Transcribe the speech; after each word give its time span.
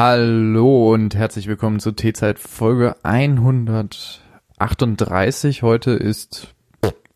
Hallo 0.00 0.94
und 0.94 1.16
herzlich 1.16 1.48
willkommen 1.48 1.80
zur 1.80 1.96
T-Zeit 1.96 2.38
Folge 2.38 2.94
138. 3.02 5.64
Heute 5.64 5.90
ist 5.90 6.54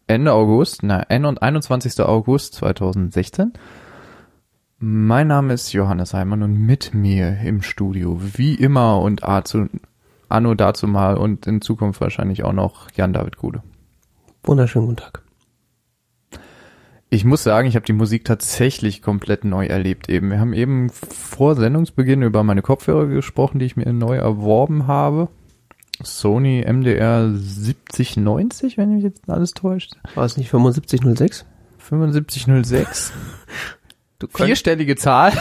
Ende 0.09 0.33
August, 0.33 0.83
na, 0.83 0.99
21. 0.99 2.01
August 2.01 2.55
2016. 2.55 3.53
Mein 4.81 5.29
Name 5.29 5.55
ist 5.55 5.73
Johannes 5.73 6.13
Heimann 6.13 6.43
und 6.43 6.59
mit 6.59 6.93
mir 6.93 7.39
im 7.45 7.63
Studio, 7.63 8.21
wie 8.21 8.57
immer 8.57 9.01
und 9.01 9.23
anno 9.23 10.55
dazu 10.57 10.89
mal 10.89 11.17
und 11.17 11.47
in 11.47 11.61
Zukunft 11.61 12.01
wahrscheinlich 12.01 12.43
auch 12.43 12.53
noch 12.53 12.91
Jan-David 12.97 13.37
Gude. 13.37 13.63
Wunderschönen 14.43 14.87
guten 14.87 14.97
Tag. 14.97 15.22
Ich 17.13 17.27
muss 17.27 17.43
sagen, 17.43 17.69
ich 17.69 17.77
habe 17.77 17.85
die 17.85 17.93
Musik 17.93 18.25
tatsächlich 18.25 19.03
komplett 19.03 19.45
neu 19.45 19.67
erlebt 19.67 20.09
eben. 20.09 20.31
Wir 20.31 20.41
haben 20.41 20.55
eben 20.55 20.89
vor 20.89 21.57
Sendungsbeginn 21.57 22.23
über 22.23 22.43
meine 22.43 22.63
Kopfhörer 22.63 23.07
gesprochen, 23.07 23.59
die 23.59 23.67
ich 23.67 23.77
mir 23.77 23.93
neu 23.93 24.17
erworben 24.17 24.87
habe. 24.87 25.29
Sony 26.03 26.65
MDR 26.67 27.31
7090, 27.35 28.79
wenn 28.79 28.95
mich 28.95 29.05
jetzt 29.05 29.29
alles 29.29 29.53
täuscht. 29.53 29.93
War 30.15 30.25
es 30.25 30.39
nicht 30.39 30.49
7506? 30.49 31.45
7506. 31.81 33.13
Du 34.19 34.29
Vierstellige 34.29 34.95
Zahl. 34.97 35.33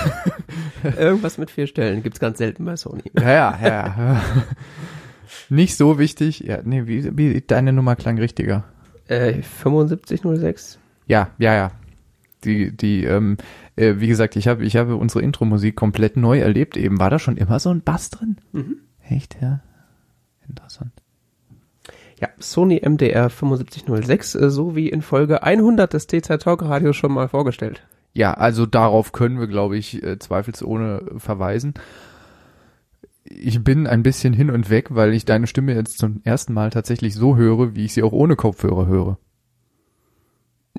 Irgendwas 0.98 1.38
mit 1.38 1.52
vier 1.52 1.68
Stellen 1.68 2.02
gibt's 2.02 2.20
ganz 2.20 2.40
selten 2.40 2.66
bei 2.66 2.76
Sony. 2.76 3.04
Ja, 3.14 3.32
ja, 3.32 3.58
ja. 3.62 4.22
Nicht 5.50 5.78
so 5.78 6.00
wichtig. 6.00 6.40
Ja, 6.40 6.62
nee, 6.64 6.88
wie, 6.88 7.16
wie 7.16 7.42
deine 7.42 7.72
Nummer 7.74 7.96
klang 7.96 8.18
richtiger. 8.18 8.66
Äh, 9.08 9.44
7506? 9.44 10.81
Ja, 11.08 11.30
ja, 11.38 11.54
ja. 11.54 11.72
Die, 12.44 12.76
die, 12.76 13.04
ähm, 13.04 13.38
äh, 13.76 13.96
wie 13.98 14.08
gesagt, 14.08 14.36
ich 14.36 14.48
habe, 14.48 14.64
ich 14.66 14.76
habe 14.76 14.96
unsere 14.96 15.24
Intro-Musik 15.24 15.76
komplett 15.76 16.18
neu 16.18 16.40
erlebt. 16.40 16.76
Eben 16.78 17.00
war 17.00 17.10
da 17.10 17.20
schon 17.20 17.38
immer 17.38 17.60
so 17.60 17.70
ein 17.70 17.82
Bass 17.82 18.10
drin. 18.10 18.38
Mhm. 18.52 18.78
Echt, 19.08 19.38
ja. 19.42 19.62
Interessant. 20.48 20.92
Ja, 22.20 22.30
Sony 22.40 22.82
MDR 22.84 23.30
7506, 23.30 24.36
äh, 24.36 24.50
so 24.50 24.76
wie 24.76 24.90
in 24.90 25.02
Folge 25.02 25.44
100 25.44 25.94
des 25.94 26.08
T-Zeit 26.08 26.44
Talk 26.44 26.64
Radio 26.64 26.94
schon 26.94 27.12
mal 27.12 27.28
vorgestellt. 27.28 27.84
Ja, 28.14 28.34
also 28.34 28.66
darauf 28.66 29.12
können 29.12 29.40
wir, 29.40 29.48
glaube 29.48 29.78
ich, 29.78 30.04
äh, 30.04 30.20
zweifelsohne 30.20 31.04
verweisen. 31.18 31.74
Ich 33.24 33.64
bin 33.64 33.88
ein 33.88 34.04
bisschen 34.04 34.34
hin 34.34 34.52
und 34.52 34.70
weg, 34.70 34.88
weil 34.92 35.14
ich 35.14 35.26
deine 35.26 35.48
Stimme 35.48 35.74
jetzt 35.74 35.98
zum 35.98 36.22
ersten 36.24 36.54
Mal 36.54 36.70
tatsächlich 36.70 37.16
so 37.16 37.38
höre, 37.38 37.76
wie 37.76 37.86
ich 37.86 37.94
sie 37.94 38.04
auch 38.04 38.12
ohne 38.12 38.36
Kopfhörer 38.36 38.88
höre. 38.88 39.18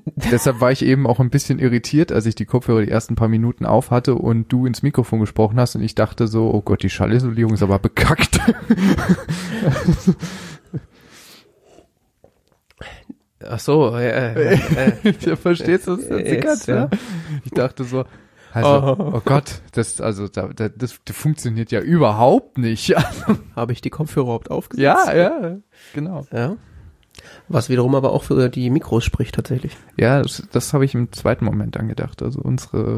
Deshalb 0.05 0.59
war 0.59 0.71
ich 0.71 0.83
eben 0.83 1.07
auch 1.07 1.19
ein 1.19 1.29
bisschen 1.29 1.59
irritiert, 1.59 2.11
als 2.11 2.25
ich 2.25 2.35
die 2.35 2.45
Kopfhörer 2.45 2.81
die 2.81 2.91
ersten 2.91 3.15
paar 3.15 3.29
Minuten 3.29 3.65
auf 3.65 3.91
hatte 3.91 4.15
und 4.15 4.51
du 4.51 4.65
ins 4.65 4.83
Mikrofon 4.83 5.19
gesprochen 5.19 5.59
hast 5.59 5.75
und 5.75 5.83
ich 5.83 5.95
dachte 5.95 6.27
so, 6.27 6.53
oh 6.53 6.61
Gott, 6.61 6.83
die 6.83 6.89
Schallisolierung 6.89 7.53
ist 7.53 7.63
aber 7.63 7.79
bekackt. 7.79 8.39
Ach 13.45 13.59
so, 13.59 13.95
äh, 13.95 14.53
äh, 14.53 15.09
äh, 15.09 15.35
verstehst 15.35 15.87
du 15.87 15.97
das? 15.97 16.65
ja. 16.65 16.89
Ich 17.43 17.51
dachte 17.51 17.83
so, 17.83 18.05
also, 18.53 18.69
oh. 18.99 19.13
oh 19.15 19.21
Gott, 19.25 19.61
das, 19.71 19.99
also, 19.99 20.27
das, 20.27 20.53
das, 20.55 20.99
das 21.03 21.15
funktioniert 21.15 21.71
ja 21.71 21.81
überhaupt 21.81 22.59
nicht. 22.59 22.95
Habe 23.55 23.73
ich 23.73 23.81
die 23.81 23.89
Kopfhörer 23.89 24.25
überhaupt 24.25 24.51
aufgesetzt? 24.51 25.07
Ja, 25.07 25.15
ja, 25.15 25.57
genau. 25.93 26.25
Ja. 26.31 26.55
Was 27.49 27.69
wiederum 27.69 27.95
aber 27.95 28.11
auch 28.11 28.23
für 28.23 28.49
die 28.49 28.69
Mikros 28.69 29.03
spricht 29.03 29.35
tatsächlich. 29.35 29.75
Ja, 29.97 30.21
das, 30.21 30.47
das 30.51 30.73
habe 30.73 30.85
ich 30.85 30.95
im 30.95 31.11
zweiten 31.11 31.45
Moment 31.45 31.77
angedacht. 31.77 32.21
Also 32.21 32.41
unsere 32.41 32.97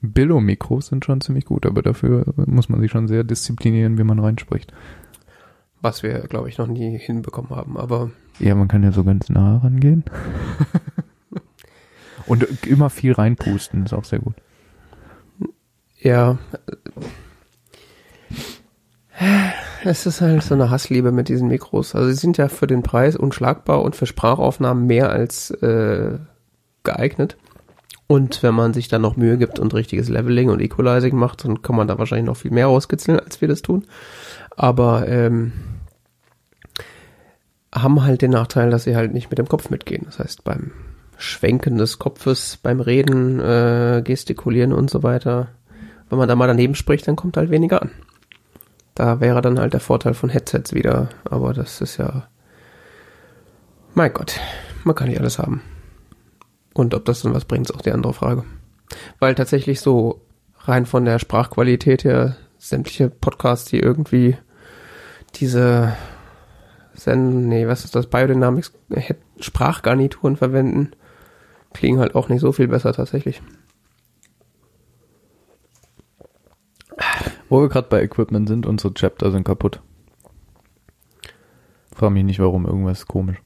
Billo-Mikros 0.00 0.86
sind 0.86 1.04
schon 1.04 1.20
ziemlich 1.20 1.44
gut, 1.44 1.66
aber 1.66 1.82
dafür 1.82 2.24
muss 2.46 2.68
man 2.68 2.80
sich 2.80 2.90
schon 2.90 3.08
sehr 3.08 3.24
disziplinieren, 3.24 3.98
wie 3.98 4.04
man 4.04 4.18
reinspricht. 4.18 4.72
Was 5.80 6.02
wir, 6.02 6.20
glaube 6.20 6.48
ich, 6.48 6.58
noch 6.58 6.66
nie 6.66 6.98
hinbekommen 6.98 7.50
haben, 7.50 7.76
aber. 7.76 8.10
Ja, 8.38 8.54
man 8.54 8.68
kann 8.68 8.82
ja 8.82 8.92
so 8.92 9.04
ganz 9.04 9.28
nah 9.28 9.58
rangehen. 9.58 10.04
Und 12.26 12.66
immer 12.66 12.90
viel 12.90 13.12
reinpusten, 13.12 13.84
ist 13.84 13.92
auch 13.92 14.04
sehr 14.04 14.18
gut. 14.18 14.34
Ja 16.00 16.38
es 19.84 20.06
ist 20.06 20.20
halt 20.20 20.42
so 20.42 20.54
eine 20.54 20.70
Hassliebe 20.70 21.12
mit 21.12 21.28
diesen 21.28 21.48
Mikros. 21.48 21.94
Also 21.94 22.08
sie 22.08 22.16
sind 22.16 22.38
ja 22.38 22.48
für 22.48 22.66
den 22.66 22.82
Preis 22.82 23.16
unschlagbar 23.16 23.82
und 23.82 23.96
für 23.96 24.06
Sprachaufnahmen 24.06 24.86
mehr 24.86 25.10
als 25.10 25.50
äh, 25.50 26.18
geeignet. 26.84 27.36
Und 28.06 28.42
wenn 28.42 28.54
man 28.54 28.72
sich 28.72 28.88
dann 28.88 29.02
noch 29.02 29.16
Mühe 29.16 29.36
gibt 29.36 29.58
und 29.58 29.74
richtiges 29.74 30.08
Leveling 30.08 30.48
und 30.48 30.60
Equalizing 30.60 31.14
macht, 31.14 31.44
dann 31.44 31.60
kann 31.60 31.76
man 31.76 31.88
da 31.88 31.98
wahrscheinlich 31.98 32.26
noch 32.26 32.38
viel 32.38 32.50
mehr 32.50 32.66
rauskitzeln, 32.66 33.20
als 33.20 33.40
wir 33.40 33.48
das 33.48 33.60
tun. 33.60 33.84
Aber 34.56 35.06
ähm, 35.06 35.52
haben 37.74 38.02
halt 38.02 38.22
den 38.22 38.30
Nachteil, 38.30 38.70
dass 38.70 38.84
sie 38.84 38.96
halt 38.96 39.12
nicht 39.12 39.30
mit 39.30 39.38
dem 39.38 39.48
Kopf 39.48 39.68
mitgehen. 39.68 40.04
Das 40.06 40.18
heißt, 40.18 40.42
beim 40.42 40.70
Schwenken 41.18 41.76
des 41.76 41.98
Kopfes, 41.98 42.56
beim 42.56 42.80
Reden, 42.80 43.40
äh, 43.40 44.02
Gestikulieren 44.02 44.72
und 44.72 44.88
so 44.88 45.02
weiter, 45.02 45.48
wenn 46.08 46.18
man 46.18 46.28
da 46.28 46.36
mal 46.36 46.46
daneben 46.46 46.74
spricht, 46.74 47.06
dann 47.06 47.16
kommt 47.16 47.36
halt 47.36 47.50
weniger 47.50 47.82
an. 47.82 47.90
Da 48.98 49.20
wäre 49.20 49.40
dann 49.40 49.60
halt 49.60 49.74
der 49.74 49.80
Vorteil 49.80 50.12
von 50.12 50.28
Headsets 50.28 50.72
wieder. 50.72 51.08
Aber 51.30 51.54
das 51.54 51.80
ist 51.80 51.98
ja. 51.98 52.26
Mein 53.94 54.12
Gott, 54.12 54.40
man 54.82 54.96
kann 54.96 55.06
nicht 55.06 55.20
alles 55.20 55.38
haben. 55.38 55.62
Und 56.74 56.94
ob 56.94 57.04
das 57.04 57.22
dann 57.22 57.32
was 57.32 57.44
bringt, 57.44 57.70
ist 57.70 57.76
auch 57.76 57.80
die 57.80 57.92
andere 57.92 58.12
Frage. 58.12 58.42
Weil 59.20 59.36
tatsächlich 59.36 59.80
so 59.80 60.22
rein 60.62 60.84
von 60.84 61.04
der 61.04 61.20
Sprachqualität 61.20 62.02
her 62.02 62.38
sämtliche 62.58 63.08
Podcasts, 63.08 63.70
die 63.70 63.78
irgendwie 63.78 64.36
diese 65.36 65.96
Senden, 66.92 67.48
nee, 67.48 67.68
was 67.68 67.84
ist 67.84 67.94
das, 67.94 68.08
Biodynamics 68.08 68.72
Sprachgarnituren 69.38 70.36
verwenden, 70.36 70.90
klingen 71.72 72.00
halt 72.00 72.16
auch 72.16 72.28
nicht 72.28 72.40
so 72.40 72.50
viel 72.50 72.66
besser 72.66 72.92
tatsächlich. 72.92 73.42
Wo 77.48 77.60
wir 77.60 77.68
gerade 77.68 77.88
bei 77.88 78.02
Equipment 78.02 78.48
sind, 78.48 78.66
unsere 78.66 78.94
Chapter 78.94 79.30
sind 79.30 79.44
kaputt. 79.44 79.80
Frag 81.94 82.10
mich 82.10 82.24
nicht, 82.24 82.38
warum, 82.38 82.66
irgendwas 82.66 83.00
ist 83.00 83.08
komisch. 83.08 83.38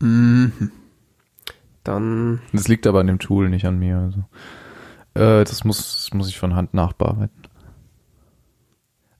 Mhm. 0.00 0.72
Dann. 1.84 2.40
Das 2.52 2.68
liegt 2.68 2.86
aber 2.86 3.00
an 3.00 3.06
dem 3.06 3.18
Tool, 3.18 3.48
nicht 3.48 3.66
an 3.66 3.78
mir. 3.78 3.98
Also. 3.98 4.24
Äh, 5.14 5.44
das 5.44 5.64
muss, 5.64 5.78
das 5.78 6.14
muss 6.14 6.28
ich 6.28 6.38
von 6.38 6.54
Hand 6.54 6.74
nachbearbeiten. 6.74 7.40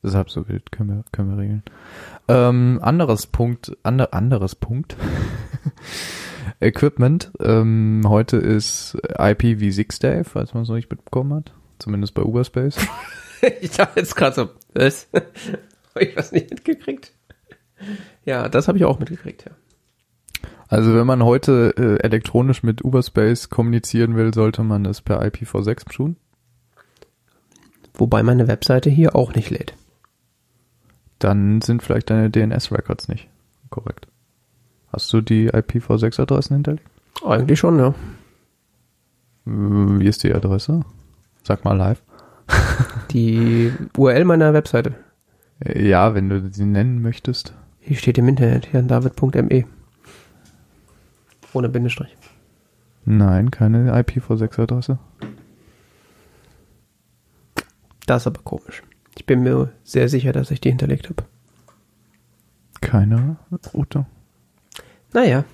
Deshalb 0.02 0.30
so 0.30 0.48
wild, 0.48 0.72
können 0.72 0.90
wir, 0.90 1.04
können 1.12 1.30
wir 1.30 1.38
regeln. 1.38 1.62
Ähm, 2.28 2.78
anderes 2.82 3.26
Punkt, 3.26 3.76
ander, 3.82 4.14
anderes 4.14 4.54
Punkt. 4.54 4.96
Equipment. 6.60 7.30
Ähm, 7.40 8.02
heute 8.06 8.38
ist 8.38 8.96
IPv6 9.18 10.00
Day, 10.00 10.24
falls 10.24 10.54
man 10.54 10.62
es 10.62 10.68
noch 10.68 10.76
nicht 10.76 10.90
mitbekommen 10.90 11.34
hat. 11.34 11.52
Zumindest 11.78 12.14
bei 12.14 12.22
Uberspace. 12.22 12.76
ich 13.60 13.78
habe 13.78 13.92
jetzt 14.00 14.16
gerade 14.16 14.34
so, 14.34 14.48
was? 14.74 15.08
habe 15.14 16.04
ich 16.04 16.16
was 16.16 16.32
nicht 16.32 16.50
mitgekriegt? 16.50 17.12
Ja, 18.24 18.48
das 18.48 18.68
habe 18.68 18.78
ich 18.78 18.84
auch 18.84 18.98
mitgekriegt, 18.98 19.44
ja. 19.46 19.52
Also 20.68 20.94
wenn 20.94 21.06
man 21.06 21.24
heute 21.24 21.74
äh, 21.76 22.04
elektronisch 22.04 22.62
mit 22.62 22.84
Uberspace 22.84 23.50
kommunizieren 23.50 24.14
will, 24.14 24.32
sollte 24.32 24.62
man 24.62 24.84
das 24.84 25.00
per 25.00 25.20
IPv6 25.20 25.92
tun. 25.92 26.16
Wobei 27.94 28.22
meine 28.22 28.46
Webseite 28.46 28.88
hier 28.88 29.16
auch 29.16 29.34
nicht 29.34 29.50
lädt. 29.50 29.74
Dann 31.18 31.60
sind 31.60 31.82
vielleicht 31.82 32.08
deine 32.08 32.30
DNS-Records 32.30 33.08
nicht 33.08 33.28
korrekt. 33.68 34.06
Hast 34.92 35.12
du 35.12 35.20
die 35.20 35.50
IPv6-Adressen 35.50 36.54
hinterlegt? 36.54 36.86
Eigentlich 37.24 37.58
schon, 37.58 37.78
ja. 37.78 37.94
Wie 39.44 40.06
ist 40.06 40.22
die 40.22 40.32
Adresse? 40.32 40.82
Sag 41.42 41.64
mal 41.64 41.76
live. 41.76 42.02
Die 43.10 43.72
URL 43.96 44.24
meiner 44.24 44.54
Webseite. 44.54 44.94
Ja, 45.64 46.14
wenn 46.14 46.28
du 46.28 46.48
sie 46.52 46.64
nennen 46.64 47.02
möchtest. 47.02 47.54
Hier 47.80 47.96
steht 47.96 48.18
im 48.18 48.28
Internet, 48.28 48.72
herrndavid.me. 48.72 49.64
Ohne 51.52 51.68
Bindestrich. 51.68 52.16
Nein, 53.04 53.50
keine 53.50 53.92
IPv6-Adresse. 53.92 54.98
Das 58.06 58.22
ist 58.22 58.26
aber 58.28 58.42
komisch. 58.42 58.82
Ich 59.16 59.26
bin 59.26 59.42
mir 59.42 59.72
sehr 59.82 60.08
sicher, 60.08 60.32
dass 60.32 60.50
ich 60.50 60.60
die 60.60 60.70
hinterlegt 60.70 61.08
habe. 61.08 61.24
Keine 62.80 63.36
Route. 63.74 64.06
Naja. 65.12 65.44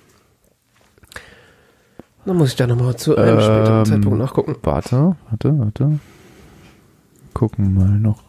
Dann 2.25 2.37
muss 2.37 2.49
ich 2.49 2.55
da 2.55 2.67
nochmal 2.67 2.95
zu 2.97 3.15
einem 3.15 3.39
ähm, 3.39 3.41
späteren 3.41 3.85
Zeitpunkt 3.85 4.19
nachgucken. 4.19 4.55
Warte, 4.61 5.15
warte, 5.29 5.59
warte 5.59 5.99
gucken 7.37 7.75
mal 7.75 7.99
noch. 7.99 8.23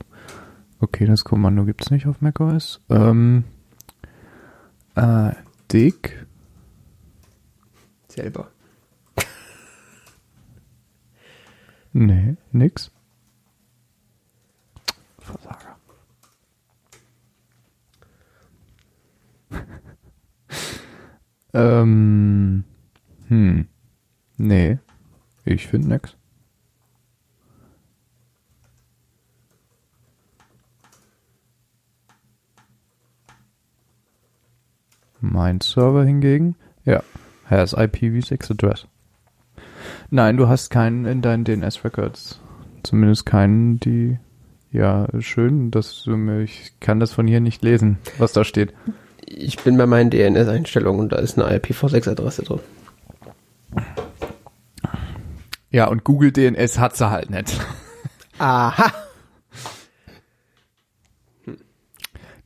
Okay, 0.81 1.07
das 1.07 1.25
Kommando 1.25 1.65
gibt's 1.65 1.91
nicht 1.91 2.07
auf 2.07 2.21
macOS. 2.21 2.83
Ähm, 2.91 3.45
äh, 4.97 5.33
Dick. 5.73 6.27
Selber. 8.09 8.51
nee, 11.95 12.37
nix. 12.53 12.91
Versager. 15.21 15.79
ähm, 21.55 22.65
hm. 23.29 23.69
Nee, 24.37 24.79
ich 25.47 25.67
finde 25.67 25.89
nix. 25.89 26.18
Mein 35.21 35.61
Server 35.61 36.05
hingegen, 36.05 36.57
ja, 36.85 37.03
has 37.47 37.77
IPv6 37.77 38.53
Address. 38.53 38.87
Nein, 40.11 40.37
du 40.37 40.49
hast 40.49 40.71
keinen 40.71 41.05
in 41.05 41.23
deinen 41.23 41.45
DNS-Records. 41.45 42.41
Zumindest 42.83 43.27
keinen, 43.27 43.81
die, 43.81 44.19
ja, 44.71 45.07
schön, 45.21 45.71
dass 45.71 46.03
du 46.05 46.17
mir, 46.17 46.41
ich 46.41 46.73
kann 46.81 47.01
das 47.01 47.13
von 47.13 47.27
hier 47.27 47.41
nicht 47.41 47.63
lesen, 47.63 47.99
was 48.19 48.33
da 48.33 48.45
steht. 48.45 48.73
Ich 49.27 49.63
bin 49.63 49.77
bei 49.77 49.87
meinen 49.87 50.11
DNS-Einstellungen 50.11 51.01
und 51.01 51.13
da 51.13 51.17
ist 51.17 51.39
eine 51.39 51.59
IPv6-Adresse 51.59 52.45
drin. 52.45 52.61
Ja, 55.71 55.87
und 55.89 56.05
Google 56.05 56.33
DNS 56.33 56.79
hat 56.79 56.97
sie 56.97 57.11
halt 57.11 57.29
nicht. 57.29 57.61
Aha. 58.39 58.93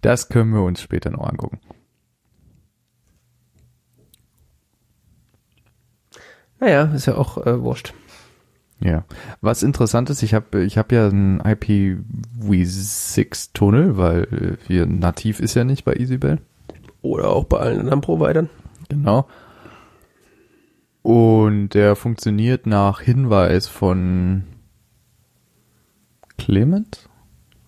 Das 0.01 0.29
können 0.29 0.53
wir 0.53 0.63
uns 0.63 0.81
später 0.81 1.11
noch 1.11 1.29
angucken. 1.29 1.61
Naja, 6.63 6.85
ist 6.95 7.07
ja 7.07 7.17
auch 7.17 7.45
äh, 7.45 7.61
wurscht. 7.61 7.93
Ja. 8.79 9.05
Was 9.41 9.65
interessant 9.65 10.11
ist, 10.11 10.23
ich 10.23 10.33
habe 10.33 10.63
ich 10.63 10.79
hab 10.79 10.93
ja 10.93 11.09
einen 11.09 11.43
IPv6-Tunnel, 11.43 13.97
weil 13.97 14.59
hier 14.69 14.87
nativ 14.87 15.41
ist 15.41 15.55
ja 15.55 15.65
nicht 15.65 15.85
bei 15.85 15.95
EasyBell. 15.95 16.39
Oder 17.01 17.31
auch 17.31 17.43
bei 17.45 17.59
allen 17.59 17.81
anderen 17.81 18.01
Providern. 18.01 18.49
Genau. 18.89 19.27
Und 21.03 21.71
der 21.71 21.97
funktioniert 21.97 22.67
nach 22.67 23.01
Hinweis 23.01 23.67
von 23.67 24.45
Clement? 26.39 27.09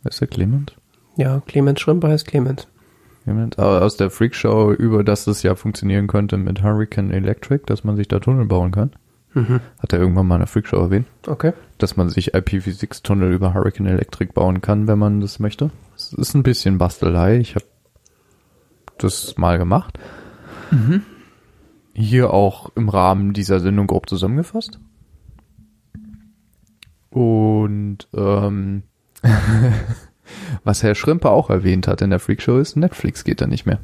Ist 0.05 0.20
der 0.20 0.29
Clement? 0.29 0.76
Ja, 1.17 1.43
Clemens 1.46 1.81
Schrimper 1.81 2.11
heißt. 2.11 2.29
Clement? 2.29 2.69
Aber 3.26 3.82
aus 3.82 3.97
der 3.97 4.11
Freakshow 4.11 4.73
über, 4.73 5.03
dass 5.05 5.26
es 5.26 5.43
ja 5.43 5.55
funktionieren 5.55 6.06
könnte 6.06 6.37
mit 6.37 6.62
Hurricane 6.62 7.11
Electric, 7.11 7.65
dass 7.67 7.85
man 7.85 7.97
sich 7.97 8.09
da 8.09 8.19
Tunnel 8.21 8.44
bauen 8.47 8.71
kann. 8.71 8.93
Mhm. 9.32 9.61
Hat 9.81 9.93
er 9.93 9.99
irgendwann 9.99 10.26
mal 10.29 10.37
in 10.37 10.41
der 10.43 10.47
Freakshow 10.47 10.76
erwähnt, 10.76 11.06
Okay. 11.26 11.53
dass 11.79 11.97
man 11.97 12.09
sich 12.09 12.35
IPv6-Tunnel 12.35 13.32
über 13.32 13.53
Hurricane 13.55 13.87
Electric 13.88 14.32
bauen 14.32 14.61
kann, 14.62 14.87
wenn 14.87 14.99
man 14.99 15.21
das 15.21 15.41
möchte. 15.41 15.71
Es 15.97 16.12
ist 16.12 16.35
ein 16.35 16.43
bisschen 16.44 16.79
Bastelei. 16.79 17.38
Ich 17.38 17.55
habe 17.56 17.65
das 18.99 19.37
mal 19.37 19.59
gemacht. 19.59 19.99
Hier 21.94 22.32
auch 22.32 22.70
im 22.77 22.88
Rahmen 22.88 23.32
dieser 23.32 23.59
Sendung 23.61 23.87
grob 23.87 24.09
zusammengefasst. 24.09 24.79
Und 27.11 28.09
ähm, 28.15 28.82
was 30.65 30.82
Herr 30.82 30.94
Schrimper 30.94 31.31
auch 31.31 31.50
erwähnt 31.50 31.88
hat 31.88 32.03
in 32.03 32.11
der 32.11 32.21
Freakshow 32.21 32.59
ist, 32.59 32.76
Netflix 32.76 33.25
geht 33.25 33.41
da 33.41 33.47
nicht 33.47 33.67
mehr. 33.67 33.81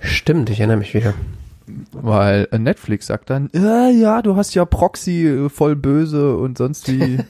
Stimmt, 0.00 0.50
ich 0.50 0.60
erinnere 0.60 0.78
mich 0.78 0.94
wieder. 0.94 1.14
Weil 1.92 2.48
äh, 2.50 2.58
Netflix 2.58 3.06
sagt 3.06 3.30
dann, 3.30 3.48
äh, 3.54 3.90
ja, 3.92 4.22
du 4.22 4.34
hast 4.36 4.54
ja 4.54 4.64
Proxy 4.64 5.26
äh, 5.26 5.48
voll 5.48 5.76
böse 5.76 6.36
und 6.36 6.58
sonst 6.58 6.90
wie. 6.90 7.18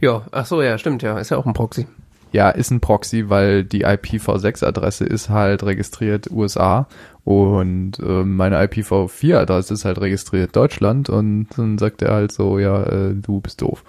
Ja, 0.00 0.26
ach 0.32 0.44
so, 0.44 0.60
ja, 0.60 0.76
stimmt, 0.76 1.02
ja, 1.02 1.18
ist 1.18 1.30
ja 1.30 1.38
auch 1.38 1.46
ein 1.46 1.54
Proxy. 1.54 1.86
ja, 2.32 2.50
ist 2.50 2.70
ein 2.70 2.80
Proxy, 2.80 3.30
weil 3.30 3.64
die 3.64 3.86
IPv6-Adresse 3.86 5.04
ist 5.06 5.30
halt 5.30 5.62
registriert 5.62 6.30
USA 6.30 6.88
und 7.22 7.98
äh, 8.00 8.24
meine 8.24 8.60
IPv4-Adresse 8.62 9.72
ist 9.72 9.84
halt 9.86 10.00
registriert 10.00 10.54
Deutschland 10.54 11.08
und 11.08 11.46
dann 11.56 11.78
sagt 11.78 12.02
er 12.02 12.12
halt 12.12 12.32
so, 12.32 12.58
ja, 12.58 12.82
äh, 12.82 13.14
du 13.14 13.40
bist 13.40 13.62
doof. 13.62 13.82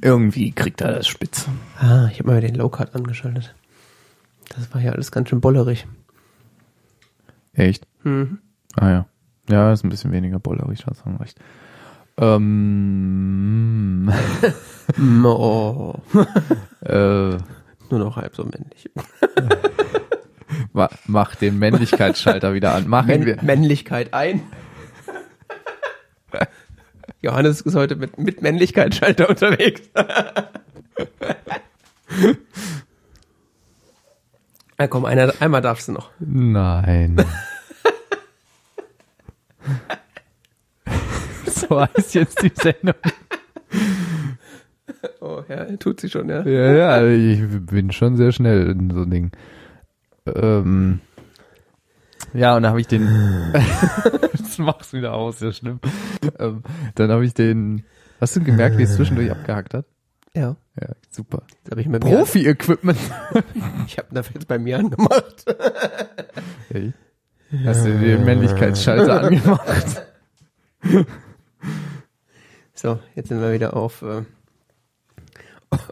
Irgendwie 0.00 0.52
kriegt 0.52 0.80
er 0.80 0.92
das 0.92 1.06
spitz. 1.06 1.46
Ah, 1.78 2.06
ich 2.10 2.18
habe 2.20 2.30
mal 2.30 2.40
den 2.40 2.54
Low-Cut 2.54 2.94
angeschaltet. 2.94 3.54
Das 4.48 4.72
war 4.74 4.80
ja 4.80 4.92
alles 4.92 5.10
ganz 5.12 5.28
schön 5.28 5.40
bollerig. 5.40 5.86
Echt? 7.52 7.86
Mhm. 8.04 8.38
Ah 8.76 8.90
ja. 8.90 9.06
Ja, 9.50 9.72
ist 9.72 9.84
ein 9.84 9.88
bisschen 9.90 10.12
weniger 10.12 10.38
bollerig, 10.38 10.86
hast 10.86 11.02
du 11.04 11.10
recht. 11.20 11.38
Ähm, 12.18 14.10
Oh, 15.24 15.94
äh, 16.84 17.30
nur 17.90 17.98
noch 17.98 18.16
halb 18.16 18.34
so 18.36 18.44
männlich. 18.44 18.90
ma- 20.72 20.90
mach 21.06 21.34
den 21.36 21.58
Männlichkeitsschalter 21.58 22.52
wieder 22.54 22.74
an. 22.74 22.88
Machen 22.88 23.24
wir. 23.26 23.36
Männ 23.36 23.46
Männlichkeit 23.46 24.12
ein. 24.14 24.42
Johannes 27.22 27.60
ist 27.60 27.74
heute 27.76 27.96
mit, 27.96 28.18
mit 28.18 28.42
Männlichkeitsschalter 28.42 29.28
unterwegs. 29.30 29.82
Na 34.76 34.88
komm, 34.88 35.04
einer, 35.04 35.32
einmal 35.40 35.62
darfst 35.62 35.86
du 35.88 35.92
noch. 35.92 36.10
Nein. 36.18 37.24
so 41.46 41.80
heißt 41.80 42.14
jetzt 42.16 42.42
die 42.42 42.52
Sendung. 42.54 42.96
Oh, 45.20 45.42
ja, 45.48 45.64
tut 45.76 46.00
sie 46.00 46.10
schon, 46.10 46.28
ja. 46.28 46.42
Ja, 46.42 46.72
ja, 46.72 47.06
ich 47.06 47.40
bin 47.66 47.92
schon 47.92 48.16
sehr 48.16 48.32
schnell 48.32 48.70
in 48.70 48.90
so 48.90 49.04
Ding. 49.04 49.30
Ähm, 50.26 51.00
ja, 52.34 52.56
und 52.56 52.62
dann 52.62 52.70
habe 52.70 52.80
ich 52.80 52.86
den. 52.86 53.52
das 54.32 54.58
machst 54.58 54.92
du 54.92 54.98
wieder 54.98 55.14
aus, 55.14 55.40
ja 55.40 55.52
schlimm. 55.52 55.80
Ähm, 56.38 56.62
dann 56.94 57.10
habe 57.10 57.24
ich 57.24 57.34
den. 57.34 57.84
Hast 58.20 58.36
du 58.36 58.40
gemerkt, 58.40 58.78
wie 58.78 58.82
es 58.82 58.94
zwischendurch 58.94 59.30
abgehackt 59.30 59.74
hat? 59.74 59.86
Ja, 60.34 60.56
Ja, 60.80 60.88
super. 61.10 61.42
Profi-Equipment. 62.00 62.98
ich 63.86 63.98
habe 63.98 64.08
das 64.12 64.30
jetzt 64.32 64.48
bei 64.48 64.58
mir 64.58 64.78
angemacht. 64.78 65.44
Hey. 66.70 66.92
Hast 67.64 67.84
du 67.84 67.98
den 67.98 68.24
Männlichkeitsschalter 68.24 69.22
angemacht? 69.22 70.06
So, 72.74 72.98
jetzt 73.14 73.28
sind 73.28 73.40
wir 73.40 73.52
wieder 73.52 73.76
auf 73.76 74.02
äh, 74.02 74.22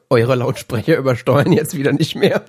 eure 0.09 0.35
Lautsprecher 0.35 0.97
übersteuern 0.97 1.53
jetzt 1.53 1.77
wieder 1.77 1.93
nicht 1.93 2.17
mehr. 2.17 2.45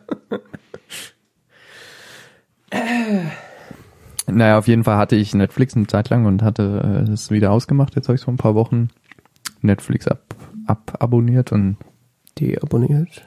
Naja, 4.31 4.57
auf 4.57 4.67
jeden 4.67 4.83
Fall 4.83 4.97
hatte 4.97 5.15
ich 5.15 5.33
Netflix 5.33 5.75
eine 5.75 5.87
Zeit 5.87 6.09
lang 6.09 6.25
und 6.25 6.41
hatte 6.41 7.05
äh, 7.07 7.11
es 7.11 7.31
wieder 7.31 7.51
ausgemacht. 7.51 7.95
Jetzt 7.95 8.07
habe 8.07 8.15
ich 8.15 8.23
vor 8.23 8.33
ein 8.33 8.37
paar 8.37 8.55
Wochen 8.55 8.89
Netflix 9.61 10.07
ab, 10.07 10.35
ababonniert 10.65 11.51
und 11.51 11.77
Deabonniert. 12.39 13.23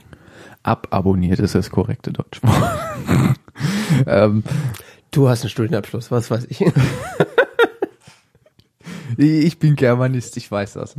ababonniert 0.62 1.38
ist 1.38 1.54
das 1.54 1.70
korrekte 1.70 2.12
Deutschwort. 2.12 2.54
ähm, 4.06 4.42
Du 5.14 5.28
hast 5.28 5.42
einen 5.42 5.50
Studienabschluss, 5.50 6.10
was 6.10 6.28
weiß 6.28 6.46
ich. 6.48 6.60
ich 9.16 9.60
bin 9.60 9.76
Germanist, 9.76 10.36
ich 10.36 10.50
weiß 10.50 10.72
das. 10.72 10.96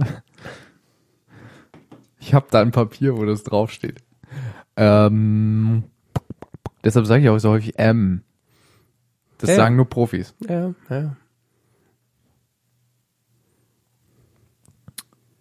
Ich 2.21 2.33
habe 2.33 2.47
da 2.50 2.62
ein 2.62 2.71
Papier, 2.71 3.17
wo 3.17 3.25
das 3.25 3.43
draufsteht. 3.43 3.97
Ähm, 4.77 5.83
deshalb 6.81 7.07
sage 7.07 7.24
ich 7.24 7.29
auch 7.29 7.38
so 7.39 7.50
häufig 7.50 7.77
M. 7.77 8.24
Das 9.38 9.50
Ja. 9.50 9.56
sagen 9.58 9.75
nur 9.75 9.86
Profis. 9.89 10.34
ja, 10.48 10.74
ja. 10.89 11.15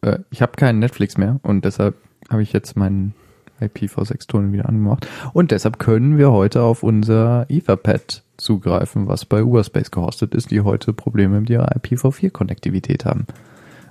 Äh, 0.03 0.19
ich 0.31 0.43
habe 0.43 0.53
keinen 0.53 0.79
Netflix 0.79 1.17
mehr 1.17 1.41
und 1.43 1.65
deshalb 1.65 1.97
habe 2.31 2.43
ich 2.43 2.53
jetzt 2.53 2.77
meinen 2.77 3.15
IPv6-Tunnel 3.61 4.53
wieder 4.53 4.69
angemacht. 4.69 5.07
Und 5.33 5.51
deshalb 5.51 5.79
können 5.79 6.19
wir 6.19 6.33
heute 6.33 6.63
auf 6.63 6.83
unser 6.83 7.47
Etherpad 7.49 8.23
zugreifen, 8.37 9.07
was 9.07 9.25
bei 9.25 9.45
Uberspace 9.45 9.91
gehostet 9.91 10.35
ist, 10.35 10.51
die 10.51 10.61
heute 10.63 10.93
Probleme 10.93 11.41
mit 11.41 11.51
ihrer 11.51 11.75
IPv4-Konnektivität 11.77 13.05
haben, 13.05 13.27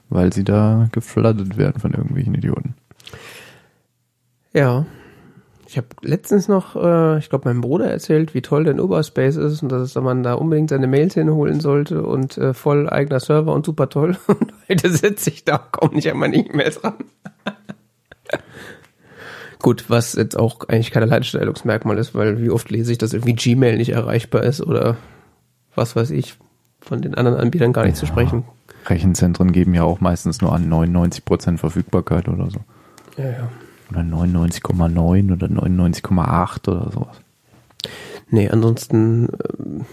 weil 0.10 0.34
sie 0.34 0.44
da 0.44 0.90
gefloodet 0.92 1.58
werden 1.58 1.80
von 1.80 1.94
irgendwelchen 1.94 2.36
Idioten. 2.36 2.76
Ja. 4.54 4.86
Ich 5.74 5.77
habe 5.77 5.88
letztens 6.03 6.48
noch, 6.48 6.75
äh, 6.75 7.18
ich 7.18 7.30
glaube, 7.30 7.50
meinem 7.50 7.62
Bruder 7.62 7.89
erzählt, 7.89 8.36
wie 8.36 8.44
toll 8.44 8.63
denn 8.63 8.80
Uberspace 8.80 9.38
ist 9.38 9.63
und 9.63 9.72
dass 9.72 9.96
man 9.96 10.22
da 10.22 10.36
unbedingt 10.36 10.70
seine 10.70 10.86
Mails 10.86 11.15
hinholen 11.15 11.62
sollte 11.62 12.03
und 12.03 12.38
äh, 12.38 12.53
voll 12.53 12.88
eigener 12.88 13.20
Server 13.20 13.51
und 13.51 13.65
super 13.65 13.89
toll. 13.89 14.15
Und 14.27 14.53
heute 14.70 14.92
sitze 14.92 15.32
ich 15.32 15.46
da, 15.46 15.58
komme 15.58 15.96
nicht 15.96 16.12
an 16.12 16.20
meine 16.20 16.36
E-Mails 16.36 16.84
ran. 16.84 16.94
Gut, 19.63 19.86
was 19.88 20.13
jetzt 20.13 20.38
auch 20.38 20.60
eigentlich 20.68 20.92
kein 20.92 21.01
Alleinstellungsmerkmal 21.01 21.98
ist, 21.98 22.13
weil 22.13 22.39
wie 22.39 22.51
oft 22.51 22.70
lese 22.70 22.92
ich, 22.92 23.00
dass 23.00 23.13
irgendwie 23.13 23.34
Gmail 23.34 23.77
nicht 23.77 23.94
erreichbar 23.94 24.44
ist 24.44 24.62
oder 24.62 24.98
was 25.74 25.96
weiß 25.96 26.12
ich, 26.12 26.36
von 26.82 27.01
den 27.01 27.15
anderen 27.15 27.39
Anbietern 27.39 27.74
gar 27.74 27.84
nicht 27.84 27.98
zu 27.98 28.06
sprechen. 28.06 28.44
Rechenzentren 28.86 29.51
geben 29.51 29.74
ja 29.74 29.82
auch 29.82 30.01
meistens 30.01 30.39
nur 30.39 30.53
an 30.53 30.72
99% 30.72 31.58
Verfügbarkeit 31.58 32.27
oder 32.27 32.51
so. 32.51 32.60
Ja, 33.18 33.25
ja. 33.25 33.50
Oder 33.94 34.02
99,9 34.02 35.34
oder 35.34 35.48
99,8 35.48 36.70
oder 36.70 36.92
sowas. 36.92 37.22
Nee, 38.30 38.50
ansonsten, 38.50 39.30
ähm, 39.60 39.86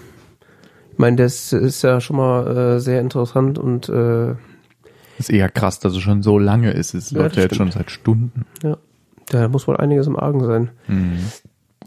ich 0.92 0.98
meine, 0.98 1.16
das 1.16 1.52
ist 1.52 1.82
ja 1.82 2.00
schon 2.00 2.16
mal 2.16 2.56
äh, 2.56 2.80
sehr 2.80 3.00
interessant 3.00 3.58
und 3.58 3.88
äh, 3.90 4.30
Ist 5.18 5.30
eher 5.30 5.50
krass, 5.50 5.80
dass 5.80 5.94
es 5.94 6.00
schon 6.00 6.22
so 6.22 6.38
lange 6.38 6.70
ist. 6.70 6.94
Es 6.94 7.10
läuft 7.10 7.36
ja 7.36 7.42
jetzt 7.42 7.56
schon 7.56 7.70
seit 7.70 7.90
Stunden. 7.90 8.46
ja, 8.62 8.78
da 9.28 9.48
muss 9.48 9.68
wohl 9.68 9.76
einiges 9.76 10.06
im 10.06 10.18
Argen 10.18 10.44
sein. 10.44 10.70
Mhm. 10.88 11.18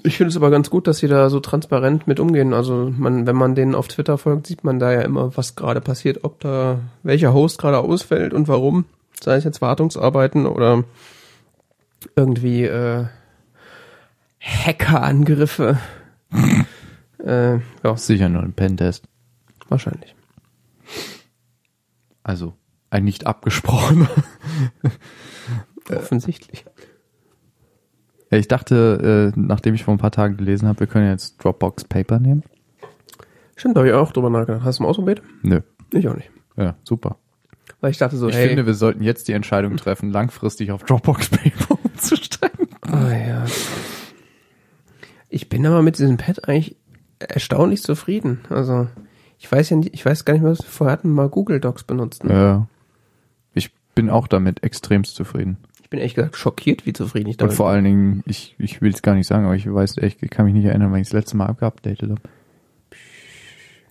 Ich 0.06 0.18
finde 0.18 0.30
es 0.30 0.38
aber 0.38 0.52
ganz 0.52 0.70
gut, 0.70 0.86
dass 0.86 0.98
sie 0.98 1.08
da 1.08 1.30
so 1.30 1.40
transparent 1.40 2.08
mit 2.08 2.20
umgehen. 2.20 2.54
Also 2.54 2.94
man, 2.96 3.26
wenn 3.26 3.38
man 3.38 3.56
denen 3.56 3.74
auf 3.74 3.88
Twitter 3.88 4.18
folgt, 4.18 4.48
sieht 4.48 4.64
man 4.64 4.78
da 4.78 4.92
ja 4.92 5.02
immer, 5.02 5.36
was 5.38 5.56
gerade 5.56 5.80
passiert, 5.82 6.24
ob 6.24 6.42
da 6.42 6.80
welcher 7.04 7.34
Host 7.34 7.58
gerade 7.58 7.80
ausfällt 7.80 8.34
und 8.34 8.48
warum. 8.48 8.86
Sei 9.20 9.38
es 9.38 9.46
jetzt 9.46 9.62
Wartungsarbeiten 9.62 10.46
oder 10.46 10.84
irgendwie 12.16 12.64
äh, 12.64 13.06
Hackerangriffe. 14.40 15.78
äh, 17.24 17.54
ja, 17.84 17.98
Sicher 17.98 18.30
nur 18.30 18.44
ein 18.44 18.54
Pentest. 18.54 19.08
wahrscheinlich. 19.70 20.16
Also 22.24 22.54
ein 22.90 23.04
nicht 23.04 23.26
abgesprochener. 23.26 24.10
Offensichtlich. 25.90 26.66
Ja, 28.32 28.38
ich 28.38 28.48
dachte, 28.48 29.32
äh, 29.36 29.40
nachdem 29.40 29.76
ich 29.76 29.84
vor 29.84 29.94
ein 29.94 30.00
paar 30.00 30.12
Tagen 30.12 30.38
gelesen 30.38 30.68
habe, 30.68 30.82
wir 30.82 30.88
können 30.88 31.10
jetzt 31.10 31.44
Dropbox 31.44 31.84
Paper 31.86 32.20
nehmen. 32.20 32.44
Stimmt, 33.56 33.76
da 33.76 33.82
habe 33.82 33.90
ich 33.90 33.94
auch 33.94 34.12
drüber 34.12 34.30
nachgedacht. 34.30 34.64
Hast 34.64 34.80
du 34.80 34.84
mal 34.84 34.90
ausprobiert? 34.90 35.22
Nö. 35.44 35.62
Ich 35.92 36.08
auch 36.08 36.16
nicht. 36.16 36.32
Ja, 36.58 36.76
super. 36.84 37.18
Weil 37.84 37.92
ich 37.92 37.98
dachte 37.98 38.16
so, 38.16 38.30
Ich 38.30 38.36
hey. 38.38 38.48
finde, 38.48 38.66
wir 38.66 38.76
sollten 38.76 39.04
jetzt 39.04 39.28
die 39.28 39.34
Entscheidung 39.34 39.76
treffen, 39.76 40.10
langfristig 40.10 40.72
auf 40.72 40.86
Dropbox 40.86 41.28
Paper 41.32 41.78
umzusteigen. 41.84 42.70
Ah, 42.80 43.12
ja. 43.12 43.46
Ich 45.28 45.50
bin 45.50 45.66
aber 45.66 45.82
mit 45.82 45.98
diesem 45.98 46.16
Pad 46.16 46.48
eigentlich 46.48 46.78
erstaunlich 47.20 47.84
zufrieden. 47.84 48.40
Also, 48.50 48.88
ich 49.38 49.52
weiß 49.52 49.70
ja 49.72 49.76
nicht, 49.76 49.94
ich 49.94 50.06
weiß 50.06 50.24
gar 50.24 50.34
nicht 50.34 50.44
mehr, 50.44 50.54
was 50.54 50.64
wir 50.64 50.70
vorher 50.70 50.94
hatten, 50.94 51.10
mal 51.10 51.28
Google 51.28 51.60
Docs 51.60 51.84
benutzen. 51.84 52.30
Ja. 52.30 52.70
Ich 53.54 53.74
bin 53.96 54.10
auch 54.10 54.30
damit 54.30 54.64
extremst 54.64 55.16
zufrieden. 55.16 55.58
Ich 55.82 55.90
bin 55.90 56.00
ehrlich 56.00 56.16
gesagt 56.16 56.38
schockiert, 56.38 56.86
wie 56.86 56.94
zufrieden 56.94 57.28
ich 57.28 57.34
Und 57.34 57.42
damit 57.42 57.56
vor 57.58 57.68
allen 57.68 57.84
Dingen, 57.84 58.24
ich, 58.26 58.56
ich 58.60 58.82
will 58.82 58.94
es 58.94 59.02
gar 59.02 59.14
nicht 59.14 59.28
sagen, 59.28 59.44
aber 59.44 59.58
ich 59.58 59.70
weiß 59.70 59.98
echt, 59.98 60.24
ich 60.24 60.30
kann 60.30 60.46
mich 60.46 60.54
nicht 60.54 60.64
erinnern, 60.68 60.94
wann 60.94 61.02
ich 61.02 61.08
das 61.08 61.14
letzte 61.14 61.36
Mal 61.36 61.48
abgeupdatet 61.48 62.12
habe. 62.12 62.22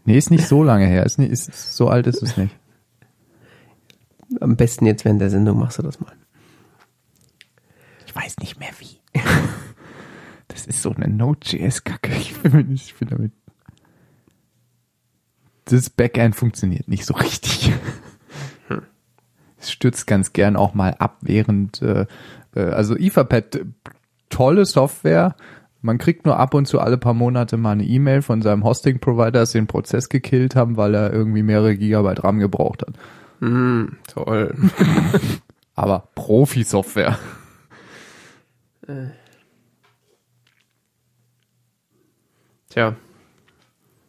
Nee, 0.06 0.16
ist 0.16 0.30
nicht 0.30 0.49
so 0.49 0.62
lange 0.62 0.87
her. 0.87 1.04
Ist 1.04 1.18
nicht, 1.18 1.30
ist, 1.30 1.76
so 1.76 1.88
alt 1.88 2.06
ist 2.06 2.22
es 2.22 2.38
nicht. 2.38 2.56
Am 4.41 4.57
besten 4.57 4.87
jetzt 4.87 5.05
während 5.05 5.21
der 5.21 5.31
Sendung 5.31 5.59
machst 5.59 5.79
du 5.79 5.83
das 5.83 6.01
mal. 6.01 6.12
Ich 8.07 8.15
weiß 8.15 8.39
nicht 8.39 8.59
mehr 8.59 8.71
wie. 8.79 9.01
Das 10.49 10.67
ist 10.67 10.83
so 10.83 10.95
eine 10.95 11.09
Node.js-Kacke. 11.09 12.12
Ich 12.12 12.35
ich 12.45 12.95
bin 12.97 13.09
damit. 13.09 13.33
Das 15.65 15.89
Backend 15.89 16.37
funktioniert 16.37 16.89
nicht 16.89 17.07
so 17.07 17.15
richtig. 17.15 17.73
Es 19.59 19.71
stürzt 19.71 20.07
ganz 20.07 20.33
gern 20.33 20.57
auch 20.57 20.75
mal 20.75 20.95
ab, 20.99 21.19
während, 21.21 21.81
äh, 21.83 22.07
äh, 22.55 22.61
also 22.61 22.97
Etherpad, 22.97 23.61
tolle 24.29 24.65
Software. 24.65 25.37
Man 25.81 25.99
kriegt 25.99 26.27
nur 26.27 26.37
ab 26.37 26.55
und 26.55 26.67
zu 26.67 26.81
alle 26.81 26.99
paar 26.99 27.15
Monate 27.15 27.57
mal 27.57 27.73
eine 27.73 27.85
E-Mail 27.85 28.23
von 28.23 28.43
seinem 28.43 28.65
Hosting-Provider, 28.65 29.31
dass 29.31 29.53
sie 29.53 29.59
den 29.59 29.69
Prozess 29.69 30.09
gekillt 30.09 30.57
haben, 30.57 30.77
weil 30.77 30.95
er 30.95 31.12
irgendwie 31.12 31.43
mehrere 31.43 31.77
Gigabyte 31.77 32.25
RAM 32.25 32.41
gebraucht 32.41 32.83
hat. 32.83 32.95
Hm, 33.42 33.96
toll. 34.06 34.54
Aber 35.75 36.08
Profi-Software. 36.14 37.18
Tja. 42.68 42.96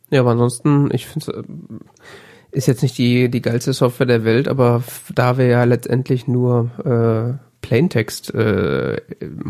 Ja, 0.10 0.20
aber 0.20 0.32
ansonsten, 0.32 0.90
ich 0.94 1.08
finde 1.08 1.44
ist 2.52 2.68
jetzt 2.68 2.84
nicht 2.84 2.98
die, 2.98 3.30
die 3.30 3.42
geilste 3.42 3.74
Software 3.74 4.06
der 4.06 4.24
Welt, 4.24 4.48
aber 4.48 4.84
da 5.16 5.38
wir 5.38 5.48
ja 5.48 5.64
letztendlich 5.64 6.28
nur 6.28 6.70
äh, 6.86 7.66
Plaintext 7.66 8.34
äh, 8.36 9.02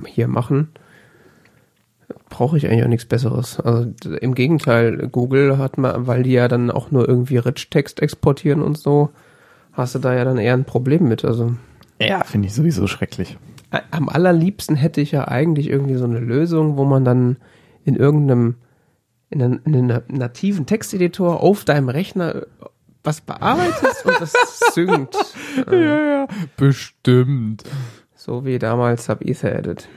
hier 0.06 0.30
machen, 0.30 0.70
brauche 2.30 2.56
ich 2.56 2.68
eigentlich 2.68 2.84
auch 2.84 2.90
nichts 2.90 3.06
Besseres. 3.06 3.60
Also 3.60 3.92
im 4.22 4.36
Gegenteil, 4.36 5.10
Google 5.10 5.58
hat 5.58 5.78
mal, 5.78 6.08
weil 6.08 6.24
die 6.24 6.32
ja 6.32 6.48
dann 6.48 6.72
auch 6.72 6.92
nur 6.92 7.08
irgendwie 7.08 7.38
Rich-Text 7.38 8.02
exportieren 8.02 8.62
und 8.62 8.78
so, 8.78 9.10
hast 9.74 9.96
du 9.96 10.00
da 10.00 10.14
ja 10.16 10.24
dann 10.24 10.38
eher 10.38 10.54
ein 10.54 10.66
Problem 10.66 11.08
mit. 11.08 11.26
Also 11.26 11.54
Ja, 12.00 12.24
finde 12.24 12.48
ich 12.48 12.54
sowieso 12.54 12.88
schrecklich. 12.88 13.38
Am 13.92 14.08
allerliebsten 14.08 14.76
hätte 14.76 15.02
ich 15.02 15.12
ja 15.12 15.28
eigentlich 15.28 15.68
irgendwie 15.68 15.96
so 15.96 16.06
eine 16.06 16.20
Lösung, 16.20 16.78
wo 16.78 16.86
man 16.86 17.04
dann 17.04 17.38
in 17.84 17.96
irgendeinem 17.96 18.56
in 19.30 19.42
einem, 19.42 19.62
in 19.66 19.76
einem 19.76 20.02
nativen 20.10 20.68
Texteditor 20.68 21.42
auf 21.42 21.66
deinem 21.66 21.90
Rechner 21.90 22.46
was 23.04 23.20
bearbeitet 23.20 24.06
und 24.06 24.22
das 24.22 24.34
synkt. 24.74 25.18
Ja, 25.72 25.74
ja, 25.76 26.28
bestimmt. 26.56 27.64
So 28.16 28.46
wie 28.46 28.60
damals 28.60 29.06
Sub 29.06 29.22
Ether 29.26 29.54
Edit. 29.54 29.90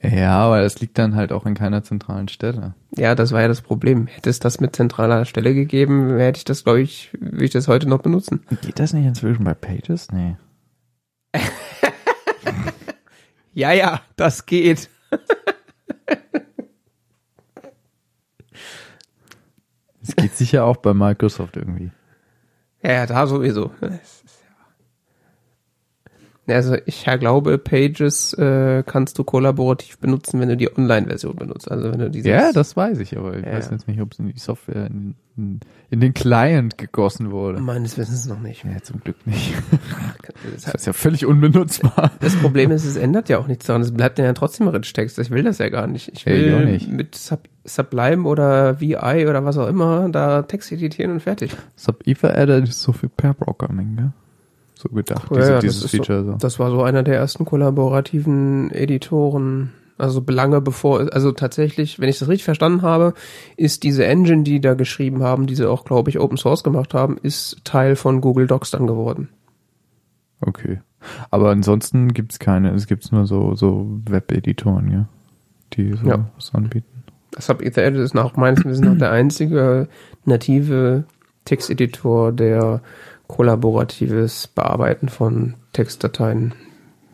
Ja, 0.00 0.38
aber 0.38 0.62
das 0.62 0.80
liegt 0.80 0.96
dann 0.96 1.16
halt 1.16 1.32
auch 1.32 1.44
in 1.44 1.54
keiner 1.54 1.82
zentralen 1.82 2.28
Stelle. 2.28 2.74
Ja, 2.96 3.14
das 3.14 3.32
war 3.32 3.40
ja 3.42 3.48
das 3.48 3.62
Problem. 3.62 4.06
Hätte 4.06 4.30
es 4.30 4.38
das 4.38 4.60
mit 4.60 4.76
zentraler 4.76 5.24
Stelle 5.24 5.54
gegeben, 5.54 6.16
hätte 6.18 6.38
ich 6.38 6.44
das, 6.44 6.62
glaube 6.62 6.80
ich, 6.80 7.10
würde 7.18 7.44
ich 7.44 7.50
das 7.50 7.66
heute 7.66 7.88
noch 7.88 8.00
benutzen. 8.00 8.44
Geht 8.62 8.78
das 8.78 8.92
nicht 8.92 9.06
inzwischen 9.06 9.44
bei 9.44 9.54
Pages? 9.54 10.08
Nee. 10.12 10.36
Ja, 13.58 13.72
ja, 13.72 14.02
das 14.14 14.46
geht. 14.46 14.88
Es 20.00 20.14
geht 20.14 20.36
sicher 20.36 20.64
auch 20.64 20.76
bei 20.76 20.94
Microsoft 20.94 21.56
irgendwie. 21.56 21.90
Ja, 22.84 22.92
ja, 22.92 23.06
da 23.06 23.26
sowieso. 23.26 23.72
Ja- 26.48 26.56
Also 26.56 26.76
ich 26.86 27.04
ja 27.04 27.16
glaube, 27.16 27.56
Pages 27.58 28.32
äh, 28.34 28.82
kannst 28.84 29.18
du 29.18 29.24
kollaborativ 29.24 29.98
benutzen, 29.98 30.40
wenn 30.40 30.48
du 30.48 30.56
die 30.56 30.74
Online-Version 30.76 31.36
benutzt. 31.36 31.70
Also 31.70 31.92
wenn 31.92 31.98
du 32.00 32.10
dieses 32.10 32.28
Ja, 32.28 32.52
das 32.52 32.76
weiß 32.76 32.98
ich, 33.00 33.16
aber 33.16 33.36
ich 33.36 33.44
Ja, 33.46 33.52
weiß 33.52 33.66
ja. 33.66 33.72
jetzt 33.72 33.86
nicht, 33.86 34.00
ob 34.00 34.12
es 34.12 34.18
in 34.18 34.32
die 34.32 34.38
Software 34.38 34.86
in, 34.86 35.14
in, 35.36 35.60
in 35.90 36.00
den 36.00 36.14
Client 36.14 36.78
gegossen 36.78 37.30
wurde. 37.30 37.60
meines 37.60 37.96
Wissens 37.98 38.26
noch 38.26 38.40
nicht. 38.40 38.64
Ja, 38.64 38.82
zum 38.82 39.00
Glück 39.00 39.24
nicht. 39.26 39.52
Das, 40.54 40.74
ist 40.74 40.86
ja 40.86 40.92
völlig 40.92 41.24
unbenutzbar. 41.26 42.10
das 42.20 42.36
Problem 42.36 42.70
ist, 42.70 42.84
es 42.84 42.96
ändert 42.96 43.28
ja 43.28 43.38
auch 43.38 43.46
nichts 43.46 43.66
daran. 43.66 43.82
Es 43.82 43.92
bleibt 43.92 44.18
ja 44.18 44.30
trotzdem 44.34 44.68
Rich-Text. 44.68 45.18
Ich 45.18 45.30
will 45.30 45.42
das 45.42 45.58
ja 45.58 45.68
gar 45.68 45.86
nicht. 45.86 46.08
Ich 46.12 46.24
Ja, 46.24 46.32
will 46.32 46.54
auch 46.54 46.60
nicht. 46.60 46.88
mit 46.90 47.14
Sub 47.14 47.40
Sublime 47.64 48.26
oder 48.28 48.80
VI 48.80 49.26
oder 49.28 49.44
was 49.44 49.58
auch 49.58 49.68
immer 49.68 50.08
da 50.10 50.42
Text 50.42 50.70
editieren 50.72 51.12
und 51.12 51.20
fertig. 51.20 51.52
Sub 51.76 52.06
Ether 52.06 52.36
Edit 52.36 52.68
ist 52.68 52.82
so 52.82 52.92
für 52.92 53.08
Pair 53.08 53.34
Programming, 53.34 53.96
gell? 53.96 54.12
So 54.80 54.88
gedacht, 54.90 55.28
diese, 55.34 55.40
ja, 55.40 55.48
das 55.56 55.60
dieses 55.62 55.76
ist 55.76 55.90
so- 55.90 55.96
Feature 55.96 56.24
so. 56.24 56.32
Das 56.38 56.60
war 56.60 56.70
so 56.70 56.82
einer 56.84 57.02
der 57.02 57.16
ersten 57.16 57.44
kollaborativen 57.44 58.70
Editoren. 58.70 59.72
Also 59.98 60.22
lange 60.28 60.60
bevor, 60.60 61.12
also 61.12 61.32
tatsächlich, 61.32 61.98
wenn 61.98 62.08
ich 62.08 62.20
das 62.20 62.28
richtig 62.28 62.44
verstanden 62.44 62.82
habe, 62.82 63.14
ist 63.56 63.82
diese 63.82 64.06
Engine, 64.06 64.44
die 64.44 64.60
da 64.60 64.74
geschrieben 64.74 65.24
haben, 65.24 65.48
die 65.48 65.56
sie 65.56 65.68
auch, 65.68 65.84
glaube 65.84 66.10
ich, 66.10 66.20
Open 66.20 66.36
Source 66.36 66.62
gemacht 66.62 66.94
haben, 66.94 67.18
ist 67.20 67.56
Teil 67.64 67.96
von 67.96 68.20
Google 68.20 68.46
Docs 68.46 68.70
dann 68.70 68.86
geworden. 68.86 69.30
Okay. 70.40 70.80
Aber 71.30 71.50
ansonsten 71.50 72.14
gibt's 72.14 72.38
keine, 72.38 72.70
es 72.72 72.86
gibt's 72.86 73.10
nur 73.10 73.26
so, 73.26 73.56
so 73.56 74.00
Web-Editoren, 74.08 74.90
ja? 74.92 75.08
Die 75.72 75.92
so 75.94 76.06
Ja. 76.06 76.30
was 76.36 76.54
anbieten. 76.54 77.02
Edit 77.48 78.00
ist 78.00 78.14
nach 78.14 78.36
meines 78.36 78.64
Wissens 78.64 78.86
noch 78.86 78.98
der 78.98 79.10
einzige 79.10 79.88
native 80.24 81.04
Texteditor, 81.44 82.30
der 82.32 82.82
kollaboratives 83.28 84.48
Bearbeiten 84.48 85.08
von 85.08 85.54
Textdateien 85.72 86.54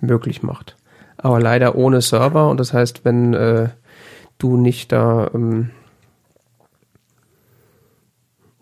möglich 0.01 0.43
macht. 0.43 0.77
Aber 1.19 1.41
leider 1.41 1.75
ohne 1.75 2.01
Server 2.01 2.49
und 2.49 2.59
das 2.59 2.73
heißt, 2.73 3.05
wenn 3.05 3.35
äh, 3.35 3.69
du 4.39 4.57
nicht 4.57 4.93
da 4.93 5.31
ähm, 5.35 5.71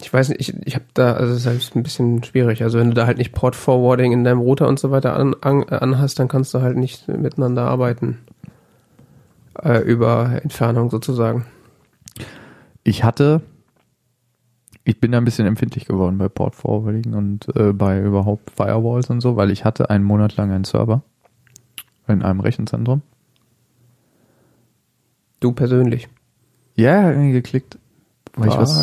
ich 0.01 0.13
weiß 0.13 0.31
nicht, 0.31 0.41
ich, 0.41 0.67
ich 0.67 0.75
habe 0.75 0.85
da, 0.95 1.13
also 1.13 1.33
es 1.33 1.41
ist 1.41 1.47
halt 1.47 1.77
ein 1.77 1.83
bisschen 1.85 2.25
schwierig. 2.25 2.63
Also 2.63 2.79
wenn 2.79 2.89
du 2.89 2.95
da 2.95 3.07
halt 3.07 3.19
nicht 3.19 3.33
Port 3.33 3.55
Forwarding 3.55 4.13
in 4.13 4.25
deinem 4.25 4.41
Router 4.41 4.67
und 4.67 4.81
so 4.81 4.91
weiter 4.91 5.15
an, 5.15 5.37
an, 5.41 5.63
an 5.65 5.99
hast, 5.99 6.19
dann 6.19 6.29
kannst 6.29 6.53
du 6.55 6.61
halt 6.61 6.77
nicht 6.77 7.07
miteinander 7.07 7.63
arbeiten. 7.63 8.19
Äh, 9.63 9.79
über 9.79 10.41
Entfernung 10.43 10.91
sozusagen. 10.91 11.47
Ich 12.85 13.05
hatte, 13.05 13.43
ich 14.85 14.99
bin 15.01 15.13
da 15.13 15.19
ein 15.19 15.25
bisschen 15.25 15.47
empfindlich 15.47 15.85
geworden 15.87 16.19
bei 16.19 16.29
Port 16.29 16.55
Forwarding 16.55 17.15
und 17.15 17.55
äh, 17.57 17.73
bei 17.73 18.01
überhaupt 18.01 18.51
Firewalls 18.51 19.11
und 19.11 19.21
so, 19.21 19.37
weil 19.37 19.51
ich 19.51 19.65
hatte 19.65 19.91
einen 19.91 20.05
Monat 20.05 20.37
lang 20.37 20.51
einen 20.51 20.65
Server 20.65 21.03
in 22.09 22.23
einem 22.23 22.41
Rechenzentrum. 22.41 23.03
Du 25.41 25.53
persönlich. 25.53 26.09
Ja, 26.75 27.11
irgendwie 27.11 27.33
geklickt. 27.33 27.79
Weil 28.35 28.49
ich 28.49 28.57
was, 28.57 28.81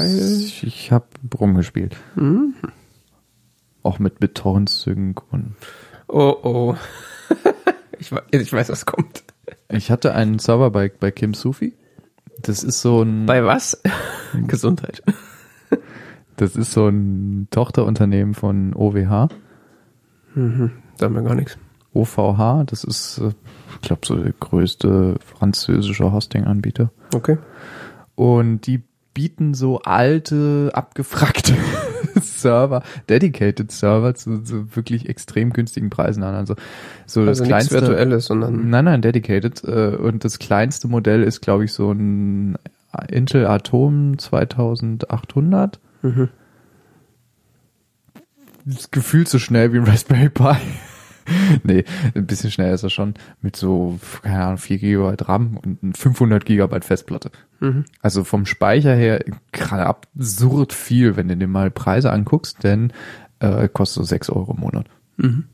ich, 0.63 0.91
habe 0.91 1.05
rumgespielt. 1.39 1.95
Hm? 2.15 2.53
Auch 3.81 3.97
mit 3.99 4.19
BitTorrent 4.19 4.69
Sync 4.69 5.21
und 5.31 5.55
Oh 6.07 6.35
oh. 6.43 6.75
Ich, 8.01 8.11
we- 8.13 8.23
ich 8.31 8.53
weiß, 8.53 8.69
was 8.69 8.85
kommt. 8.85 9.23
Ich 9.67 9.91
hatte 9.91 10.13
einen 10.15 10.39
Server 10.39 10.71
bei, 10.71 10.89
bei 10.89 11.11
Kim 11.11 11.33
Sufi. 11.33 11.73
Das 12.41 12.63
ist 12.63 12.79
so 12.81 13.01
ein, 13.01 13.25
Bei 13.25 13.43
was? 13.43 13.81
Gesundheit. 14.47 15.03
Das 16.41 16.55
ist 16.55 16.71
so 16.71 16.87
ein 16.87 17.47
Tochterunternehmen 17.51 18.33
von 18.33 18.73
OWH. 18.73 19.29
Sagen 20.35 21.15
wir 21.15 21.21
gar 21.21 21.35
nichts. 21.35 21.57
OVH, 21.93 22.63
das 22.67 22.83
ist, 22.83 23.17
äh, 23.19 23.31
ich 23.75 23.81
glaube, 23.81 24.01
so 24.05 24.15
der 24.15 24.31
größte 24.39 25.15
französische 25.25 26.11
Hosting-Anbieter. 26.11 26.91
Okay. 27.13 27.37
Und 28.15 28.67
die 28.67 28.81
bieten 29.13 29.53
so 29.53 29.79
alte, 29.79 30.69
abgefrackte 30.73 31.53
Server, 32.21 32.83
dedicated 33.09 33.71
Server 33.71 34.13
zu, 34.13 34.43
zu 34.43 34.75
wirklich 34.75 35.09
extrem 35.09 35.51
günstigen 35.51 35.89
Preisen 35.89 36.21
an. 36.23 36.35
Also 36.35 36.55
so 37.05 37.25
das 37.25 37.41
Also 37.41 37.43
nichts 37.51 37.69
kleinste. 37.69 37.81
Virtuelles, 37.89 38.25
sondern 38.27 38.69
Nein, 38.69 38.85
nein, 38.85 39.01
dedicated. 39.01 39.63
äh, 39.63 39.95
Und 39.97 40.23
das 40.23 40.37
kleinste 40.39 40.87
Modell 40.87 41.23
ist, 41.23 41.41
glaube 41.41 41.65
ich, 41.65 41.73
so 41.73 41.91
ein 41.91 42.57
Intel 43.09 43.45
Atom 43.47 44.17
2800. 44.19 45.79
Mhm. 46.01 46.29
Das 48.65 48.91
gefühlt 48.91 49.27
so 49.27 49.39
schnell 49.39 49.73
wie 49.73 49.77
ein 49.77 49.85
Raspberry 49.85 50.29
Pi. 50.29 50.57
nee, 51.63 51.83
ein 52.15 52.25
bisschen 52.25 52.51
schneller 52.51 52.73
ist 52.73 52.83
er 52.83 52.89
schon. 52.89 53.13
Mit 53.41 53.55
so, 53.55 53.99
keine 54.21 54.43
Ahnung, 54.43 54.57
4 54.57 54.77
GB 54.77 55.15
RAM 55.21 55.57
und 55.57 55.97
500 55.97 56.45
GB 56.45 56.81
Festplatte. 56.81 57.31
Mhm. 57.59 57.85
Also 58.01 58.23
vom 58.23 58.45
Speicher 58.45 58.95
her 58.95 59.23
gerade 59.51 59.85
absurd 59.85 60.73
viel, 60.73 61.15
wenn 61.15 61.27
du 61.27 61.37
dir 61.37 61.47
mal 61.47 61.71
Preise 61.71 62.11
anguckst, 62.11 62.63
denn 62.63 62.93
äh, 63.39 63.67
kostet 63.69 64.03
so 64.03 64.07
6 64.07 64.29
Euro 64.29 64.53
im 64.53 64.59
Monat. 64.59 64.87
Mhm. 65.17 65.45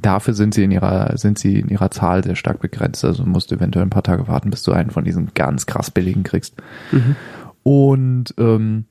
Dafür 0.00 0.34
sind 0.34 0.54
sie 0.54 0.62
in 0.62 0.70
ihrer, 0.70 1.16
sind 1.18 1.38
sie 1.38 1.58
in 1.58 1.68
ihrer 1.68 1.90
Zahl 1.90 2.22
sehr 2.22 2.36
stark 2.36 2.60
begrenzt. 2.60 3.04
Also 3.04 3.24
musst 3.24 3.50
du 3.50 3.56
eventuell 3.56 3.84
ein 3.84 3.90
paar 3.90 4.04
Tage 4.04 4.28
warten, 4.28 4.50
bis 4.50 4.62
du 4.62 4.72
einen 4.72 4.90
von 4.90 5.04
diesen 5.04 5.32
ganz 5.34 5.66
krass 5.66 5.90
billigen 5.90 6.22
kriegst. 6.22 6.54
Mhm. 6.92 7.16
Und 7.64 8.34
ähm, 8.38 8.84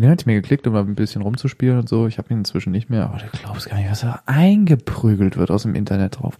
den 0.00 0.10
hatte 0.10 0.22
ich 0.22 0.26
mir 0.26 0.34
geklickt, 0.34 0.66
um 0.66 0.72
mal 0.72 0.80
ein 0.80 0.94
bisschen 0.94 1.22
rumzuspielen 1.22 1.78
und 1.78 1.88
so. 1.88 2.06
Ich 2.06 2.18
habe 2.18 2.32
ihn 2.32 2.38
inzwischen 2.38 2.70
nicht 2.70 2.90
mehr, 2.90 3.04
aber 3.04 3.18
du 3.18 3.26
glaubst 3.38 3.68
gar 3.68 3.76
nicht, 3.76 3.90
was 3.90 4.00
da 4.00 4.22
eingeprügelt 4.26 5.36
wird 5.36 5.50
aus 5.50 5.62
dem 5.62 5.74
Internet 5.74 6.20
drauf. 6.20 6.38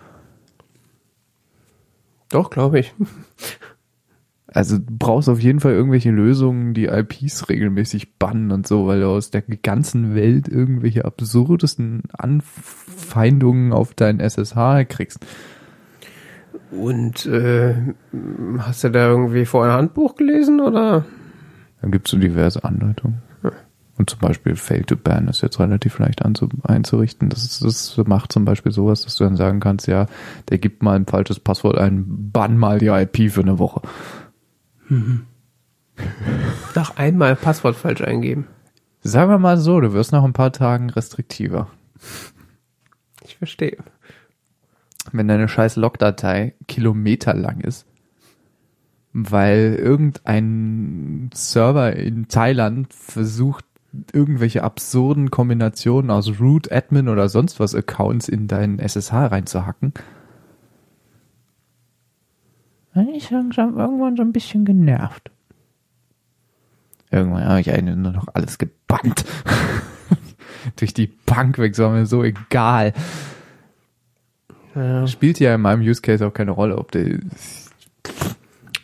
Doch, 2.29 2.51
glaube 2.51 2.81
ich. 2.81 2.95
Also 4.51 4.79
du 4.79 4.85
brauchst 4.89 5.29
auf 5.29 5.41
jeden 5.41 5.61
Fall 5.61 5.73
irgendwelche 5.73 6.11
Lösungen, 6.11 6.73
die 6.73 6.87
IPs 6.87 7.51
regelmäßig 7.51 8.17
bannen 8.19 8.51
und 8.51 8.67
so, 8.67 8.87
weil 8.87 9.01
du 9.01 9.09
aus 9.09 9.31
der 9.31 9.43
ganzen 9.43 10.15
Welt 10.15 10.49
irgendwelche 10.49 11.05
absurdesten 11.05 12.05
Anfeindungen 12.17 13.75
auf 13.75 13.93
deinen 13.93 14.21
SSH 14.21 14.87
kriegst. 14.89 15.25
Und 16.71 17.27
äh, 17.27 17.75
hast 18.59 18.85
du 18.85 18.91
da 18.91 19.09
irgendwie 19.09 19.45
vorher 19.45 19.75
ein 19.75 19.81
Handbuch 19.81 20.17
gelesen 20.17 20.61
oder? 20.61 21.05
Dann 21.83 21.91
gibt's 21.91 22.11
so 22.11 22.17
diverse 22.17 22.65
Anleitungen. 22.65 23.28
Und 23.99 24.09
zum 24.09 24.21
Beispiel 24.21 24.55
Fail 24.55 24.85
to 24.85 24.97
Ban 24.97 25.27
ist 25.27 25.43
jetzt 25.43 25.59
relativ 25.59 25.99
leicht 25.99 26.23
einzurichten. 26.25 27.29
Das, 27.29 27.59
das 27.59 27.97
macht 28.07 28.33
zum 28.33 28.45
Beispiel 28.45 28.71
sowas, 28.71 29.03
dass 29.03 29.17
du 29.17 29.25
dann 29.25 29.37
sagen 29.37 29.59
kannst, 29.59 29.89
ja, 29.89 30.07
der 30.49 30.59
gibt 30.59 30.85
mal 30.85 30.95
ein 30.95 31.07
falsches 31.07 31.41
Passwort 31.41 31.77
ein, 31.79 32.05
bann 32.07 32.57
mal 32.57 32.79
die 32.79 32.87
IP 32.87 33.33
für 33.33 33.41
eine 33.41 33.59
Woche. 33.59 33.83
Nach 36.77 36.97
einmal 36.97 37.35
Passwort 37.35 37.75
falsch 37.75 38.01
eingeben. 38.01 38.47
Sagen 39.01 39.31
wir 39.31 39.39
mal 39.39 39.59
so, 39.59 39.81
du 39.81 39.93
wirst 39.93 40.13
nach 40.13 40.23
ein 40.23 40.33
paar 40.33 40.53
Tagen 40.53 40.91
restriktiver. 40.91 41.69
Ich 43.25 43.37
verstehe. 43.37 43.79
wenn 45.13 45.29
deine 45.29 45.49
scheiß 45.49 45.77
Logdatei 45.77 46.55
kilometerlang 46.67 47.61
ist, 47.61 47.87
weil 49.13 49.75
irgendein 49.81 51.31
Server 51.33 51.95
in 51.97 52.29
Thailand 52.29 52.93
versucht, 52.93 53.65
irgendwelche 54.13 54.63
absurden 54.63 55.31
Kombinationen 55.31 56.11
aus 56.11 56.41
Root, 56.41 56.71
Admin 56.71 57.09
oder 57.09 57.29
sonst 57.29 57.59
was 57.59 57.75
Accounts 57.75 58.29
in 58.29 58.47
deinen 58.47 58.79
SSH 58.79 59.13
reinzuhacken. 59.13 59.95
Dann 62.95 63.09
ist 63.09 63.31
langsam 63.31 63.79
irgendwann 63.79 64.17
so 64.17 64.23
ein 64.23 64.33
bisschen 64.33 64.65
genervt. 64.65 65.31
Irgendwann 67.11 67.45
habe 67.45 67.61
ich 67.61 67.73
eigentlich 67.73 67.97
nur 67.97 68.13
noch 68.13 68.27
alles 68.35 68.59
gebannt. 68.59 69.25
Durch 70.77 70.93
die 70.93 71.07
Bank 71.07 71.59
weg, 71.59 71.79
war 71.79 71.91
mir 71.91 72.07
so 72.07 72.23
egal. 72.23 72.93
Ja. 74.75 75.07
Spielt 75.07 75.41
ja 75.41 75.55
in 75.55 75.61
meinem 75.63 75.81
Use 75.81 76.03
Case 76.03 76.27
auch 76.27 76.33
keine 76.33 76.51
Rolle, 76.51 76.77
ob 76.77 76.93
der. 76.93 77.21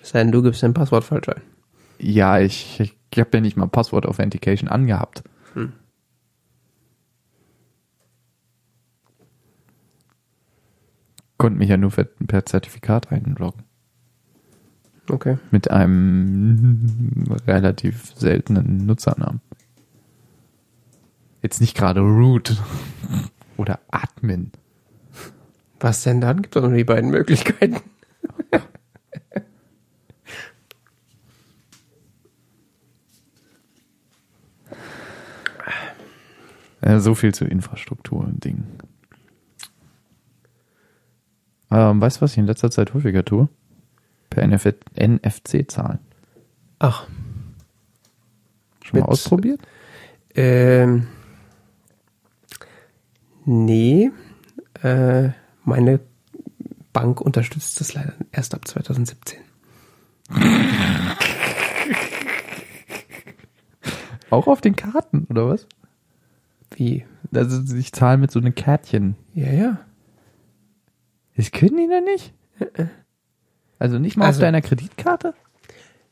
Sei 0.03 0.21
denn, 0.21 0.33
du 0.33 0.43
gibst 0.43 0.63
dein 0.63 0.75
Passwort 0.75 1.05
falsch 1.05 1.29
ein. 1.29 1.43
Ja, 2.05 2.39
ich, 2.39 2.81
ich 2.81 3.19
habe 3.19 3.31
ja 3.33 3.41
nicht 3.41 3.57
mal 3.57 3.67
Passwort 3.67 4.05
Authentication 4.05 4.69
angehabt. 4.69 5.25
Hm. 5.55 5.73
Konnte 11.39 11.59
mich 11.59 11.71
ja 11.71 11.79
nur 11.79 11.91
per, 11.91 12.05
per 12.05 12.45
Zertifikat 12.45 13.11
einloggen. 13.11 13.63
Okay. 15.09 15.39
Mit 15.51 15.71
einem 15.71 17.35
relativ 17.47 18.13
seltenen 18.15 18.85
Nutzernamen. 18.85 19.41
Jetzt 21.41 21.63
nicht 21.63 21.75
gerade 21.75 22.01
root 22.01 22.61
oder 23.57 23.81
Admin. 23.91 24.53
Was 25.81 26.03
denn 26.03 26.21
dann? 26.21 26.43
Gibt 26.43 26.55
doch 26.55 26.63
nur 26.63 26.77
die 26.77 26.85
beiden 26.85 27.09
Möglichkeiten. 27.11 27.81
Ja, 36.85 37.01
so 37.01 37.15
viel 37.15 37.33
zu 37.35 37.45
Infrastruktur 37.47 38.19
und 38.21 38.45
Dingen. 38.45 38.67
Ähm, 41.71 42.01
weißt 42.01 42.19
du, 42.19 42.21
was 42.23 42.33
ich 42.33 42.39
in 42.39 42.47
letzter 42.47 42.71
Zeit 42.71 42.93
häufiger 42.95 43.25
tue? 43.25 43.49
Per 44.31 44.43
NF 44.43 44.75
NFC 44.97 45.65
zahlen. 45.71 45.99
Ach, 46.79 47.07
Schon 48.85 49.01
mal 49.01 49.07
ausprobiert? 49.07 49.61
ähm, 50.35 51.07
nee, 53.47 54.11
äh, 54.83 55.31
meine 55.65 56.01
Bank 56.93 57.21
unterstützt 57.23 57.81
das 57.81 57.95
leider 57.95 58.13
erst 58.31 58.55
ab 58.55 58.69
2017. 58.69 59.39
Auch 64.31 64.47
auf 64.49 64.61
den 64.61 64.77
Karten, 64.77 65.27
oder 65.31 65.49
was? 65.49 65.67
Wie? 66.77 67.05
Also 67.35 67.75
ich 67.77 67.93
zahle 67.93 68.19
mit 68.19 68.31
so 68.31 68.39
einem 68.41 68.55
Kärtchen. 68.55 69.17
Ja, 69.35 69.51
ja. 69.53 69.79
Das 71.37 71.51
können 71.51 71.77
die 71.77 71.89
denn 71.89 72.05
nicht? 72.05 72.33
Also 73.79 73.99
nicht 73.99 74.17
mal 74.17 74.27
Also- 74.27 74.39
auf 74.39 74.43
deiner 74.43 74.61
Kreditkarte? 74.63 75.35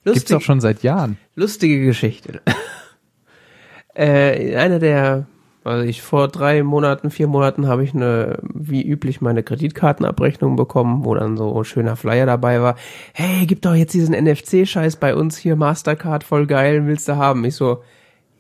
Gibt's 0.05 0.19
Lustig, 0.23 0.37
doch 0.37 0.43
schon 0.43 0.61
seit 0.61 0.83
Jahren. 0.83 1.17
lustige 1.37 1.85
Geschichte. 1.85 2.41
äh, 3.95 4.57
einer 4.57 4.81
der, 4.81 5.27
also 5.63 5.85
ich 5.87 6.03
vor 6.03 6.27
drei 6.27 6.65
Monaten, 6.65 7.11
vier 7.11 7.29
Monaten 7.29 7.69
habe 7.69 7.85
ich 7.85 7.95
eine, 7.95 8.39
wie 8.53 8.83
üblich, 8.83 9.21
meine 9.21 9.45
Kreditkartenabrechnung 9.45 10.57
bekommen, 10.57 11.05
wo 11.05 11.15
dann 11.15 11.37
so 11.37 11.57
ein 11.57 11.65
schöner 11.65 11.95
Flyer 11.95 12.27
dabei 12.27 12.61
war. 12.63 12.75
Hey, 13.13 13.47
gib 13.47 13.63
doch 13.63 13.75
jetzt 13.75 13.95
diesen 13.95 14.13
NFC-Scheiß 14.15 14.97
bei 14.97 15.15
uns 15.15 15.37
hier, 15.37 15.55
Mastercard, 15.55 16.25
voll 16.25 16.47
geil, 16.49 16.87
willst 16.87 17.09
du 17.09 17.15
haben? 17.17 17.45
Ich 17.45 17.55
so, 17.55 17.85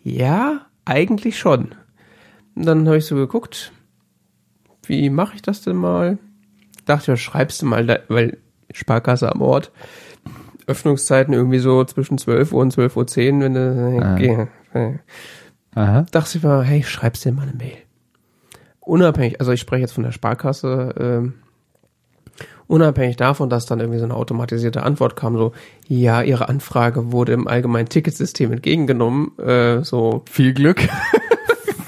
ja, 0.03 0.67
eigentlich 0.85 1.39
schon. 1.39 1.77
Und 2.55 2.67
dann 2.67 2.87
habe 2.87 2.99
ich 2.99 3.07
so 3.07 3.15
geguckt, 3.17 3.73
wie 4.87 5.11
mache 5.11 5.35
ich 5.37 5.43
das 5.43 5.63
denn 5.63 5.77
mal? 5.77 6.19
Dachte, 6.85 7.13
ja, 7.13 7.17
schreibst 7.17 7.63
du 7.63 7.67
mal, 7.67 7.87
da, 7.87 7.99
weil 8.09 8.39
Sparkasse 8.73 9.31
am 9.31 9.41
Ort, 9.41 9.71
Öffnungszeiten 10.67 11.33
irgendwie 11.35 11.59
so 11.59 11.85
zwischen 11.85 12.19
12 12.19 12.53
Uhr 12.53 12.61
und 12.63 12.75
12.10 12.75 13.35
Uhr, 13.37 13.41
wenn 13.41 13.55
du, 13.55 14.47
Ah. 14.75 14.79
äh, 14.79 14.99
Aha. 15.75 16.07
dachte 16.11 16.39
ich 16.39 16.45
mal, 16.45 16.63
hey, 16.65 16.83
schreibst 16.83 17.25
dir 17.25 17.33
mal 17.33 17.43
eine 17.43 17.53
Mail. 17.55 17.77
Unabhängig, 18.81 19.41
also 19.41 19.53
ich 19.53 19.61
spreche 19.61 19.83
jetzt 19.83 19.93
von 19.93 20.05
der 20.05 20.13
Sparkasse, 20.13 20.95
ähm, 20.99 21.35
unabhängig 22.67 23.17
davon, 23.17 23.49
dass 23.51 23.67
dann 23.67 23.81
irgendwie 23.81 23.99
so 23.99 24.05
eine 24.05 24.15
automatisierte 24.15 24.83
Antwort 24.83 25.15
kam, 25.17 25.37
so, 25.37 25.53
ja, 25.87 26.23
Ihre 26.23 26.49
Anfrage 26.49 27.13
wurde 27.13 27.33
im 27.33 27.47
allgemeinen 27.47 27.89
Ticketsystem 27.89 28.53
entgegengenommen, 28.53 29.37
äh, 29.39 29.85
so, 29.85 30.25
Viel 30.31 30.53
Glück. 30.55 30.81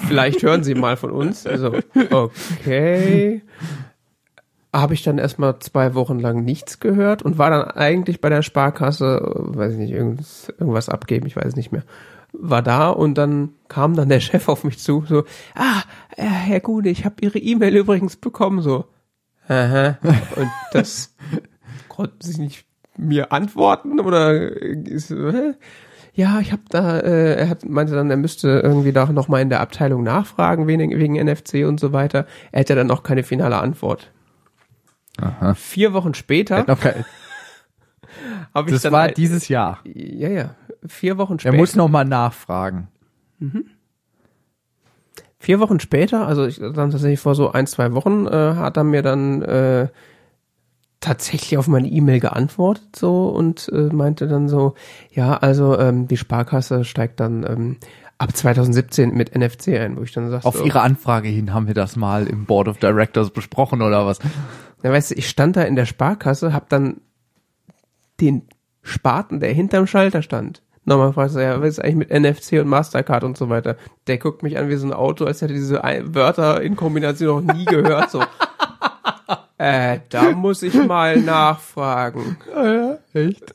vielleicht 0.07 0.43
hören 0.43 0.63
Sie 0.63 0.75
mal 0.75 0.97
von 0.97 1.11
uns. 1.11 1.45
Also, 1.45 1.77
okay. 2.11 3.41
Habe 4.73 4.93
ich 4.93 5.03
dann 5.03 5.17
erstmal 5.17 5.59
zwei 5.59 5.93
Wochen 5.95 6.19
lang 6.19 6.43
nichts 6.43 6.79
gehört 6.79 7.21
und 7.21 7.37
war 7.37 7.49
dann 7.49 7.63
eigentlich 7.63 8.19
bei 8.19 8.29
der 8.29 8.41
Sparkasse, 8.41 9.21
äh, 9.23 9.57
weiß 9.57 9.73
ich 9.73 9.79
nicht, 9.79 9.91
irgendwas, 9.91 10.49
irgendwas 10.59 10.89
abgeben, 10.89 11.27
ich 11.27 11.35
weiß 11.35 11.55
nicht 11.55 11.71
mehr. 11.71 11.83
War 12.33 12.61
da 12.61 12.89
und 12.89 13.17
dann 13.17 13.53
kam 13.69 13.95
dann 13.95 14.09
der 14.09 14.19
Chef 14.19 14.49
auf 14.49 14.65
mich 14.65 14.79
zu, 14.79 15.05
so, 15.07 15.23
ah, 15.55 15.83
äh, 16.17 16.23
Herr 16.23 16.59
Gude, 16.59 16.89
ich 16.89 17.05
habe 17.05 17.15
Ihre 17.21 17.39
E-Mail 17.39 17.75
übrigens 17.77 18.17
bekommen, 18.17 18.61
so. 18.61 18.85
Aha. 19.47 19.97
Und 20.35 20.49
das 20.73 21.15
konnten 21.87 22.21
sie 22.21 22.41
nicht 22.41 22.65
mir 22.97 23.31
antworten 23.31 23.99
oder 23.99 24.33
ist, 24.33 25.09
hä? 25.09 25.53
Ja, 26.15 26.39
ich 26.39 26.51
habe 26.51 26.61
da, 26.69 26.97
äh, 26.99 27.35
er 27.35 27.49
hat, 27.49 27.65
meinte 27.67 27.93
dann, 27.93 28.09
er 28.09 28.17
müsste 28.17 28.61
irgendwie 28.63 28.91
da 28.93 29.05
noch 29.11 29.27
mal 29.27 29.41
in 29.41 29.49
der 29.49 29.59
Abteilung 29.61 30.01
nachfragen 30.03 30.65
wegen, 30.67 30.89
wegen 30.97 31.15
NFC 31.23 31.65
und 31.67 31.79
so 31.79 31.91
weiter. 31.93 32.25
Er 32.51 32.61
hätte 32.61 32.73
dann 32.75 32.87
noch 32.87 33.03
keine 33.03 33.23
finale 33.23 33.57
Antwort. 33.57 34.11
Aha. 35.21 35.53
Vier 35.53 35.93
Wochen 35.93 36.13
später 36.13 36.65
ich 38.65 38.71
Das 38.71 38.91
war 38.91 39.01
ein- 39.03 39.13
dieses 39.13 39.47
Jahr. 39.49 39.79
ja 39.83 40.29
ja 40.29 40.55
vier 40.87 41.17
Wochen 41.17 41.33
Er 41.33 41.39
später. 41.39 41.57
muss 41.57 41.75
noch 41.75 41.89
mal 41.89 42.05
nachfragen. 42.05 42.87
Vier 45.39 45.59
Wochen 45.59 45.79
später, 45.79 46.25
also 46.27 46.45
ich, 46.45 46.57
dann 46.59 46.91
tatsächlich 46.91 47.19
vor 47.19 47.35
so 47.35 47.51
ein, 47.51 47.67
zwei 47.67 47.93
Wochen, 47.93 48.25
äh, 48.25 48.31
hat 48.55 48.77
er 48.77 48.83
mir 48.83 49.01
dann 49.03 49.41
äh, 49.43 49.87
tatsächlich 51.05 51.57
auf 51.57 51.67
meine 51.67 51.87
E-Mail 51.87 52.19
geantwortet 52.19 52.95
so 52.95 53.27
und 53.27 53.69
äh, 53.71 53.93
meinte 53.93 54.27
dann 54.27 54.49
so, 54.49 54.73
ja, 55.11 55.37
also 55.37 55.77
ähm, 55.77 56.07
die 56.07 56.17
Sparkasse 56.17 56.83
steigt 56.83 57.19
dann 57.19 57.45
ähm, 57.47 57.77
ab 58.17 58.35
2017 58.35 59.13
mit 59.13 59.35
NFC 59.35 59.69
ein, 59.79 59.97
wo 59.97 60.01
ich 60.01 60.13
dann 60.13 60.31
sagte, 60.31 60.47
Auf 60.47 60.65
Ihre 60.65 60.81
Anfrage 60.81 61.29
hin 61.29 61.53
haben 61.53 61.67
wir 61.67 61.75
das 61.75 61.95
mal 61.95 62.25
im 62.25 62.45
Board 62.45 62.67
of 62.67 62.79
Directors 62.79 63.29
besprochen 63.29 63.83
oder 63.83 64.07
was? 64.07 64.17
Ja, 64.81 64.91
weißt 64.91 65.11
du, 65.11 65.15
ich 65.15 65.29
stand 65.29 65.55
da 65.57 65.61
in 65.61 65.75
der 65.75 65.85
Sparkasse, 65.85 66.53
hab 66.53 66.69
dann 66.69 67.01
den 68.19 68.47
Spaten, 68.81 69.39
der 69.39 69.53
hinterm 69.53 69.85
Schalter 69.85 70.23
stand, 70.23 70.63
nochmal 70.85 71.09
gefragt, 71.09 71.31
so, 71.31 71.39
ja, 71.39 71.61
was 71.61 71.69
ist 71.69 71.79
eigentlich 71.83 72.09
mit 72.09 72.11
NFC 72.11 72.53
und 72.53 72.67
Mastercard 72.67 73.23
und 73.23 73.37
so 73.37 73.49
weiter? 73.49 73.77
Der 74.07 74.17
guckt 74.17 74.41
mich 74.41 74.57
an 74.57 74.69
wie 74.69 74.75
so 74.75 74.87
ein 74.87 74.93
Auto, 74.93 75.25
als 75.25 75.43
hätte 75.43 75.53
diese 75.53 75.83
Wörter 75.83 76.61
in 76.61 76.75
Kombination 76.75 77.45
noch 77.45 77.53
nie 77.53 77.65
gehört, 77.65 78.09
so. 78.09 78.23
äh, 79.57 79.99
da 80.09 80.31
muss 80.35 80.61
ich 80.63 80.73
mal 80.73 81.17
nachfragen. 81.19 82.37
Ja, 82.53 82.97
echt? 83.13 83.53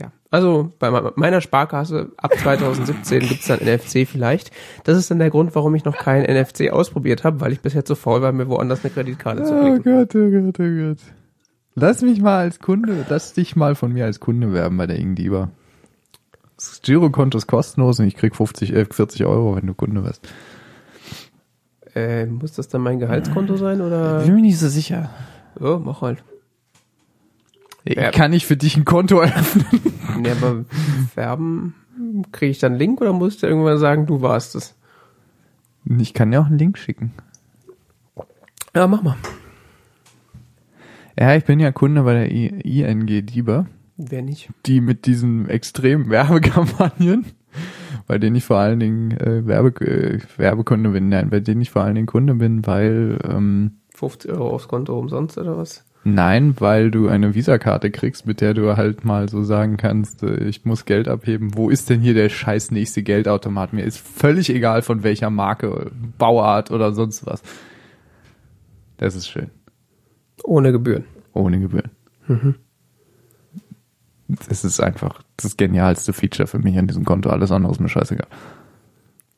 Ja, 0.00 0.10
also 0.30 0.72
bei 0.78 0.90
me- 0.90 1.12
meiner 1.16 1.40
Sparkasse 1.40 2.12
ab 2.16 2.32
2017 2.38 3.20
gibt's 3.20 3.46
dann 3.46 3.60
NFC 3.60 4.06
vielleicht. 4.08 4.50
Das 4.84 4.96
ist 4.96 5.10
dann 5.10 5.18
der 5.18 5.30
Grund, 5.30 5.54
warum 5.54 5.74
ich 5.74 5.84
noch 5.84 5.96
kein 5.98 6.22
NFC 6.22 6.70
ausprobiert 6.70 7.24
habe, 7.24 7.40
weil 7.40 7.52
ich 7.52 7.60
bisher 7.60 7.84
zu 7.84 7.94
faul 7.94 8.22
war, 8.22 8.32
mir 8.32 8.48
woanders 8.48 8.84
eine 8.84 8.92
Kreditkarte 8.92 9.44
zu 9.44 9.54
Oh 9.54 9.60
klicken. 9.74 9.82
Gott, 9.84 10.14
oh 10.14 10.30
Gott, 10.30 10.60
oh 10.60 10.88
Gott. 10.88 10.98
Lass 11.74 12.02
mich 12.02 12.20
mal 12.20 12.38
als 12.38 12.58
Kunde, 12.58 13.06
lass 13.08 13.32
dich 13.32 13.56
mal 13.56 13.74
von 13.74 13.92
mir 13.92 14.04
als 14.04 14.20
Kunde 14.20 14.52
werben 14.52 14.76
bei 14.76 14.86
der 14.86 14.98
Ingdieber. 14.98 15.50
Das 16.56 16.80
Girokonto 16.82 17.38
ist 17.38 17.46
kostenlos 17.46 17.98
und 17.98 18.06
ich 18.06 18.14
krieg 18.16 18.36
50, 18.36 18.72
äh, 18.74 18.84
40 18.88 19.24
Euro, 19.24 19.56
wenn 19.56 19.66
du 19.66 19.74
Kunde 19.74 20.04
wirst. 20.04 20.26
Äh, 21.94 22.26
muss 22.26 22.52
das 22.52 22.68
dann 22.68 22.80
mein 22.80 22.98
Gehaltskonto 22.98 23.56
sein 23.56 23.80
oder? 23.80 24.24
Bin 24.24 24.34
mir 24.34 24.42
nicht 24.42 24.58
so 24.58 24.68
sicher. 24.68 25.10
Ja, 25.60 25.78
mach 25.78 26.00
halt. 26.02 26.22
Ich 27.84 27.96
Ja. 27.96 28.10
kann 28.10 28.32
ich 28.32 28.46
für 28.46 28.56
dich 28.56 28.76
ein 28.76 28.84
Konto 28.84 29.20
eröffnen. 29.20 29.66
Nee, 30.18 30.30
aber 30.30 30.64
werben, 31.14 31.74
kriege 32.32 32.50
ich 32.50 32.58
dann 32.58 32.72
einen 32.72 32.78
Link 32.78 33.00
oder 33.00 33.12
musst 33.12 33.42
du 33.42 33.46
irgendwann 33.46 33.78
sagen, 33.78 34.06
du 34.06 34.22
warst 34.22 34.54
es? 34.54 34.74
Ich 35.98 36.14
kann 36.14 36.30
dir 36.30 36.40
auch 36.40 36.46
einen 36.46 36.58
Link 36.58 36.78
schicken. 36.78 37.12
Ja, 38.74 38.86
mach 38.86 39.02
mal. 39.02 39.16
Ja, 41.18 41.34
ich 41.34 41.44
bin 41.44 41.60
ja 41.60 41.72
Kunde 41.72 42.02
bei 42.04 42.14
der 42.14 42.30
ING 42.30 43.06
Dieber, 43.26 43.66
Wer 43.98 44.22
nicht? 44.22 44.48
die 44.66 44.80
mit 44.80 45.04
diesen 45.06 45.48
extremen 45.48 46.08
Werbekampagnen, 46.08 47.26
bei 48.12 48.18
denen 48.18 48.36
ich 48.36 48.44
vor 48.44 48.58
allen 48.58 48.78
Dingen 48.78 49.12
äh, 49.12 49.46
Werbe, 49.46 49.70
äh, 49.86 50.18
Werbekunde 50.36 50.90
bin, 50.90 51.08
nein, 51.08 51.30
bei 51.30 51.40
denen 51.40 51.62
ich 51.62 51.70
vor 51.70 51.80
allen 51.80 51.94
Dingen 51.94 52.06
Kunde 52.06 52.34
bin, 52.34 52.66
weil 52.66 53.18
ähm, 53.26 53.78
50 53.94 54.30
Euro 54.32 54.50
aufs 54.50 54.68
Konto 54.68 54.98
umsonst 54.98 55.38
oder 55.38 55.56
was? 55.56 55.82
Nein, 56.04 56.54
weil 56.58 56.90
du 56.90 57.08
eine 57.08 57.34
Visakarte 57.34 57.90
kriegst, 57.90 58.26
mit 58.26 58.42
der 58.42 58.52
du 58.52 58.76
halt 58.76 59.06
mal 59.06 59.30
so 59.30 59.42
sagen 59.44 59.78
kannst, 59.78 60.22
äh, 60.24 60.44
ich 60.44 60.66
muss 60.66 60.84
Geld 60.84 61.08
abheben. 61.08 61.56
Wo 61.56 61.70
ist 61.70 61.88
denn 61.88 62.02
hier 62.02 62.12
der 62.12 62.28
scheiß 62.28 62.70
nächste 62.70 63.02
Geldautomat? 63.02 63.72
Mir 63.72 63.84
ist 63.84 63.96
völlig 63.96 64.50
egal 64.50 64.82
von 64.82 65.02
welcher 65.02 65.30
Marke, 65.30 65.90
Bauart 66.18 66.70
oder 66.70 66.92
sonst 66.92 67.24
was. 67.24 67.42
Das 68.98 69.16
ist 69.16 69.26
schön. 69.26 69.48
Ohne 70.44 70.70
Gebühren. 70.70 71.06
Ohne 71.32 71.58
Gebühren. 71.58 71.90
Das 74.28 74.64
ist 74.64 74.80
einfach 74.80 75.22
das 75.44 75.56
genialste 75.56 76.12
Feature 76.12 76.46
für 76.46 76.58
mich 76.58 76.78
an 76.78 76.86
diesem 76.86 77.04
Konto. 77.04 77.30
Alles 77.30 77.50
andere 77.50 77.72
ist 77.72 77.80
mir 77.80 77.88
scheißegal. 77.88 78.28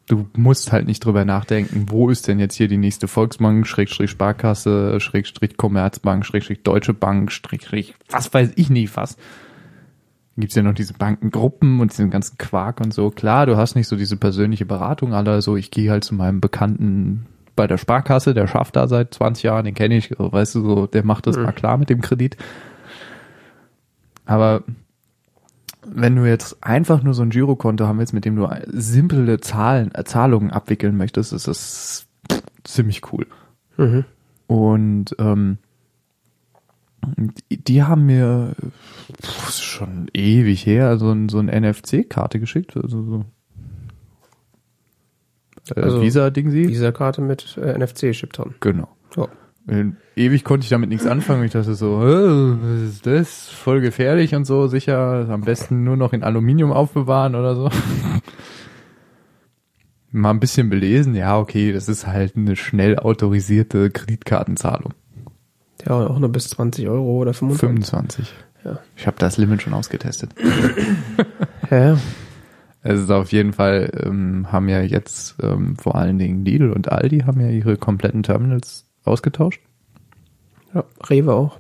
Du 0.07 0.27
musst 0.37 0.71
halt 0.71 0.87
nicht 0.87 1.05
drüber 1.05 1.25
nachdenken, 1.25 1.87
wo 1.89 2.11
ist 2.11 2.29
denn 2.29 2.39
jetzt 2.39 2.55
hier 2.57 2.69
die 2.69 2.77
nächste 2.77 3.09
Volksbank, 3.09 3.67
Schrägstrich 3.67 4.11
Sparkasse, 4.11 5.01
Schrägstrich 5.01 5.57
Commerzbank, 5.57 6.27
Schrägstrich 6.27 6.63
Deutsche 6.63 6.93
Bank, 6.93 7.33
Schrägstrich, 7.33 7.95
was 8.11 8.33
weiß 8.33 8.53
ich 8.57 8.69
nicht 8.69 8.95
was. 8.97 9.17
Dann 9.17 10.43
gibt's 10.43 10.57
ja 10.57 10.63
noch 10.63 10.75
diese 10.75 10.93
Bankengruppen 10.93 11.81
und 11.81 11.93
diesen 11.93 12.11
ganzen 12.11 12.37
Quark 12.37 12.81
und 12.81 12.93
so. 12.93 13.11
Klar, 13.11 13.47
du 13.47 13.57
hast 13.57 13.77
nicht 13.77 13.89
so 13.89 13.97
diese 13.97 14.19
persönliche 14.19 14.67
Beratung, 14.67 15.15
aller 15.15 15.41
so, 15.41 15.57
ich 15.57 15.71
gehe 15.71 15.91
halt 15.91 16.05
zu 16.05 16.15
meinem 16.15 16.41
Bekannten 16.41 17.27
bei 17.57 17.67
der 17.67 17.79
Sparkasse, 17.79 18.35
der 18.35 18.47
schafft 18.47 18.77
da 18.77 18.89
seit 18.89 19.15
20 19.15 19.45
Jahren, 19.45 19.65
den 19.65 19.75
kenne 19.75 19.97
ich, 19.97 20.13
so, 20.19 20.33
weißt 20.33 20.57
du, 20.57 20.61
so, 20.61 20.87
der 20.87 21.05
macht 21.05 21.27
das 21.27 21.37
mal 21.37 21.53
klar 21.53 21.79
mit 21.79 21.89
dem 21.89 22.01
Kredit. 22.01 22.37
Aber 24.27 24.65
wenn 25.87 26.17
du 26.17 26.25
jetzt 26.25 26.63
einfach 26.63 27.03
nur 27.03 27.15
so 27.15 27.23
ein 27.23 27.31
Girokonto 27.31 27.87
haben 27.87 27.99
willst, 27.99 28.13
mit 28.13 28.25
dem 28.25 28.37
du 28.37 28.49
simple 28.67 29.41
Zahlen, 29.41 29.95
äh, 29.95 30.05
Zahlungen 30.05 30.51
abwickeln 30.51 30.97
möchtest, 30.97 31.33
ist 31.33 31.49
das 31.49 32.07
ziemlich 32.65 33.13
cool. 33.13 33.27
Mhm. 33.77 34.05
Und 34.47 35.17
ähm, 35.19 35.59
die, 37.51 37.83
haben 37.83 38.07
mir 38.07 38.55
pff, 39.23 39.53
schon 39.53 40.09
ewig 40.15 40.65
her 40.67 40.97
so 40.99 41.11
ein, 41.11 41.29
so 41.29 41.39
ein 41.39 41.47
NFC-Karte 41.47 42.41
geschickt, 42.41 42.77
also 42.77 43.03
so 43.03 43.25
äh, 45.75 45.81
Also, 45.81 46.03
Visa-Ding 46.03 46.51
sie. 46.51 46.69
Visa-Karte 46.69 47.21
mit 47.21 47.57
äh, 47.57 47.79
NFC-Chip 47.79 48.33
dran. 48.33 48.55
Genau. 48.61 48.89
Ja. 49.17 49.29
Ewig 50.17 50.45
konnte 50.45 50.65
ich 50.65 50.71
damit 50.71 50.91
nichts 50.91 51.07
anfangen. 51.07 51.45
Ich 51.45 51.53
dachte 51.53 51.75
so, 51.75 52.01
"Hä, 52.03 52.57
was 52.61 52.81
ist 52.83 53.07
das? 53.07 53.49
Voll 53.49 53.81
gefährlich 53.81 54.35
und 54.35 54.45
so, 54.45 54.67
sicher. 54.67 55.27
Am 55.31 55.41
besten 55.41 55.85
nur 55.85 55.97
noch 55.97 56.13
in 56.13 56.23
Aluminium 56.23 56.71
aufbewahren 56.71 57.35
oder 57.35 57.55
so. 57.57 57.71
Mal 60.13 60.31
ein 60.31 60.39
bisschen 60.41 60.71
belesen, 60.71 61.15
ja, 61.17 61.37
okay, 61.39 61.73
das 61.73 61.89
ist 61.89 62.07
halt 62.07 62.37
eine 62.37 62.55
schnell 62.55 62.99
autorisierte 62.99 63.91
Kreditkartenzahlung. 63.91 64.93
Ja, 65.85 66.07
auch 66.07 66.19
nur 66.21 66.29
bis 66.31 66.49
20 66.51 66.87
Euro 66.89 67.17
oder 67.21 67.35
25. 67.35 67.89
25. 68.29 68.35
Ja. 68.65 68.79
Ich 68.97 69.07
habe 69.09 69.17
das 69.19 69.39
Limit 69.39 69.63
schon 69.63 69.75
ausgetestet. 69.75 70.31
Ja, 71.71 71.97
Es 72.83 73.01
ist 73.01 73.11
auf 73.11 73.33
jeden 73.33 73.55
Fall, 73.55 73.91
ähm, 74.05 74.53
haben 74.53 74.69
ja 74.69 74.83
jetzt 74.83 75.35
ähm, 75.43 75.77
vor 75.77 75.95
allen 75.97 76.19
Dingen 76.19 76.45
Lidl 76.45 76.71
und 76.71 76.93
Aldi 76.93 77.21
haben 77.21 77.41
ja 77.41 77.49
ihre 77.49 77.79
kompletten 77.79 78.23
Terminals 78.23 78.85
ausgetauscht. 79.05 79.61
ja. 80.75 80.85
Rewe 81.09 81.35
auch. 81.35 81.59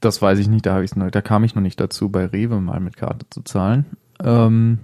Das 0.00 0.22
weiß 0.22 0.38
ich 0.38 0.48
nicht, 0.48 0.64
da 0.64 0.74
habe 0.74 0.84
ich 0.84 0.96
noch, 0.96 1.10
da 1.10 1.20
kam 1.20 1.44
ich 1.44 1.54
noch 1.54 1.62
nicht 1.62 1.78
dazu, 1.78 2.08
bei 2.08 2.24
Rewe 2.24 2.60
mal 2.60 2.80
mit 2.80 2.96
Karte 2.96 3.26
zu 3.28 3.42
zahlen. 3.42 3.84
Ähm, 4.22 4.78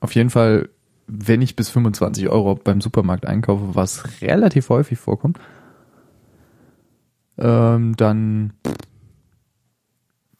auf 0.00 0.14
jeden 0.14 0.30
Fall, 0.30 0.70
wenn 1.06 1.42
ich 1.42 1.56
bis 1.56 1.68
25 1.68 2.28
Euro 2.28 2.54
beim 2.54 2.80
Supermarkt 2.80 3.26
einkaufe, 3.26 3.74
was 3.74 4.22
relativ 4.22 4.70
häufig 4.70 4.98
vorkommt, 4.98 5.38
ähm, 7.38 7.94
dann 7.96 8.54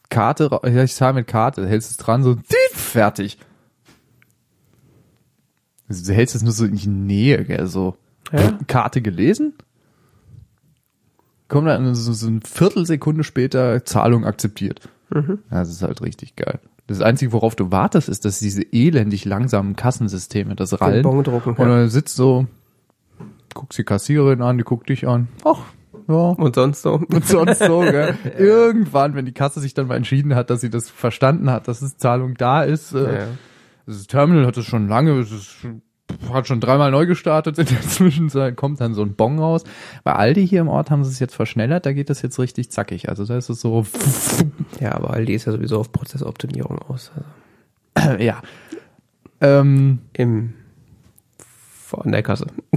Karte, 0.08 0.60
ich 0.64 0.94
zahle 0.94 1.14
mit 1.14 1.26
Karte, 1.26 1.68
hältst 1.68 1.90
es 1.90 1.96
dran, 1.98 2.22
so 2.22 2.36
fertig. 2.72 3.38
Du 5.88 6.12
hältst 6.12 6.34
es 6.34 6.42
nur 6.42 6.52
so 6.52 6.64
in 6.64 6.76
die 6.76 6.88
Nähe, 6.88 7.44
gell, 7.44 7.66
so. 7.66 7.96
Ja. 8.32 8.58
Karte 8.66 9.02
gelesen, 9.02 9.54
kommt 11.48 11.68
dann 11.68 11.94
so, 11.94 12.12
so 12.12 12.26
eine 12.26 12.40
Viertelsekunde 12.44 13.24
später 13.24 13.84
Zahlung 13.84 14.24
akzeptiert. 14.24 14.88
Mhm. 15.14 15.38
Ja, 15.50 15.60
Das 15.60 15.70
ist 15.70 15.82
halt 15.82 16.02
richtig 16.02 16.36
geil. 16.36 16.58
Das 16.88 17.00
Einzige, 17.00 17.32
worauf 17.32 17.56
du 17.56 17.72
wartest, 17.72 18.08
ist, 18.08 18.24
dass 18.24 18.38
diese 18.38 18.62
elendig 18.62 19.24
langsamen 19.24 19.74
Kassensysteme 19.76 20.54
das 20.54 20.80
rallen. 20.80 21.02
Bon 21.02 21.22
drucken. 21.24 21.50
Und 21.50 21.58
dann 21.68 21.88
sitzt 21.88 22.14
so, 22.16 22.46
guckst 23.54 23.78
die 23.78 23.84
Kassiererin 23.84 24.42
an, 24.42 24.58
die 24.58 24.64
guckt 24.64 24.88
dich 24.88 25.06
an. 25.06 25.28
Ach, 25.44 25.58
ja. 26.08 26.14
Und 26.14 26.54
sonst 26.54 26.82
so. 26.82 26.94
Und 26.94 27.26
sonst 27.26 27.58
so, 27.58 27.80
gell. 27.80 28.16
Irgendwann, 28.38 29.14
wenn 29.14 29.26
die 29.26 29.32
Kasse 29.32 29.58
sich 29.60 29.74
dann 29.74 29.88
mal 29.88 29.96
entschieden 29.96 30.36
hat, 30.36 30.50
dass 30.50 30.60
sie 30.60 30.70
das 30.70 30.88
verstanden 30.88 31.50
hat, 31.50 31.66
dass 31.66 31.82
es 31.82 31.96
Zahlung 31.96 32.34
da 32.34 32.62
ist, 32.62 32.92
äh, 32.92 33.02
Ja, 33.04 33.12
ja. 33.20 33.26
das 33.86 34.06
Terminal 34.06 34.46
hat 34.46 34.56
es 34.56 34.64
schon 34.66 34.88
lange, 34.88 35.18
es 35.18 35.32
ist, 35.32 35.56
hat 36.32 36.46
schon 36.46 36.60
dreimal 36.60 36.90
neu 36.90 37.06
gestartet. 37.06 37.58
In 37.58 37.66
der 37.66 37.80
Zwischenzeit 37.88 38.56
kommt 38.56 38.80
dann 38.80 38.94
so 38.94 39.02
ein 39.02 39.14
Bon 39.14 39.38
raus. 39.38 39.64
Bei 40.04 40.12
Aldi 40.14 40.46
hier 40.46 40.60
im 40.60 40.68
Ort 40.68 40.90
haben 40.90 41.04
sie 41.04 41.10
es 41.10 41.18
jetzt 41.18 41.34
verschnellert, 41.34 41.86
da 41.86 41.92
geht 41.92 42.10
das 42.10 42.22
jetzt 42.22 42.38
richtig 42.38 42.70
zackig. 42.70 43.08
Also 43.08 43.24
da 43.24 43.36
ist 43.36 43.48
es 43.48 43.60
so, 43.60 43.86
ja, 44.80 44.92
aber 44.94 45.10
Aldi 45.10 45.34
ist 45.34 45.44
ja 45.46 45.52
sowieso 45.52 45.78
auf 45.80 45.92
Prozessoptimierung 45.92 46.78
aus. 46.80 47.12
Also 47.94 48.18
ja. 48.22 48.42
Ähm, 49.40 49.98
Im, 50.14 50.54
vor- 51.38 52.04
an 52.04 52.12
der 52.12 52.22
Kasse. 52.22 52.46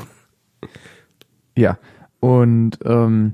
Ja. 1.56 1.78
Und 2.22 2.80
ähm, 2.86 3.34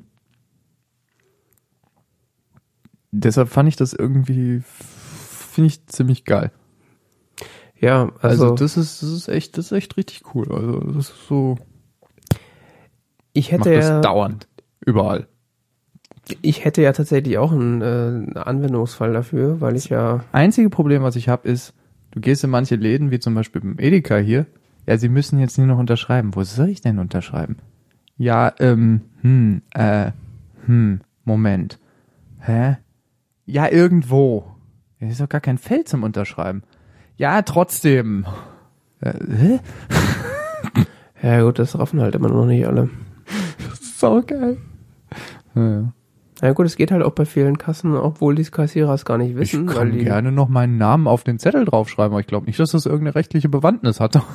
deshalb 3.11 3.49
fand 3.49 3.69
ich 3.69 3.75
das 3.75 3.93
irgendwie, 3.93 4.61
finde 4.63 5.67
ich 5.67 5.85
ziemlich 5.87 6.25
geil. 6.25 6.51
Ja, 7.79 8.11
Also, 8.21 8.45
also, 8.45 8.55
das 8.55 8.77
ist, 8.77 9.01
das 9.01 9.09
ist 9.09 9.27
echt, 9.27 9.57
das 9.57 9.67
ist 9.67 9.71
echt 9.73 9.97
richtig 9.97 10.33
cool. 10.33 10.51
Also 10.51 10.79
das 10.79 11.09
ist 11.09 11.27
so, 11.27 11.57
ich 13.33 13.51
macht 13.51 13.65
hätte 13.65 13.75
das 13.75 13.87
ja, 13.89 14.01
dauernd. 14.01 14.47
Überall. 14.85 15.27
ich 16.41 16.63
hätte 16.63 16.81
ja 16.81 16.93
tatsächlich 16.93 17.37
auch 17.37 17.51
einen, 17.51 17.81
äh, 17.81 17.85
einen 17.85 18.37
Anwendungsfall 18.37 19.13
dafür, 19.13 19.61
weil 19.61 19.75
ich 19.75 19.89
ja, 19.89 20.23
Einzige 20.31 20.69
Problem, 20.69 21.03
was 21.03 21.15
ich 21.15 21.27
habe, 21.29 21.47
ist, 21.47 21.73
du 22.11 22.21
gehst 22.21 22.43
in 22.43 22.49
manche 22.49 22.75
Läden, 22.75 23.11
wie 23.11 23.19
zum 23.19 23.35
Beispiel 23.35 23.61
beim 23.61 23.77
Edeka 23.77 24.17
hier, 24.17 24.45
ja, 24.87 24.97
sie 24.97 25.09
müssen 25.09 25.39
jetzt 25.39 25.57
nur 25.57 25.67
noch 25.67 25.79
unterschreiben. 25.79 26.35
Wo 26.35 26.43
soll 26.43 26.69
ich 26.69 26.81
denn 26.81 26.99
unterschreiben? 26.99 27.57
Ja, 28.17 28.53
ähm, 28.59 29.01
hm, 29.21 29.61
äh, 29.73 30.11
hm, 30.65 31.01
Moment. 31.25 31.79
Hä? 32.39 32.77
Ja, 33.45 33.69
irgendwo. 33.69 34.45
Ja, 34.99 35.07
ist 35.07 35.19
doch 35.19 35.29
gar 35.29 35.41
kein 35.41 35.57
Feld 35.57 35.89
zum 35.89 36.03
Unterschreiben. 36.03 36.63
Ja, 37.17 37.41
trotzdem. 37.41 38.25
Äh, 39.01 39.13
hä? 39.13 39.59
ja 41.21 41.41
gut, 41.41 41.59
das 41.59 41.77
raffen 41.77 42.01
halt 42.01 42.15
immer 42.15 42.29
noch 42.29 42.45
nicht 42.45 42.65
alle. 42.67 42.89
Sau 43.81 44.21
geil. 44.21 44.57
Ja. 45.55 45.93
Ja 46.41 46.51
gut, 46.51 46.65
es 46.65 46.75
geht 46.75 46.91
halt 46.91 47.01
auch 47.01 47.13
bei 47.13 47.25
vielen 47.25 47.57
Kassen, 47.57 47.95
obwohl 47.95 48.35
die 48.35 48.43
Kassierer 48.43 48.93
es 48.93 49.05
gar 49.05 49.17
nicht 49.17 49.31
Ich 49.31 49.37
wissen, 49.37 49.67
weil 49.67 49.75
kann 49.75 49.91
die, 49.93 50.03
gerne 50.03 50.33
noch 50.33 50.49
meinen 50.49 50.77
Namen 50.77 51.07
auf 51.07 51.23
den 51.23 51.39
Zettel 51.39 51.63
draufschreiben, 51.63 52.11
aber 52.11 52.19
ich 52.19 52.27
glaube 52.27 52.47
nicht, 52.47 52.59
dass 52.59 52.71
das 52.71 52.85
irgendeine 52.85 53.15
rechtliche 53.15 53.49
Bewandtnis 53.49 53.99
hat. 53.99 54.21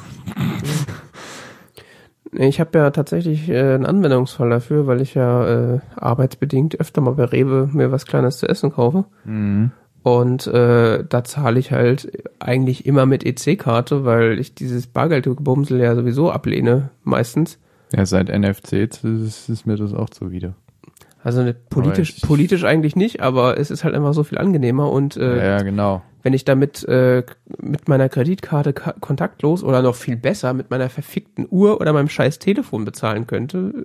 Ich 2.33 2.61
habe 2.61 2.79
ja 2.79 2.91
tatsächlich 2.91 3.49
äh, 3.49 3.75
einen 3.75 3.87
Anwendungsfall 3.87 4.51
dafür, 4.51 4.87
weil 4.87 5.01
ich 5.01 5.15
ja 5.15 5.75
äh, 5.75 5.81
arbeitsbedingt 5.97 6.79
öfter 6.79 7.01
mal 7.01 7.15
bei 7.15 7.25
Rewe 7.25 7.69
mir 7.73 7.91
was 7.91 8.07
Kleines 8.07 8.39
zu 8.39 8.49
essen 8.49 8.71
kaufe. 8.73 9.05
Mhm. 9.25 9.73
Und 10.03 10.47
äh, 10.47 11.05
da 11.07 11.25
zahle 11.25 11.61
ich 11.61 11.73
halt 11.73 12.25
eigentlich 12.39 12.87
immer 12.87 13.05
mit 13.05 13.25
EC-Karte, 13.25 14.05
weil 14.05 14.39
ich 14.39 14.55
dieses 14.55 14.87
Bargeldgebumsel 14.87 15.79
ja 15.79 15.95
sowieso 15.95 16.31
ablehne, 16.31 16.91
meistens. 17.05 17.59
Ja, 17.93 18.07
seit 18.07 18.29
NFC 18.29 18.73
ist, 18.75 19.05
ist 19.05 19.67
mir 19.67 19.77
das 19.77 19.93
auch 19.93 20.09
zuwider. 20.09 20.55
Also 21.23 21.43
ne, 21.43 21.55
politisch, 21.55 22.21
politisch 22.21 22.65
eigentlich 22.65 22.97
nicht, 22.97 23.21
aber 23.21 23.59
es 23.59 23.71
ist 23.71 23.85
halt 23.85 23.95
einfach 23.95 24.15
so 24.15 24.25
viel 24.25 24.39
angenehmer 24.39 24.91
und 24.91 25.17
äh, 25.17 25.37
ja, 25.37 25.45
ja, 25.45 25.63
genau. 25.63 26.03
wenn 26.23 26.33
ich 26.33 26.47
damit 26.47 26.83
äh, 26.85 27.25
mit 27.59 27.89
meiner 27.89 28.09
Kreditkarte 28.09 28.73
ka 28.73 28.95
kontaktlos 29.01 29.63
oder 29.63 29.83
noch 29.83 29.97
viel 29.97 30.17
besser 30.17 30.55
mit 30.55 30.71
meiner 30.71 30.89
verfickten 30.89 31.47
Uhr 31.51 31.79
oder 31.79 31.93
meinem 31.93 32.09
scheiß 32.09 32.39
Telefon 32.39 32.87
bezahlen 32.87 33.27
könnte, 33.27 33.85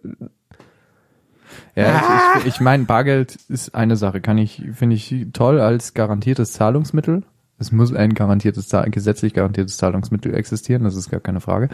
Ja, 1.76 2.36
ich, 2.36 2.42
ich, 2.42 2.48
ich 2.56 2.62
meine, 2.62 2.86
Bargeld 2.86 3.36
ist 3.50 3.76
eine 3.76 3.96
Sache, 3.96 4.22
kann 4.22 4.38
ich, 4.38 4.64
finde 4.74 4.96
ich 4.96 5.28
toll 5.34 5.60
als 5.60 5.94
garantiertes 5.94 6.54
Zahlungsmittel. 6.54 7.24
Es 7.58 7.72
muss 7.72 7.94
ein 7.94 8.14
garantiertes, 8.14 8.70
gesetzlich 8.88 9.34
garantiertes 9.34 9.78
Zahlungsmittel 9.78 10.34
existieren, 10.34 10.84
das 10.84 10.96
ist 10.96 11.10
gar 11.10 11.20
keine 11.20 11.40
Frage. 11.40 11.70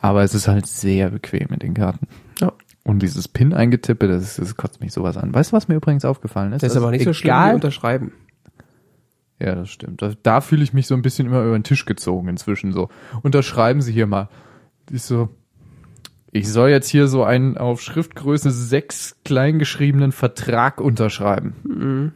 Aber 0.00 0.22
es 0.22 0.34
ist 0.34 0.48
halt 0.48 0.66
sehr 0.66 1.10
bequem 1.10 1.48
mit 1.50 1.62
den 1.62 1.74
Karten. 1.74 2.08
Ja. 2.40 2.52
Und 2.84 3.00
dieses 3.00 3.28
PIN 3.28 3.52
eingetippe, 3.52 4.08
das, 4.08 4.36
das 4.36 4.56
kotzt 4.56 4.80
mich 4.80 4.92
sowas 4.92 5.16
an. 5.16 5.32
Weißt 5.34 5.52
du, 5.52 5.56
was 5.56 5.68
mir 5.68 5.74
übrigens 5.74 6.04
aufgefallen 6.04 6.52
ist? 6.52 6.62
das 6.62 6.72
ist 6.72 6.76
aber 6.78 6.90
nicht 6.90 7.04
so 7.04 7.12
schlimm 7.12 7.34
wie 7.34 7.38
egal, 7.38 7.54
unterschreiben. 7.54 8.12
Ja, 9.38 9.54
das 9.54 9.70
stimmt. 9.70 10.02
Da, 10.02 10.12
da 10.22 10.40
fühle 10.40 10.62
ich 10.62 10.72
mich 10.72 10.86
so 10.86 10.94
ein 10.94 11.02
bisschen 11.02 11.26
immer 11.26 11.42
über 11.42 11.58
den 11.58 11.64
Tisch 11.64 11.84
gezogen 11.84 12.28
inzwischen 12.28 12.72
so. 12.72 12.88
Unterschreiben 13.22 13.80
Sie 13.82 13.92
hier 13.92 14.06
mal. 14.06 14.28
Ich 14.90 15.02
so, 15.02 15.28
ich 16.32 16.48
soll 16.48 16.70
jetzt 16.70 16.88
hier 16.88 17.08
so 17.08 17.24
einen 17.24 17.56
auf 17.56 17.80
Schriftgröße 17.80 18.50
6 18.50 19.16
kleingeschriebenen 19.24 20.12
Vertrag 20.12 20.80
unterschreiben. 20.80 21.54
Mhm. 21.64 22.12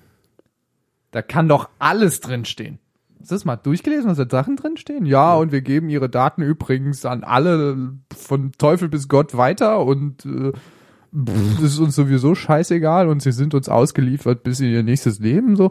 Da 1.10 1.22
kann 1.22 1.48
doch 1.48 1.68
alles 1.78 2.20
drinstehen. 2.20 2.78
Hast 3.20 3.30
du 3.30 3.34
das 3.36 3.44
mal 3.44 3.56
durchgelesen, 3.56 4.10
was 4.10 4.18
da 4.18 4.26
Sachen 4.28 4.56
drinstehen? 4.56 5.06
Ja, 5.06 5.34
und 5.34 5.50
wir 5.50 5.62
geben 5.62 5.88
Ihre 5.88 6.10
Daten 6.10 6.42
übrigens 6.42 7.06
an 7.06 7.24
alle 7.24 7.94
von 8.14 8.52
Teufel 8.52 8.88
bis 8.88 9.08
Gott 9.08 9.36
weiter 9.36 9.80
und 9.80 10.26
äh, 10.26 10.52
pff, 10.52 11.60
das 11.60 11.72
ist 11.72 11.78
uns 11.78 11.94
sowieso 11.94 12.34
scheißegal 12.34 13.08
und 13.08 13.22
Sie 13.22 13.32
sind 13.32 13.54
uns 13.54 13.68
ausgeliefert 13.68 14.42
bis 14.42 14.60
in 14.60 14.66
Ihr 14.66 14.82
nächstes 14.82 15.20
Leben 15.20 15.56
so. 15.56 15.70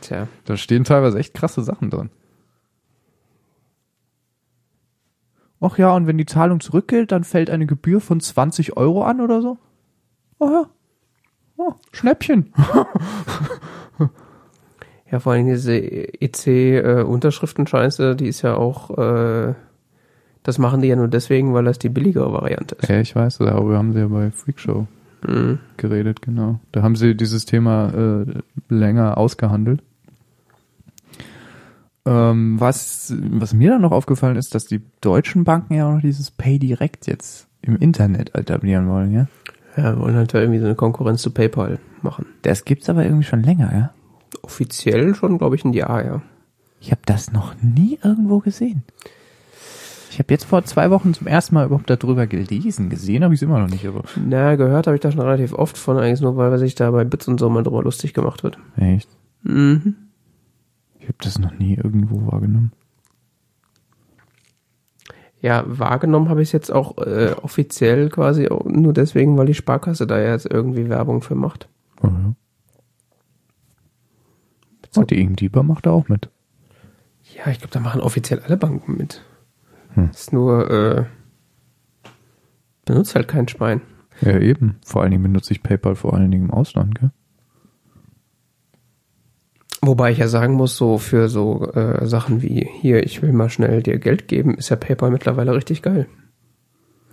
Tja. 0.00 0.26
Da 0.44 0.56
stehen 0.56 0.84
teilweise 0.84 1.18
echt 1.18 1.34
krasse 1.34 1.62
Sachen 1.62 1.90
drin. 1.90 2.10
Ach 5.60 5.76
ja, 5.78 5.92
und 5.94 6.06
wenn 6.06 6.18
die 6.18 6.26
Zahlung 6.26 6.60
zurückgilt, 6.60 7.10
dann 7.12 7.24
fällt 7.24 7.50
eine 7.50 7.66
Gebühr 7.66 8.00
von 8.00 8.20
20 8.20 8.76
Euro 8.76 9.02
an 9.04 9.20
oder 9.20 9.40
so? 9.42 9.58
Oh 10.38 10.48
ja. 10.50 10.66
Oh, 11.56 11.72
Schnäppchen. 11.92 12.52
Ja, 15.10 15.20
vor 15.20 15.32
allem 15.32 15.46
diese 15.46 15.72
EC-Unterschriftenscheiße, 15.74 18.14
die 18.14 18.28
ist 18.28 18.42
ja 18.42 18.54
auch, 18.56 18.90
äh, 18.98 19.54
das 20.42 20.58
machen 20.58 20.82
die 20.82 20.88
ja 20.88 20.96
nur 20.96 21.08
deswegen, 21.08 21.54
weil 21.54 21.64
das 21.64 21.78
die 21.78 21.88
billigere 21.88 22.30
Variante 22.32 22.74
ist. 22.74 22.88
Ja, 22.90 23.00
ich 23.00 23.16
weiß, 23.16 23.38
darüber 23.38 23.78
haben 23.78 23.94
sie 23.94 24.00
ja 24.00 24.08
bei 24.08 24.30
Freakshow 24.30 24.86
Mhm. 25.26 25.58
geredet, 25.78 26.20
genau. 26.22 26.60
Da 26.72 26.82
haben 26.82 26.94
sie 26.94 27.14
dieses 27.16 27.44
Thema 27.46 27.88
äh, 27.88 28.24
länger 28.68 29.16
ausgehandelt. 29.18 29.82
Ähm, 32.06 32.58
was, 32.58 33.14
was 33.18 33.52
mir 33.52 33.70
dann 33.70 33.82
noch 33.82 33.92
aufgefallen 33.92 34.36
ist, 34.36 34.54
dass 34.54 34.66
die 34.66 34.82
deutschen 35.00 35.44
Banken 35.44 35.74
ja 35.74 35.88
auch 35.88 35.94
noch 35.94 36.00
dieses 36.00 36.30
Pay 36.30 36.58
Direct 36.58 37.06
jetzt 37.06 37.48
im 37.62 37.76
Internet 37.76 38.34
etablieren 38.34 38.88
wollen, 38.88 39.12
ja? 39.12 39.26
Ja, 39.76 39.98
wollen 39.98 40.16
halt 40.16 40.34
da 40.34 40.40
irgendwie 40.40 40.58
so 40.58 40.66
eine 40.66 40.74
Konkurrenz 40.74 41.22
zu 41.22 41.30
PayPal 41.30 41.78
machen. 42.02 42.26
Das 42.42 42.64
gibt's 42.64 42.88
aber 42.88 43.04
irgendwie 43.04 43.24
schon 43.24 43.42
länger, 43.42 43.72
ja? 43.72 43.90
Offiziell 44.42 45.14
schon, 45.14 45.38
glaube 45.38 45.56
ich, 45.56 45.64
ein 45.64 45.72
Jahr, 45.72 46.04
ja. 46.04 46.22
Ich 46.80 46.90
habe 46.90 47.00
das 47.06 47.32
noch 47.32 47.54
nie 47.62 47.98
irgendwo 48.02 48.38
gesehen. 48.38 48.82
Ich 50.10 50.18
habe 50.18 50.32
jetzt 50.32 50.44
vor 50.44 50.64
zwei 50.64 50.90
Wochen 50.90 51.14
zum 51.14 51.26
ersten 51.26 51.54
Mal 51.54 51.66
überhaupt 51.66 51.90
darüber 51.90 52.26
gelesen. 52.26 52.88
Gesehen 52.88 53.22
habe 53.22 53.34
ich 53.34 53.38
es 53.38 53.42
immer 53.42 53.60
noch 53.60 53.68
nicht, 53.68 53.86
aber 53.86 54.02
Na, 54.16 54.56
gehört 54.56 54.86
habe 54.86 54.96
ich 54.96 55.00
da 55.00 55.12
schon 55.12 55.20
relativ 55.20 55.52
oft 55.52 55.78
von, 55.78 55.98
eigentlich 55.98 56.20
nur, 56.20 56.36
weil 56.36 56.56
sich 56.58 56.74
da 56.74 56.90
bei 56.90 57.04
Bits 57.04 57.28
und 57.28 57.38
so 57.38 57.48
mal 57.48 57.62
drüber 57.62 57.82
lustig 57.82 58.14
gemacht 58.14 58.42
wird. 58.42 58.58
echt. 58.76 59.08
Mhm. 59.42 59.94
Habe 61.08 61.18
das 61.20 61.38
noch 61.38 61.58
nie 61.58 61.74
irgendwo 61.74 62.30
wahrgenommen. 62.30 62.72
Ja, 65.40 65.64
wahrgenommen 65.66 66.28
habe 66.28 66.42
ich 66.42 66.48
es 66.48 66.52
jetzt 66.52 66.70
auch 66.70 66.98
äh, 66.98 67.34
offiziell 67.40 68.08
quasi 68.08 68.48
nur 68.64 68.92
deswegen, 68.92 69.38
weil 69.38 69.46
die 69.46 69.54
Sparkasse 69.54 70.06
da 70.06 70.20
jetzt 70.20 70.46
irgendwie 70.46 70.88
Werbung 70.88 71.22
für 71.22 71.34
macht. 71.34 71.68
Oh, 72.02 72.08
ja. 72.08 72.34
Und 74.96 75.10
die 75.10 75.20
Ingdieber 75.20 75.62
macht 75.62 75.86
da 75.86 75.92
auch 75.92 76.08
mit. 76.08 76.28
Ja, 77.36 77.50
ich 77.50 77.58
glaube, 77.58 77.72
da 77.72 77.80
machen 77.80 78.00
offiziell 78.00 78.40
alle 78.40 78.56
Banken 78.56 78.96
mit. 78.96 79.22
Hm. 79.94 80.10
Ist 80.10 80.32
nur, 80.32 80.70
äh, 80.70 81.04
benutzt 82.84 83.14
halt 83.14 83.28
kein 83.28 83.48
Schwein. 83.48 83.80
Ja, 84.20 84.38
eben. 84.38 84.76
Vor 84.84 85.02
allen 85.02 85.12
Dingen 85.12 85.22
benutze 85.22 85.52
ich 85.52 85.62
PayPal 85.62 85.94
vor 85.94 86.14
allen 86.14 86.30
Dingen 86.30 86.46
im 86.46 86.50
Ausland, 86.50 86.98
gell? 86.98 87.12
Wobei 89.80 90.10
ich 90.10 90.18
ja 90.18 90.28
sagen 90.28 90.54
muss, 90.54 90.76
so 90.76 90.98
für 90.98 91.28
so 91.28 91.70
äh, 91.72 92.04
Sachen 92.06 92.42
wie 92.42 92.68
hier, 92.80 93.04
ich 93.04 93.22
will 93.22 93.32
mal 93.32 93.48
schnell 93.48 93.82
dir 93.82 93.98
Geld 93.98 94.26
geben, 94.26 94.54
ist 94.56 94.70
ja 94.70 94.76
PayPal 94.76 95.10
mittlerweile 95.10 95.54
richtig 95.54 95.82
geil. 95.82 96.06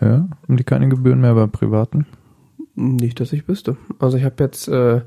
Ja, 0.02 0.28
und 0.48 0.60
die 0.60 0.64
keine 0.64 0.90
Gebühren 0.90 1.22
mehr 1.22 1.36
bei 1.36 1.48
Privaten. 1.48 2.06
Nicht, 2.76 3.20
dass 3.20 3.32
ich 3.34 3.48
wüsste. 3.48 3.78
Also 4.00 4.18
ich 4.18 4.26
habe 4.26 4.44
jetzt 4.44 4.68
äh, 4.68 5.02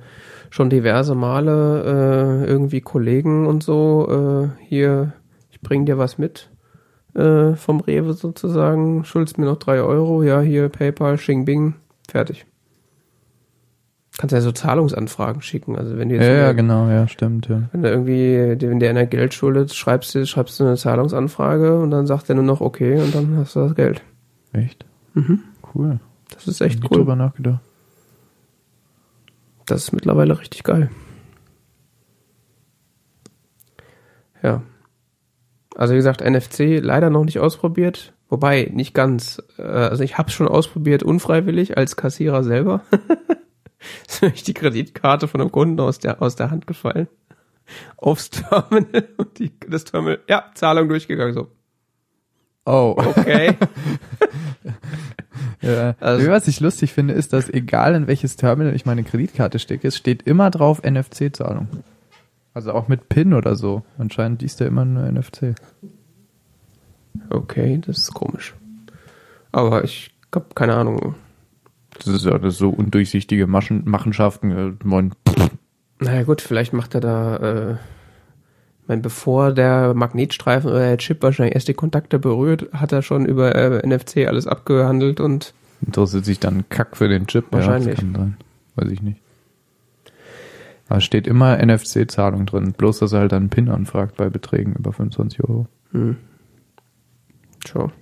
schon 0.51 0.71
diverse 0.71 1.15
Male 1.15 2.45
äh, 2.45 2.49
irgendwie 2.49 2.81
Kollegen 2.81 3.47
und 3.47 3.63
so 3.63 4.09
äh, 4.09 4.65
hier, 4.67 5.13
ich 5.51 5.61
bring 5.61 5.85
dir 5.85 5.99
was 5.99 6.17
mit 6.17 6.51
äh, 7.15 7.55
vom 7.55 7.81
Rewe 7.81 8.15
sozusagen, 8.15 9.05
schuldest 9.05 9.39
mir 9.39 9.47
noch 9.47 9.59
drei 9.59 9.81
Euro, 9.83 10.23
ja 10.23 10.41
hier 10.41 10.69
PayPal, 10.69 11.17
Xing 11.17 11.45
Bing, 11.45 11.75
fertig. 12.09 12.47
Kannst 14.19 14.33
ja 14.35 14.41
so 14.41 14.51
Zahlungsanfragen 14.53 15.41
schicken. 15.43 15.77
Also 15.79 15.97
wenn 15.97 16.09
du 16.11 16.17
Ja, 16.17 16.21
jetzt 16.23 16.29
ja, 16.37 16.45
eine- 16.47 16.55
genau, 16.57 16.89
ja, 16.89 17.07
stimmt, 17.09 17.49
ja. 17.49 17.63
wenn 17.73 17.83
du 17.83 17.89
irgendwie, 17.89 18.61
wenn 18.69 18.81
der 18.81 18.91
einer 18.91 19.07
Geld 19.07 19.33
schuldet, 19.33 19.73
schreibst 19.73 20.15
du, 20.15 20.27
schreibst 20.27 20.59
du 20.61 20.65
eine 20.65 20.77
Zahlungsanfrage 20.77 21.79
und 21.81 21.91
dann 21.93 22.07
sagt 22.07 22.29
er 22.29 22.35
nur 22.35 22.45
noch 22.45 22.61
okay 22.61 23.01
und 23.01 23.15
dann 23.15 23.37
hast 23.37 23.55
du 23.57 23.61
das 23.61 23.75
Geld. 23.77 24.03
Echt? 24.53 24.85
Mhm. 25.15 25.41
Cool. 25.75 26.01
Das 26.35 26.47
ist 26.49 26.61
echt 26.61 26.81
Nie 26.83 26.89
cool. 26.91 26.99
drüber 26.99 27.15
nachgedacht. 27.17 27.61
Das 29.67 29.85
ist 29.85 29.93
mittlerweile 29.93 30.39
richtig 30.39 30.65
geil. 30.65 30.91
Ja. 34.43 34.63
Also 35.77 35.93
wie 35.95 35.99
gesagt, 35.99 36.23
NFC 36.23 36.79
leider 36.81 37.11
noch 37.11 37.25
nicht 37.25 37.39
ausprobiert. 37.39 38.15
Wobei, 38.29 38.71
nicht 38.75 38.95
ganz. 38.95 39.43
Äh, 39.59 39.63
Also 39.63 40.03
ich 40.03 40.19
habe 40.19 40.31
schon 40.31 40.49
ausprobiert, 40.49 41.03
unfreiwillig, 41.03 41.77
als 41.79 41.97
Kassierer 41.97 42.43
selber. 42.43 42.83
ist 44.09 44.23
mir 44.23 44.31
die 44.31 44.55
Kreditkarte 44.55 45.29
von 45.29 45.41
einem 45.41 45.53
Kunden 45.53 45.81
aus 45.81 45.99
der, 45.99 46.21
aus 46.23 46.37
der 46.37 46.51
Hand 46.51 46.67
gefallen. 46.67 47.09
Aufs 47.97 48.31
Terminal 48.31 49.09
und 49.19 49.39
die, 49.39 49.53
das 49.69 49.85
Terminal, 49.85 50.21
ja, 50.29 50.47
Zahlung 50.55 50.89
durchgegangen, 50.89 51.35
so. 51.35 51.49
Oh. 52.65 52.95
Okay. 52.99 53.57
Ja. 55.61 55.95
Also- 56.01 56.29
was 56.31 56.49
ich 56.49 56.61
lustig 56.61 56.93
finde, 56.93 57.15
ist, 57.15 57.33
dass 57.33 57.49
egal 57.49 57.95
in 57.95 58.07
welches 58.07 58.37
Terminal 58.37 58.75
ich 58.75 58.87
meine 58.87 59.05
Kreditkarte 59.05 59.59
stecke, 59.59 59.89
es 59.89 59.97
steht 59.97 60.23
immer 60.23 60.51
drauf 60.51 60.83
NFC-Zahlung. 60.83 61.69
Also 62.55 62.73
auch 62.73 62.89
mit 62.89 63.09
PIN 63.09 63.35
oder 63.35 63.55
so. 63.57 63.83
Anscheinend 63.99 64.43
liest 64.43 64.61
er 64.61 64.67
immer 64.67 64.85
nur 64.85 65.05
NFC. 65.11 65.55
Okay, 67.31 67.81
das 67.85 67.99
ist 67.99 68.15
komisch. 68.15 68.55
Aber 69.53 69.85
ich 69.85 70.11
hab 70.35 70.55
keine 70.55 70.75
Ahnung. 70.75 71.15
Das 71.99 72.15
ist 72.15 72.25
ja 72.25 72.39
das 72.39 72.59
so 72.59 72.71
undurchsichtige 72.71 73.47
Maschen, 73.47 73.83
Machenschaften. 73.87 74.79
Man, 74.85 75.13
Naja 76.01 76.23
gut, 76.23 76.41
vielleicht 76.41 76.73
macht 76.73 76.95
er 76.95 77.01
da, 77.01 77.37
äh, 77.37 77.73
ich 77.73 78.89
mein, 78.89 79.03
bevor 79.03 79.53
der 79.53 79.95
Magnetstreifen 79.95 80.71
oder 80.71 80.81
der 80.81 80.99
Chip 80.99 81.23
wahrscheinlich 81.23 81.55
erst 81.55 81.69
die 81.69 81.75
Kontakte 81.75 82.19
berührt, 82.19 82.69
hat 82.73 82.93
er 82.93 83.03
schon 83.03 83.27
über 83.27 83.55
äh, 83.55 83.87
NFC 83.87 84.27
alles 84.27 84.47
abgehandelt 84.47 85.21
und 85.21 85.53
interessiert 85.85 86.25
sich 86.25 86.41
dann 86.41 86.69
Kack 86.69 86.97
für 86.97 87.09
den 87.09 87.27
Chip. 87.27 87.47
Wahrscheinlich. 87.51 88.01
Ja. 88.01 88.29
Weiß 88.77 88.91
ich 88.91 89.03
nicht. 89.03 89.21
Es 90.89 91.05
steht 91.05 91.27
immer 91.27 91.59
NFC-Zahlung 91.63 92.47
drin. 92.47 92.73
Bloß, 92.73 93.01
dass 93.01 93.13
er 93.13 93.21
halt 93.21 93.33
dann 93.33 93.51
PIN 93.51 93.69
anfragt 93.69 94.17
bei 94.17 94.31
Beträgen 94.31 94.75
über 94.75 94.93
25 94.93 95.45
Euro. 95.45 95.67
Ciao. 97.65 97.93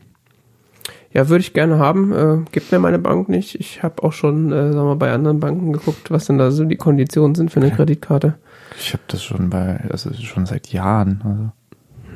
Ja, 1.16 1.30
würde 1.30 1.40
ich 1.40 1.54
gerne 1.54 1.78
haben. 1.78 2.12
Äh, 2.12 2.44
gibt 2.52 2.70
mir 2.72 2.78
meine 2.78 2.98
Bank 2.98 3.30
nicht. 3.30 3.54
Ich 3.54 3.82
habe 3.82 4.02
auch 4.02 4.12
schon, 4.12 4.52
äh, 4.52 4.74
sagen 4.74 4.86
wir, 4.86 4.96
bei 4.96 5.10
anderen 5.12 5.40
Banken 5.40 5.72
geguckt, 5.72 6.10
was 6.10 6.26
denn 6.26 6.36
da 6.36 6.50
so 6.50 6.64
die 6.66 6.76
Konditionen 6.76 7.34
sind 7.34 7.50
für 7.50 7.58
eine 7.60 7.70
Kreditkarte. 7.70 8.34
Ich 8.78 8.92
habe 8.92 9.02
das 9.08 9.24
schon 9.24 9.48
bei, 9.48 9.80
also 9.90 10.12
schon 10.12 10.44
seit 10.44 10.68
Jahren. 10.74 11.52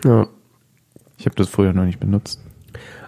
Also 0.03 0.09
Ja. 0.11 0.27
ich 1.17 1.25
habe 1.25 1.35
das 1.35 1.49
früher 1.49 1.73
noch 1.73 1.87
nicht 1.87 1.99
benutzt. 1.99 2.43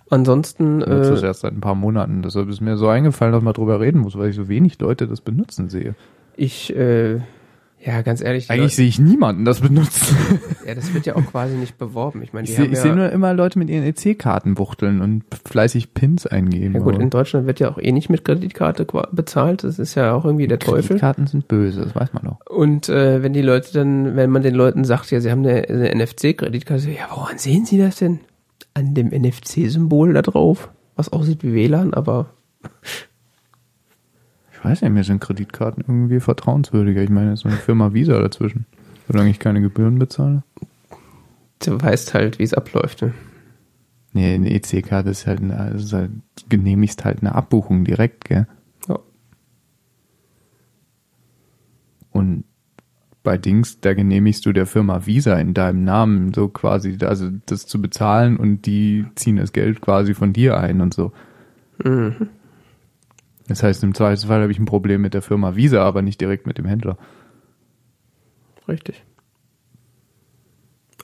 Ansonsten, 0.08 0.80
Ich 0.80 0.86
benutze 0.86 1.10
das 1.10 1.22
äh, 1.22 1.26
erst 1.26 1.40
seit 1.40 1.52
ein 1.52 1.60
paar 1.60 1.74
Monaten. 1.74 2.22
Deshalb 2.22 2.48
ist 2.48 2.62
mir 2.62 2.78
so 2.78 2.88
eingefallen, 2.88 3.34
dass 3.34 3.42
man 3.42 3.52
drüber 3.52 3.78
reden 3.78 4.00
muss, 4.00 4.16
weil 4.16 4.30
ich 4.30 4.36
so 4.36 4.48
wenig 4.48 4.80
Leute 4.80 5.06
das 5.06 5.20
benutzen 5.20 5.68
sehe. 5.68 5.94
ich, 6.36 6.74
äh, 6.74 7.20
ja, 7.84 8.02
ganz 8.02 8.22
ehrlich, 8.22 8.48
Eigentlich 8.48 8.76
sehe 8.76 8.86
ich 8.86 9.00
niemanden 9.00 9.44
das 9.44 9.60
benutzen. 9.60 10.16
Leute, 10.30 10.42
ja, 10.66 10.74
das 10.74 10.94
wird 10.94 11.04
ja 11.04 11.16
auch 11.16 11.26
quasi 11.26 11.56
nicht 11.56 11.78
beworben. 11.78 12.22
Ich 12.22 12.32
meine, 12.32 12.46
die 12.46 12.52
Ich 12.52 12.56
sehe 12.56 12.66
haben 12.66 12.72
ich 12.72 12.78
ja, 12.78 12.82
sehe 12.82 12.94
nur 12.94 13.10
immer 13.10 13.34
Leute 13.34 13.58
mit 13.58 13.70
ihren 13.70 13.82
EC-Karten 13.82 14.56
wuchteln 14.56 15.00
und 15.00 15.24
fleißig 15.44 15.92
Pins 15.92 16.26
eingeben. 16.26 16.74
ja 16.74 16.80
gut, 16.80 16.94
aber 16.94 17.02
in 17.02 17.10
Deutschland 17.10 17.46
wird 17.46 17.58
ja 17.58 17.70
auch 17.70 17.78
eh 17.78 17.90
nicht 17.90 18.08
mit 18.08 18.24
Kreditkarte 18.24 18.86
bezahlt. 19.10 19.64
Das 19.64 19.80
ist 19.80 19.96
ja 19.96 20.14
auch 20.14 20.24
irgendwie 20.24 20.46
der 20.46 20.60
Teufel. 20.60 20.82
Kreditkarten 20.82 21.26
sind 21.26 21.48
böse, 21.48 21.80
das 21.80 21.94
weiß 21.96 22.12
man 22.12 22.22
doch. 22.24 22.46
Und 22.46 22.88
äh, 22.88 23.22
wenn 23.22 23.32
die 23.32 23.42
Leute 23.42 23.72
dann, 23.72 24.14
wenn 24.14 24.30
man 24.30 24.42
den 24.42 24.54
Leuten 24.54 24.84
sagt, 24.84 25.10
ja, 25.10 25.20
sie 25.20 25.32
haben 25.32 25.44
eine, 25.44 25.68
eine 25.68 26.04
NFC-Kreditkarte, 26.04 26.88
ja, 26.88 27.08
woran 27.10 27.38
sehen 27.38 27.64
sie 27.64 27.78
das 27.78 27.96
denn? 27.96 28.20
An 28.74 28.94
dem 28.94 29.08
NFC-Symbol 29.08 30.12
da 30.12 30.22
drauf, 30.22 30.70
was 30.94 31.12
aussieht 31.12 31.42
wie 31.42 31.52
WLAN, 31.52 31.94
aber 31.94 32.30
Ich 34.62 34.70
weiß 34.70 34.82
nicht, 34.82 34.92
mir 34.92 35.02
sind 35.02 35.20
Kreditkarten 35.20 35.82
irgendwie 35.84 36.20
vertrauenswürdiger. 36.20 37.02
Ich 37.02 37.10
meine, 37.10 37.32
es 37.32 37.40
ist 37.40 37.42
so 37.42 37.48
eine 37.48 37.58
Firma 37.58 37.94
Visa 37.94 38.20
dazwischen. 38.20 38.64
Solange 39.08 39.30
ich 39.30 39.40
keine 39.40 39.60
Gebühren 39.60 39.98
bezahle. 39.98 40.44
du 41.64 41.82
weißt 41.82 42.14
halt, 42.14 42.38
wie 42.38 42.44
es 42.44 42.54
abläuft. 42.54 43.02
Ne? 43.02 43.12
Nee, 44.12 44.34
eine 44.34 44.54
EC-Karte 44.54 45.10
ist 45.10 45.26
halt, 45.26 45.40
eine, 45.40 45.70
ist 45.70 45.92
halt, 45.92 46.12
genehmigst 46.48 47.04
halt 47.04 47.22
eine 47.22 47.34
Abbuchung 47.34 47.84
direkt, 47.84 48.26
gell? 48.26 48.46
Ja. 48.88 49.00
Und 52.12 52.44
bei 53.24 53.38
Dings, 53.38 53.80
da 53.80 53.94
genehmigst 53.94 54.46
du 54.46 54.52
der 54.52 54.66
Firma 54.66 55.06
Visa 55.06 55.40
in 55.40 55.54
deinem 55.54 55.82
Namen 55.82 56.32
so 56.32 56.46
quasi, 56.46 56.98
also 57.00 57.30
das 57.46 57.66
zu 57.66 57.82
bezahlen 57.82 58.36
und 58.36 58.64
die 58.66 59.06
ziehen 59.16 59.38
das 59.38 59.52
Geld 59.52 59.80
quasi 59.80 60.14
von 60.14 60.32
dir 60.32 60.56
ein 60.56 60.80
und 60.80 60.94
so. 60.94 61.10
Mhm. 61.82 62.28
Das 63.52 63.62
heißt, 63.62 63.82
im 63.84 63.94
Zweifelsfall 63.94 64.40
habe 64.40 64.50
ich 64.50 64.58
ein 64.58 64.64
Problem 64.64 65.02
mit 65.02 65.12
der 65.12 65.20
Firma 65.20 65.54
Visa, 65.56 65.84
aber 65.84 66.00
nicht 66.00 66.18
direkt 66.22 66.46
mit 66.46 66.56
dem 66.56 66.64
Händler. 66.64 66.96
Richtig. 68.66 69.04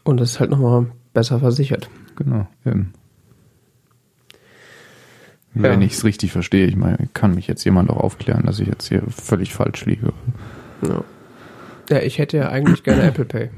Und 0.03 0.19
es 0.23 0.31
ist 0.33 0.41
halt 0.41 0.49
nochmal 0.51 0.87
besser 1.13 1.41
versichert. 1.41 1.91
Genau, 2.17 2.47
eben. 2.65 2.95
Ja. 5.55 5.65
Wenn 5.65 5.83
ich 5.83 5.93
es 5.93 6.05
richtig 6.05 6.33
verstehe, 6.33 6.67
ich 6.67 6.77
meine, 6.77 7.09
kann 7.13 7.35
mich 7.35 7.49
jetzt 7.49 7.65
jemand 7.65 7.91
auch 7.91 7.99
aufklären, 7.99 8.47
dass 8.47 8.61
ich 8.61 8.69
jetzt 8.69 8.89
hier 8.89 9.03
völlig 9.09 9.53
falsch 9.53 9.85
liege. 9.85 10.15
Ja. 10.81 11.05
Ja, 11.91 11.99
ich 12.01 12.17
hätte 12.19 12.39
ja 12.39 12.49
eigentlich 12.49 12.83
gerne 12.83 13.03
Apple 13.03 13.25
Pay. 13.27 13.51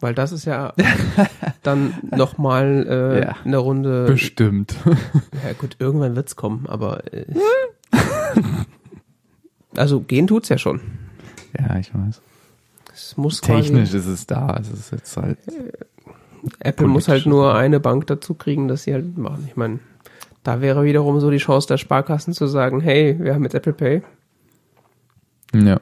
Weil 0.00 0.14
das 0.14 0.32
ist 0.32 0.44
ja 0.44 0.74
dann 1.62 1.94
nochmal 2.14 2.86
äh, 2.88 3.20
Ja. 3.22 3.36
eine 3.42 3.56
Runde. 3.56 4.04
Bestimmt. 4.04 4.74
Ja 4.84 5.54
gut, 5.58 5.76
irgendwann 5.78 6.14
wird's 6.14 6.36
kommen, 6.36 6.66
aber 6.68 7.10
äh, 7.14 7.24
also 9.78 10.00
gehen 10.00 10.26
tut's 10.26 10.48
ja 10.48 10.58
schon. 10.58 10.80
ja, 11.58 11.78
ich 11.78 11.94
weiß. 11.94 12.20
Es 12.92 13.16
muss 13.16 13.40
Technisch 13.40 13.94
ist 13.94 14.06
es 14.06 14.26
da, 14.26 14.58
es 14.60 14.70
ist 14.70 14.90
jetzt 14.90 15.16
halt. 15.16 15.38
Apple 16.60 16.86
muss 16.86 17.08
halt 17.08 17.26
nur 17.26 17.54
eine 17.54 17.80
Bank 17.80 18.06
dazu 18.06 18.34
kriegen, 18.34 18.68
dass 18.68 18.84
sie 18.84 18.92
halt 18.92 19.16
machen. 19.18 19.44
Ich 19.48 19.56
meine, 19.56 19.80
da 20.42 20.60
wäre 20.60 20.84
wiederum 20.84 21.20
so 21.20 21.30
die 21.30 21.38
Chance 21.38 21.68
der 21.68 21.78
Sparkassen 21.78 22.32
zu 22.32 22.46
sagen, 22.46 22.80
hey, 22.80 23.16
wir 23.18 23.34
haben 23.34 23.44
jetzt 23.44 23.54
Apple 23.54 23.72
Pay. 23.72 24.02
Ja. 25.54 25.80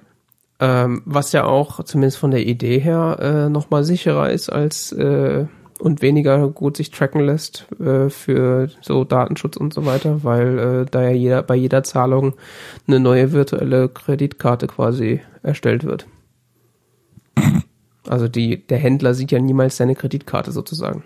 Ähm, 0.59 1.03
was 1.05 1.33
ja 1.33 1.45
auch 1.45 1.85
zumindest 1.85 2.19
von 2.19 2.31
der 2.31 2.47
Idee 2.47 2.79
her 2.79 3.19
äh, 3.21 3.49
nochmal 3.51 3.85
sicherer 3.85 4.31
ist 4.31 4.49
als 4.49 4.93
äh, 4.93 5.47
und 5.79 6.03
weniger 6.03 6.49
gut 6.49 6.77
sich 6.77 6.91
tracken 6.91 7.21
lässt 7.21 7.67
äh, 7.81 8.09
für 8.09 8.71
so 8.81 9.05
Datenschutz 9.05 9.57
und 9.57 9.75
so 9.75 9.85
weiter, 9.85 10.25
weil 10.25 10.59
äh, 10.59 10.87
da 10.91 11.03
ja 11.03 11.11
jeder 11.11 11.43
bei 11.43 11.55
jeder 11.55 11.83
Zahlung 11.83 12.35
eine 12.87 13.01
neue 13.01 13.33
virtuelle 13.33 13.89
Kreditkarte 13.89 14.67
quasi 14.67 15.21
erstellt 15.43 15.85
wird. 15.85 16.07
Also 18.09 18.29
die 18.29 18.65
der 18.65 18.79
Händler 18.79 19.15
sieht 19.15 19.33
ja 19.33 19.41
niemals 19.41 19.79
seine 19.79 19.97
Kreditkarte 19.97 20.53
sozusagen. 20.53 21.03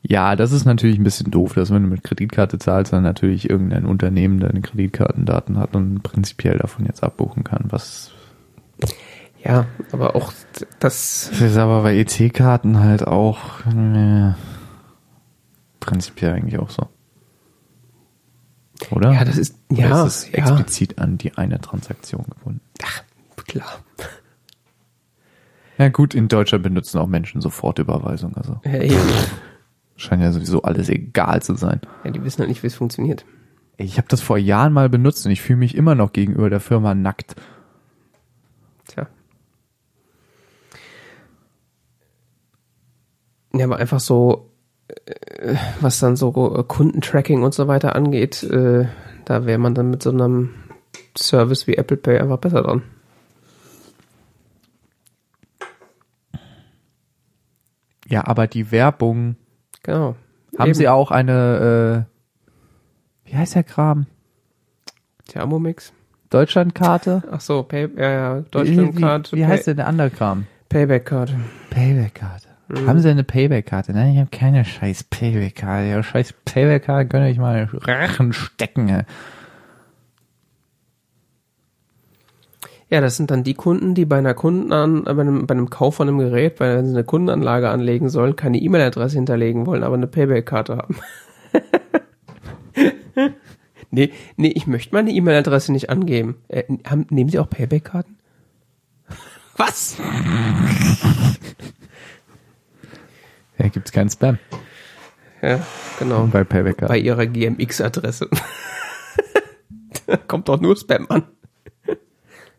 Ja, 0.00 0.36
das 0.36 0.52
ist 0.52 0.64
natürlich 0.64 0.98
ein 0.98 1.04
bisschen 1.04 1.30
doof, 1.30 1.52
dass 1.52 1.70
wenn 1.70 1.82
du 1.82 1.88
mit 1.90 2.02
Kreditkarte 2.02 2.58
zahlst, 2.58 2.94
dann 2.94 3.02
natürlich 3.02 3.50
irgendein 3.50 3.84
Unternehmen 3.84 4.40
deine 4.40 4.62
Kreditkartendaten 4.62 5.58
hat 5.58 5.76
und 5.76 6.02
prinzipiell 6.02 6.56
davon 6.56 6.86
jetzt 6.86 7.02
abbuchen 7.02 7.44
kann. 7.44 7.66
Was 7.68 8.12
Ja, 9.44 9.66
aber 9.92 10.16
auch 10.16 10.32
das 10.80 11.30
das 11.30 11.40
ist 11.40 11.56
aber 11.56 11.82
bei 11.82 11.96
EC-Karten 11.96 12.80
halt 12.80 13.06
auch 13.06 13.64
äh, 13.66 14.32
prinzipiell 15.80 16.32
eigentlich 16.34 16.58
auch 16.58 16.70
so. 16.70 16.88
Oder? 18.90 19.12
ja, 19.12 19.24
das 19.24 19.36
ist 19.38 19.56
Oder 19.70 19.80
ja, 19.80 20.06
ist 20.06 20.28
ja, 20.32 20.34
explizit 20.38 20.98
an 20.98 21.18
die 21.18 21.36
eine 21.36 21.60
Transaktion 21.60 22.24
gebunden. 22.28 22.60
klar. 23.46 23.80
Ja 25.78 25.88
gut, 25.88 26.14
in 26.14 26.28
Deutschland 26.28 26.64
benutzen 26.64 26.98
auch 26.98 27.06
Menschen 27.06 27.40
Sofortüberweisung, 27.40 28.36
also 28.36 28.60
Ja, 28.64 28.80
scheint 29.96 30.22
ja 30.22 30.32
sowieso 30.32 30.62
alles 30.62 30.88
egal 30.88 31.42
zu 31.42 31.54
sein. 31.54 31.80
ja, 32.04 32.10
die 32.10 32.22
wissen 32.24 32.40
halt 32.40 32.48
nicht, 32.48 32.62
wie 32.62 32.66
es 32.68 32.74
funktioniert. 32.74 33.24
Ich 33.76 33.96
habe 33.96 34.08
das 34.08 34.20
vor 34.20 34.38
Jahren 34.38 34.72
mal 34.72 34.88
benutzt 34.88 35.24
und 35.26 35.30
ich 35.32 35.40
fühle 35.40 35.60
mich 35.60 35.76
immer 35.76 35.94
noch 35.94 36.12
gegenüber 36.12 36.50
der 36.50 36.58
Firma 36.60 36.94
nackt. 36.96 37.36
Tja. 38.88 39.06
Ja, 43.52 43.64
aber 43.64 43.76
einfach 43.76 44.00
so, 44.00 44.50
äh, 44.88 45.54
was 45.80 45.98
dann 46.00 46.16
so 46.16 46.54
äh, 46.56 46.62
Kundentracking 46.64 47.42
und 47.42 47.54
so 47.54 47.66
weiter 47.68 47.94
angeht, 47.94 48.42
äh, 48.42 48.86
da 49.24 49.46
wäre 49.46 49.58
man 49.58 49.74
dann 49.74 49.90
mit 49.90 50.02
so 50.02 50.10
einem 50.10 50.50
Service 51.16 51.66
wie 51.66 51.76
Apple 51.76 51.96
Pay 51.96 52.18
einfach 52.18 52.38
besser 52.38 52.62
dran. 52.62 52.82
Ja, 58.06 58.26
aber 58.26 58.46
die 58.46 58.70
Werbung, 58.70 59.36
Genau. 59.82 60.16
haben 60.58 60.68
Eben. 60.68 60.74
sie 60.74 60.88
auch 60.88 61.10
eine, 61.10 62.06
äh, 63.26 63.30
wie 63.30 63.36
heißt 63.36 63.54
der 63.54 63.64
Kram? 63.64 64.06
Thermomix. 65.28 65.92
Deutschlandkarte? 66.30 67.22
Ach 67.30 67.40
so, 67.40 67.62
Pay, 67.62 67.88
ja, 67.96 68.10
ja, 68.10 68.40
Deutschlandcard. 68.50 69.32
Wie, 69.32 69.36
wie 69.38 69.46
heißt 69.46 69.66
denn 69.66 69.76
der 69.76 69.86
andere 69.86 70.10
Kram? 70.10 70.46
Payback-Card. 70.68 71.34
Payback-Karte. 71.70 72.47
Mhm. 72.68 72.86
Haben 72.86 73.00
sie 73.00 73.10
eine 73.10 73.24
Payback-Karte? 73.24 73.92
Nein, 73.92 74.12
ich 74.12 74.18
habe 74.18 74.30
keine 74.30 74.64
scheiß 74.64 75.04
Payback-Karte. 75.04 76.02
Scheiß 76.02 76.34
Payback-Karte 76.44 77.08
könnt 77.08 77.24
ihr 77.24 77.30
euch 77.30 77.38
mal 77.38 77.68
Rachen 77.72 78.32
stecken. 78.32 78.88
ey. 78.88 79.02
Ja, 82.90 83.02
das 83.02 83.16
sind 83.16 83.30
dann 83.30 83.44
die 83.44 83.54
Kunden, 83.54 83.94
die 83.94 84.06
bei 84.06 84.16
einer 84.16 84.34
Kundenan 84.34 85.06
äh, 85.06 85.14
bei 85.14 85.20
einem, 85.20 85.46
bei 85.46 85.52
einem 85.52 85.68
Kauf 85.68 85.96
von 85.96 86.08
einem 86.08 86.18
Gerät, 86.18 86.58
weil 86.60 86.84
sie 86.84 86.90
eine 86.90 87.04
Kundenanlage 87.04 87.68
anlegen 87.68 88.08
sollen, 88.08 88.36
keine 88.36 88.58
E-Mail-Adresse 88.58 89.16
hinterlegen 89.16 89.66
wollen, 89.66 89.82
aber 89.82 89.94
eine 89.94 90.06
Payback-Karte 90.06 90.78
haben. 90.78 90.96
nee, 93.90 94.10
nee, 94.36 94.48
ich 94.48 94.66
möchte 94.66 94.94
meine 94.94 95.10
E-Mail-Adresse 95.10 95.72
nicht 95.72 95.90
angeben. 95.90 96.36
Äh, 96.48 96.64
haben, 96.86 97.06
nehmen 97.10 97.28
Sie 97.28 97.38
auch 97.38 97.50
Payback-Karten? 97.50 98.16
Was? 99.56 99.96
Ja, 103.58 103.68
gibt's 103.68 103.92
keinen 103.92 104.10
Spam. 104.10 104.38
Ja, 105.42 105.60
genau. 105.98 106.26
bei 106.26 106.44
Payback. 106.44 106.86
Bei 106.86 106.98
ihrer 106.98 107.26
GMX-Adresse. 107.26 108.28
da 110.06 110.16
kommt 110.28 110.48
doch 110.48 110.60
nur 110.60 110.76
Spam 110.76 111.06
an. 111.08 111.24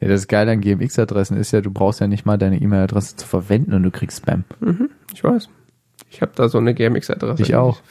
Ja, 0.01 0.07
das 0.07 0.27
Geile 0.27 0.51
an 0.51 0.61
GMX-Adressen 0.61 1.35
ist 1.37 1.51
ja, 1.51 1.61
du 1.61 1.71
brauchst 1.71 1.99
ja 1.99 2.07
nicht 2.07 2.25
mal 2.25 2.37
deine 2.37 2.61
E-Mail-Adresse 2.61 3.17
zu 3.17 3.27
verwenden 3.27 3.73
und 3.73 3.83
du 3.83 3.91
kriegst 3.91 4.19
Spam. 4.19 4.45
Ich 5.13 5.23
weiß. 5.23 5.49
Ich 6.09 6.21
habe 6.21 6.31
da 6.35 6.47
so 6.47 6.57
eine 6.57 6.73
GMX-Adresse. 6.73 7.43
Ich 7.43 7.55
auch. 7.55 7.81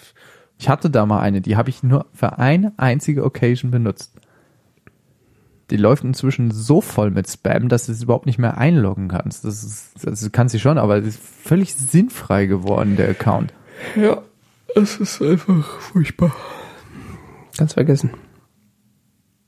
Ich 0.59 0.69
hatte 0.69 0.91
da 0.91 1.07
mal 1.07 1.21
eine, 1.21 1.41
die 1.41 1.57
habe 1.57 1.69
ich 1.71 1.83
nur 1.83 2.07
für 2.13 2.39
eine 2.39 2.73
einzige 2.79 3.25
Occasion 3.25 3.71
benutzt. 3.71 4.18
Die 5.71 5.77
läuft 5.77 6.03
inzwischen 6.03 6.51
so 6.51 6.81
voll 6.81 7.11
mit 7.11 7.29
Spam, 7.29 7.69
dass 7.69 7.87
du 7.87 7.93
es 7.93 8.03
überhaupt 8.03 8.27
nicht 8.27 8.39
mehr 8.39 8.57
einloggen 8.57 9.09
kannst. 9.09 9.45
Das 9.45 9.63
ist, 9.63 10.07
also 10.07 10.27
du 10.27 10.31
kannst 10.33 10.53
sie 10.53 10.61
schon, 10.61 10.79
aber 10.79 10.97
es 10.99 11.07
ist 11.09 11.21
völlig 11.21 11.75
sinnfrei 11.75 12.47
geworden, 12.47 12.97
der 12.97 13.11
Account. 13.11 13.53
Ja, 13.95 14.23
es 14.75 14.99
ist 14.99 15.21
einfach 15.21 15.81
furchtbar. 15.81 16.35
Ganz 17.59 17.75
vergessen. 17.75 18.11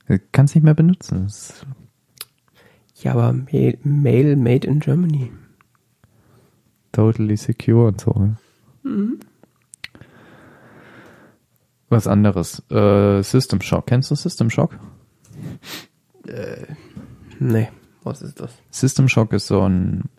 Du 0.09 0.19
kannst 0.33 0.55
nicht 0.55 0.65
mehr 0.65 0.75
benutzen. 0.75 1.33
Ja, 2.97 3.13
aber 3.13 3.33
Mail, 3.33 3.79
Mail 3.83 4.37
made 4.37 4.67
in 4.67 4.81
Germany. 4.81 5.33
totally 6.93 7.37
secure 7.37 7.87
und 7.87 8.01
so. 8.01 8.13
ne? 8.13 8.37
Was 11.89 12.07
anderes. 12.07 12.63
Äh, 12.71 13.23
System 13.23 13.61
Shock. 13.61 13.87
Kennst 13.87 14.11
du 14.11 14.15
System 14.15 14.51
Shock? 14.51 14.79
Nee, 17.39 17.69
was 18.03 18.23
ist 18.23 18.41
das? 18.41 18.51
System 18.71 19.09
Shock 19.09 19.33
ist 19.33 19.47
so 19.47 19.63
ein 19.63 20.11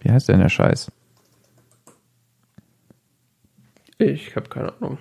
Wie 0.00 0.10
heißt 0.10 0.28
denn 0.28 0.40
der 0.40 0.50
Scheiß? 0.50 0.92
Ich 3.98 4.36
habe 4.36 4.48
keine 4.48 4.72
Ahnung. 4.74 4.98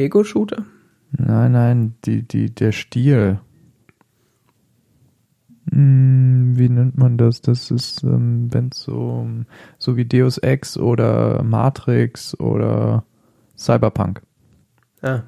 Ego-Shooter? 0.00 0.64
Nein, 1.12 1.52
nein, 1.52 1.94
die, 2.04 2.22
die, 2.22 2.54
der 2.54 2.72
Stil. 2.72 3.40
Hm, 5.70 6.52
wie 6.56 6.68
nennt 6.68 6.96
man 6.96 7.18
das? 7.18 7.42
Das 7.42 7.70
ist, 7.70 8.02
ähm, 8.02 8.48
wenn 8.52 8.72
so, 8.72 9.26
so 9.78 9.96
wie 9.96 10.04
Deus 10.04 10.38
Ex 10.38 10.76
oder 10.76 11.42
Matrix 11.42 12.38
oder 12.38 13.04
Cyberpunk. 13.56 14.22
Ah. 15.02 15.22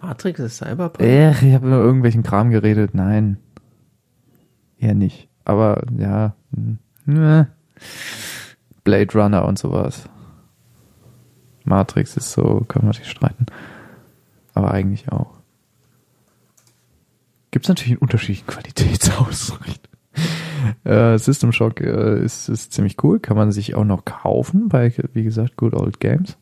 Matrix 0.00 0.40
ist 0.40 0.56
Cyberpunk? 0.58 1.00
Ech, 1.00 1.42
ich 1.42 1.54
habe 1.54 1.68
nur 1.68 1.80
irgendwelchen 1.80 2.22
Kram 2.22 2.50
geredet. 2.50 2.94
Nein. 2.94 3.38
Eher 4.78 4.94
nicht. 4.94 5.28
Aber 5.44 5.82
ja. 5.96 6.34
hm, 6.54 6.78
ne. 7.04 7.48
Blade 8.84 9.12
Runner 9.14 9.44
und 9.44 9.58
sowas. 9.58 10.08
Matrix 11.66 12.16
ist 12.16 12.32
so, 12.32 12.64
können 12.68 12.86
wir 12.86 12.94
sich 12.94 13.10
streiten. 13.10 13.46
Aber 14.54 14.70
eigentlich 14.70 15.10
auch. 15.12 15.34
Gibt 17.50 17.64
es 17.64 17.68
natürlich 17.68 17.92
einen 17.92 18.02
unterschiedlichen 18.02 18.46
Qualitätsausrichtung. 18.48 19.92
äh, 20.84 21.18
System 21.18 21.52
Shock 21.52 21.80
äh, 21.80 22.22
ist, 22.24 22.48
ist 22.48 22.72
ziemlich 22.72 23.02
cool. 23.02 23.20
Kann 23.20 23.36
man 23.36 23.52
sich 23.52 23.74
auch 23.74 23.84
noch 23.84 24.04
kaufen 24.04 24.68
bei, 24.68 24.92
wie 25.12 25.24
gesagt, 25.24 25.56
Good 25.56 25.74
Old 25.74 26.00
Games. 26.00 26.36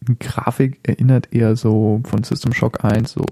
Die 0.00 0.18
Grafik 0.18 0.80
erinnert 0.82 1.32
eher 1.32 1.56
so 1.56 2.02
von 2.04 2.22
System 2.24 2.52
Shock 2.52 2.84
1 2.84 3.12
so 3.12 3.24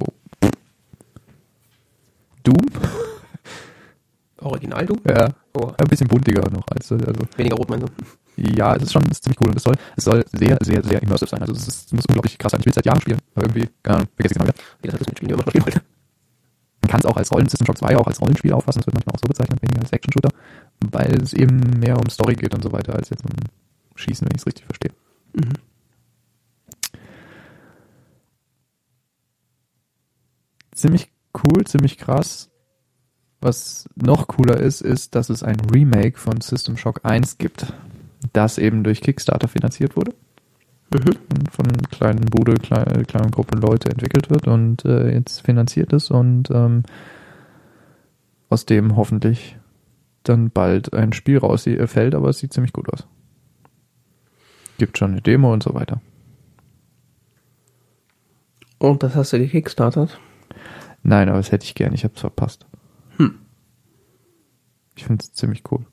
Doom. 2.43 2.67
Original 4.39 4.87
du? 4.87 4.97
Ja, 5.07 5.29
Oh, 5.55 5.71
ein 5.77 5.87
bisschen 5.89 6.09
buntiger 6.09 6.49
noch 6.51 6.67
als 6.69 6.91
also 6.91 7.23
weniger 7.37 7.57
rot 7.57 7.69
meinst 7.69 7.87
du? 7.87 8.43
ja, 8.43 8.75
es 8.75 8.85
ist 8.85 8.93
schon 8.93 9.03
es 9.05 9.19
ist 9.19 9.25
ziemlich 9.25 9.41
cool 9.43 9.51
und 9.51 9.57
es 9.57 9.63
soll 9.63 9.75
es 9.97 10.05
soll 10.05 10.25
sehr 10.33 10.57
sehr 10.63 10.83
sehr 10.83 11.03
immersive 11.03 11.29
sein. 11.29 11.41
Also 11.43 11.53
es, 11.53 11.69
ist, 11.69 11.87
es 11.87 11.93
muss 11.93 12.07
unglaublich 12.07 12.39
krass 12.39 12.53
sein. 12.53 12.61
Ich 12.61 12.67
will 12.67 12.71
es 12.71 12.77
seit 12.77 12.87
Jahren 12.87 13.01
spielen, 13.01 13.19
aber 13.35 13.47
irgendwie 13.47 13.69
keine 13.83 13.99
Ahnung, 13.99 14.09
vergesse 14.17 14.35
ich 14.35 14.37
es 14.37 14.39
mal 14.39 14.49
wieder. 14.49 14.59
Wie 14.81 14.87
das 14.87 14.95
hat 14.95 15.01
das 15.01 15.09
mit 15.09 15.19
Spielen, 15.19 15.29
die 15.29 15.37
man 15.45 15.49
spielen 15.49 15.67
wollte. 15.67 15.83
Man 16.81 16.91
kann 16.91 17.01
es 17.01 17.07
auch 17.07 17.17
als 17.17 17.31
Rollen 17.31 17.49
System 17.49 17.67
Shock 17.67 17.79
2 17.79 17.97
auch 17.97 18.07
als 18.07 18.21
Rollenspiel 18.21 18.53
auffassen, 18.53 18.81
das 18.81 18.87
wird 18.87 18.95
manchmal 18.95 19.15
auch 19.15 19.21
so 19.21 19.29
bezeichnet, 19.29 19.63
weniger 19.63 19.83
als 19.83 19.93
Action 19.93 20.13
Shooter, 20.13 20.31
weil 20.91 21.23
es 21.23 21.33
eben 21.33 21.79
mehr 21.79 21.97
um 21.97 22.09
Story 22.09 22.35
geht 22.35 22.55
und 22.55 22.63
so 22.63 22.73
weiter 22.73 22.95
als 22.95 23.11
jetzt 23.11 23.25
um 23.25 23.31
Schießen, 23.95 24.27
wenn 24.27 24.35
ich 24.35 24.41
es 24.41 24.47
richtig 24.47 24.65
verstehe. 24.65 24.91
Mhm. 25.35 25.53
ziemlich 30.75 31.13
cool, 31.45 31.65
ziemlich 31.65 31.97
krass. 31.97 32.51
Was 33.43 33.89
noch 33.97 34.29
cooler 34.29 34.57
ist, 34.59 34.81
ist, 34.81 35.15
dass 35.15 35.29
es 35.29 35.43
ein 35.43 35.61
Remake 35.61 36.17
von 36.17 36.41
System 36.41 36.77
Shock 36.77 37.01
1 37.03 37.39
gibt, 37.39 37.73
das 38.33 38.57
eben 38.57 38.85
durch 38.85 39.01
Kickstarter 39.01 39.49
finanziert 39.49 39.97
wurde. 39.97 40.15
Mhm. 40.93 41.17
und 41.35 41.51
von 41.51 41.67
kleinen 41.91 42.25
Bude, 42.27 42.55
kleinen, 42.55 43.07
kleinen 43.07 43.31
Gruppen 43.31 43.61
Leute 43.61 43.91
entwickelt 43.91 44.31
wird 44.31 44.47
und 44.47 44.85
äh, 44.85 45.13
jetzt 45.13 45.41
finanziert 45.41 45.93
ist 45.93 46.11
und 46.11 46.51
ähm, 46.51 46.83
aus 48.51 48.67
dem 48.67 48.97
hoffentlich 48.97 49.57
dann 50.23 50.51
bald 50.51 50.93
ein 50.93 51.13
Spiel 51.13 51.39
rausfällt, 51.39 52.15
aber 52.15 52.29
es 52.29 52.39
sieht 52.39 52.53
ziemlich 52.53 52.73
gut 52.73 52.93
aus. 52.93 53.07
Gibt 54.79 54.99
schon 54.99 55.13
eine 55.13 55.23
Demo 55.23 55.53
und 55.53 55.63
so 55.63 55.75
weiter. 55.75 56.01
Und 58.79 59.03
das 59.03 59.15
hast 59.15 59.33
du 59.33 59.39
gekickstartet? 59.39 60.21
Nein, 61.03 61.29
aber 61.29 61.39
das 61.39 61.53
hätte 61.53 61.65
ich 61.65 61.75
gern, 61.75 61.95
ich 61.95 62.05
habe 62.05 62.15
es 62.15 62.21
verpasst. 62.21 62.67
Ich 64.97 65.05
finde 65.05 65.23
es 65.23 65.33
ziemlich 65.33 65.63
cool. 65.71 65.87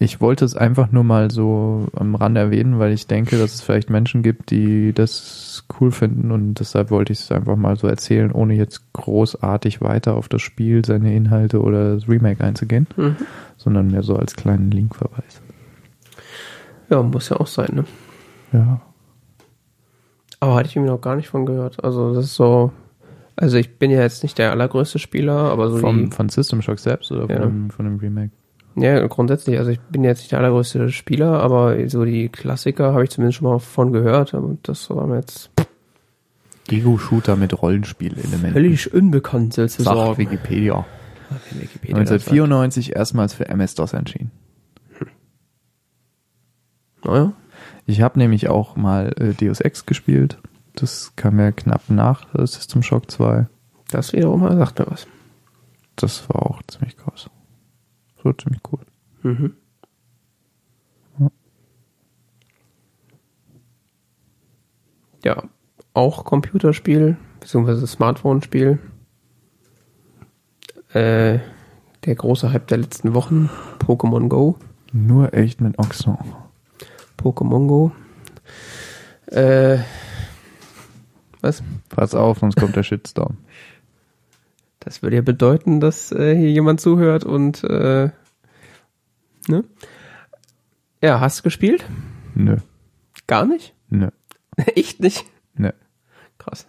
Ich 0.00 0.20
wollte 0.20 0.44
es 0.44 0.56
einfach 0.56 0.92
nur 0.92 1.02
mal 1.02 1.28
so 1.32 1.88
am 1.96 2.14
Rand 2.14 2.36
erwähnen, 2.36 2.78
weil 2.78 2.92
ich 2.92 3.08
denke, 3.08 3.36
dass 3.36 3.54
es 3.54 3.62
vielleicht 3.62 3.90
Menschen 3.90 4.22
gibt, 4.22 4.52
die 4.52 4.92
das 4.92 5.64
cool 5.80 5.90
finden 5.90 6.30
und 6.30 6.54
deshalb 6.60 6.92
wollte 6.92 7.12
ich 7.12 7.18
es 7.18 7.32
einfach 7.32 7.56
mal 7.56 7.76
so 7.76 7.88
erzählen, 7.88 8.30
ohne 8.30 8.54
jetzt 8.54 8.92
großartig 8.92 9.80
weiter 9.80 10.14
auf 10.14 10.28
das 10.28 10.40
Spiel, 10.40 10.84
seine 10.84 11.12
Inhalte 11.16 11.60
oder 11.60 11.94
das 11.96 12.08
Remake 12.08 12.44
einzugehen, 12.44 12.86
Mhm. 12.96 13.16
sondern 13.56 13.88
mehr 13.88 14.04
so 14.04 14.14
als 14.14 14.36
kleinen 14.36 14.70
Linkverweis. 14.70 15.42
Ja, 16.90 17.02
muss 17.02 17.28
ja 17.30 17.38
auch 17.40 17.48
sein, 17.48 17.70
ne? 17.72 17.84
Ja. 18.52 18.80
Aber 20.38 20.54
hatte 20.54 20.68
ich 20.68 20.76
irgendwie 20.76 20.92
noch 20.92 21.00
gar 21.00 21.16
nicht 21.16 21.28
von 21.28 21.44
gehört. 21.44 21.82
Also 21.82 22.14
das 22.14 22.26
ist 22.26 22.34
so, 22.36 22.70
also 23.38 23.56
ich 23.56 23.78
bin 23.78 23.90
ja 23.90 24.00
jetzt 24.02 24.22
nicht 24.22 24.36
der 24.38 24.50
allergrößte 24.50 24.98
Spieler, 24.98 25.32
aber 25.36 25.70
so 25.70 25.78
Vom, 25.78 26.06
die, 26.10 26.10
von 26.14 26.28
System 26.28 26.60
Shock 26.62 26.78
selbst 26.78 27.10
oder 27.12 27.28
Ja. 27.32 27.40
von, 27.40 27.48
dem, 27.48 27.70
von 27.70 27.84
dem 27.86 27.96
Remake? 27.98 28.30
ja, 28.76 29.04
grundsätzlich, 29.06 29.58
also 29.58 29.70
ich 29.70 29.80
bin 29.80 30.04
jetzt 30.04 30.18
nicht 30.20 30.30
der 30.32 30.38
allergrößte 30.40 30.90
Spieler, 30.90 31.40
aber 31.42 31.88
so 31.88 32.04
die 32.04 32.28
Klassiker 32.28 32.92
habe 32.92 33.04
ich 33.04 33.10
zumindest 33.10 33.38
schon 33.38 33.48
mal 33.48 33.58
von 33.58 33.92
gehört, 33.92 34.34
aber 34.34 34.56
das 34.62 34.88
war 34.90 35.06
mir 35.06 35.16
jetzt 35.16 35.50
Ego-Shooter 36.70 37.36
mit 37.36 37.60
Rollenspielelementen. 37.60 38.52
völlig 38.52 38.92
unbekannt 38.92 39.54
Sach 39.54 39.68
sozusagen. 39.68 40.18
Wikipedia. 40.18 40.84
Wikipedia 41.52 41.96
das 41.98 42.08
sagt. 42.08 42.28
1994 42.30 42.94
erstmals 42.96 43.34
für 43.34 43.48
MS-DOS 43.48 43.94
erschienen. 43.94 44.30
Naja, 47.04 47.32
Ich 47.86 48.00
habe 48.02 48.18
nämlich 48.18 48.48
auch 48.48 48.76
mal 48.76 49.12
äh, 49.18 49.32
Deus 49.34 49.60
Ex 49.60 49.86
gespielt. 49.86 50.38
Das 50.78 51.12
kam 51.16 51.40
ja 51.40 51.50
knapp 51.50 51.90
nach 51.90 52.28
System 52.46 52.84
Shock 52.84 53.10
2. 53.10 53.48
das 53.90 54.12
wiederum 54.12 54.42
sagt 54.56 54.78
mir 54.78 54.86
was. 54.86 55.08
Das 55.96 56.28
war 56.28 56.46
auch 56.46 56.62
ziemlich 56.68 56.96
krass. 56.96 57.28
Das 58.14 58.24
war 58.24 58.38
ziemlich 58.38 58.60
cool. 58.70 58.80
Mhm. 59.22 59.54
Ja, 65.24 65.42
auch 65.94 66.24
Computerspiel, 66.24 67.16
beziehungsweise 67.40 67.84
Smartphone-Spiel. 67.88 68.78
Äh, 70.92 71.40
der 72.04 72.14
große 72.14 72.52
Hype 72.52 72.68
der 72.68 72.78
letzten 72.78 73.14
Wochen, 73.14 73.50
Pokémon 73.80 74.28
Go. 74.28 74.56
Nur 74.92 75.34
echt 75.34 75.60
mit 75.60 75.76
Oxon. 75.80 76.18
Pokémon 77.20 77.66
Go. 77.66 77.92
Äh, 79.26 79.78
was? 81.40 81.62
Pass 81.88 82.14
auf, 82.14 82.38
sonst 82.38 82.56
kommt 82.56 82.76
der 82.76 82.82
Shitstorm. 82.82 83.38
Das 84.80 85.02
würde 85.02 85.16
ja 85.16 85.22
bedeuten, 85.22 85.80
dass 85.80 86.12
äh, 86.12 86.36
hier 86.36 86.50
jemand 86.52 86.80
zuhört 86.80 87.24
und 87.24 87.62
äh, 87.64 88.10
ne? 89.48 89.64
Ja, 91.02 91.18
hast 91.20 91.40
du 91.40 91.42
gespielt? 91.42 91.84
Nö, 92.34 92.58
Gar 93.26 93.44
nicht? 93.46 93.74
nö, 93.90 94.08
Echt 94.56 95.00
nicht? 95.00 95.24
nö. 95.54 95.72
Krass. 96.38 96.66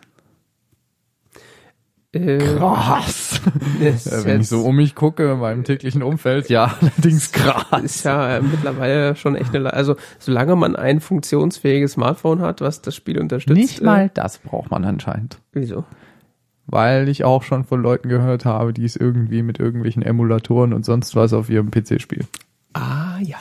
Äh, 2.11 2.39
Krass. 2.39 3.39
wenn 3.79 4.41
ich 4.41 4.47
so 4.47 4.61
um 4.61 4.75
mich 4.77 4.95
gucke 4.95 5.31
in 5.31 5.39
meinem 5.39 5.63
täglichen 5.63 6.01
Umfeld, 6.01 6.49
ja, 6.49 6.75
allerdings 6.81 7.31
krass. 7.31 7.83
ist 7.83 8.03
ja 8.03 8.37
äh, 8.37 8.41
mittlerweile 8.41 9.15
schon 9.15 9.35
echt 9.35 9.55
eine, 9.55 9.71
also 9.73 9.95
solange 10.17 10.55
man 10.55 10.75
ein 10.75 11.01
funktionsfähiges 11.01 11.93
Smartphone 11.93 12.41
hat, 12.41 12.61
was 12.61 12.81
das 12.81 12.95
Spiel 12.95 13.19
unterstützt. 13.19 13.55
Nicht 13.55 13.83
mal 13.83 14.09
das 14.11 14.39
braucht 14.39 14.71
man 14.71 14.85
anscheinend. 14.85 15.35
Äh, 15.35 15.61
wieso? 15.61 15.85
Weil 16.65 17.09
ich 17.09 17.23
auch 17.23 17.43
schon 17.43 17.63
von 17.63 17.81
Leuten 17.81 18.09
gehört 18.09 18.43
habe, 18.43 18.73
die 18.73 18.85
es 18.85 18.95
irgendwie 18.95 19.43
mit 19.43 19.59
irgendwelchen 19.59 20.01
Emulatoren 20.01 20.73
und 20.73 20.85
sonst 20.85 21.15
was 21.15 21.33
auf 21.33 21.49
ihrem 21.49 21.69
PC 21.69 22.01
spielen. 22.01 22.27
Ah 22.73 23.19
ja. 23.21 23.37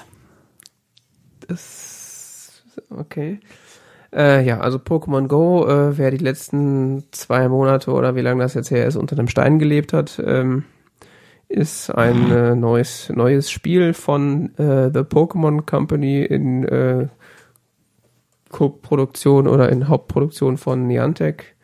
Das 1.47 2.63
okay. 2.91 3.41
Äh, 4.13 4.45
ja, 4.47 4.61
also 4.61 4.79
Pokémon 4.79 5.27
Go, 5.29 5.67
äh, 5.67 5.99
wer 5.99 6.11
die 6.11 6.17
letzten 6.17 7.05
zwei 7.11 7.49
Monate 7.49 7.93
oder 7.93 8.17
wie 8.17 8.23
lange 8.23 8.43
das 8.43 8.55
jetzt 8.55 8.71
her 8.71 8.87
ist, 8.87 8.97
unter 8.97 9.19
einem 9.19 9.29
Stein 9.29 9.59
gelebt 9.59 9.93
hat, 9.93 10.23
ähm, 10.25 10.65
ist 11.49 11.91
ein 11.91 12.31
äh, 12.31 12.55
neues 12.55 13.11
neues 13.15 13.51
Spiel 13.51 13.95
von 13.95 14.55
äh, 14.57 14.91
The 14.93 15.01
Pokémon 15.01 15.65
Company 15.65 16.23
in 16.23 16.65
äh, 16.65 17.09
Co-Produktion 18.51 19.47
oder 19.47 19.71
in 19.71 19.89
Hauptproduktion 19.89 20.57
von 20.57 20.87
Niantic, 20.87 21.57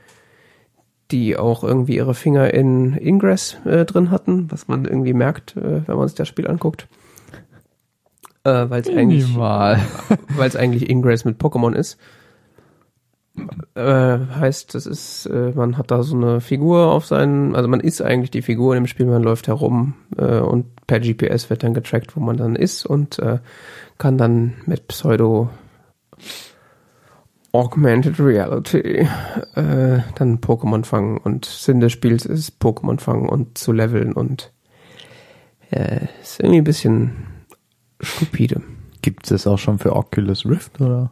die 1.10 1.36
auch 1.36 1.64
irgendwie 1.64 1.96
ihre 1.96 2.14
Finger 2.14 2.52
in 2.52 2.94
Ingress 2.94 3.56
äh, 3.64 3.84
drin 3.84 4.10
hatten, 4.10 4.50
was 4.50 4.68
man 4.68 4.84
irgendwie 4.84 5.14
merkt, 5.14 5.56
äh, 5.56 5.86
wenn 5.86 5.96
man 5.96 6.08
sich 6.08 6.16
das 6.16 6.28
Spiel 6.28 6.46
anguckt. 6.46 6.88
Äh, 8.44 8.68
Weil 8.68 8.82
es 8.82 8.88
eigentlich 8.88 9.26
Minimal. 9.28 9.80
weil 10.36 10.48
es 10.48 10.56
eigentlich 10.56 10.90
Ingress 10.90 11.24
mit 11.24 11.40
Pokémon 11.40 11.72
ist. 11.74 11.98
Äh, 13.74 14.18
heißt, 14.38 14.74
das 14.74 14.86
ist, 14.86 15.26
äh, 15.26 15.52
man 15.54 15.76
hat 15.76 15.90
da 15.90 16.02
so 16.04 16.16
eine 16.16 16.40
Figur 16.40 16.92
auf 16.92 17.06
seinen, 17.06 17.56
also 17.56 17.68
man 17.68 17.80
ist 17.80 18.00
eigentlich 18.00 18.30
die 18.30 18.42
Figur 18.42 18.76
im 18.76 18.86
Spiel, 18.86 19.06
man 19.06 19.22
läuft 19.22 19.48
herum 19.48 19.94
äh, 20.16 20.38
und 20.38 20.86
per 20.86 21.00
GPS 21.00 21.50
wird 21.50 21.64
dann 21.64 21.74
getrackt, 21.74 22.16
wo 22.16 22.20
man 22.20 22.36
dann 22.36 22.54
ist 22.54 22.86
und 22.86 23.18
äh, 23.18 23.38
kann 23.98 24.18
dann 24.18 24.54
mit 24.66 24.86
Pseudo 24.86 25.50
Augmented 27.50 28.20
Reality 28.20 29.08
äh, 29.54 30.00
dann 30.14 30.38
Pokémon 30.40 30.84
fangen 30.84 31.18
und 31.18 31.44
Sinn 31.44 31.80
des 31.80 31.92
Spiels 31.92 32.26
ist 32.26 32.60
Pokémon 32.60 33.00
fangen 33.00 33.28
und 33.28 33.58
zu 33.58 33.72
leveln 33.72 34.12
und 34.12 34.52
äh, 35.70 36.06
ist 36.22 36.40
irgendwie 36.40 36.58
ein 36.58 36.64
bisschen 36.64 37.12
stupide. 38.00 38.62
Gibt 39.02 39.24
es 39.24 39.30
das 39.30 39.46
auch 39.46 39.58
schon 39.58 39.78
für 39.78 39.94
Oculus 39.94 40.46
Rift 40.46 40.80
oder? 40.80 41.10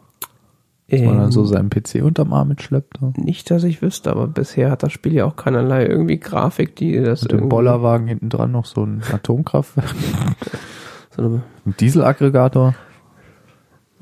Dass 0.92 1.00
man 1.00 1.18
dann 1.18 1.32
so 1.32 1.44
seinen 1.44 1.70
PC 1.70 2.02
unterm 2.02 2.32
Arm 2.32 2.48
mitschleppt? 2.48 3.02
Oder? 3.02 3.12
Nicht, 3.16 3.50
dass 3.50 3.64
ich 3.64 3.80
wüsste, 3.80 4.10
aber 4.10 4.28
bisher 4.28 4.70
hat 4.70 4.82
das 4.82 4.92
Spiel 4.92 5.14
ja 5.14 5.24
auch 5.24 5.36
keinerlei 5.36 5.86
irgendwie 5.86 6.20
Grafik, 6.20 6.76
die 6.76 7.00
das 7.00 7.22
Mit 7.22 7.32
dem 7.32 7.48
Bollerwagen 7.48 8.06
hinten 8.06 8.28
dran 8.28 8.52
noch 8.52 8.66
so 8.66 8.84
ein 8.84 9.02
Atomkraftwerk. 9.12 9.94
So 11.14 11.22
Ein 11.22 11.42
Dieselaggregator. 11.78 12.74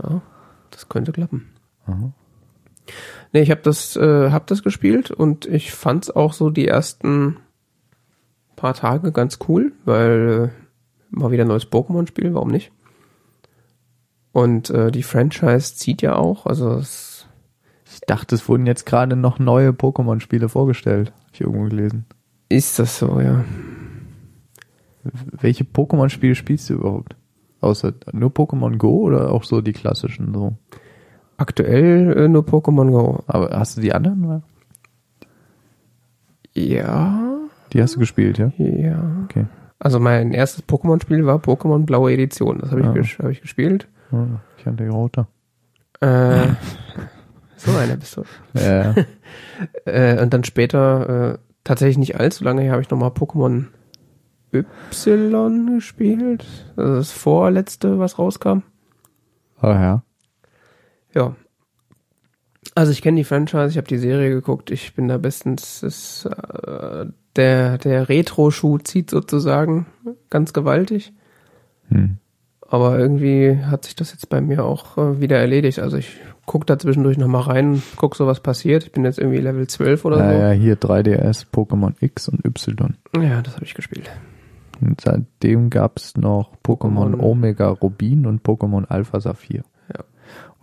ja, 0.01 0.22
das 0.70 0.88
könnte 0.88 1.11
klappen. 1.11 1.49
Aha. 1.86 2.12
Nee, 3.32 3.41
ich 3.41 3.51
habe 3.51 3.62
das, 3.62 3.97
äh, 3.97 4.30
hab 4.30 4.47
das 4.47 4.62
gespielt 4.62 5.11
und 5.11 5.45
ich 5.47 5.72
fand's 5.72 6.11
auch 6.11 6.32
so 6.32 6.51
die 6.51 6.68
ersten 6.68 7.38
paar 8.57 8.74
Tage 8.74 9.11
ganz 9.11 9.38
cool, 9.49 9.72
weil 9.84 10.53
äh, 10.53 11.16
mal 11.16 11.30
wieder 11.30 11.45
ein 11.45 11.49
neues 11.49 11.70
Pokémon-Spiel, 11.70 12.34
warum 12.34 12.51
nicht? 12.51 12.70
Und 14.32 14.70
äh, 14.70 14.90
die 14.92 15.02
Franchise 15.02 15.74
zieht 15.76 16.02
ja 16.02 16.14
auch, 16.16 16.46
also 16.46 16.74
es, 16.74 17.26
Ich 17.92 18.00
dachte, 18.02 18.34
es 18.36 18.48
wurden 18.48 18.66
jetzt 18.66 18.86
gerade 18.86 19.16
noch 19.16 19.38
neue 19.38 19.70
Pokémon-Spiele 19.70 20.48
vorgestellt. 20.48 21.12
Hab 21.26 21.34
ich 21.34 21.40
irgendwo 21.40 21.64
gelesen. 21.68 22.04
ist 22.48 22.78
das 22.78 22.98
so, 22.98 23.20
ja. 23.20 23.44
Welche 25.02 25.64
Pokémon-Spiele 25.64 26.34
spielst 26.34 26.68
du 26.70 26.74
überhaupt? 26.74 27.16
Außer 27.60 27.92
nur 28.12 28.30
Pokémon 28.30 28.76
Go 28.76 29.00
oder 29.00 29.32
auch 29.32 29.44
so 29.44 29.60
die 29.60 29.72
klassischen 29.72 30.32
so? 30.32 30.54
Aktuell 31.36 32.12
äh, 32.16 32.28
nur 32.28 32.42
Pokémon 32.44 32.90
Go. 32.90 33.22
Aber 33.26 33.50
hast 33.58 33.76
du 33.76 33.80
die 33.80 33.92
anderen? 33.92 34.24
oder? 34.24 34.42
Ja, 36.54 37.38
Die 37.72 37.82
hast 37.82 37.94
du 37.96 38.00
gespielt, 38.00 38.38
ja? 38.38 38.52
ja. 38.58 39.02
Okay. 39.24 39.46
Also 39.78 39.98
mein 40.00 40.32
erstes 40.32 40.66
Pokémon-Spiel 40.66 41.24
war 41.24 41.38
Pokémon 41.38 41.84
Blaue 41.86 42.12
Edition. 42.12 42.58
Das 42.58 42.70
habe 42.70 42.80
ich, 42.80 42.86
Ah. 42.86 42.92
ges 42.92 43.18
hab 43.18 43.30
ich 43.30 43.40
gespielt. 43.40 43.88
Ah, 44.12 44.40
Ich 44.58 44.66
hatte 44.66 44.76
die 44.84 44.88
rote. 44.88 45.26
Äh, 46.00 46.48
so 47.56 47.76
einer 47.76 47.96
bist 47.96 48.16
du. 48.16 48.24
Ja, 48.54 48.94
Äh, 49.84 50.20
und 50.22 50.32
dann 50.32 50.42
später, 50.44 51.34
äh, 51.34 51.38
tatsächlich 51.64 51.98
nicht 51.98 52.18
allzu 52.18 52.42
lange 52.44 52.62
her, 52.62 52.72
habe 52.72 52.82
ich 52.82 52.90
nochmal 52.90 53.11
Pokémon 53.11 53.66
Y 54.52 55.74
gespielt. 55.74 56.44
Also 56.76 56.94
das 56.96 57.12
vorletzte, 57.12 57.98
was 57.98 58.18
rauskam. 58.18 58.62
ah, 59.61 59.72
ja. 59.80 60.02
Ja. 61.14 61.36
Also 62.74 62.92
ich 62.92 63.02
kenne 63.02 63.18
die 63.18 63.24
Franchise, 63.24 63.68
ich 63.68 63.76
habe 63.76 63.86
die 63.88 63.98
Serie 63.98 64.30
geguckt, 64.30 64.70
ich 64.70 64.94
bin 64.94 65.08
da 65.08 65.18
bestens, 65.18 65.82
ist, 65.82 66.24
äh, 66.26 67.06
der, 67.36 67.78
der 67.78 68.08
Retro-Schuh 68.08 68.78
zieht 68.78 69.11
sozusagen 69.11 69.86
ganz 70.30 70.52
gewaltig. 70.52 71.12
Hm. 71.88 72.18
Aber 72.72 72.98
irgendwie 72.98 73.58
hat 73.64 73.84
sich 73.84 73.96
das 73.96 74.12
jetzt 74.12 74.28
bei 74.28 74.40
mir 74.40 74.64
auch 74.64 74.96
äh, 74.96 75.20
wieder 75.20 75.38
erledigt. 75.38 75.80
Also 75.80 75.96
ich 75.96 76.16
guck 76.46 76.66
da 76.66 76.78
zwischendurch 76.78 77.18
nochmal 77.18 77.42
rein, 77.42 77.82
guck 77.96 78.14
so, 78.16 78.26
was 78.28 78.40
passiert. 78.40 78.84
Ich 78.84 78.92
bin 78.92 79.04
jetzt 79.04 79.18
irgendwie 79.18 79.38
Level 79.40 79.66
12 79.66 80.04
oder 80.04 80.18
Ja, 80.18 80.32
so. 80.32 80.38
ja, 80.38 80.50
hier 80.52 80.76
3DS, 80.78 81.46
Pokémon 81.52 81.94
X 82.00 82.28
und 82.28 82.44
Y. 82.44 82.96
Ja, 83.20 83.42
das 83.42 83.54
habe 83.56 83.64
ich 83.64 83.74
gespielt. 83.74 84.08
Und 84.80 85.00
seitdem 85.00 85.68
gab's 85.68 86.16
noch 86.16 86.52
Pokémon 86.64 87.14
Pokémon- 87.16 87.20
Omega 87.20 87.68
Rubin 87.68 88.24
und 88.26 88.42
Pokémon 88.44 88.86
Alpha 88.86 89.20
Saphir. 89.20 89.62
Ja. 89.92 90.04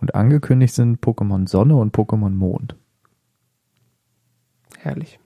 Und 0.00 0.14
angekündigt 0.14 0.74
sind 0.74 1.00
Pokémon 1.00 1.46
Sonne 1.46 1.76
und 1.76 1.94
Pokémon 1.94 2.30
Mond. 2.30 2.74
Herrlich. 4.78 5.18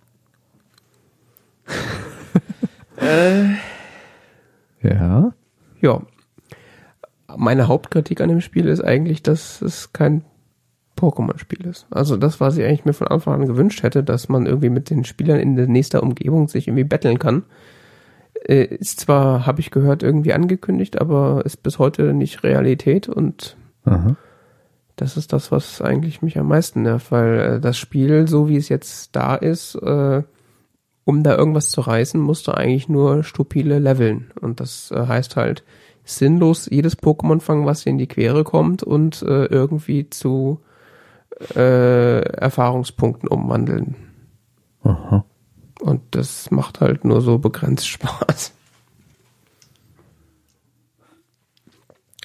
äh, 2.97 3.45
Ja. 4.83 5.33
ja. 5.81 6.03
Meine 7.37 7.69
Hauptkritik 7.69 8.21
an 8.21 8.29
dem 8.29 8.41
Spiel 8.41 8.69
ist 8.69 8.83
eigentlich, 8.83 9.23
dass 9.23 9.63
es 9.63 9.93
kein 9.93 10.25
Pokémon-Spiel 10.97 11.67
ist. 11.67 11.87
Also 11.91 12.17
das, 12.17 12.41
was 12.41 12.57
ich 12.57 12.65
eigentlich 12.65 12.85
mir 12.85 12.93
von 12.93 13.09
Anfang 13.09 13.35
an 13.35 13.47
gewünscht 13.47 13.83
hätte, 13.83 14.05
dass 14.05 14.29
man 14.29 14.47
irgendwie 14.47 14.71
mit 14.71 14.91
den 14.91 15.05
Spielern 15.05 15.41
in 15.41 15.57
der 15.57 15.67
nächsten 15.67 15.99
Umgebung 15.99 16.49
sich 16.49 16.69
irgendwie 16.69 16.85
betteln 16.85 17.19
kann. 17.19 17.45
Äh, 18.45 18.65
ist 18.65 19.01
zwar, 19.01 19.47
habe 19.47 19.61
ich 19.61 19.71
gehört, 19.71 20.03
irgendwie 20.03 20.33
angekündigt, 20.33 21.01
aber 21.01 21.43
ist 21.45 21.63
bis 21.63 21.79
heute 21.79 22.13
nicht 22.13 22.45
Realität 22.45 23.09
und 23.09 23.57
Aha. 23.85 24.17
das 24.97 25.17
ist 25.17 25.33
das, 25.33 25.51
was 25.51 25.81
eigentlich 25.83 26.23
mich 26.23 26.39
am 26.39 26.49
meisten 26.49 26.83
nervt, 26.83 27.11
weil 27.11 27.41
äh, 27.41 27.61
das 27.61 27.79
Spiel, 27.79 28.29
so 28.29 28.49
wie 28.49 28.57
es 28.57 28.69
jetzt 28.69 29.15
da 29.17 29.35
ist, 29.35 29.75
äh, 29.77 30.23
um 31.05 31.23
da 31.25 31.37
irgendwas 31.37 31.71
zu 31.71 31.81
reißen, 31.81 32.21
musst 32.21 32.47
du 32.47 32.53
eigentlich 32.53 32.89
nur 32.89 33.25
stupide 33.25 33.79
leveln. 33.79 34.31
Und 34.41 34.61
das 34.61 34.93
heißt 34.95 35.35
halt 35.35 35.65
sinnlos 36.05 36.69
jedes 36.71 36.99
Pokémon 36.99 37.41
fangen, 37.41 37.67
was 37.67 37.83
dir 37.85 37.91
in 37.91 37.99
die 37.99 38.07
Quere 38.09 38.45
kommt 38.45 38.83
und 38.83 39.23
äh, 39.23 39.47
irgendwie 39.47 40.11
zu 40.11 40.61
äh, 41.55 42.21
Erfahrungspunkten 42.21 43.29
umwandeln. 43.29 43.97
Aha. 44.83 45.25
Und 45.81 46.03
das 46.13 46.51
macht 46.51 46.81
halt 46.81 47.05
nur 47.05 47.21
so 47.21 47.39
begrenzt 47.39 47.87
Spaß. 47.89 48.53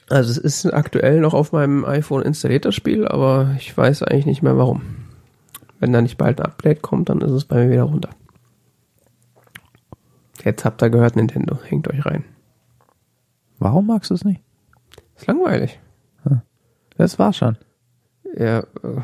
Also 0.10 0.32
es 0.32 0.38
ist 0.38 0.74
aktuell 0.74 1.20
noch 1.20 1.34
auf 1.34 1.52
meinem 1.52 1.84
iPhone 1.84 2.22
installiert 2.22 2.64
das 2.64 2.76
Spiel, 2.76 3.06
aber 3.06 3.56
ich 3.58 3.76
weiß 3.78 4.04
eigentlich 4.04 4.26
nicht 4.26 4.42
mehr 4.42 4.58
warum. 4.58 4.82
Wenn 5.80 5.92
da 5.92 6.02
nicht 6.02 6.18
bald 6.18 6.40
ein 6.40 6.46
Update 6.46 6.82
kommt, 6.82 7.10
dann 7.10 7.22
ist 7.22 7.32
es 7.32 7.46
bei 7.46 7.66
mir 7.66 7.72
wieder 7.72 7.84
runter. 7.84 8.10
Jetzt 10.44 10.64
habt 10.64 10.82
ihr 10.82 10.90
gehört, 10.90 11.18
Nintendo. 11.18 11.60
Hängt 11.66 11.90
euch 11.90 12.06
rein. 12.06 12.24
Warum 13.60 13.88
magst 13.88 14.10
du 14.12 14.14
es 14.16 14.24
nicht? 14.24 14.42
Ist 15.16 15.28
langweilig. 15.28 15.80
Das 16.98 17.20
war 17.20 17.32
schon. 17.32 17.58
Ja, 18.36 18.60
äh, 18.60 19.02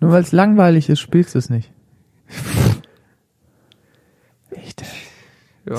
Nur 0.00 0.12
weil 0.12 0.22
es 0.22 0.32
langweilig 0.32 0.88
ist, 0.90 1.00
spielst 1.00 1.34
du 1.34 1.38
es 1.38 1.48
nicht. 1.50 1.72
Echt? 4.50 4.84
ja. 5.68 5.76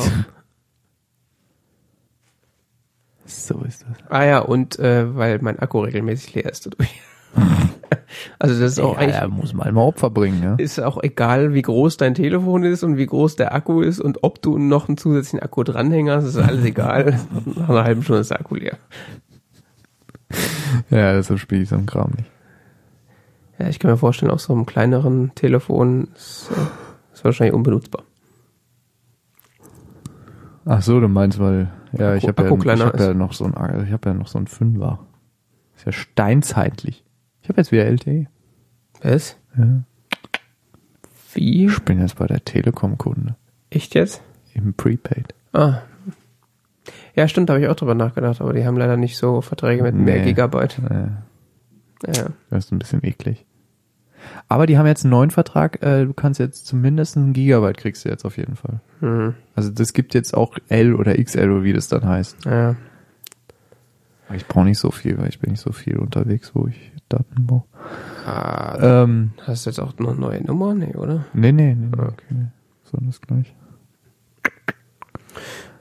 So 3.25 3.61
ist 3.61 3.83
das. 3.83 3.97
Ah 4.09 4.23
ja, 4.23 4.39
und 4.39 4.79
äh, 4.79 5.15
weil 5.15 5.39
mein 5.39 5.59
Akku 5.59 5.79
regelmäßig 5.79 6.33
leer 6.35 6.51
ist 6.51 6.65
dadurch. 6.65 7.01
Also 8.39 8.59
das 8.59 8.73
ist 8.73 8.79
auch 8.79 8.99
ja, 8.99 9.21
da 9.21 9.27
muss 9.27 9.53
man 9.53 9.73
mal 9.73 9.81
Opfer 9.81 10.09
bringen, 10.09 10.41
ja. 10.43 10.55
ist 10.55 10.79
auch 10.79 11.01
egal, 11.01 11.53
wie 11.53 11.61
groß 11.61 11.97
dein 11.97 12.13
Telefon 12.15 12.63
ist 12.63 12.83
und 12.83 12.97
wie 12.97 13.05
groß 13.05 13.35
der 13.35 13.53
Akku 13.53 13.81
ist 13.81 13.99
und 13.99 14.23
ob 14.23 14.41
du 14.41 14.57
noch 14.57 14.87
einen 14.87 14.97
zusätzlichen 14.97 15.39
Akku 15.39 15.63
dranhängst, 15.63 16.27
ist 16.27 16.37
alles 16.37 16.63
egal. 16.63 17.19
Nach 17.55 17.69
einer 17.69 17.83
halben 17.83 18.03
Stunde 18.03 18.21
ist 18.21 18.31
der 18.31 18.39
Akku 18.39 18.55
leer. 18.55 18.77
Ja, 20.89 21.13
deshalb 21.13 21.39
spiele 21.39 21.63
ich 21.63 21.69
so 21.69 21.75
einen 21.75 21.85
Kram 21.85 22.11
nicht. 22.17 22.29
Ja, 23.59 23.67
ich 23.69 23.79
kann 23.79 23.91
mir 23.91 23.97
vorstellen, 23.97 24.31
auf 24.31 24.41
so 24.41 24.53
einem 24.53 24.65
kleineren 24.65 25.33
Telefon 25.35 26.09
ist, 26.15 26.49
äh, 26.51 27.13
ist 27.13 27.23
wahrscheinlich 27.23 27.53
unbenutzbar. 27.53 28.03
Ach 30.65 30.81
so, 30.81 30.99
du 30.99 31.07
meinst, 31.07 31.39
weil 31.39 31.71
ja, 31.93 32.15
ich 32.15 32.25
Akku- 32.25 32.27
habe 32.29 32.67
ja, 32.67 32.73
ich 32.73 32.81
hab 32.81 32.99
ja 32.99 33.13
noch 33.13 33.33
so 33.33 33.45
ein, 33.45 33.85
ich 33.85 33.93
habe 33.93 34.09
ja 34.09 34.13
noch 34.13 34.27
so 34.27 34.39
ein 34.39 34.47
Fünfer. 34.47 34.99
Ist 35.77 35.85
ja 35.85 35.91
steinzeitlich. 35.91 37.04
Ich 37.45 37.49
habe 37.49 37.61
jetzt 37.61 37.71
wieder 37.71 37.85
LTE. 37.85 38.25
Was? 39.03 39.37
Ja. 39.55 39.83
Wie? 41.35 41.67
Ich 41.67 41.79
bin 41.83 41.99
jetzt 41.99 42.15
bei 42.17 42.25
der 42.25 42.43
Telekom-Kunde 42.43 43.35
Echt 43.69 43.93
jetzt? 43.93 44.23
im 44.55 44.73
Prepaid. 44.73 45.35
Ah. 45.53 45.81
Ja, 47.15 47.27
stimmt, 47.27 47.49
da 47.49 47.53
habe 47.53 47.63
ich 47.63 47.69
auch 47.69 47.75
drüber 47.75 47.93
nachgedacht, 47.93 48.41
aber 48.41 48.53
die 48.53 48.65
haben 48.65 48.77
leider 48.77 48.97
nicht 48.97 49.15
so 49.17 49.41
Verträge 49.41 49.83
mit 49.83 49.93
mehr 49.93 50.21
Nee. 50.21 50.23
Gigabyte. 50.25 50.79
Ja, 50.89 51.23
Ja. 52.07 52.25
das 52.49 52.65
ist 52.65 52.71
ein 52.71 52.79
bisschen 52.79 53.03
eklig. 53.05 53.45
Aber 54.47 54.65
die 54.65 54.79
haben 54.79 54.87
jetzt 54.87 55.03
einen 55.05 55.11
neuen 55.11 55.29
Vertrag. 55.29 55.83
Äh, 55.83 56.05
du 56.05 56.13
kannst 56.13 56.39
jetzt 56.39 56.65
zumindest 56.65 57.15
einen 57.15 57.33
Gigabyte 57.33 57.77
kriegst 57.77 58.05
du 58.05 58.09
jetzt 58.09 58.25
auf 58.25 58.37
jeden 58.37 58.55
Fall. 58.55 58.79
Hm. 59.01 59.35
Also 59.53 59.69
das 59.69 59.93
gibt 59.93 60.15
jetzt 60.15 60.33
auch 60.33 60.57
L 60.69 60.95
oder 60.95 61.13
XL 61.15 61.51
oder 61.51 61.63
wie 61.63 61.73
das 61.73 61.89
dann 61.89 62.07
heißt. 62.07 62.43
Ja. 62.45 62.75
Ich 64.33 64.47
brauche 64.47 64.65
nicht 64.65 64.79
so 64.79 64.89
viel, 64.91 65.17
weil 65.17 65.29
ich 65.29 65.39
bin 65.39 65.51
nicht 65.51 65.59
so 65.61 65.71
viel 65.71 65.97
unterwegs, 65.97 66.51
wo 66.55 66.67
ich 66.67 66.91
Daten 67.09 67.45
brauche. 67.45 67.65
Ah, 68.25 69.03
Ähm, 69.03 69.31
hast 69.45 69.65
du 69.65 69.69
jetzt 69.69 69.79
auch 69.79 69.93
noch 69.99 70.09
eine 70.11 70.19
neue 70.19 70.43
Nummer? 70.43 70.73
Nee, 70.73 70.95
oder? 70.95 71.25
nee, 71.33 71.51
nee, 71.51 71.75
nee, 71.75 71.87
nee 71.91 71.97
Ah. 72.01 72.07
okay. 72.07 72.35
So, 72.83 72.97
das 73.01 73.21
gleich. 73.21 73.53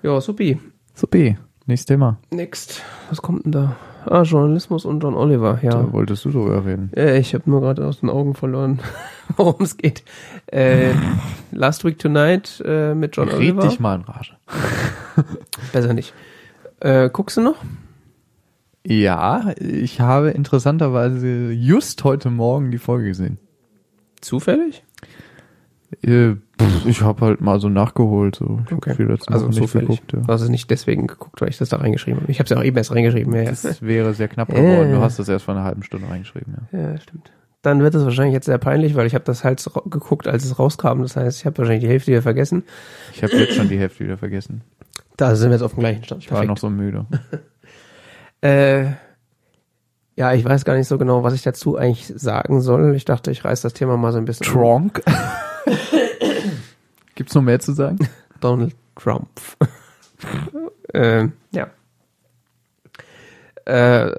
Ja, 0.03 0.21
supi. 0.21 0.59
So, 0.95 1.07
B. 1.07 1.37
Nächstes 1.67 1.87
Thema. 1.87 2.19
Next. 2.31 2.83
Was 3.09 3.23
kommt 3.23 3.47
denn 3.47 3.53
da? 3.53 3.77
Ah, 4.05 4.21
Journalismus 4.23 4.85
und 4.85 5.03
John 5.03 5.15
Oliver, 5.15 5.61
ja. 5.63 5.71
Da 5.71 5.93
wolltest 5.93 6.27
du 6.27 6.31
drüber 6.31 6.67
reden. 6.67 6.91
Äh, 6.95 7.19
ich 7.19 7.33
habe 7.33 7.49
nur 7.49 7.63
gerade 7.63 7.87
aus 7.87 8.01
den 8.01 8.11
Augen 8.11 8.35
verloren, 8.35 8.81
worum 9.39 9.63
es 9.65 9.79
geht. 9.79 10.05
Äh, 10.47 10.93
Last 11.53 11.87
Week 11.87 11.99
Tonight 11.99 12.63
äh, 12.67 12.95
mit 12.95 13.17
John 13.17 13.29
Red 13.29 13.39
Oliver. 13.39 13.63
dich 13.63 13.81
mal 13.81 13.95
in 13.95 14.03
Rage. 14.03 14.33
Besser 15.73 15.95
nicht. 15.95 16.13
Äh, 16.81 17.09
guckst 17.11 17.39
du 17.39 17.41
noch? 17.41 17.57
Ja, 18.87 19.53
ich 19.59 20.01
habe 20.01 20.31
interessanterweise 20.31 21.53
just 21.53 22.05
heute 22.05 22.31
Morgen 22.31 22.71
die 22.71 22.79
Folge 22.79 23.09
gesehen. 23.09 23.39
Zufällig? 24.21 24.85
Äh, 26.03 26.35
pff, 26.61 26.87
Ich 26.87 27.01
habe 27.03 27.25
halt 27.25 27.41
mal 27.41 27.61
so 27.61 27.69
nachgeholt. 27.69 28.37
So. 28.37 28.61
Ich 28.67 28.73
Okay. 28.73 28.95
viel 28.95 29.07
letzte 29.07 29.33
Also 29.33 29.47
nicht 29.47 29.57
zufällig. 29.59 29.89
geguckt, 29.89 30.13
ja. 30.13 30.21
Du 30.21 30.27
hast 30.33 30.43
es 30.43 30.49
nicht 30.51 30.71
deswegen 30.71 31.07
geguckt, 31.07 31.41
weil 31.41 31.49
ich 31.49 31.57
das 31.59 31.71
da 31.71 31.79
reingeschrieben 31.79 32.21
habe. 32.21 32.31
Ich 32.31 32.39
habe 32.41 32.45
es 32.45 32.51
ja 32.51 32.59
auch 32.59 32.65
eben 32.65 32.77
erst 32.77 32.93
reingeschrieben. 32.93 33.33
Ja. 33.35 33.45
Das 33.45 33.81
wäre 33.81 34.13
sehr 34.13 34.29
knapp 34.29 34.49
geworden. 34.55 34.91
Äh. 34.91 34.95
Du 34.95 35.01
hast 35.01 35.19
das 35.19 35.29
erst 35.29 35.45
vor 35.47 35.55
einer 35.55 35.65
halben 35.65 35.83
Stunde 35.83 36.09
reingeschrieben. 36.09 36.55
Ja. 36.73 36.79
ja, 36.79 36.99
stimmt. 37.01 37.31
Dann 37.63 37.81
wird 37.81 37.95
es 37.95 38.05
wahrscheinlich 38.05 38.35
jetzt 38.35 38.45
sehr 38.47 38.59
peinlich, 38.59 38.95
weil 38.95 39.07
ich 39.07 39.15
habe 39.15 39.25
das 39.25 39.43
halt 39.45 39.61
so 39.61 39.71
geguckt, 39.71 40.29
als 40.29 40.45
es 40.45 40.59
rauskam. 40.59 41.01
Das 41.01 41.17
heißt, 41.17 41.39
ich 41.41 41.47
habe 41.47 41.57
wahrscheinlich 41.57 41.85
die 41.85 41.89
Hälfte 41.91 42.11
wieder 42.13 42.21
vergessen. 42.23 42.65
Ich 43.15 43.23
habe 43.23 43.33
jetzt 43.35 43.55
schon 43.55 43.69
die 43.71 43.79
Hälfte 43.79 44.05
wieder 44.05 44.19
vergessen. 44.19 44.61
Da 45.17 45.35
sind 45.37 45.49
wir 45.49 45.55
jetzt 45.55 45.63
auf 45.63 45.73
dem 45.73 45.81
gleichen 45.81 46.05
Stand. 46.05 46.23
Ich 46.25 46.31
war 46.31 46.45
noch 46.45 46.59
so 46.59 46.69
müde. 46.69 47.07
Äh, 48.45 48.93
ja, 50.17 50.35
ich 50.35 50.45
weiß 50.45 50.67
gar 50.67 50.77
nicht 50.77 50.87
so 50.87 50.99
genau, 50.99 51.25
was 51.25 51.33
ich 51.33 51.43
dazu 51.43 51.77
eigentlich 51.77 52.13
sagen 52.15 52.61
soll. 52.61 52.95
Ich 52.95 53.07
dachte, 53.07 53.31
ich 53.31 53.45
reiß 53.45 53.63
das 53.63 53.73
Thema 53.73 53.97
mal 53.97 54.13
so 54.13 54.19
ein 54.19 54.27
bisschen. 54.27 54.47
um. 54.49 54.53
Tronk. 54.53 55.03
Gibt's 57.15 57.35
noch 57.35 57.43
mehr 57.43 57.59
zu 57.59 57.73
sagen? 57.73 57.99
Donald 58.41 58.77
Trump. 58.97 59.29
ähm, 60.95 61.33
ja. 61.53 61.71
Äh, 63.65 64.13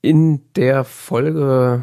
in 0.00 0.40
der 0.56 0.84
Folge 0.84 1.82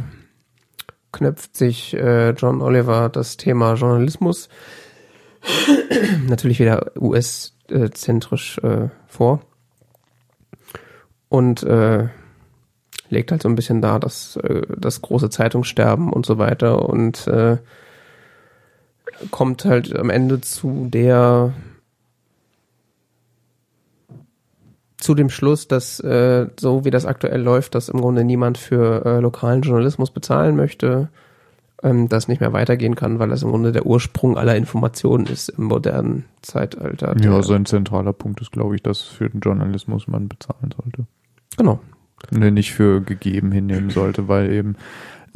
knöpft 1.12 1.56
sich 1.56 1.94
äh, 1.94 2.32
John 2.32 2.64
Oliver 2.64 3.10
das 3.10 3.38
Thema 3.38 3.76
Journalismus 3.76 4.50
natürlich 6.28 6.60
wieder 6.60 6.92
US-zentrisch 7.00 8.58
äh, 8.64 8.90
vor 9.08 9.42
und 11.30 11.64
äh, 11.64 12.08
legt 13.10 13.32
halt 13.32 13.42
so 13.42 13.50
ein 13.50 13.56
bisschen 13.56 13.82
dar, 13.82 14.00
dass 14.00 14.36
äh, 14.38 14.62
das 14.78 15.02
große 15.02 15.30
Zeitungssterben 15.30 16.12
und 16.12 16.26
so 16.26 16.38
weiter 16.38 16.88
und 16.88 17.28
äh, 17.28 17.58
kommt 19.32 19.66
halt 19.66 19.96
am 19.96 20.10
Ende 20.10 20.42
zu 20.42 20.88
der 20.90 21.54
zu 24.98 25.14
dem 25.14 25.30
Schluss, 25.30 25.68
dass 25.68 26.00
äh, 26.00 26.48
so 26.60 26.84
wie 26.84 26.90
das 26.90 27.06
aktuell 27.06 27.42
läuft, 27.42 27.76
dass 27.76 27.90
im 27.90 28.02
Grunde 28.02 28.24
niemand 28.24 28.58
für 28.58 29.06
äh, 29.06 29.20
lokalen 29.20 29.62
Journalismus 29.62 30.12
bezahlen 30.12 30.56
möchte, 30.56 31.10
ähm, 31.84 32.10
das 32.10 32.28
nicht 32.28 32.42
mehr 32.42 32.52
weitergehen 32.52 32.96
kann, 32.96 33.20
weil 33.20 33.30
das 33.30 33.44
im 33.44 33.50
Grunde 33.50 33.72
der 33.72 33.86
Ursprung 33.86 34.38
aller 34.38 34.56
Informationen 34.56 35.28
ist 35.28 35.50
im 35.50 35.66
modernen 35.66 36.26
Zeitalter. 36.42 37.16
Ja, 37.22 37.42
so 37.44 37.54
ein 37.54 37.66
zentraler 37.66 38.14
Punkt 38.14 38.42
ist, 38.42 38.52
glaube 38.52 38.76
ich, 38.76 38.82
dass 38.82 39.02
für 39.02 39.30
den 39.30 39.40
Journalismus 39.40 40.08
man 40.08 40.28
bezahlen 40.28 40.74
sollte. 40.76 41.06
Genau. 41.58 41.80
Ne, 42.32 42.52
nicht 42.52 42.74
für 42.74 43.02
gegeben 43.02 43.52
hinnehmen 43.52 43.90
sollte, 43.90 44.28
weil 44.28 44.52
eben 44.52 44.76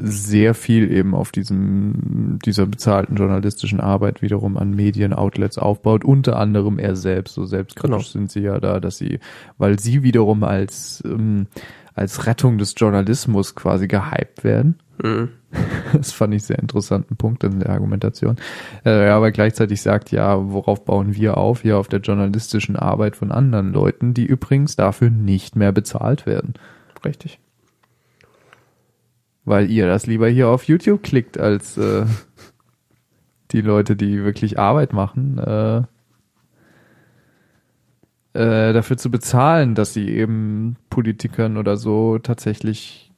sehr 0.04 0.54
viel 0.54 0.92
eben 0.92 1.14
auf 1.14 1.32
diesem, 1.32 2.40
dieser 2.44 2.66
bezahlten 2.66 3.16
journalistischen 3.16 3.80
Arbeit 3.80 4.22
wiederum 4.22 4.58
an 4.58 4.72
Medienoutlets 4.72 5.58
aufbaut, 5.58 6.04
unter 6.04 6.38
anderem 6.38 6.80
er 6.80 6.96
selbst. 6.96 7.36
So 7.36 7.46
selbstkritisch 7.46 7.90
Genau. 7.92 8.00
sind 8.04 8.32
sie 8.32 8.42
ja 8.42 8.60
da, 8.60 8.80
dass 8.80 8.98
sie, 8.98 9.20
weil 9.58 9.80
sie 9.80 10.04
wiederum 10.04 10.44
als, 10.44 11.04
ähm, 11.06 11.48
als 11.94 12.26
Rettung 12.26 12.58
des 12.58 12.74
Journalismus 12.78 13.56
quasi 13.56 13.88
gehypt 13.88 14.44
werden. 14.44 14.80
Mhm. 15.02 15.30
Das 15.94 16.14
fand 16.14 16.34
ich 16.34 16.44
sehr 16.44 16.60
interessanten 16.60 17.18
Punkt 17.18 17.44
in 17.44 17.60
der 17.60 17.72
Argumentation. 17.72 18.38
Äh, 18.86 19.10
aber 19.10 19.32
gleichzeitig 19.32 19.82
sagt, 19.82 20.12
ja, 20.12 20.50
worauf 20.52 20.86
bauen 20.86 21.14
wir 21.16 21.36
auf? 21.38 21.66
Ja, 21.66 21.78
auf 21.78 21.90
der 21.90 22.00
journalistischen 22.00 22.78
Arbeit 22.78 23.18
von 23.18 23.34
anderen 23.34 23.74
Leuten, 23.74 24.14
die 24.14 24.26
übrigens 24.26 24.78
dafür 24.78 25.10
nicht 25.10 25.58
mehr 25.58 25.74
bezahlt 25.74 26.26
werden. 26.26 26.54
Richtig. 27.04 27.40
Weil 29.52 29.70
ihr 29.70 29.86
das 29.86 30.08
lieber 30.08 30.30
hier 30.30 30.48
auf 30.48 30.64
YouTube 30.64 31.04
klickt, 31.04 31.38
als 31.38 31.78
äh, 31.78 32.06
die 33.52 33.60
Leute, 33.60 33.98
die 33.98 34.24
wirklich 34.24 34.58
Arbeit 34.58 34.94
machen, 34.94 35.40
äh, 35.40 35.80
äh, 38.32 38.72
dafür 38.72 38.96
zu 38.96 39.12
bezahlen, 39.12 39.76
dass 39.76 39.94
sie 39.94 40.08
eben 40.08 40.78
Politikern 40.90 41.58
oder 41.58 41.76
so 41.76 42.18
tatsächlich 42.18 43.12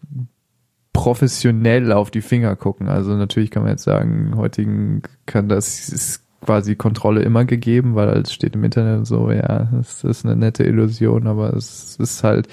professionell 0.92 1.92
auf 1.92 2.10
die 2.10 2.24
Finger 2.24 2.56
gucken. 2.56 2.90
Also 2.90 3.16
natürlich 3.16 3.52
kann 3.52 3.62
man 3.62 3.74
jetzt 3.74 3.84
sagen, 3.84 4.36
heutigen 4.36 5.04
kann 5.28 5.50
das 5.50 5.88
ist 5.90 6.24
quasi 6.42 6.76
Kontrolle 6.76 7.22
immer 7.22 7.46
gegeben, 7.46 7.94
weil 7.94 8.10
es 8.18 8.34
steht 8.34 8.56
im 8.56 8.64
Internet 8.64 9.06
so, 9.06 9.30
ja, 9.30 9.70
das 9.72 10.04
ist 10.04 10.26
eine 10.26 10.36
nette 10.36 10.64
Illusion, 10.64 11.28
aber 11.28 11.54
es 11.54 11.96
ist 11.98 12.24
halt 12.24 12.48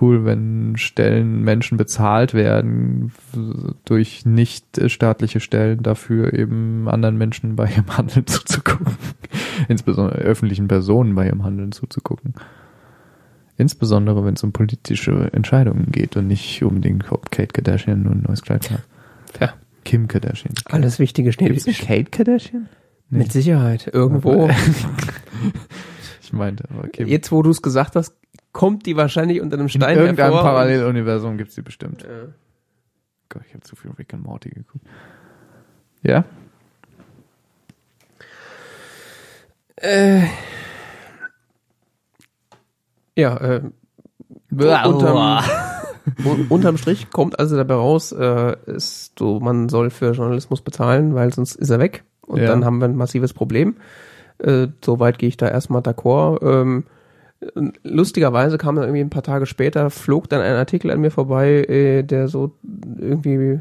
cool, 0.00 0.24
wenn 0.24 0.76
Stellen 0.76 1.42
Menschen 1.42 1.76
bezahlt 1.76 2.34
werden 2.34 3.12
durch 3.84 4.24
nicht 4.24 4.80
staatliche 4.90 5.40
Stellen 5.40 5.82
dafür 5.82 6.32
eben 6.32 6.88
anderen 6.88 7.18
Menschen 7.18 7.56
bei 7.56 7.66
ihrem 7.68 7.96
Handeln 7.96 8.26
zuzugucken. 8.26 8.96
Insbesondere 9.68 10.18
öffentlichen 10.18 10.68
Personen 10.68 11.14
bei 11.14 11.26
ihrem 11.26 11.44
Handeln 11.44 11.72
zuzugucken. 11.72 12.34
Insbesondere, 13.56 14.24
wenn 14.24 14.34
es 14.34 14.42
um 14.42 14.52
politische 14.52 15.30
Entscheidungen 15.32 15.92
geht 15.92 16.16
und 16.16 16.26
nicht 16.26 16.62
unbedingt, 16.62 17.12
ob 17.12 17.30
Kate 17.30 17.52
Kardashian 17.52 18.02
nur 18.02 18.12
ein 18.12 18.22
neues 18.26 18.42
Kleid 18.42 18.70
hat. 18.70 18.82
Ja. 19.40 19.54
Kim 19.84 20.08
Kardashian. 20.08 20.54
Alles 20.66 20.98
Wichtige 20.98 21.32
steht. 21.32 21.48
Gibt's 21.48 21.78
Kate 21.78 22.10
Kardashian? 22.10 22.68
Mit 23.10 23.30
Sicherheit. 23.32 23.90
Irgendwo. 23.92 24.48
Ich 26.32 26.38
meinte, 26.38 26.64
aber 26.70 26.88
Kim. 26.88 27.08
Jetzt, 27.08 27.30
wo 27.30 27.42
du 27.42 27.50
es 27.50 27.60
gesagt 27.60 27.94
hast, 27.94 28.14
kommt 28.52 28.86
die 28.86 28.96
wahrscheinlich 28.96 29.40
unter 29.40 29.54
einem 29.56 29.66
In 29.66 29.70
Stein 29.70 29.96
irgendeinem 29.98 30.32
hervor. 30.34 30.42
Paralleluniversum 30.42 31.38
gibt's 31.38 31.54
die 31.54 31.62
bestimmt. 31.62 32.02
Ja. 32.02 32.08
Gott, 33.28 33.42
ich 33.46 33.54
habe 33.54 33.62
zu 33.62 33.76
viel 33.76 33.90
Rick 33.92 34.12
and 34.14 34.24
Morty 34.24 34.50
geguckt. 34.50 34.84
Ja? 36.02 36.24
Äh, 39.76 40.22
ja, 43.16 43.36
äh, 43.38 43.62
unterm, 44.50 45.40
un- 46.24 46.46
unterm 46.48 46.76
Strich 46.76 47.10
kommt 47.10 47.38
also 47.38 47.56
dabei 47.56 47.74
raus, 47.74 48.12
äh, 48.12 48.56
ist 48.66 49.18
so, 49.18 49.40
man 49.40 49.68
soll 49.68 49.90
für 49.90 50.12
Journalismus 50.12 50.62
bezahlen, 50.62 51.14
weil 51.14 51.32
sonst 51.32 51.56
ist 51.56 51.70
er 51.70 51.78
weg 51.78 52.04
und 52.26 52.40
Ja. 52.40 52.46
dann 52.46 52.64
haben 52.64 52.78
wir 52.80 52.86
ein 52.88 52.96
massives 52.96 53.32
Problem. 53.32 53.76
Äh, 54.38 54.68
Soweit 54.84 55.18
gehe 55.18 55.28
ich 55.28 55.36
da 55.36 55.48
erstmal 55.48 55.82
d'accord. 55.82 56.42
Ähm, 56.42 56.84
lustigerweise 57.82 58.58
kam 58.58 58.76
dann 58.76 58.84
irgendwie 58.84 59.02
ein 59.02 59.10
paar 59.10 59.22
Tage 59.22 59.46
später, 59.46 59.90
flog 59.90 60.28
dann 60.28 60.40
ein 60.40 60.54
Artikel 60.54 60.90
an 60.90 61.00
mir 61.00 61.10
vorbei, 61.10 61.64
äh, 61.64 62.02
der 62.02 62.28
so 62.28 62.52
irgendwie 62.98 63.60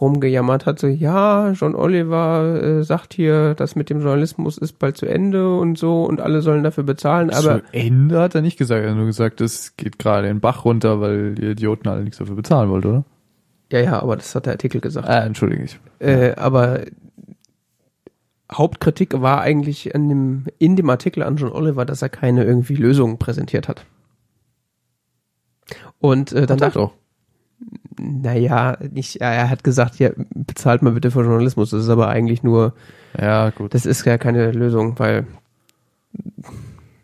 rumgejammert 0.00 0.64
hat, 0.64 0.78
so, 0.78 0.86
ja, 0.86 1.52
John 1.52 1.74
Oliver 1.74 2.62
äh, 2.62 2.82
sagt 2.82 3.12
hier, 3.12 3.54
das 3.54 3.76
mit 3.76 3.90
dem 3.90 4.00
Journalismus 4.00 4.56
ist 4.56 4.78
bald 4.78 4.96
zu 4.96 5.04
Ende 5.04 5.54
und 5.54 5.76
so 5.76 6.04
und 6.04 6.22
alle 6.22 6.40
sollen 6.40 6.62
dafür 6.62 6.84
bezahlen, 6.84 7.28
aber 7.28 7.62
Zu 7.62 7.72
Ende 7.72 8.18
hat 8.18 8.34
er 8.34 8.40
nicht 8.40 8.56
gesagt, 8.56 8.82
er 8.82 8.90
hat 8.90 8.96
nur 8.96 9.04
gesagt, 9.04 9.42
es 9.42 9.76
geht 9.76 9.98
gerade 9.98 10.28
den 10.28 10.40
Bach 10.40 10.64
runter, 10.64 11.02
weil 11.02 11.34
die 11.34 11.44
Idioten 11.44 11.88
alle 11.88 12.04
nichts 12.04 12.18
dafür 12.18 12.36
bezahlen 12.36 12.70
wollten, 12.70 12.88
oder? 12.88 13.04
ja, 13.72 13.80
ja, 13.80 14.02
aber 14.02 14.16
das 14.16 14.34
hat 14.34 14.46
der 14.46 14.52
Artikel 14.52 14.80
gesagt. 14.80 15.08
Ah, 15.08 15.24
entschuldige 15.24 15.64
ich. 15.64 15.78
Äh, 15.98 16.34
aber 16.36 16.80
Hauptkritik 18.52 19.20
war 19.20 19.40
eigentlich 19.40 19.94
an 19.94 20.08
dem, 20.08 20.46
in 20.58 20.76
dem 20.76 20.90
Artikel 20.90 21.22
an 21.22 21.36
John 21.36 21.52
Oliver, 21.52 21.84
dass 21.84 22.02
er 22.02 22.08
keine 22.08 22.44
irgendwie 22.44 22.76
Lösungen 22.76 23.18
präsentiert 23.18 23.68
hat. 23.68 23.84
Und 25.98 26.32
äh, 26.32 26.46
dann 26.46 26.60
Hat 26.60 26.76
er 26.76 26.92
naja, 27.98 28.76
nicht, 28.90 29.16
er 29.20 29.48
hat 29.48 29.62
gesagt, 29.62 29.98
ja, 29.98 30.10
bezahlt 30.34 30.82
mal 30.82 30.92
bitte 30.92 31.10
für 31.10 31.22
Journalismus. 31.22 31.70
Das 31.70 31.84
ist 31.84 31.88
aber 31.88 32.08
eigentlich 32.08 32.42
nur, 32.42 32.74
Ja, 33.18 33.50
gut. 33.50 33.74
das 33.74 33.86
ist 33.86 34.04
ja 34.04 34.18
keine 34.18 34.50
Lösung, 34.50 34.98
weil, 34.98 35.26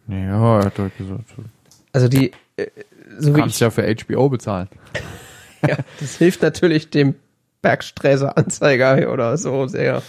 Ja, 0.09 0.59
er 0.59 0.65
hat 0.65 0.79
doch 0.79 0.91
gesagt, 0.97 1.25
also 1.93 2.09
die, 2.09 2.33
äh, 2.57 2.67
so 3.19 3.31
du 3.31 3.37
wie 3.37 3.41
kannst 3.41 3.57
ich, 3.57 3.61
ja 3.61 3.71
für 3.71 3.83
HBO 3.85 4.29
bezahlen. 4.29 4.69
ja, 5.67 5.77
das 6.01 6.17
hilft 6.17 6.43
natürlich 6.43 6.91
dem 6.91 7.15
Bergsträßer 7.63 8.37
Anzeiger 8.37 9.13
oder 9.13 9.37
so 9.37 9.67
sehr. 9.67 10.03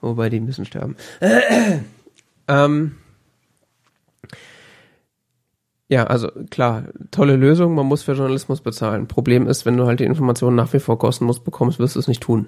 Wobei 0.00 0.28
die 0.28 0.40
müssen 0.40 0.64
sterben. 0.64 0.96
ähm, 2.48 2.96
ja, 5.88 6.04
also 6.04 6.30
klar, 6.50 6.84
tolle 7.10 7.36
Lösung, 7.36 7.74
man 7.74 7.86
muss 7.86 8.02
für 8.02 8.12
Journalismus 8.12 8.60
bezahlen. 8.60 9.08
Problem 9.08 9.46
ist, 9.46 9.64
wenn 9.64 9.76
du 9.76 9.86
halt 9.86 10.00
die 10.00 10.04
Informationen 10.04 10.56
nach 10.56 10.72
wie 10.72 10.80
vor 10.80 10.98
kostenlos 10.98 11.42
bekommst, 11.42 11.78
wirst 11.78 11.96
du 11.96 12.00
es 12.00 12.08
nicht 12.08 12.22
tun. 12.22 12.46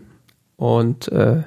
Und 0.57 1.11
äh, 1.11 1.43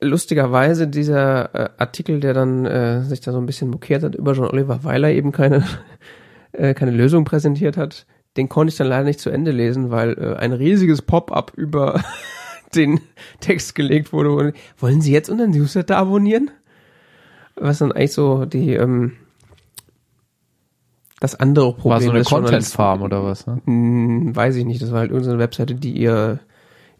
lustigerweise 0.00 0.88
dieser 0.88 1.54
äh, 1.54 1.70
Artikel, 1.78 2.20
der 2.20 2.34
dann 2.34 2.66
äh, 2.66 3.02
sich 3.02 3.20
da 3.20 3.32
so 3.32 3.38
ein 3.38 3.46
bisschen 3.46 3.70
mokiert 3.70 4.02
hat 4.02 4.16
über 4.16 4.32
John 4.32 4.48
Oliver, 4.48 4.82
weil 4.82 5.04
er 5.04 5.12
eben 5.12 5.30
keine, 5.30 5.64
äh, 6.52 6.74
keine 6.74 6.90
Lösung 6.90 7.24
präsentiert 7.24 7.76
hat, 7.76 8.06
den 8.38 8.48
konnte 8.48 8.70
ich 8.72 8.78
dann 8.78 8.86
leider 8.86 9.04
nicht 9.04 9.20
zu 9.20 9.28
Ende 9.28 9.50
lesen, 9.50 9.90
weil 9.90 10.12
äh, 10.18 10.36
ein 10.36 10.52
riesiges 10.52 11.02
Pop-up 11.02 11.52
über 11.56 12.00
den 12.74 13.00
Text 13.40 13.74
gelegt 13.74 14.12
wurde. 14.14 14.30
Und, 14.32 14.54
Wollen 14.78 15.00
Sie 15.02 15.12
jetzt 15.12 15.28
unseren 15.28 15.50
Newsletter 15.50 15.98
abonnieren? 15.98 16.50
Was 17.56 17.78
dann 17.78 17.92
eigentlich 17.92 18.12
so 18.12 18.44
die 18.46 18.72
ähm, 18.74 19.12
das 21.20 21.34
andere 21.34 21.72
Problem 21.72 21.90
War 21.90 22.00
so 22.00 22.10
eine 22.10 22.20
Journalisten- 22.20 22.44
Content-Farm 22.76 23.02
oder 23.02 23.24
was, 23.24 23.46
ne? 23.46 23.60
Hm, 23.64 24.36
weiß 24.36 24.54
ich 24.56 24.64
nicht. 24.64 24.80
Das 24.80 24.92
war 24.92 25.00
halt 25.00 25.10
irgendeine 25.10 25.40
Webseite, 25.40 25.74
die 25.74 25.92
ihr 25.92 26.38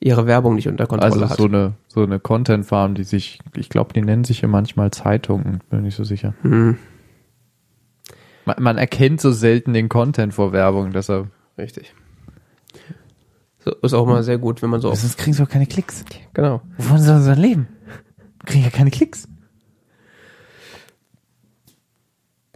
ihre 0.01 0.27
Werbung 0.27 0.55
nicht 0.55 0.69
unter 0.69 0.87
Kontrolle 0.87 1.13
Also 1.13 1.29
hat. 1.31 1.37
so 1.39 1.45
eine, 1.47 1.73
so 1.89 2.03
eine 2.05 2.21
Content-Farm, 2.21 2.95
die 2.95 3.03
sich, 3.05 3.41
ich 3.57 3.69
glaube, 3.69 3.93
die 3.93 4.01
nennen 4.03 4.23
sich 4.25 4.41
ja 4.43 4.49
manchmal 4.49 4.93
Zeitungen, 4.93 5.59
bin 5.71 5.83
nicht 5.83 5.97
so 5.97 6.05
sicher. 6.05 6.35
Hm, 6.43 6.79
Man, 8.49 8.63
man 8.63 8.79
erkennt 8.79 9.21
so 9.21 9.31
selten 9.31 9.75
den 9.75 9.91
Content 9.91 10.33
vor 10.33 10.53
Werbung, 10.53 10.93
deshalb. 10.93 11.29
richtig. 11.59 11.95
So, 13.59 13.73
ist 13.83 13.93
auch 13.93 14.07
mal 14.07 14.23
sehr 14.23 14.39
gut, 14.39 14.63
wenn 14.63 14.71
man 14.71 14.81
so 14.81 14.91
auf, 14.91 14.99
Sonst 14.99 15.19
kriegen 15.19 15.35
sie 15.35 15.43
auch 15.43 15.49
keine 15.51 15.67
Klicks. 15.67 16.03
genau. 16.33 16.63
Wovon 16.79 16.99
sollen 16.99 17.21
sie 17.21 17.29
dann 17.29 17.39
leben? 17.39 17.69
Kriegen 18.47 18.65
ja 18.65 18.71
keine 18.71 18.91
Klicks. 18.91 19.29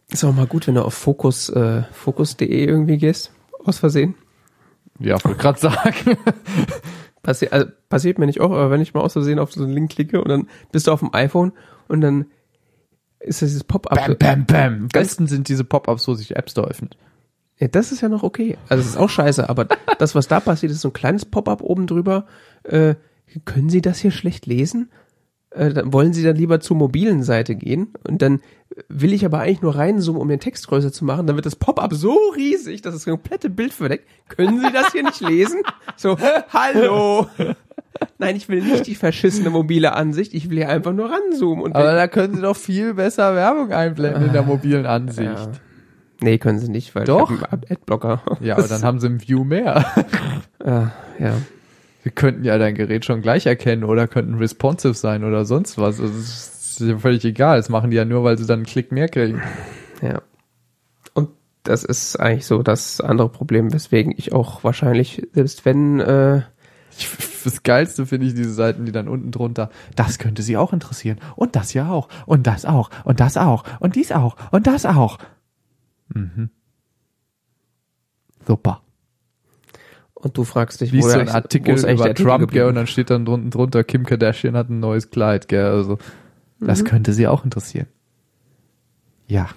Ist 0.09 0.24
auch 0.24 0.34
mal 0.34 0.47
gut, 0.47 0.66
wenn 0.66 0.76
du 0.76 0.82
auf 0.82 0.95
Fokus, 0.95 1.51
äh, 1.51 1.82
Fokus.de 1.93 2.64
irgendwie 2.64 2.97
gehst, 2.97 3.30
aus 3.62 3.78
Versehen. 3.78 4.14
Ja, 4.99 5.22
wollte 5.22 5.38
gerade 5.40 5.61
sagen. 5.61 6.16
Passi 7.22 7.49
also, 7.51 7.66
passiert 7.90 8.18
mir 8.18 8.24
nicht 8.24 8.40
auch, 8.40 8.51
aber 8.51 8.70
wenn 8.70 8.80
ich 8.80 8.95
mal 8.95 9.03
aus 9.03 9.12
Versehen 9.12 9.38
auf 9.38 9.53
so 9.53 9.62
einen 9.62 9.74
Link 9.74 9.90
klicke 9.90 10.22
und 10.22 10.28
dann 10.30 10.49
bist 10.70 10.86
du 10.86 10.93
auf 10.93 11.01
dem 11.01 11.12
iPhone 11.12 11.53
und 11.88 12.01
dann 12.01 12.26
ist 13.23 13.43
das 13.43 13.51
dieses 13.51 13.64
Pop-up. 13.64 13.99
bam, 13.99 14.16
bam, 14.18 14.47
bam. 14.47 14.75
Am 14.75 14.89
besten 14.89 15.27
sind 15.27 15.49
diese 15.49 15.64
Pop-Ups, 15.64 16.07
wo 16.09 16.14
sich 16.14 16.37
App 16.37 16.51
Store 16.51 16.68
öffnet. 16.68 16.97
Ja, 17.59 17.68
das 17.68 17.93
ist 17.93 18.01
ja 18.01 18.09
noch 18.09 18.23
okay. 18.23 18.59
Also 18.68 18.83
es 18.83 18.91
ist 18.91 18.97
auch 18.97 19.11
scheiße, 19.11 19.49
aber 19.49 19.66
das, 19.99 20.14
was 20.14 20.29
da 20.29 20.41
passiert, 20.41 20.73
ist 20.73 20.81
so 20.81 20.89
ein 20.89 20.95
kleines 20.95 21.25
Pop-up 21.25 21.62
oben 21.62 21.87
drüber. 21.87 22.27
Äh, 22.64 22.97
können 23.45 23.70
Sie 23.70 23.81
das 23.81 23.99
hier 23.99 24.11
schlecht 24.11 24.47
lesen? 24.47 24.91
Äh, 25.51 25.73
dann 25.73 25.93
wollen 25.93 26.12
Sie 26.12 26.23
dann 26.23 26.37
lieber 26.37 26.61
zur 26.61 26.77
mobilen 26.77 27.23
Seite 27.23 27.55
gehen 27.55 27.95
und 28.09 28.23
dann 28.23 28.41
will 28.89 29.12
ich 29.12 29.25
aber 29.25 29.41
eigentlich 29.41 29.62
nur 29.62 29.77
reinzoomen, 29.77 30.20
um 30.20 30.29
den 30.29 30.41
Text 30.41 30.66
größer 30.68 30.93
zu 30.93 31.05
machen. 31.05 31.27
Dann 31.27 31.37
wird 31.37 31.47
das 31.47 31.57
Pop-up 31.57 31.93
so 31.95 32.16
riesig, 32.37 32.83
dass 32.83 32.95
das 32.95 33.05
komplette 33.05 33.51
Bild 33.51 33.73
verdeckt. 33.73 34.07
Können 34.29 34.61
Sie 34.61 34.73
das 34.73 34.93
hier 34.93 35.03
nicht 35.03 35.20
lesen? 35.20 35.62
So, 35.97 36.16
hallo. 36.53 37.27
Nein, 38.18 38.37
ich 38.37 38.49
will 38.49 38.62
nicht 38.62 38.87
die 38.87 38.95
verschissene 38.95 39.51
mobile 39.51 39.95
Ansicht. 39.95 40.35
Ich 40.35 40.49
will 40.51 40.57
hier 40.59 40.68
einfach 40.68 40.93
nur 40.93 41.11
ranzoomen. 41.11 41.64
Und 41.64 41.75
Aber 41.77 41.93
da 41.95 42.09
können 42.09 42.35
sie 42.35 42.43
doch 42.43 42.57
viel 42.57 42.95
besser 42.95 43.35
Werbung 43.35 43.73
einblenden 43.73 44.25
in 44.27 44.33
der 44.33 44.43
mobilen 44.43 44.87
Ansicht. 44.87 45.23
ja. 45.23 45.53
Nee, 46.20 46.39
können 46.39 46.61
Sie 46.61 46.70
nicht, 46.70 46.95
weil 46.95 47.05
Doch. 47.05 47.31
ich 47.33 47.43
einen 47.53 47.62
Adblocker. 47.68 48.23
Ja, 48.41 48.57
aber 48.57 48.68
dann 48.68 48.83
haben 48.85 49.01
sie 49.01 49.09
ein 49.09 49.20
View 49.20 49.43
mehr. 49.43 49.85
Ah, 50.64 50.93
ja. 51.18 51.35
Sie 52.05 52.11
könnten 52.11 52.45
ja 52.45 52.59
dein 52.59 52.77
Gerät 52.77 53.05
schon 53.05 53.23
gleich 53.23 53.47
erkennen 53.47 53.83
oder 53.83 54.07
könnten 54.07 54.37
responsive 54.37 54.95
sein 54.95 55.25
oder 55.25 55.45
sonst 55.45 55.79
was. 55.79 56.01
Also, 56.01 56.12
ist 56.81 56.89
ja 56.89 56.99
völlig 56.99 57.25
egal. 57.25 57.57
Das 57.57 57.68
machen 57.68 57.91
die 57.91 57.97
ja 57.97 58.05
nur, 58.05 58.25
weil 58.25 58.39
sie 58.39 58.47
dann 58.47 58.61
einen 58.61 58.66
Klick 58.66 58.93
mehr 58.93 59.09
kriegen. 59.09 59.41
Ja. 60.01 60.23
Und 61.14 61.31
das 61.62 61.85
ist 61.85 62.16
eigentlich 62.16 62.47
so 62.47 62.62
das 62.62 63.01
andere 63.01 63.29
Problem, 63.29 63.73
weswegen 63.73 64.12
ich 64.16 64.33
auch 64.33 64.64
wahrscheinlich, 64.64 65.27
selbst 65.33 65.64
wenn, 65.64 66.01
äh, 66.01 66.43
das 67.45 67.62
Geilste 67.62 68.07
finde 68.07 68.27
ich 68.27 68.35
diese 68.35 68.53
Seiten, 68.53 68.85
die 68.85 68.93
dann 68.93 69.09
unten 69.09 69.31
drunter, 69.31 69.70
das 69.97 70.18
könnte 70.18 70.43
sie 70.43 70.57
auch 70.57 70.73
interessieren. 70.73 71.18
Und 71.37 71.57
das 71.57 71.73
ja 71.73 71.91
auch. 71.91 72.09
Und 72.27 72.47
das 72.47 72.64
auch. 72.64 72.91
Und 73.05 73.20
das 73.20 73.37
auch. 73.37 73.64
Und 73.81 73.97
dies 73.97 74.12
auch. 74.12 74.37
Und 74.51 74.66
das 74.66 74.85
auch. 74.87 75.18
Mhm. 76.14 76.51
Super. 78.47 78.83
und 80.14 80.37
du 80.39 80.45
fragst 80.45 80.81
dich, 80.81 80.93
Liest 80.93 81.07
wo 81.09 81.11
so 81.11 81.18
eigentlich- 81.18 81.35
Artikel 81.35 81.75
wo 81.75 81.79
über 81.81 81.87
der 81.97 82.07
Artikel 82.07 82.27
Trump, 82.27 82.51
gell, 82.53 82.66
und 82.66 82.75
dann 82.77 82.87
steht 82.87 83.11
dann 83.11 83.25
drunten 83.25 83.51
drunter, 83.51 83.83
Kim 83.83 84.05
Kardashian 84.07 84.57
hat 84.57 84.68
ein 84.68 84.79
neues 84.79 85.11
Kleid, 85.11 85.49
gell, 85.49 85.64
also. 85.66 85.99
Das 86.66 86.84
könnte 86.84 87.12
sie 87.12 87.26
auch 87.26 87.44
interessieren. 87.44 87.86
Ja. 89.26 89.48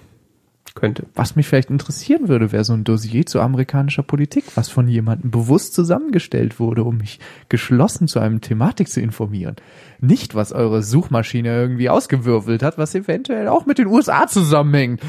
Könnte. 0.74 1.06
Was 1.14 1.36
mich 1.36 1.46
vielleicht 1.46 1.70
interessieren 1.70 2.28
würde, 2.28 2.52
wäre 2.52 2.62
so 2.62 2.74
ein 2.74 2.84
Dossier 2.84 3.24
zu 3.24 3.40
amerikanischer 3.40 4.02
Politik, 4.02 4.44
was 4.56 4.68
von 4.68 4.88
jemandem 4.88 5.30
bewusst 5.30 5.72
zusammengestellt 5.72 6.60
wurde, 6.60 6.84
um 6.84 6.98
mich 6.98 7.18
geschlossen 7.48 8.08
zu 8.08 8.20
einem 8.20 8.42
Thematik 8.42 8.90
zu 8.90 9.00
informieren. 9.00 9.56
Nicht, 10.00 10.34
was 10.34 10.52
eure 10.52 10.82
Suchmaschine 10.82 11.48
irgendwie 11.48 11.88
ausgewürfelt 11.88 12.62
hat, 12.62 12.76
was 12.76 12.94
eventuell 12.94 13.48
auch 13.48 13.64
mit 13.64 13.78
den 13.78 13.86
USA 13.86 14.26
zusammenhängt. 14.26 15.00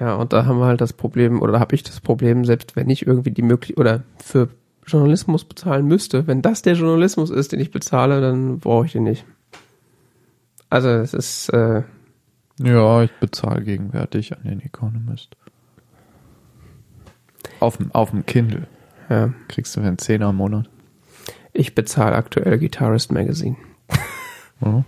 Ja, 0.00 0.14
und 0.14 0.32
da 0.32 0.46
haben 0.46 0.58
wir 0.58 0.66
halt 0.66 0.80
das 0.80 0.94
Problem, 0.94 1.42
oder 1.42 1.60
habe 1.60 1.74
ich 1.74 1.82
das 1.82 2.00
Problem, 2.00 2.46
selbst 2.46 2.74
wenn 2.74 2.88
ich 2.88 3.06
irgendwie 3.06 3.32
die 3.32 3.42
Möglichkeit, 3.42 3.78
oder 3.78 4.02
für 4.16 4.48
Journalismus 4.86 5.44
bezahlen 5.44 5.86
müsste, 5.86 6.26
wenn 6.26 6.42
das 6.42 6.62
der 6.62 6.74
Journalismus 6.74 7.30
ist, 7.30 7.52
den 7.52 7.60
ich 7.60 7.70
bezahle, 7.70 8.20
dann 8.20 8.58
brauche 8.58 8.86
ich 8.86 8.92
den 8.92 9.04
nicht. 9.04 9.24
Also 10.70 10.88
es 10.88 11.14
ist, 11.14 11.48
äh, 11.50 11.82
Ja, 12.60 13.02
ich 13.02 13.12
bezahle 13.20 13.62
gegenwärtig 13.62 14.36
an 14.36 14.42
den 14.44 14.60
Economist. 14.60 15.36
Auf 17.60 17.76
dem, 17.78 17.92
auf 17.92 18.10
dem 18.10 18.26
Kindle 18.26 18.66
ja, 19.08 19.32
kriegst 19.48 19.76
du 19.76 19.80
einen 19.80 19.98
Zehner 19.98 20.30
im 20.30 20.36
Monat. 20.36 20.68
ich 21.52 21.74
bezahle 21.74 22.16
aktuell 22.16 22.58
Guitarist 22.58 23.12
Magazine. 23.12 23.56
Ja, 24.60 24.84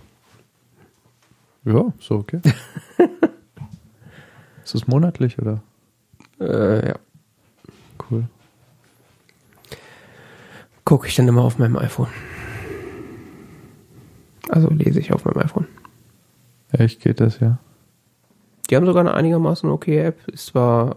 ja 1.65 1.93
so 1.99 2.15
okay. 2.15 2.41
ist 4.63 4.73
das 4.73 4.87
monatlich 4.87 5.39
oder? 5.39 5.61
Äh, 6.39 6.89
ja. 6.89 6.95
Cool. 8.09 8.27
Gucke 10.87 11.09
ich 11.09 11.15
dann 11.15 11.27
immer 11.27 11.41
auf 11.41 11.59
meinem 11.59 11.75
iPhone. 11.75 12.07
Also 14.47 14.69
lese 14.69 15.01
ich 15.01 15.11
auf 15.11 15.25
meinem 15.25 15.39
iPhone. 15.39 15.67
Echt 16.71 17.01
geht 17.01 17.19
das 17.19 17.41
ja? 17.41 17.57
Die 18.69 18.75
haben 18.77 18.85
sogar 18.85 19.01
eine 19.01 19.13
einigermaßen 19.13 19.69
okay 19.69 19.97
App. 19.97 20.25
Ist 20.29 20.45
zwar, 20.45 20.95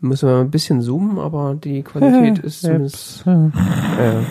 müssen 0.00 0.26
wir 0.26 0.38
ein 0.38 0.50
bisschen 0.50 0.80
zoomen, 0.80 1.18
aber 1.18 1.54
die 1.54 1.82
Qualität 1.82 2.38
ist 2.44 2.62
zumindest, 2.62 3.26
äh, 3.26 4.22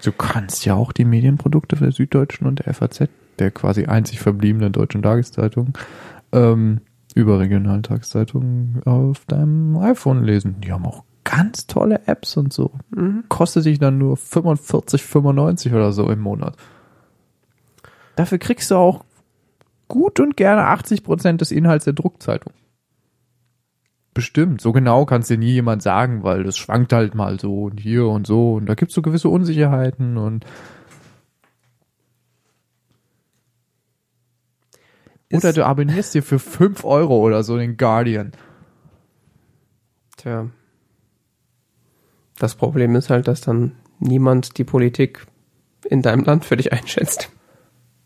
Du 0.00 0.12
kannst 0.12 0.64
ja 0.64 0.76
auch 0.76 0.92
die 0.92 1.04
Medienprodukte 1.04 1.74
der 1.74 1.90
Süddeutschen 1.90 2.46
und 2.46 2.64
der 2.64 2.72
FAZ, 2.72 3.08
der 3.40 3.50
quasi 3.50 3.86
einzig 3.86 4.20
verbliebenen 4.20 4.70
deutschen 4.70 5.02
Tageszeitung, 5.02 5.76
ähm, 6.30 6.80
überregionalen 7.16 7.82
Tageszeitungen 7.82 8.82
auf 8.84 9.24
deinem 9.24 9.76
iPhone 9.78 10.22
lesen. 10.22 10.60
Die 10.60 10.70
haben 10.70 10.86
auch 10.86 11.02
ganz 11.28 11.66
tolle 11.66 12.06
Apps 12.06 12.38
und 12.38 12.54
so. 12.54 12.72
Kostet 13.28 13.66
dich 13.66 13.78
dann 13.78 13.98
nur 13.98 14.16
45,95 14.16 15.74
oder 15.74 15.92
so 15.92 16.08
im 16.08 16.20
Monat. 16.20 16.56
Dafür 18.16 18.38
kriegst 18.38 18.70
du 18.70 18.76
auch 18.76 19.04
gut 19.88 20.20
und 20.20 20.38
gerne 20.38 20.64
80 20.64 21.04
Prozent 21.04 21.42
des 21.42 21.50
Inhalts 21.50 21.84
der 21.84 21.92
Druckzeitung. 21.92 22.54
Bestimmt. 24.14 24.62
So 24.62 24.72
genau 24.72 25.04
kann 25.04 25.20
es 25.20 25.28
dir 25.28 25.36
nie 25.36 25.52
jemand 25.52 25.82
sagen, 25.82 26.22
weil 26.22 26.44
das 26.44 26.56
schwankt 26.56 26.94
halt 26.94 27.14
mal 27.14 27.38
so 27.38 27.64
und 27.64 27.78
hier 27.78 28.06
und 28.06 28.26
so 28.26 28.54
und 28.54 28.66
da 28.66 28.74
gibt's 28.74 28.94
so 28.94 29.02
gewisse 29.02 29.28
Unsicherheiten 29.28 30.16
und 30.16 30.46
oder 35.30 35.52
du 35.52 35.66
abonnierst 35.66 36.14
dir 36.14 36.22
für 36.22 36.38
5 36.38 36.84
Euro 36.84 37.18
oder 37.18 37.42
so 37.42 37.58
den 37.58 37.76
Guardian. 37.76 38.32
Tja. 40.16 40.48
Das 42.38 42.54
Problem 42.54 42.94
ist 42.96 43.10
halt, 43.10 43.28
dass 43.28 43.40
dann 43.40 43.72
niemand 43.98 44.58
die 44.58 44.64
Politik 44.64 45.26
in 45.84 46.02
deinem 46.02 46.24
Land 46.24 46.44
für 46.44 46.56
dich 46.56 46.72
einschätzt. 46.72 47.30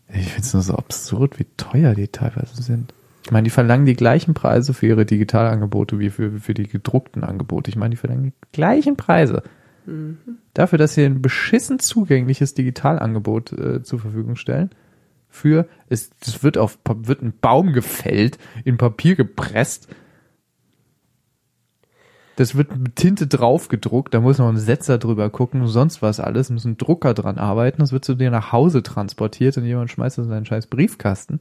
Ich 0.07 0.27
finde 0.27 0.41
es 0.41 0.53
nur 0.53 0.63
so 0.63 0.75
absurd, 0.75 1.39
wie 1.39 1.47
teuer 1.57 1.95
die 1.95 2.07
teilweise 2.07 2.61
sind. 2.61 2.93
Ich 3.25 3.31
meine, 3.31 3.45
die 3.45 3.51
verlangen 3.51 3.85
die 3.85 3.95
gleichen 3.95 4.33
Preise 4.33 4.73
für 4.73 4.87
ihre 4.87 5.05
Digitalangebote 5.05 5.97
wie 5.97 6.09
für, 6.09 6.39
für 6.39 6.53
die 6.53 6.67
gedruckten 6.67 7.23
Angebote. 7.23 7.69
Ich 7.69 7.77
meine, 7.77 7.91
die 7.91 7.97
verlangen 7.97 8.23
die 8.23 8.33
gleichen 8.51 8.97
Preise. 8.97 9.43
Dafür, 10.53 10.77
dass 10.77 10.93
sie 10.93 11.03
ein 11.03 11.21
beschissen 11.21 11.79
zugängliches 11.79 12.53
Digitalangebot 12.53 13.51
äh, 13.53 13.83
zur 13.83 13.99
Verfügung 13.99 14.35
stellen. 14.35 14.69
Für, 15.29 15.67
es, 15.89 16.11
es 16.21 16.43
wird 16.43 16.57
auf, 16.57 16.77
wird 16.85 17.21
ein 17.21 17.33
Baum 17.39 17.73
gefällt, 17.73 18.37
in 18.63 18.77
Papier 18.77 19.15
gepresst. 19.15 19.87
Das 22.35 22.55
wird 22.55 22.75
mit 22.75 22.95
Tinte 22.95 23.27
drauf 23.27 23.67
gedruckt, 23.67 24.13
da 24.13 24.19
muss 24.19 24.39
noch 24.39 24.49
ein 24.49 24.57
Setzer 24.57 24.97
drüber 24.97 25.29
gucken, 25.29 25.67
sonst 25.67 26.01
was 26.01 26.19
alles, 26.19 26.49
muss 26.49 26.65
ein 26.65 26.77
Drucker 26.77 27.13
dran 27.13 27.37
arbeiten, 27.37 27.79
das 27.79 27.91
wird 27.91 28.05
zu 28.05 28.15
dir 28.15 28.31
nach 28.31 28.51
Hause 28.51 28.81
transportiert 28.81 29.55
und 29.57 29.65
jemand 29.65 29.91
schmeißt 29.91 30.17
das 30.17 30.25
in 30.25 30.31
seinen 30.31 30.45
scheiß 30.45 30.67
Briefkasten. 30.67 31.39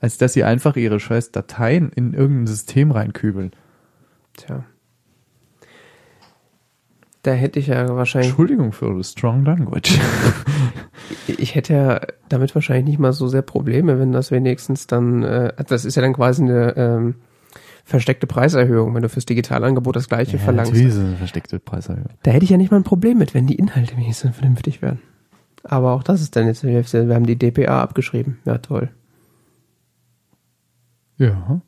Als 0.00 0.16
dass 0.16 0.32
sie 0.32 0.44
einfach 0.44 0.76
ihre 0.76 1.00
scheiß 1.00 1.32
Dateien 1.32 1.90
in 1.90 2.14
irgendein 2.14 2.46
System 2.46 2.90
reinkübeln. 2.90 3.52
Tja. 4.36 4.64
Da 7.22 7.32
hätte 7.32 7.58
ich 7.58 7.68
ja 7.68 7.94
wahrscheinlich, 7.94 8.28
Entschuldigung 8.28 8.72
für 8.72 8.94
das 8.96 9.12
Strong 9.12 9.44
Language. 9.46 9.98
ich 11.26 11.54
hätte 11.54 11.72
ja 11.72 12.00
damit 12.28 12.54
wahrscheinlich 12.54 12.84
nicht 12.84 12.98
mal 12.98 13.14
so 13.14 13.28
sehr 13.28 13.42
Probleme, 13.42 13.98
wenn 13.98 14.12
das 14.12 14.30
wenigstens 14.30 14.86
dann, 14.86 15.22
äh, 15.22 15.52
das 15.66 15.86
ist 15.86 15.94
ja 15.94 16.02
dann 16.02 16.12
quasi 16.12 16.42
eine 16.42 16.76
ähm, 16.76 17.14
versteckte 17.84 18.26
Preiserhöhung, 18.26 18.94
wenn 18.94 19.02
du 19.02 19.08
fürs 19.08 19.26
Digitalangebot 19.26 19.94
das 19.96 20.08
gleiche 20.08 20.38
verlangst. 20.38 20.72
natürlich 20.72 20.92
ist 20.94 20.98
eine 21.00 21.16
versteckte 21.16 21.58
Preiserhöhung. 21.60 22.08
Da 22.22 22.30
hätte 22.30 22.44
ich 22.44 22.50
ja 22.50 22.56
nicht 22.56 22.70
mal 22.70 22.78
ein 22.78 22.84
Problem 22.84 23.18
mit, 23.18 23.34
wenn 23.34 23.46
die 23.46 23.56
Inhalte 23.56 23.96
wenigstens 23.96 24.36
vernünftig 24.36 24.80
wären. 24.82 25.00
Aber 25.62 25.92
auch 25.92 26.02
das 26.02 26.20
ist 26.20 26.34
dann 26.36 26.46
jetzt 26.46 26.62
die 26.62 26.68
Hälfte. 26.68 27.08
Wir 27.08 27.14
haben 27.14 27.26
die 27.26 27.36
DPA 27.38 27.82
abgeschrieben. 27.82 28.38
Ja, 28.44 28.58
toll. 28.58 28.90
Ja. 31.16 31.60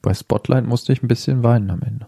Bei 0.00 0.14
Spotlight 0.14 0.66
musste 0.66 0.92
ich 0.92 1.02
ein 1.02 1.08
bisschen 1.08 1.42
weinen 1.42 1.70
am 1.70 1.80
Ende. 1.82 2.06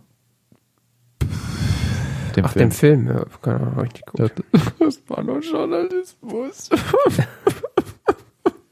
Dem 2.36 2.44
Ach, 2.44 2.52
dem 2.52 2.70
Film. 2.72 3.06
Ja, 3.08 3.24
keine 3.40 3.60
Ahnung, 3.60 3.78
richtig 3.80 4.06
gut. 4.06 4.20
Ja, 4.20 4.60
Das 4.80 5.00
war 5.08 5.22
nur 5.22 5.40
Journalismus. 5.40 6.70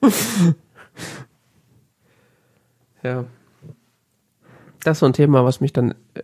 Ja. 3.02 3.24
Das 4.84 4.96
ist 4.96 5.00
so 5.00 5.06
ein 5.06 5.12
Thema, 5.12 5.44
was 5.44 5.60
mich 5.60 5.72
dann 5.72 5.92
äh, 6.14 6.22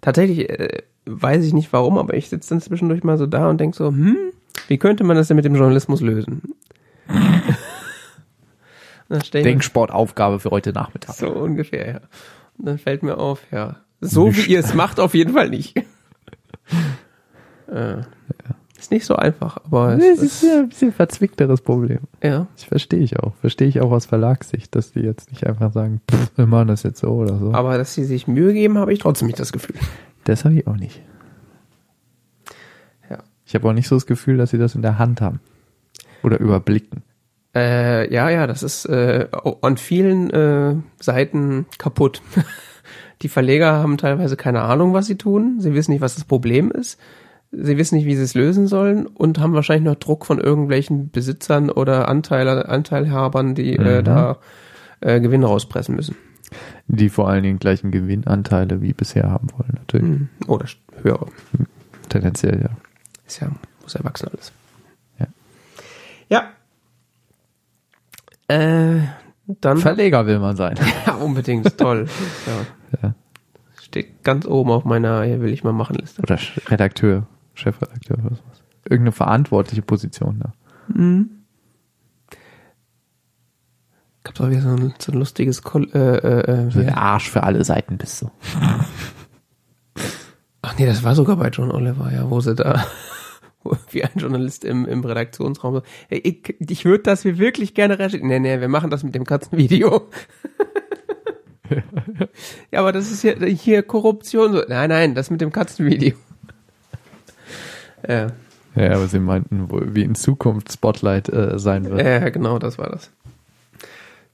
tatsächlich 0.00 0.48
äh, 0.50 0.82
weiß 1.06 1.44
ich 1.44 1.52
nicht 1.52 1.72
warum, 1.72 1.98
aber 1.98 2.14
ich 2.14 2.28
sitze 2.28 2.50
dann 2.50 2.60
zwischendurch 2.60 3.04
mal 3.04 3.18
so 3.18 3.26
da 3.26 3.48
und 3.48 3.58
denk 3.58 3.74
so, 3.74 3.88
hm, 3.88 4.32
wie 4.68 4.78
könnte 4.78 5.04
man 5.04 5.16
das 5.16 5.28
denn 5.28 5.36
mit 5.36 5.44
dem 5.44 5.54
Journalismus 5.54 6.00
lösen? 6.00 6.54
Denksportaufgabe 9.32 10.40
für 10.40 10.50
heute 10.50 10.72
Nachmittag. 10.72 11.14
so 11.14 11.28
ungefähr, 11.28 11.86
ja. 11.86 12.00
Und 12.58 12.66
dann 12.66 12.78
fällt 12.78 13.02
mir 13.02 13.18
auf, 13.18 13.42
ja, 13.50 13.76
so 14.00 14.34
wie 14.34 14.52
ihr 14.52 14.60
es 14.60 14.74
macht, 14.74 15.00
auf 15.00 15.14
jeden 15.14 15.34
Fall 15.34 15.50
nicht. 15.50 15.76
äh, 17.66 18.02
ist 18.82 18.90
nicht 18.90 19.06
so 19.06 19.16
einfach, 19.16 19.58
aber 19.64 19.96
Das 19.96 20.04
es 20.04 20.22
ist 20.22 20.42
ist, 20.42 20.50
ja 20.50 20.58
ein 20.60 20.68
bisschen 20.68 20.92
verzwickteres 20.92 21.60
Problem. 21.60 22.00
ja, 22.22 22.46
Das 22.54 22.64
verstehe 22.64 23.00
ich 23.00 23.18
auch. 23.18 23.34
Verstehe 23.36 23.68
ich 23.68 23.80
auch 23.80 23.90
aus 23.92 24.06
Verlagssicht, 24.06 24.74
dass 24.74 24.92
die 24.92 25.00
jetzt 25.00 25.30
nicht 25.30 25.46
einfach 25.46 25.72
sagen, 25.72 26.00
pff, 26.10 26.32
wir 26.36 26.46
machen 26.46 26.68
das 26.68 26.82
jetzt 26.82 27.00
so 27.00 27.08
oder 27.12 27.36
so. 27.38 27.52
aber 27.54 27.78
dass 27.78 27.94
sie 27.94 28.04
sich 28.04 28.26
Mühe 28.28 28.52
geben, 28.52 28.78
habe 28.78 28.92
ich 28.92 28.98
trotzdem 28.98 29.26
nicht 29.26 29.40
das 29.40 29.52
Gefühl. 29.52 29.76
Das 30.24 30.44
habe 30.44 30.54
ich 30.54 30.66
auch 30.66 30.76
nicht. 30.76 31.00
Ja. 33.10 33.18
Ich 33.46 33.54
habe 33.54 33.68
auch 33.68 33.72
nicht 33.72 33.88
so 33.88 33.96
das 33.96 34.06
Gefühl, 34.06 34.36
dass 34.36 34.50
sie 34.50 34.58
das 34.58 34.74
in 34.74 34.82
der 34.82 34.98
Hand 34.98 35.20
haben. 35.20 35.40
Oder 36.22 36.38
überblicken. 36.38 37.02
Äh, 37.54 38.12
ja, 38.12 38.30
ja, 38.30 38.46
das 38.46 38.62
ist 38.62 38.86
äh, 38.86 39.28
an 39.60 39.76
vielen 39.76 40.30
äh, 40.30 40.76
Seiten 41.00 41.66
kaputt. 41.78 42.22
Die 43.22 43.28
Verleger 43.28 43.72
haben 43.74 43.98
teilweise 43.98 44.36
keine 44.36 44.62
Ahnung, 44.62 44.94
was 44.94 45.06
sie 45.06 45.16
tun. 45.16 45.56
Sie 45.60 45.74
wissen 45.74 45.92
nicht, 45.92 46.00
was 46.00 46.14
das 46.14 46.24
Problem 46.24 46.70
ist. 46.72 46.98
Sie 47.54 47.76
wissen 47.76 47.96
nicht, 47.96 48.06
wie 48.06 48.16
sie 48.16 48.22
es 48.22 48.32
lösen 48.34 48.66
sollen 48.66 49.06
und 49.06 49.38
haben 49.38 49.52
wahrscheinlich 49.52 49.84
noch 49.84 49.96
Druck 49.96 50.24
von 50.24 50.40
irgendwelchen 50.40 51.10
Besitzern 51.10 51.68
oder 51.70 52.08
Anteile, 52.08 52.66
Anteilhabern, 52.68 53.54
die 53.54 53.76
äh, 53.76 54.00
Mhm. 54.00 54.04
da 54.04 54.38
äh, 55.00 55.20
Gewinn 55.20 55.44
rauspressen 55.44 55.94
müssen. 55.94 56.16
Die 56.86 57.08
vor 57.10 57.28
allen 57.28 57.42
Dingen 57.42 57.58
gleichen 57.58 57.90
Gewinnanteile 57.90 58.80
wie 58.80 58.92
bisher 58.94 59.30
haben 59.30 59.48
wollen, 59.56 59.74
natürlich. 59.74 60.06
Mhm. 60.08 60.28
Oder 60.46 60.66
höhere. 61.02 61.26
Tendenziell, 62.08 62.60
ja. 62.62 62.70
Ist 63.26 63.40
ja, 63.40 63.50
muss 63.82 63.94
ja 63.94 64.04
wachsen 64.04 64.28
alles. 64.28 64.52
Ja. 65.18 65.26
Ja. 68.48 68.54
Äh, 68.56 69.00
dann. 69.60 69.78
Verleger 69.78 70.26
will 70.26 70.38
man 70.38 70.56
sein. 70.56 70.76
Ja, 71.06 71.14
unbedingt. 71.14 71.76
Toll. 71.78 72.06
Ja. 72.46 72.98
Ja. 73.02 73.14
Steht 73.80 74.22
ganz 74.24 74.46
oben 74.46 74.70
auf 74.70 74.84
meiner 74.84 75.22
hier 75.24 75.40
will 75.42 75.52
ich 75.52 75.64
mal 75.64 75.72
machen 75.72 75.96
Liste. 75.96 76.22
Oder 76.22 76.38
Redakteur, 76.68 77.26
Chefredakteur 77.54 78.18
oder 78.18 78.36
sowas. 78.36 78.62
Irgendeine 78.84 79.12
verantwortliche 79.12 79.82
Position 79.82 80.40
da. 80.40 80.52
Gab's 84.24 84.40
auch 84.40 84.50
wieder 84.50 84.60
so 84.60 84.68
ein, 84.68 84.94
so 84.98 85.12
ein 85.12 85.18
lustiges 85.18 85.62
Kol 85.62 85.88
äh, 85.94 85.98
äh, 85.98 86.70
So 86.70 86.80
äh, 86.80 86.84
der 86.84 86.98
Arsch 86.98 87.30
für 87.30 87.42
alle 87.42 87.64
Seiten 87.64 87.98
bist 87.98 88.22
du. 88.22 88.30
Ach 90.62 90.78
nee, 90.78 90.86
das 90.86 91.02
war 91.02 91.14
sogar 91.14 91.36
bei 91.36 91.48
John 91.48 91.72
Oliver, 91.72 92.12
ja, 92.12 92.30
wo 92.30 92.40
sie 92.40 92.54
da 92.54 92.86
wie 93.90 94.04
ein 94.04 94.16
Journalist 94.16 94.64
im, 94.64 94.86
im 94.86 95.04
Redaktionsraum 95.04 95.74
so, 95.74 95.82
hey, 96.08 96.18
ich, 96.18 96.56
ich 96.60 96.84
würde 96.84 97.02
das 97.02 97.24
wir 97.24 97.38
wirklich 97.38 97.74
gerne 97.74 97.98
recherchieren. 97.98 98.28
Nee, 98.28 98.38
nee, 98.38 98.60
wir 98.60 98.68
machen 98.68 98.90
das 98.90 99.02
mit 99.02 99.14
dem 99.14 99.24
Katzenvideo. 99.24 100.08
ja, 102.70 102.80
aber 102.80 102.92
das 102.92 103.10
ist 103.10 103.24
ja 103.24 103.34
hier 103.44 103.82
Korruption. 103.82 104.52
So. 104.52 104.62
Nein, 104.68 104.88
nein, 104.88 105.14
das 105.14 105.30
mit 105.30 105.40
dem 105.40 105.52
Katzenvideo. 105.52 106.14
Ja, 108.08 108.28
Ja, 108.74 108.92
aber 108.94 109.06
sie 109.08 109.18
meinten, 109.18 109.68
wie 109.94 110.02
in 110.02 110.14
Zukunft 110.14 110.72
Spotlight 110.72 111.28
äh, 111.28 111.58
sein 111.58 111.84
wird. 111.90 112.00
ja, 112.00 112.28
genau, 112.30 112.58
das 112.58 112.78
war 112.78 112.88
das. 112.90 113.10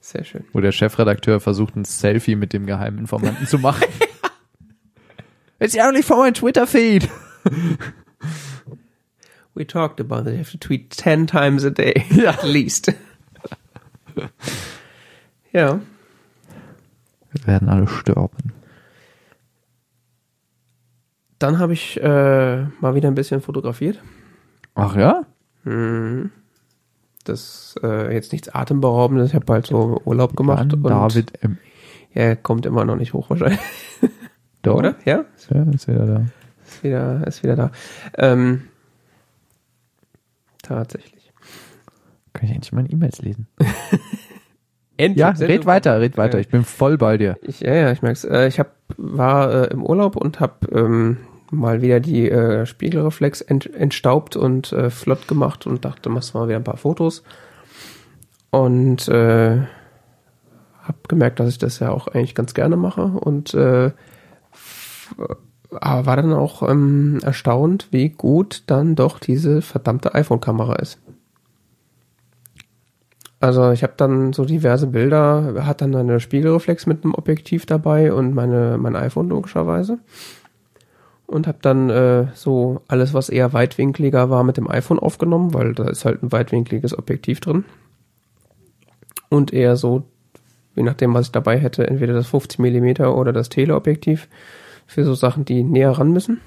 Sehr 0.01 0.23
schön. 0.23 0.45
Wo 0.53 0.61
der 0.61 0.71
Chefredakteur 0.71 1.39
versucht, 1.39 1.75
ein 1.75 1.83
Selfie 1.85 2.35
mit 2.35 2.53
dem 2.53 2.65
Geheiminformanten 2.65 3.47
zu 3.47 3.59
machen. 3.59 3.83
It's 5.59 5.75
only 5.77 6.01
for 6.01 6.23
my 6.23 6.31
Twitter-Feed. 6.31 7.09
We 9.55 9.67
talked 9.67 9.99
about 9.99 10.21
it. 10.29 10.33
You 10.33 10.37
have 10.39 10.51
to 10.51 10.57
tweet 10.57 10.91
10 10.91 11.27
times 11.27 11.65
a 11.65 11.69
day. 11.69 12.05
At 12.25 12.43
least. 12.45 12.93
ja. 15.51 15.81
Wir 17.31 17.47
werden 17.47 17.67
alle 17.67 17.87
sterben. 17.87 18.53
Dann 21.39 21.59
habe 21.59 21.73
ich 21.73 22.01
äh, 22.01 22.63
mal 22.81 22.95
wieder 22.95 23.07
ein 23.09 23.15
bisschen 23.15 23.41
fotografiert. 23.41 24.01
Ach 24.75 24.95
ja? 24.95 25.25
Mhm. 25.63 26.31
Das 27.23 27.75
äh, 27.83 28.13
jetzt 28.13 28.31
nichts 28.31 28.49
atemberaubendes. 28.49 29.29
Ich 29.29 29.35
habe 29.35 29.51
halt 29.53 29.67
so 29.67 30.01
Urlaub 30.05 30.35
gemacht. 30.35 30.71
Dann 30.71 30.83
und 30.83 30.89
David 30.89 31.43
M. 31.43 31.57
Ja, 32.13 32.35
kommt 32.35 32.65
immer 32.65 32.85
noch 32.85 32.95
nicht 32.95 33.13
hoch 33.13 33.29
wahrscheinlich. 33.29 33.59
Doch. 34.63 34.75
Oder? 34.77 34.95
Ja, 35.05 35.25
Ja, 35.53 35.63
ist 35.71 35.87
wieder 35.87 36.05
da. 36.05 36.25
ist 36.65 36.83
wieder, 36.83 37.27
ist 37.27 37.43
wieder 37.43 37.55
da. 37.55 37.71
Ähm, 38.17 38.63
tatsächlich. 40.61 41.31
Kann 42.33 42.45
ich 42.45 42.51
endlich 42.55 42.71
meine 42.73 42.89
E-Mails 42.89 43.21
lesen? 43.21 43.47
Endlich. 44.97 45.19
Ja, 45.21 45.29
red 45.29 45.65
weiter, 45.65 46.01
red 46.01 46.17
weiter. 46.17 46.39
Ich 46.39 46.49
bin 46.49 46.65
voll 46.65 46.97
bei 46.97 47.17
dir. 47.17 47.37
Ich, 47.41 47.61
ja, 47.61 47.73
ja, 47.73 47.91
ich 47.93 48.01
merk's. 48.01 48.25
Äh, 48.25 48.47
ich 48.47 48.59
hab, 48.59 48.75
war 48.97 49.53
äh, 49.53 49.67
im 49.73 49.81
Urlaub 49.81 50.17
und 50.17 50.41
habe 50.41 50.67
ähm, 50.73 51.17
mal 51.51 51.81
wieder 51.81 51.99
die 51.99 52.29
äh, 52.29 52.65
Spiegelreflex 52.65 53.41
ent, 53.41 53.73
entstaubt 53.73 54.35
und 54.35 54.71
äh, 54.71 54.89
flott 54.89 55.27
gemacht 55.27 55.65
und 55.65 55.85
dachte, 55.85 56.09
machst 56.09 56.33
mal 56.33 56.47
wieder 56.47 56.57
ein 56.57 56.63
paar 56.63 56.77
Fotos. 56.77 57.23
Und 58.51 59.07
äh, 59.07 59.61
habe 60.81 60.97
gemerkt, 61.07 61.39
dass 61.39 61.49
ich 61.49 61.57
das 61.57 61.79
ja 61.79 61.91
auch 61.91 62.07
eigentlich 62.07 62.35
ganz 62.35 62.53
gerne 62.53 62.77
mache 62.77 63.03
und 63.03 63.53
äh, 63.53 63.91
war 65.69 66.15
dann 66.15 66.33
auch 66.33 66.67
ähm, 66.67 67.19
erstaunt, 67.21 67.89
wie 67.91 68.09
gut 68.09 68.63
dann 68.65 68.95
doch 68.95 69.19
diese 69.19 69.61
verdammte 69.61 70.15
iPhone-Kamera 70.15 70.77
ist. 70.77 70.99
Also 73.39 73.71
ich 73.71 73.83
habe 73.83 73.93
dann 73.95 74.33
so 74.33 74.43
diverse 74.45 74.87
Bilder, 74.87 75.65
hat 75.65 75.81
dann 75.81 75.95
eine 75.95 76.19
Spiegelreflex 76.19 76.87
mit 76.87 77.03
einem 77.03 77.13
Objektiv 77.13 77.65
dabei 77.65 78.11
und 78.11 78.33
meine 78.33 78.77
mein 78.77 78.95
iPhone 78.97 79.29
logischerweise 79.29 79.99
und 81.29 81.45
habe 81.47 81.59
dann 81.61 81.89
äh, 81.89 82.27
so 82.33 82.81
alles, 82.87 83.13
was 83.13 83.29
eher 83.29 83.53
weitwinkliger 83.53 84.29
war, 84.29 84.43
mit 84.43 84.57
dem 84.57 84.69
iPhone 84.69 84.99
aufgenommen, 84.99 85.53
weil 85.53 85.73
da 85.73 85.87
ist 85.87 86.03
halt 86.05 86.23
ein 86.23 86.31
weitwinkliges 86.31 86.97
Objektiv 86.97 87.39
drin 87.39 87.65
und 89.29 89.53
eher 89.53 89.75
so, 89.75 90.03
je 90.75 90.83
nachdem, 90.83 91.13
was 91.13 91.27
ich 91.27 91.31
dabei 91.31 91.59
hätte, 91.59 91.87
entweder 91.87 92.13
das 92.13 92.27
50 92.27 92.59
mm 92.59 93.01
oder 93.03 93.31
das 93.31 93.49
Teleobjektiv 93.49 94.27
für 94.87 95.03
so 95.03 95.13
Sachen, 95.13 95.45
die 95.45 95.63
näher 95.63 95.91
ran 95.91 96.11
müssen. 96.11 96.41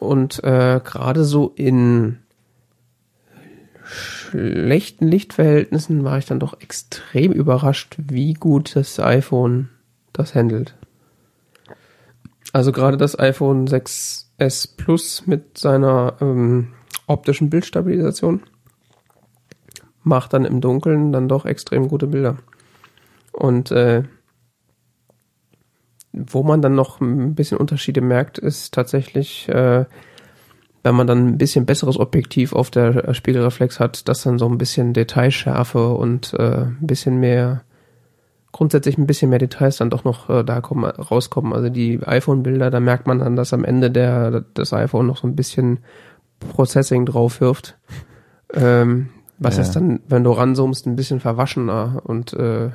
Und 0.00 0.42
äh, 0.42 0.80
gerade 0.84 1.24
so 1.24 1.52
in 1.54 2.18
schlechten 3.84 5.06
Lichtverhältnissen 5.06 6.02
war 6.02 6.18
ich 6.18 6.26
dann 6.26 6.40
doch 6.40 6.60
extrem 6.60 7.30
überrascht, 7.32 7.94
wie 7.98 8.34
gut 8.34 8.74
das 8.74 8.98
iPhone 8.98 9.68
das 10.12 10.34
handelt. 10.34 10.74
Also 12.52 12.72
gerade 12.72 12.96
das 12.96 13.18
iPhone 13.18 13.66
6s 13.66 14.76
Plus 14.76 15.26
mit 15.26 15.58
seiner 15.58 16.14
ähm, 16.20 16.68
optischen 17.06 17.50
Bildstabilisation 17.50 18.42
macht 20.02 20.32
dann 20.32 20.44
im 20.44 20.60
Dunkeln 20.60 21.12
dann 21.12 21.28
doch 21.28 21.46
extrem 21.46 21.88
gute 21.88 22.06
Bilder. 22.06 22.36
Und 23.32 23.72
äh, 23.72 24.04
wo 26.12 26.42
man 26.42 26.62
dann 26.62 26.74
noch 26.74 27.00
ein 27.00 27.34
bisschen 27.34 27.58
Unterschiede 27.58 28.00
merkt, 28.00 28.38
ist 28.38 28.72
tatsächlich, 28.72 29.48
äh, 29.48 29.84
wenn 30.82 30.94
man 30.94 31.06
dann 31.06 31.26
ein 31.26 31.38
bisschen 31.38 31.66
besseres 31.66 31.98
Objektiv 31.98 32.52
auf 32.52 32.70
der 32.70 33.12
Spiegelreflex 33.12 33.80
hat, 33.80 34.08
dass 34.08 34.22
dann 34.22 34.38
so 34.38 34.48
ein 34.48 34.58
bisschen 34.58 34.94
Detailschärfe 34.94 35.88
und 35.88 36.32
äh, 36.34 36.62
ein 36.62 36.78
bisschen 36.80 37.18
mehr, 37.18 37.62
grundsätzlich 38.56 38.96
ein 38.96 39.06
bisschen 39.06 39.28
mehr 39.28 39.38
Details 39.38 39.76
dann 39.76 39.90
doch 39.90 40.04
noch 40.04 40.30
äh, 40.30 40.42
da 40.42 40.62
kommen, 40.62 40.84
rauskommen. 40.86 41.52
Also 41.52 41.68
die 41.68 42.00
iPhone-Bilder, 42.02 42.70
da 42.70 42.80
merkt 42.80 43.06
man 43.06 43.18
dann, 43.18 43.36
dass 43.36 43.52
am 43.52 43.64
Ende 43.64 43.90
der 43.90 44.44
das 44.54 44.72
iPhone 44.72 45.06
noch 45.06 45.18
so 45.18 45.26
ein 45.26 45.36
bisschen 45.36 45.80
Processing 46.40 47.04
drauf 47.04 47.42
wirft. 47.42 47.76
Ähm, 48.54 49.10
was 49.38 49.56
Ja. 49.56 49.62
es 49.62 49.72
dann, 49.72 50.00
wenn 50.08 50.24
du 50.24 50.30
ranzoomst, 50.30 50.86
ein 50.86 50.96
bisschen 50.96 51.20
verwaschener 51.20 52.00
und, 52.04 52.32
äh, 52.32 52.70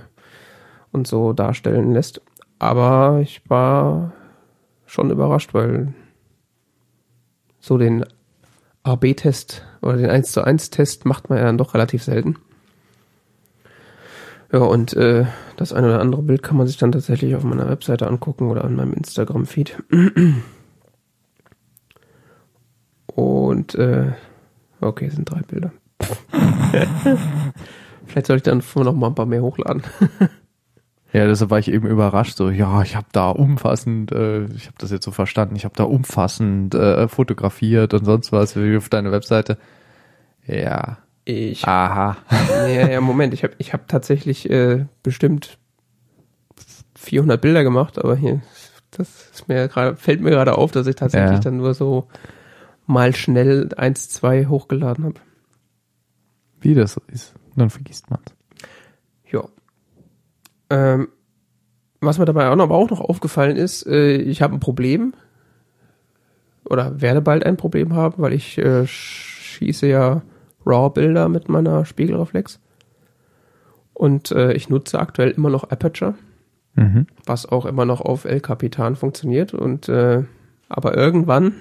und 0.92 1.08
so 1.08 1.34
darstellen 1.34 1.94
lässt. 1.94 2.22
Aber 2.60 3.20
ich 3.24 3.42
war 3.50 4.12
schon 4.86 5.10
überrascht, 5.10 5.56
weil 5.56 5.96
so 7.60 7.80
den 7.80 8.06
AB-Test 8.84 9.66
oder 9.82 9.98
den 9.98 10.12
1 10.12 10.32
zu 10.32 10.44
1 10.44 10.70
Test 10.70 11.06
macht 11.06 11.30
man 11.30 11.40
ja 11.40 11.46
dann 11.46 11.58
doch 11.58 11.74
relativ 11.74 12.04
selten. 12.04 12.36
Ja, 14.52 14.60
und 14.60 14.93
äh, 14.93 15.26
das 15.56 15.72
eine 15.72 15.88
oder 15.88 16.02
andere 16.02 16.22
Bild 16.24 16.43
kann 16.43 16.58
man 16.58 16.68
sich 16.68 16.78
dann 16.78 16.91
tatsächlich 16.91 17.36
auf 17.36 17.43
meiner 17.43 17.70
Webseite 17.70 18.08
angucken 18.08 18.49
oder 18.49 18.66
an 18.66 18.76
meinem 18.76 18.93
Instagram-Feed. 18.93 19.82
Und 23.08 23.76
äh, 23.76 24.12
okay, 24.82 25.06
es 25.06 25.16
sind 25.16 25.30
drei 25.30 25.41
Bilder. 25.41 25.72
Vielleicht 28.06 28.28
soll 28.28 28.38
ich 28.38 28.43
dann 28.43 28.62
noch 28.76 28.93
mal 28.93 29.08
ein 29.08 29.16
paar 29.16 29.26
mehr 29.26 29.41
hochladen. 29.41 29.84
Ja, 31.14 31.28
deshalb 31.28 31.52
war 31.52 31.60
ich 31.60 31.68
eben 31.68 31.88
überrascht, 31.88 32.38
so, 32.38 32.49
ja, 32.49 32.82
ich 32.84 32.95
habe 32.95 33.08
da 33.12 33.32
umfassend, 33.32 34.14
äh, 34.14 34.45
ich 34.45 34.68
habe 34.68 34.78
das 34.78 34.91
jetzt 34.91 35.04
so 35.04 35.12
verstanden, 35.12 35.58
ich 35.58 35.66
habe 35.66 35.76
da 35.76 35.84
umfassend 35.84 36.74
äh, 36.74 37.10
fotografiert 37.10 37.93
und 37.93 38.06
sonst 38.06 38.32
was 38.32 38.56
wie 38.56 38.78
auf 38.78 38.88
deine 38.88 39.12
Webseite. 39.12 39.58
Ja, 40.47 40.99
Ich 41.32 41.66
aha. 41.66 42.18
ja, 42.68 42.90
ja, 42.90 43.02
Moment, 43.02 43.34
ich 43.34 43.44
habe 43.44 43.54
ich 43.58 43.72
hab 43.74 43.88
tatsächlich 43.88 44.50
äh, 44.50 44.86
bestimmt 45.02 45.58
400 46.96 47.40
Bilder 47.42 47.64
gemacht, 47.64 47.98
aber 47.98 48.16
hier, 48.16 48.42
das 48.92 49.30
ist 49.32 49.48
mir 49.48 49.68
gerade, 49.70 49.96
fällt 49.96 50.22
mir 50.22 50.30
gerade 50.32 50.58
auf, 50.58 50.72
dass 50.72 50.88
ich 50.88 50.96
tatsächlich 50.96 51.32
Ja. 51.38 51.40
dann 51.40 51.58
nur 51.58 51.74
so 51.74 52.08
mal 52.86 53.16
schnell 53.16 53.70
eins, 53.78 54.10
zwei 54.10 54.46
hochgeladen 54.46 55.06
habe. 55.06 55.16
Wie 56.60 56.74
das 56.76 56.94
so 56.94 57.02
ist. 57.08 57.34
Dann 57.56 57.70
vergisst 57.70 58.10
man's. 58.12 58.36
Ja. 59.32 59.44
Ähm, 60.70 61.08
was 62.02 62.18
mir 62.18 62.26
dabei 62.26 62.50
auch 62.50 62.56
noch, 62.56 62.66
aber 62.66 62.76
auch 62.76 62.90
noch 62.90 63.00
aufgefallen 63.02 63.56
ist, 63.58 63.86
äh, 63.88 64.16
ich 64.18 64.42
habe 64.42 64.54
ein 64.56 64.60
Problem 64.60 65.14
oder 66.66 67.00
werde 67.02 67.22
bald 67.22 67.46
ein 67.46 67.58
Problem 67.58 67.94
haben, 67.96 68.22
weil 68.22 68.34
ich 68.34 68.58
äh, 68.58 68.86
schieße 68.86 69.88
ja 69.88 70.22
RAW-Bilder 70.66 71.30
mit 71.30 71.49
meiner 71.49 71.86
Spiegelreflex. 71.86 72.59
Und 73.93 74.32
äh, 74.32 74.53
ich 74.53 74.70
nutze 74.70 74.99
aktuell 74.99 75.32
immer 75.32 75.49
noch 75.49 75.70
Aperture, 75.70 76.16
Mhm. 76.76 77.05
was 77.26 77.45
auch 77.45 77.66
immer 77.66 77.84
noch 77.86 77.99
auf 77.99 78.24
El 78.24 78.39
Capitan 78.39 78.95
funktioniert. 78.95 79.53
Und 79.53 79.89
äh, 79.89 80.24
aber 80.70 80.95
irgendwann, 80.95 81.53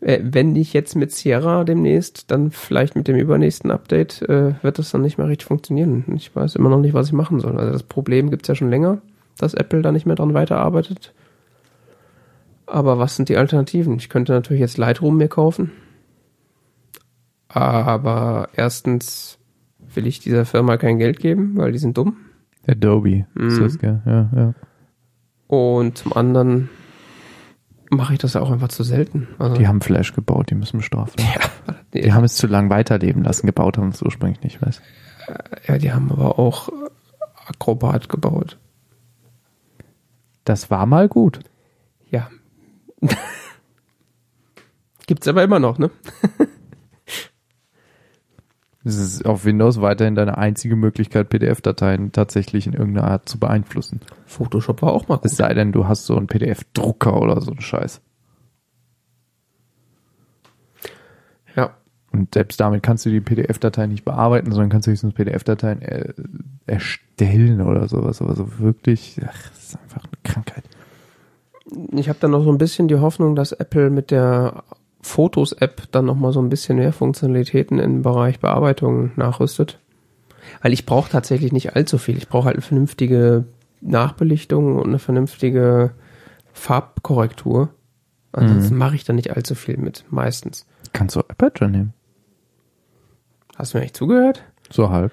äh, 0.00 0.18
wenn 0.22 0.52
nicht 0.52 0.72
jetzt 0.72 0.96
mit 0.96 1.12
Sierra 1.12 1.62
demnächst, 1.62 2.30
dann 2.32 2.50
vielleicht 2.50 2.96
mit 2.96 3.06
dem 3.06 3.14
übernächsten 3.16 3.70
Update, 3.70 4.22
äh, 4.22 4.54
wird 4.62 4.80
das 4.80 4.90
dann 4.90 5.02
nicht 5.02 5.18
mehr 5.18 5.28
richtig 5.28 5.46
funktionieren. 5.46 6.04
Ich 6.16 6.34
weiß 6.34 6.56
immer 6.56 6.68
noch 6.68 6.80
nicht, 6.80 6.94
was 6.94 7.06
ich 7.06 7.12
machen 7.12 7.38
soll. 7.38 7.56
Also 7.56 7.70
das 7.72 7.84
Problem 7.84 8.30
gibt's 8.30 8.48
ja 8.48 8.56
schon 8.56 8.70
länger, 8.70 8.98
dass 9.38 9.54
Apple 9.54 9.82
da 9.82 9.92
nicht 9.92 10.04
mehr 10.04 10.16
dran 10.16 10.34
weiterarbeitet. 10.34 11.12
Aber 12.66 12.98
was 12.98 13.14
sind 13.14 13.28
die 13.28 13.36
Alternativen? 13.36 13.96
Ich 13.98 14.08
könnte 14.08 14.32
natürlich 14.32 14.60
jetzt 14.60 14.78
Lightroom 14.78 15.16
mir 15.16 15.28
kaufen. 15.28 15.70
Aber 17.56 18.50
erstens 18.54 19.38
will 19.94 20.06
ich 20.06 20.20
dieser 20.20 20.44
Firma 20.44 20.76
kein 20.76 20.98
Geld 20.98 21.18
geben, 21.20 21.56
weil 21.56 21.72
die 21.72 21.78
sind 21.78 21.96
dumm. 21.96 22.18
Adobe. 22.68 23.24
Ist 23.34 23.58
Mhm. 23.58 23.62
das, 23.62 23.78
gell? 23.78 24.02
Ja, 24.04 24.30
ja. 24.36 24.54
Und 25.46 25.96
zum 25.96 26.12
anderen 26.12 26.68
mache 27.88 28.12
ich 28.12 28.18
das 28.18 28.34
ja 28.34 28.42
auch 28.42 28.50
einfach 28.50 28.68
zu 28.68 28.82
selten. 28.82 29.28
Also, 29.38 29.56
Die 29.56 29.66
haben 29.66 29.80
Flash 29.80 30.12
gebaut, 30.12 30.50
die 30.50 30.54
müssen 30.54 30.76
bestraft 30.76 31.18
werden. 31.18 31.30
ja, 31.68 31.74
die, 31.94 32.00
Die 32.02 32.12
haben 32.12 32.24
es 32.24 32.34
zu 32.34 32.46
lang 32.46 32.68
weiterleben 32.68 33.22
lassen, 33.24 33.46
gebaut 33.46 33.78
haben 33.78 33.88
es 33.88 34.02
ursprünglich 34.02 34.42
nicht, 34.42 34.60
weiß. 34.60 34.82
ja, 35.66 35.78
die 35.78 35.92
haben 35.92 36.12
aber 36.12 36.38
auch 36.38 36.68
Acrobat 37.48 38.10
gebaut. 38.10 38.58
Das 40.44 40.70
war 40.70 40.84
mal 40.84 41.08
gut. 41.08 41.40
Ja. 42.10 42.28
Gibt's 45.06 45.26
aber 45.28 45.42
immer 45.44 45.58
noch, 45.60 45.78
ne? 45.78 45.90
Es 48.86 48.98
ist 48.98 49.26
auf 49.26 49.44
Windows 49.44 49.80
weiterhin 49.80 50.14
deine 50.14 50.38
einzige 50.38 50.76
Möglichkeit, 50.76 51.28
PDF-Dateien 51.28 52.12
tatsächlich 52.12 52.68
in 52.68 52.72
irgendeiner 52.72 53.08
Art 53.08 53.28
zu 53.28 53.40
beeinflussen. 53.40 53.98
Photoshop 54.26 54.80
war 54.80 54.92
auch 54.92 55.08
mal 55.08 55.16
gut. 55.16 55.24
Es 55.24 55.36
sei 55.36 55.52
denn, 55.54 55.72
du 55.72 55.88
hast 55.88 56.06
so 56.06 56.16
einen 56.16 56.28
PDF-Drucker 56.28 57.20
oder 57.20 57.40
so 57.40 57.50
einen 57.50 57.60
Scheiß. 57.60 58.00
Ja. 61.56 61.74
Und 62.12 62.34
selbst 62.34 62.60
damit 62.60 62.84
kannst 62.84 63.04
du 63.04 63.10
die 63.10 63.20
PDF-Datei 63.20 63.88
nicht 63.88 64.04
bearbeiten, 64.04 64.52
sondern 64.52 64.70
kannst 64.70 64.86
höchstens 64.86 65.14
PDF-Dateien 65.14 65.82
äh, 65.82 66.14
erstellen 66.66 67.62
oder 67.62 67.88
sowas. 67.88 68.22
Aber 68.22 68.36
so 68.36 68.60
wirklich, 68.60 69.20
ach, 69.26 69.50
das 69.50 69.64
ist 69.64 69.78
einfach 69.82 70.04
eine 70.04 70.22
Krankheit. 70.22 70.62
Ich 71.90 72.08
habe 72.08 72.20
dann 72.20 72.30
noch 72.30 72.44
so 72.44 72.52
ein 72.52 72.58
bisschen 72.58 72.86
die 72.86 73.00
Hoffnung, 73.00 73.34
dass 73.34 73.50
Apple 73.50 73.90
mit 73.90 74.12
der 74.12 74.62
Fotos-App 75.06 75.88
dann 75.92 76.04
noch 76.04 76.16
mal 76.16 76.32
so 76.32 76.40
ein 76.40 76.48
bisschen 76.48 76.78
mehr 76.78 76.92
Funktionalitäten 76.92 77.78
im 77.78 78.02
Bereich 78.02 78.40
Bearbeitung 78.40 79.12
nachrüstet. 79.16 79.78
Weil 80.62 80.72
ich 80.72 80.86
brauche 80.86 81.10
tatsächlich 81.10 81.52
nicht 81.52 81.74
allzu 81.74 81.98
viel. 81.98 82.16
Ich 82.16 82.28
brauche 82.28 82.46
halt 82.46 82.56
eine 82.56 82.62
vernünftige 82.62 83.44
Nachbelichtung 83.80 84.76
und 84.76 84.86
eine 84.86 84.98
vernünftige 84.98 85.92
Farbkorrektur. 86.52 87.70
Ansonsten 88.32 88.76
mache 88.76 88.96
ich 88.96 89.04
da 89.04 89.12
nicht 89.12 89.34
allzu 89.34 89.54
viel 89.54 89.78
mit, 89.78 90.04
meistens. 90.10 90.66
Kannst 90.92 91.16
du 91.16 91.20
Aperture 91.20 91.70
nehmen? 91.70 91.94
Hast 93.56 93.72
du 93.72 93.78
mir 93.78 93.84
echt 93.84 93.96
zugehört? 93.96 94.44
So 94.70 94.90
halb. 94.90 95.12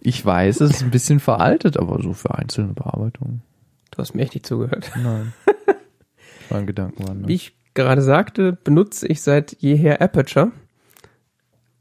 Ich 0.00 0.24
weiß, 0.24 0.60
es 0.60 0.70
ist 0.70 0.82
ein 0.84 0.92
bisschen 0.92 1.18
veraltet, 1.18 1.76
aber 1.76 2.00
so 2.00 2.12
für 2.12 2.32
einzelne 2.32 2.74
Bearbeitungen. 2.74 3.42
Du 3.90 3.98
hast 3.98 4.14
mir 4.14 4.22
echt 4.22 4.34
nicht 4.34 4.46
zugehört. 4.46 4.92
Nein. 5.02 5.32
War 6.48 6.58
ein 6.58 6.66
Gedankenwandel. 6.66 7.28
Wie 7.28 7.34
ich 7.34 7.56
gerade 7.74 8.02
sagte, 8.02 8.52
benutze 8.52 9.06
ich 9.06 9.22
seit 9.22 9.56
jeher 9.60 10.00
Aperture. 10.00 10.52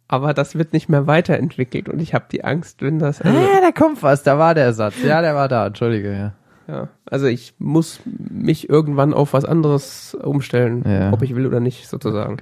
Aber 0.08 0.34
das 0.34 0.56
wird 0.56 0.72
nicht 0.74 0.88
mehr 0.88 1.08
weiterentwickelt 1.08 1.90
und 1.90 2.00
ich 2.00 2.14
habe 2.14 2.26
die 2.32 2.44
Angst, 2.44 2.82
wenn 2.84 3.00
das. 3.00 3.22
Also, 3.22 3.38
Ah, 3.38 3.62
da 3.62 3.72
kommt 3.72 4.04
was, 4.04 4.22
da 4.24 4.38
war 4.38 4.54
der 4.54 4.72
Satz. 4.74 4.96
Ja, 5.04 5.22
der 5.22 5.34
war 5.34 5.48
da, 5.48 5.66
entschuldige, 5.66 6.14
ja. 6.14 6.34
ja, 6.68 6.90
also 7.06 7.26
ich 7.26 7.56
muss 7.58 8.02
mich 8.06 8.70
irgendwann 8.70 9.14
auf 9.16 9.34
was 9.34 9.46
anderes 9.46 10.14
umstellen, 10.14 10.84
Ja. 10.88 11.12
ob 11.12 11.24
ich 11.24 11.36
will 11.36 11.48
oder 11.48 11.60
nicht, 11.60 11.88
sozusagen. 11.88 12.38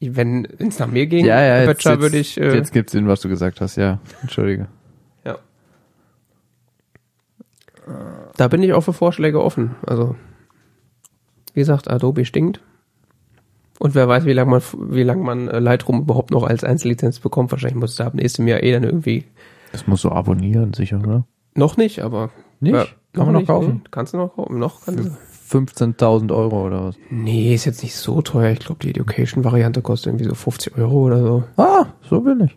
Wenn 0.00 0.44
es 0.58 0.80
nach 0.80 0.88
mir 0.88 1.06
ging, 1.06 1.24
Ja, 1.24 1.40
ja, 1.40 1.62
jetzt, 1.62 1.84
jetzt, 1.84 2.00
würde 2.00 2.18
ich. 2.18 2.38
Äh, 2.38 2.52
jetzt 2.56 2.72
gibt's 2.72 2.92
Sinn, 2.92 3.06
was 3.06 3.20
du 3.20 3.28
gesagt 3.28 3.60
hast, 3.60 3.76
ja. 3.76 4.00
Entschuldige. 4.22 4.66
Ja. 5.24 5.38
Da 8.36 8.48
bin 8.48 8.62
ich 8.62 8.72
auch 8.72 8.80
für 8.82 8.92
Vorschläge 8.92 9.40
offen. 9.42 9.76
Also, 9.86 10.16
wie 11.54 11.60
gesagt, 11.60 11.88
Adobe 11.90 12.24
stinkt. 12.24 12.60
Und 13.80 13.94
wer 13.94 14.06
weiß, 14.08 14.24
wie 14.24 14.32
lange 14.32 14.50
man, 14.50 14.62
wie 14.90 15.02
lang 15.02 15.22
man 15.22 15.48
äh, 15.48 15.58
Lightroom 15.58 16.02
überhaupt 16.02 16.30
noch 16.30 16.44
als 16.44 16.62
Einzellizenz 16.64 17.18
bekommt. 17.20 17.50
Wahrscheinlich 17.50 17.78
muss 17.80 17.92
es 17.94 18.00
ab 18.00 18.14
nächstem 18.14 18.46
Jahr 18.46 18.62
eh 18.62 18.72
dann 18.72 18.84
irgendwie 18.84 19.24
Das 19.72 19.86
musst 19.86 20.04
du 20.04 20.10
abonnieren, 20.10 20.72
sicher, 20.74 20.98
oder? 21.00 21.24
noch 21.54 21.76
nicht, 21.76 22.00
aber 22.00 22.30
Nicht? 22.60 22.74
Ja, 22.74 22.84
Kann 23.12 23.26
man 23.26 23.32
noch 23.32 23.40
nicht, 23.40 23.46
kaufen? 23.48 23.80
Nee. 23.84 23.88
Kannst 23.90 24.12
du 24.14 24.18
noch 24.18 24.34
kaufen? 24.36 24.58
Noch 24.58 24.84
kannst 24.84 25.04
du. 25.04 25.10
15.000 25.58 26.34
Euro 26.34 26.66
oder 26.66 26.84
was? 26.86 26.96
Nee, 27.10 27.54
ist 27.54 27.64
jetzt 27.66 27.82
nicht 27.82 27.94
so 27.94 28.22
teuer. 28.22 28.50
Ich 28.52 28.60
glaube, 28.60 28.80
die 28.82 28.90
Education-Variante 28.90 29.82
kostet 29.82 30.08
irgendwie 30.08 30.24
so 30.24 30.34
50 30.34 30.76
Euro 30.78 31.02
oder 31.06 31.18
so, 31.20 31.44
Ah, 31.56 31.86
so 32.08 32.20
billig. 32.22 32.56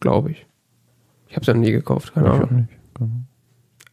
Glaube 0.00 0.30
ich. 0.30 0.46
Ich 1.28 1.34
habe 1.36 1.42
es 1.42 1.46
ja 1.48 1.54
nie 1.54 1.70
gekauft, 1.72 2.14
keine 2.14 2.26
ich 2.28 2.32
auch 2.32 2.40
Ahnung. 2.50 2.68
nicht. 2.68 2.72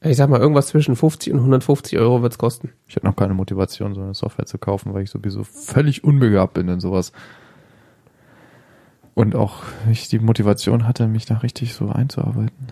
Ich 0.05 0.17
sag 0.17 0.29
mal, 0.29 0.39
irgendwas 0.39 0.67
zwischen 0.67 0.95
50 0.95 1.31
und 1.31 1.39
150 1.39 1.97
Euro 1.97 2.21
wird's 2.21 2.37
kosten. 2.37 2.71
Ich 2.87 2.95
hatte 2.95 3.05
noch 3.05 3.15
keine 3.15 3.33
Motivation, 3.33 3.95
so 3.95 4.01
eine 4.01 4.13
Software 4.13 4.45
zu 4.45 4.57
kaufen, 4.57 4.93
weil 4.93 5.03
ich 5.03 5.09
sowieso 5.09 5.43
völlig 5.43 6.03
unbegabt 6.03 6.53
bin 6.55 6.67
in 6.67 6.81
sowas. 6.81 7.13
Und 9.15 9.35
auch 9.35 9.63
ich 9.89 10.09
die 10.09 10.19
Motivation 10.19 10.87
hatte, 10.87 11.07
mich 11.07 11.25
da 11.25 11.37
richtig 11.37 11.73
so 11.73 11.87
einzuarbeiten. 11.87 12.67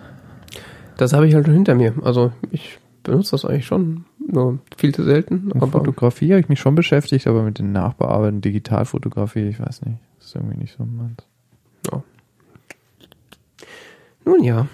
Das 0.98 1.14
habe 1.14 1.28
ich 1.28 1.34
halt 1.34 1.46
schon 1.46 1.54
hinter 1.54 1.76
mir. 1.76 1.94
Also 2.04 2.34
ich 2.52 2.80
benutze 3.04 3.32
das 3.32 3.46
eigentlich 3.46 3.66
schon, 3.66 4.06
nur 4.20 4.60
viel 4.76 4.94
zu 4.94 5.04
selten. 5.04 5.52
Mit 5.54 5.72
Fotografie 5.72 6.32
habe 6.32 6.42
ich 6.42 6.50
mich 6.50 6.60
schon 6.60 6.76
beschäftigt, 6.76 7.28
aber 7.28 7.44
mit 7.44 7.60
den 7.60 7.72
Nachbearbeiten, 7.72 8.42
Digitalfotografie, 8.42 9.48
ich 9.48 9.60
weiß 9.60 9.84
nicht, 9.84 10.00
das 10.18 10.28
ist 10.28 10.36
irgendwie 10.36 10.58
nicht 10.58 10.76
so 10.78 10.84
meins. 10.84 11.24
nun 14.26 14.44
ja. 14.44 14.68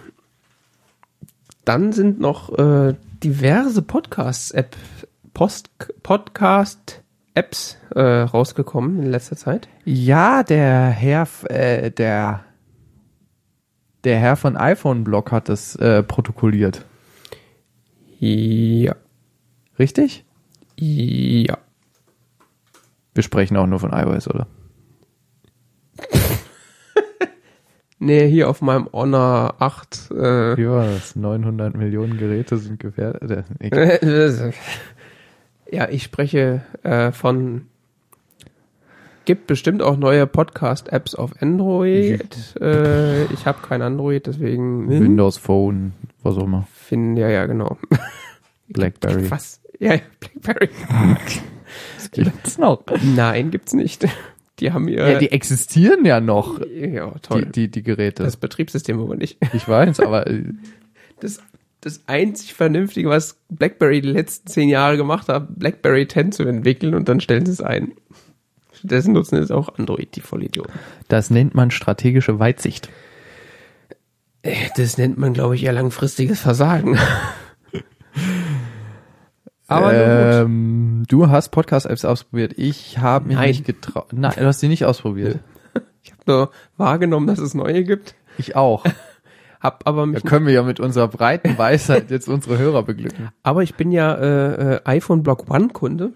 Dann 1.67 1.91
sind 1.91 2.21
noch 2.21 2.57
äh, 2.57 2.95
diverse 3.21 3.81
Podcasts-App, 3.81 4.77
Post, 5.33 5.69
Podcast-Apps 6.01 7.77
äh, 7.93 8.01
rausgekommen 8.01 9.03
in 9.03 9.11
letzter 9.11 9.35
Zeit. 9.35 9.67
Ja, 9.83 10.43
der 10.43 10.87
Herr, 10.91 11.27
äh, 11.49 11.91
der, 11.91 12.45
der 14.05 14.17
Herr 14.17 14.37
von 14.37 14.55
iPhone 14.55 15.03
Blog 15.03 15.33
hat 15.33 15.49
das 15.49 15.75
äh, 15.75 16.03
protokolliert. 16.03 16.85
Ja. 18.19 18.95
Richtig? 19.77 20.23
Ja. 20.77 21.57
Wir 23.13 23.23
sprechen 23.23 23.57
auch 23.57 23.67
nur 23.67 23.79
von 23.79 23.91
iOS, 23.91 24.29
oder? 24.29 24.47
Nee, 27.99 28.29
hier 28.29 28.49
auf 28.49 28.61
meinem 28.61 28.87
Honor 28.93 29.55
8. 29.59 30.11
Äh, 30.11 30.55
das? 30.55 31.15
900 31.15 31.75
Millionen 31.75 32.17
Geräte 32.17 32.57
sind 32.57 32.79
gefährdet. 32.79 33.45
Äh, 33.59 34.51
ja, 35.69 35.89
ich 35.89 36.03
spreche 36.03 36.61
äh, 36.83 37.11
von. 37.11 37.67
Gibt 39.25 39.47
bestimmt 39.47 39.81
auch 39.81 39.97
neue 39.97 40.25
Podcast-Apps 40.25 41.15
auf 41.15 41.41
Android. 41.41 42.55
Äh, 42.61 43.25
ich 43.25 43.45
habe 43.45 43.59
kein 43.67 43.81
Android, 43.81 44.25
deswegen. 44.25 44.87
Windows 44.89 45.37
Phone, 45.37 45.91
was 46.23 46.37
auch 46.37 46.43
immer. 46.43 46.65
Finden, 46.73 47.17
ja, 47.17 47.27
ja, 47.27 47.45
genau. 47.45 47.77
Blackberry. 48.69 49.29
Was? 49.29 49.59
Ja, 49.79 49.95
ja, 49.95 50.01
Blackberry. 50.21 50.69
Gibt's 52.13 52.57
noch? 52.57 52.83
Nein, 53.03 53.51
gibt's 53.51 53.73
nicht. 53.73 54.07
Die 54.59 54.71
haben 54.71 54.87
ihr. 54.87 55.07
Ja, 55.07 55.19
die 55.19 55.31
existieren 55.31 56.05
ja 56.05 56.19
noch, 56.19 56.59
ja, 56.65 57.11
toll. 57.21 57.45
die, 57.45 57.51
die, 57.51 57.71
die 57.71 57.83
Geräte. 57.83 58.23
das 58.23 58.37
Betriebssystem 58.37 58.99
aber 58.99 59.15
nicht. 59.15 59.37
ich 59.53 59.67
weiß, 59.67 59.99
aber 59.99 60.27
äh, 60.27 60.43
Das, 61.19 61.39
das 61.81 62.01
einzig 62.07 62.53
Vernünftige, 62.53 63.09
was 63.09 63.39
BlackBerry 63.49 64.01
die 64.01 64.09
letzten 64.09 64.47
zehn 64.47 64.69
Jahre 64.69 64.97
gemacht 64.97 65.29
hat, 65.29 65.59
BlackBerry 65.59 66.07
10 66.07 66.31
zu 66.31 66.43
entwickeln 66.43 66.95
und 66.95 67.07
dann 67.07 67.21
stellen 67.21 67.45
sie 67.45 67.51
es 67.51 67.61
ein. 67.61 67.93
Stattdessen 68.73 69.13
nutzen 69.13 69.37
es 69.37 69.51
auch 69.51 69.77
Android, 69.77 70.15
die 70.15 70.21
Vollidioten. 70.21 70.73
das 71.07 71.29
nennt 71.29 71.55
man 71.55 71.71
strategische 71.71 72.39
Weitsicht. 72.39 72.89
Das 74.77 74.97
nennt 74.97 75.17
man, 75.17 75.33
glaube 75.33 75.55
ich, 75.55 75.63
eher 75.63 75.73
langfristiges 75.73 76.39
Versagen. 76.39 76.97
Aber 79.67 79.93
ähm, 79.93 81.03
du 81.07 81.29
hast 81.29 81.49
Podcast-Apps 81.49 82.05
ausprobiert. 82.05 82.53
Ich 82.57 82.99
habe 82.99 83.27
mich 83.27 83.35
Nein. 83.37 83.49
nicht 83.49 83.65
getraut. 83.65 84.07
Nein, 84.13 84.33
du 84.37 84.45
hast 84.45 84.61
die 84.61 84.67
nicht 84.67 84.85
ausprobiert. 84.85 85.39
Ich 86.03 86.13
habe 86.13 86.21
nur 86.25 86.51
wahrgenommen, 86.77 87.27
dass 87.27 87.37
es 87.39 87.53
neue 87.53 87.83
gibt, 87.83 88.15
Ich 88.37 88.55
auch. 88.55 88.85
hab 89.59 89.85
aber 89.85 90.01
Da 90.01 90.05
mich, 90.05 90.23
können 90.23 90.45
wir 90.45 90.53
ja 90.53 90.63
mit 90.63 90.79
unserer 90.79 91.09
breiten 91.09 91.57
Weisheit 91.57 92.09
jetzt 92.11 92.29
unsere 92.29 92.57
Hörer 92.57 92.83
beglücken. 92.83 93.27
aber 93.43 93.61
ich 93.61 93.75
bin 93.75 93.91
ja 93.91 94.13
äh, 94.13 94.75
äh, 94.75 94.79
iPhone 94.85 95.21
Block 95.21 95.49
One 95.51 95.67
Kunde 95.67 96.13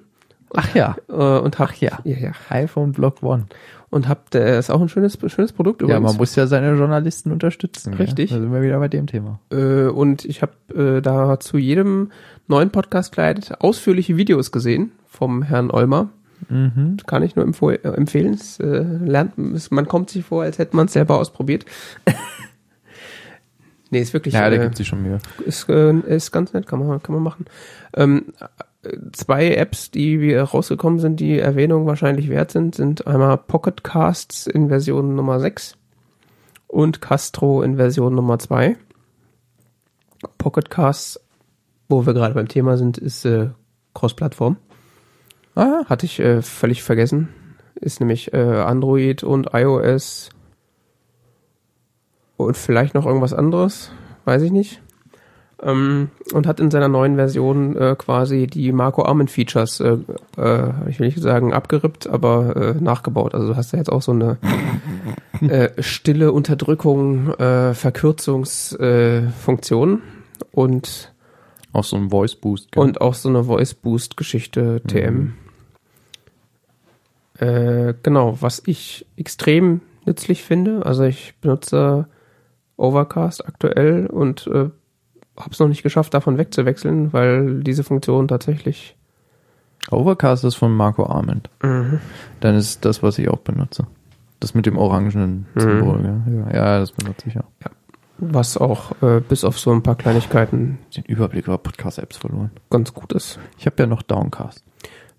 Ach 0.54 0.74
ja. 0.74 0.96
äh, 1.10 1.14
und 1.14 1.60
hab 1.60 1.76
ja. 1.76 2.00
ja, 2.06 2.18
ja 2.18 2.32
iPhone 2.50 2.94
Block 2.94 3.22
One. 3.22 3.48
und 3.90 4.08
hab 4.08 4.34
äh, 4.34 4.58
ist 4.58 4.70
auch 4.70 4.82
ein 4.82 4.88
schönes 4.90 5.18
schönes 5.28 5.52
Produkt 5.52 5.82
Ja, 5.82 5.88
übrigens. 5.88 6.12
man 6.12 6.18
muss 6.18 6.36
ja 6.38 6.48
seine 6.48 6.74
Journalisten 6.76 7.32
unterstützen. 7.34 7.94
Richtig. 7.94 8.32
Ja? 8.32 8.38
Da 8.38 8.44
sind 8.44 8.54
wir 8.54 8.62
wieder 8.62 8.80
bei 8.80 8.88
dem 8.88 9.08
Thema. 9.08 9.40
Äh, 9.52 9.88
und 9.88 10.24
ich 10.24 10.42
habe 10.42 10.54
äh, 10.74 11.02
da 11.02 11.38
zu 11.40 11.58
jedem 11.58 12.12
neuen 12.48 12.70
Podcast-Kleid 12.72 13.62
ausführliche 13.62 14.18
Videos 14.18 14.52
gesehen 14.52 14.92
vom 15.08 15.44
Herrn 15.44 15.72
Olmer. 15.72 16.10
Mhm. 16.50 16.98
Kann 17.06 17.24
ich 17.24 17.36
nur 17.36 17.46
äh, 17.46 17.88
empfehlen. 17.88 18.34
Es, 18.34 18.60
äh, 18.60 18.82
lernt, 18.82 19.38
es, 19.38 19.72
man 19.72 19.88
kommt 19.88 20.10
sich 20.10 20.26
vor, 20.26 20.44
als 20.44 20.58
hätte 20.58 20.76
man 20.76 20.88
es 20.88 20.94
selber 20.94 21.18
ausprobiert. 21.18 21.66
nee, 23.92 24.00
ist 24.00 24.14
wirklich 24.14 24.34
Ja, 24.34 24.50
da 24.50 24.56
äh, 24.56 24.60
gibt 24.60 24.78
sich 24.78 24.88
schon 24.88 25.04
Mühe. 25.04 25.20
ist, 25.46 25.70
äh, 25.70 25.94
ist 26.00 26.32
ganz 26.32 26.54
nett, 26.54 26.66
kann 26.68 26.86
man, 26.86 27.02
kann 27.04 27.14
man 27.14 27.24
machen. 27.24 27.46
Ähm, 27.96 28.34
äh, 28.84 28.98
zwei 29.12 29.54
Apps, 29.54 29.92
die 29.92 30.20
wir 30.20 30.42
rausgekommen 30.42 31.00
sind, 31.00 31.20
die 31.20 31.38
Erwähnung 31.38 31.86
wahrscheinlich 31.86 32.30
wert 32.30 32.52
sind, 32.52 32.76
sind 32.76 33.06
einmal 33.06 33.38
Pocket 33.38 33.84
Casts 33.84 34.48
in 34.48 34.70
Version 34.70 35.16
Nummer 35.16 35.40
6 35.40 35.78
und 36.68 37.02
Castro 37.02 37.62
in 37.62 37.76
Version 37.76 38.16
Nummer 38.16 38.40
2. 38.40 38.78
Pocket 40.38 40.70
Casts, 40.70 41.20
wo 41.92 42.06
wir 42.06 42.14
gerade 42.14 42.34
beim 42.34 42.48
Thema 42.48 42.78
sind, 42.78 42.98
ist 42.98 43.26
äh, 43.26 43.50
Cross-Plattform. 43.94 44.58
Ah, 45.56 45.86
Hatte 45.86 46.06
ich 46.06 46.20
äh, 46.20 46.42
völlig 46.42 46.82
vergessen. 46.82 47.30
Ist 47.76 48.00
nämlich 48.00 48.34
äh, 48.34 48.38
Android 48.38 49.24
und 49.24 49.50
iOS 49.54 50.30
und 52.38 52.58
vielleicht 52.58 52.96
noch 52.96 53.06
irgendwas 53.06 53.34
anderes, 53.34 53.92
weiß 54.26 54.42
ich 54.44 54.52
nicht. 54.52 54.82
Ähm, 55.62 56.10
und 56.34 56.48
hat 56.48 56.60
in 56.60 56.72
seiner 56.72 56.88
neuen 56.88 57.16
Version 57.16 57.76
äh, 57.78 57.96
quasi 57.96 58.48
die 58.48 58.72
Marco 58.72 59.04
Arment 59.04 59.30
Features, 59.30 59.80
äh, 59.80 59.98
äh, 60.38 60.90
ich 60.90 61.00
will 61.00 61.08
nicht 61.08 61.20
sagen 61.20 61.54
abgerippt, 61.54 62.08
aber 62.08 62.56
äh, 62.56 62.74
nachgebaut. 62.82 63.36
Also 63.36 63.50
du 63.50 63.56
hast 63.56 63.74
ja 63.74 63.78
jetzt 63.78 63.92
auch 63.92 64.02
so 64.02 64.12
eine 64.12 64.38
äh, 65.42 65.70
stille 65.82 66.32
Unterdrückung, 66.32 67.34
äh, 67.36 67.76
Verkürzungsfunktion 67.76 69.32
Funktion 69.40 70.02
und 70.52 71.12
auch 71.74 71.84
so 71.84 71.98
ein 71.98 72.10
Voice 72.10 72.36
Boost. 72.36 72.72
gell? 72.72 72.84
und 72.84 73.02
auch 73.02 73.14
so 73.14 73.30
eine 73.30 73.44
Voice 73.44 73.74
Boost 73.74 74.18
Geschichte 74.18 74.82
TM. 74.88 75.34
Äh, 77.38 77.94
genau, 78.04 78.38
was 78.42 78.62
ich 78.66 79.06
extrem 79.18 79.82
nützlich 80.06 80.44
finde. 80.44 80.86
Also 80.86 81.04
ich 81.04 81.34
benutze 81.42 82.08
Overcast 82.78 83.46
aktuell 83.48 84.08
und 84.08 84.48
äh, 84.48 84.70
habe 85.38 85.52
es 85.52 85.60
noch 85.60 85.68
nicht 85.68 85.84
geschafft, 85.84 86.14
davon 86.14 86.38
wegzuwechseln, 86.38 87.14
weil 87.14 87.62
diese 87.64 87.84
Funktion 87.84 88.28
tatsächlich. 88.28 88.96
Overcast 89.90 90.44
ist 90.44 90.56
von 90.56 90.76
Marco 90.76 91.06
Arment. 91.06 91.50
Dann 92.40 92.56
ist 92.56 92.86
das, 92.86 93.02
was 93.02 93.18
ich 93.18 93.30
auch 93.30 93.40
benutze. 93.40 93.88
Das 94.40 94.54
mit 94.54 94.66
dem 94.66 94.78
orangenen 94.78 95.48
Symbol. 95.56 96.02
gell? 96.02 96.46
Ja, 96.52 96.56
ja, 96.56 96.80
das 96.80 96.92
benutze 96.92 97.28
ich 97.28 97.38
auch. 97.38 97.46
Was 98.22 98.56
auch 98.56 98.92
äh, 99.02 99.20
bis 99.20 99.44
auf 99.44 99.58
so 99.60 99.72
ein 99.72 99.82
paar 99.82 99.96
Kleinigkeiten 99.96 100.78
Den 100.96 101.04
Überblick 101.06 101.48
über 101.48 101.58
Podcast-Apps 101.58 102.18
verloren. 102.18 102.52
ganz 102.70 102.94
gut 102.94 103.14
ist. 103.14 103.40
Ich 103.58 103.66
habe 103.66 103.76
ja 103.80 103.88
noch 103.88 104.04
Downcast. 104.04 104.64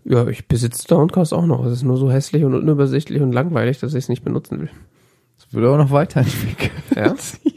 Ja, 0.04 0.26
ich 0.28 0.46
besitze 0.46 0.86
Downcast 0.88 1.34
auch 1.34 1.44
noch. 1.46 1.64
Es 1.64 1.72
ist 1.72 1.82
nur 1.82 1.96
so 1.96 2.10
hässlich 2.10 2.44
und 2.44 2.54
unübersichtlich 2.54 3.20
und 3.20 3.32
langweilig, 3.32 3.80
dass 3.80 3.92
ich 3.94 4.04
es 4.04 4.08
nicht 4.08 4.24
benutzen 4.24 4.60
will. 4.60 4.70
Das 5.36 5.52
würde 5.52 5.70
auch 5.70 5.76
noch 5.78 5.90
weiterentwickelt. 5.90 6.72
Ja? 6.94 7.14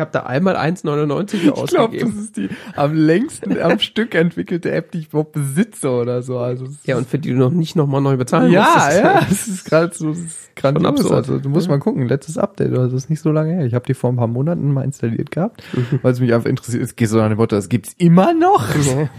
Ich 0.00 0.02
habe 0.02 0.12
da 0.12 0.20
einmal 0.20 0.56
1,99 0.56 1.34
Ich 1.34 1.42
glaube, 1.42 1.60
ausgegeben. 1.60 2.10
das 2.16 2.24
ist 2.24 2.36
die 2.38 2.48
am 2.74 2.94
längsten 2.94 3.60
am 3.60 3.78
Stück 3.80 4.14
entwickelte 4.14 4.70
App, 4.70 4.92
die 4.92 5.00
ich 5.00 5.08
überhaupt 5.08 5.32
besitze 5.32 5.90
oder 5.90 6.22
so. 6.22 6.38
Also 6.38 6.64
es 6.64 6.86
Ja, 6.86 6.96
und 6.96 7.06
für 7.06 7.18
die 7.18 7.32
du 7.32 7.36
noch 7.36 7.50
nicht 7.50 7.76
nochmal 7.76 8.00
neu 8.00 8.16
bezahlen 8.16 8.50
ja, 8.50 8.62
musst. 8.62 8.98
ja, 8.98 9.20
das 9.28 9.46
ist 9.46 9.64
gerade 9.66 9.94
so 9.94 10.08
das 10.08 10.20
ist 10.20 10.56
grandios. 10.56 11.12
Also 11.12 11.38
du 11.38 11.50
musst 11.50 11.68
mal 11.68 11.78
gucken, 11.78 12.08
letztes 12.08 12.38
Update, 12.38 12.70
also 12.70 12.84
das 12.84 12.94
ist 12.94 13.10
nicht 13.10 13.20
so 13.20 13.30
lange 13.30 13.52
her. 13.52 13.66
Ich 13.66 13.74
habe 13.74 13.84
die 13.84 13.92
vor 13.92 14.10
ein 14.10 14.16
paar 14.16 14.26
Monaten 14.26 14.72
mal 14.72 14.84
installiert 14.84 15.30
gehabt, 15.30 15.62
weil 16.00 16.14
es 16.14 16.20
mich 16.20 16.32
einfach 16.32 16.48
interessiert. 16.48 16.82
Es 16.82 16.96
geht 16.96 17.10
so 17.10 17.18
dem 17.18 17.36
Motto, 17.36 17.56
das 17.56 17.68
gibt's 17.68 17.94
immer 17.98 18.32
noch. 18.32 18.74
Ja, 18.74 19.10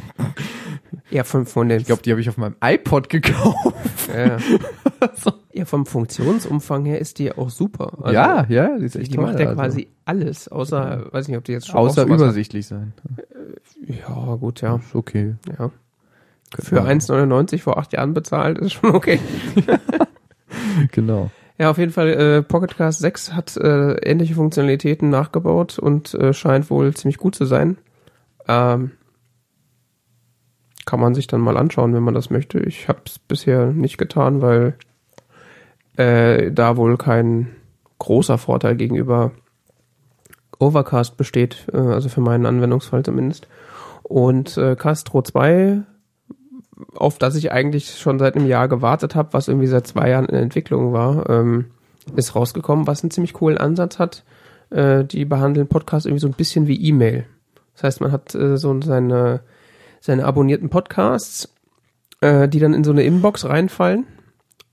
ja 1.11 1.23
von, 1.23 1.45
von 1.45 1.69
den, 1.69 1.79
Ich 1.79 1.85
glaube, 1.85 2.01
die 2.01 2.09
habe 2.09 2.21
ich 2.21 2.29
auf 2.29 2.37
meinem 2.37 2.55
iPod 2.59 3.07
gekauft. 3.07 4.09
ja. 4.15 4.39
so. 5.13 5.31
Ja, 5.53 5.65
vom 5.65 5.85
Funktionsumfang 5.85 6.85
her 6.85 6.99
ist 6.99 7.19
die 7.19 7.31
auch 7.31 7.49
super. 7.49 7.97
Also, 8.01 8.13
ja, 8.13 8.45
ja, 8.47 8.77
die 8.77 8.85
ist 8.85 8.95
echt 8.95 9.11
die 9.11 9.15
toll, 9.15 9.25
macht 9.25 9.39
ja 9.39 9.47
also. 9.47 9.61
quasi 9.61 9.87
alles, 10.05 10.47
außer, 10.47 11.07
weiß 11.11 11.27
nicht, 11.27 11.37
ob 11.37 11.43
die 11.43 11.51
jetzt 11.51 11.67
schon 11.67 11.77
Außer 11.77 12.05
übersichtlich 12.05 12.67
sein. 12.67 12.93
hat. 13.17 13.25
Ja, 13.85 14.35
gut, 14.35 14.61
ja. 14.61 14.77
Ist 14.77 14.95
okay. 14.95 15.35
ja. 15.59 15.71
Für 16.59 16.83
1,99 16.83 17.59
vor 17.59 17.77
acht 17.77 17.93
Jahren 17.93 18.13
bezahlt 18.13 18.59
ist 18.59 18.73
schon 18.73 18.93
okay. 18.95 19.19
Genau. 20.91 21.31
Ja, 21.57 21.69
auf 21.69 21.77
jeden 21.77 21.91
Fall, 21.91 22.09
äh, 22.09 22.41
Pocket 22.41 22.75
Cast 22.75 22.99
6 22.99 23.33
hat 23.33 23.55
äh, 23.57 23.93
ähnliche 23.97 24.35
Funktionalitäten 24.35 25.09
nachgebaut 25.09 25.79
und 25.79 26.13
äh, 26.15 26.33
scheint 26.33 26.69
wohl 26.69 26.93
ziemlich 26.93 27.17
gut 27.17 27.35
zu 27.35 27.45
sein. 27.45 27.77
Ähm, 28.47 28.91
kann 30.85 30.99
man 30.99 31.13
sich 31.13 31.27
dann 31.27 31.41
mal 31.41 31.57
anschauen, 31.57 31.93
wenn 31.93 32.03
man 32.03 32.15
das 32.15 32.29
möchte. 32.31 32.59
Ich 32.59 32.87
habe 32.87 33.01
es 33.05 33.19
bisher 33.19 33.67
nicht 33.67 33.97
getan, 33.97 34.41
weil 34.41 34.75
äh, 35.97 36.51
da 36.51 36.77
wohl 36.77 36.97
kein 36.97 37.55
großer 37.99 38.37
Vorteil 38.37 38.75
gegenüber 38.75 39.31
Overcast 40.59 41.17
besteht, 41.17 41.67
äh, 41.73 41.77
also 41.77 42.09
für 42.09 42.21
meinen 42.21 42.45
Anwendungsfall 42.45 43.03
zumindest. 43.03 43.47
Und 44.03 44.57
äh, 44.57 44.75
Castro 44.75 45.21
2, 45.21 45.83
auf 46.95 47.17
das 47.17 47.35
ich 47.35 47.51
eigentlich 47.51 47.97
schon 47.97 48.19
seit 48.19 48.35
einem 48.35 48.47
Jahr 48.47 48.67
gewartet 48.67 49.15
habe, 49.15 49.33
was 49.33 49.47
irgendwie 49.47 49.67
seit 49.67 49.87
zwei 49.87 50.09
Jahren 50.09 50.25
in 50.25 50.35
Entwicklung 50.35 50.93
war, 50.93 51.29
ähm, 51.29 51.65
ist 52.15 52.35
rausgekommen, 52.35 52.87
was 52.87 53.03
einen 53.03 53.11
ziemlich 53.11 53.33
coolen 53.33 53.57
Ansatz 53.57 53.99
hat. 53.99 54.23
Äh, 54.69 55.03
die 55.03 55.25
behandeln 55.25 55.67
Podcasts 55.67 56.05
irgendwie 56.05 56.21
so 56.21 56.27
ein 56.27 56.33
bisschen 56.33 56.67
wie 56.67 56.81
E-Mail. 56.81 57.25
Das 57.73 57.83
heißt, 57.83 58.01
man 58.01 58.11
hat 58.11 58.33
äh, 58.35 58.57
so 58.57 58.79
seine, 58.81 59.41
seine 59.99 60.25
abonnierten 60.25 60.69
Podcasts, 60.69 61.53
äh, 62.21 62.47
die 62.47 62.59
dann 62.59 62.73
in 62.73 62.83
so 62.83 62.91
eine 62.91 63.03
Inbox 63.03 63.45
reinfallen. 63.45 64.05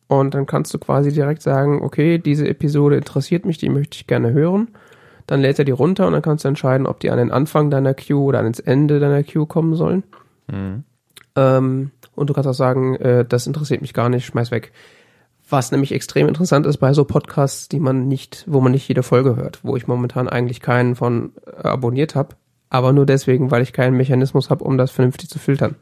Und 0.09 0.35
dann 0.35 0.47
kannst 0.47 0.73
du 0.73 0.79
quasi 0.79 1.13
direkt 1.13 1.43
sagen, 1.43 1.83
okay, 1.83 2.19
diese 2.19 2.49
Episode 2.49 2.97
interessiert 2.97 3.45
mich, 3.45 3.59
die 3.59 3.69
möchte 3.69 3.97
ich 3.97 4.07
gerne 4.07 4.33
hören. 4.33 4.69
Dann 5.27 5.41
lädt 5.41 5.59
er 5.59 5.67
die 5.67 5.73
runter 5.73 6.07
und 6.07 6.15
dann 6.15 6.23
kannst 6.23 6.45
du 6.45 6.49
entscheiden, 6.49 6.87
ob 6.87 7.01
die 7.01 7.11
an 7.11 7.19
den 7.19 7.31
Anfang 7.31 7.71
deiner 7.71 7.93
Queue 7.93 8.23
oder 8.23 8.39
ans 8.39 8.59
Ende 8.59 8.99
deiner 8.99 9.23
Queue 9.23 9.47
kommen 9.47 9.75
sollen. 9.75 10.03
Ähm, 11.37 11.91
und 12.15 12.31
du 12.31 12.35
kannst 12.35 12.49
auch 12.49 12.55
sagen, 12.55 12.97
äh, 12.97 13.27
das 13.27 13.47
interessiert 13.47 13.83
mich 13.83 13.93
gar 13.93 14.09
nicht, 14.09 14.25
schmeiß 14.25 14.51
weg. 14.51 14.73
Was 15.51 15.71
nämlich 15.73 15.93
extrem 15.93 16.29
interessant 16.29 16.67
ist 16.67 16.79
bei 16.79 16.93
so 16.95 17.05
Podcasts, 17.05 17.69
die 17.69 17.81
man 17.81 18.09
nicht, 18.09 18.45
wo 18.47 18.61
man 18.61 18.73
nicht 18.73 18.89
jede 18.89 19.03
Folge 19.03 19.37
hört, 19.37 19.61
wo 19.63 19.77
ich 19.77 19.87
momentan 19.87 20.29
eigentlich 20.29 20.61
keinen 20.61 20.97
von 20.97 21.33
äh, 21.47 21.69
abonniert 21.69 22.15
habe, 22.15 22.37
aber 22.71 22.93
nur 22.93 23.07
deswegen, 23.07 23.51
weil 23.51 23.63
ich 23.63 23.73
keinen 23.73 23.97
Mechanismus 23.97 24.51
habe, 24.51 24.65
um 24.65 24.79
das 24.79 24.91
vernünftig 24.91 25.29
zu 25.29 25.39
filtern. 25.39 25.77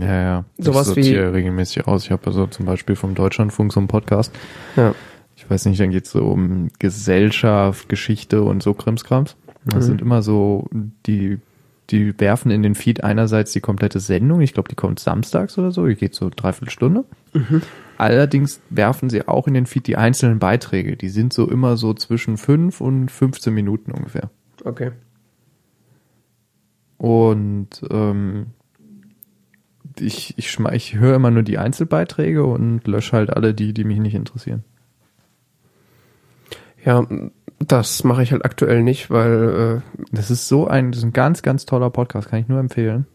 Ja, 0.00 0.22
ja. 0.22 0.44
Sowas 0.58 0.88
ich 0.90 0.96
wie- 0.96 1.02
sortiere 1.02 1.32
regelmäßig 1.32 1.86
aus. 1.86 2.04
Ich 2.04 2.10
habe 2.10 2.26
also 2.26 2.46
zum 2.46 2.66
Beispiel 2.66 2.96
vom 2.96 3.14
Deutschlandfunk 3.14 3.72
so 3.72 3.80
einen 3.80 3.88
Podcast. 3.88 4.34
Ja. 4.76 4.94
Ich 5.36 5.48
weiß 5.48 5.66
nicht, 5.66 5.80
dann 5.80 5.90
geht's 5.90 6.10
so 6.10 6.24
um 6.24 6.68
Gesellschaft, 6.78 7.88
Geschichte 7.88 8.42
und 8.42 8.62
so 8.62 8.74
Krimskrams. 8.74 9.36
Das 9.64 9.84
Mhm. 9.84 9.88
sind 9.88 10.00
immer 10.02 10.22
so, 10.22 10.66
die, 11.06 11.38
die 11.90 12.18
werfen 12.20 12.50
in 12.50 12.62
den 12.62 12.74
Feed 12.74 13.04
einerseits 13.04 13.52
die 13.52 13.60
komplette 13.60 14.00
Sendung. 14.00 14.40
Ich 14.40 14.52
glaube, 14.52 14.68
die 14.68 14.74
kommt 14.74 14.98
samstags 14.98 15.56
oder 15.58 15.70
so. 15.70 15.86
Die 15.86 15.94
geht 15.94 16.14
so 16.14 16.30
dreiviertel 16.34 16.70
Stunde. 16.70 17.04
Mhm. 17.34 17.62
Allerdings 17.98 18.60
werfen 18.70 19.10
sie 19.10 19.26
auch 19.26 19.46
in 19.48 19.54
den 19.54 19.66
Feed 19.66 19.86
die 19.86 19.96
einzelnen 19.96 20.38
Beiträge. 20.38 20.96
Die 20.96 21.08
sind 21.08 21.32
so 21.32 21.48
immer 21.48 21.76
so 21.76 21.94
zwischen 21.94 22.36
fünf 22.36 22.80
und 22.80 23.10
15 23.10 23.52
Minuten 23.54 23.90
ungefähr. 23.92 24.30
Okay. 24.64 24.92
Und 26.96 27.68
ähm, 27.90 28.46
ich, 30.00 30.34
ich, 30.38 30.48
schme- 30.50 30.72
ich 30.74 30.94
höre 30.96 31.16
immer 31.16 31.30
nur 31.30 31.42
die 31.42 31.58
Einzelbeiträge 31.58 32.44
und 32.44 32.86
lösche 32.86 33.16
halt 33.16 33.30
alle 33.30 33.54
die, 33.54 33.72
die 33.72 33.84
mich 33.84 33.98
nicht 33.98 34.14
interessieren. 34.14 34.64
Ja, 36.84 37.06
das 37.58 38.04
mache 38.04 38.22
ich 38.22 38.32
halt 38.32 38.44
aktuell 38.44 38.82
nicht, 38.82 39.10
weil 39.10 39.82
Das 40.12 40.30
ist 40.30 40.48
so 40.48 40.66
ein, 40.68 40.92
das 40.92 41.00
ist 41.00 41.04
ein 41.04 41.12
ganz, 41.12 41.42
ganz 41.42 41.66
toller 41.66 41.90
Podcast, 41.90 42.28
kann 42.28 42.40
ich 42.40 42.48
nur 42.48 42.60
empfehlen. 42.60 43.06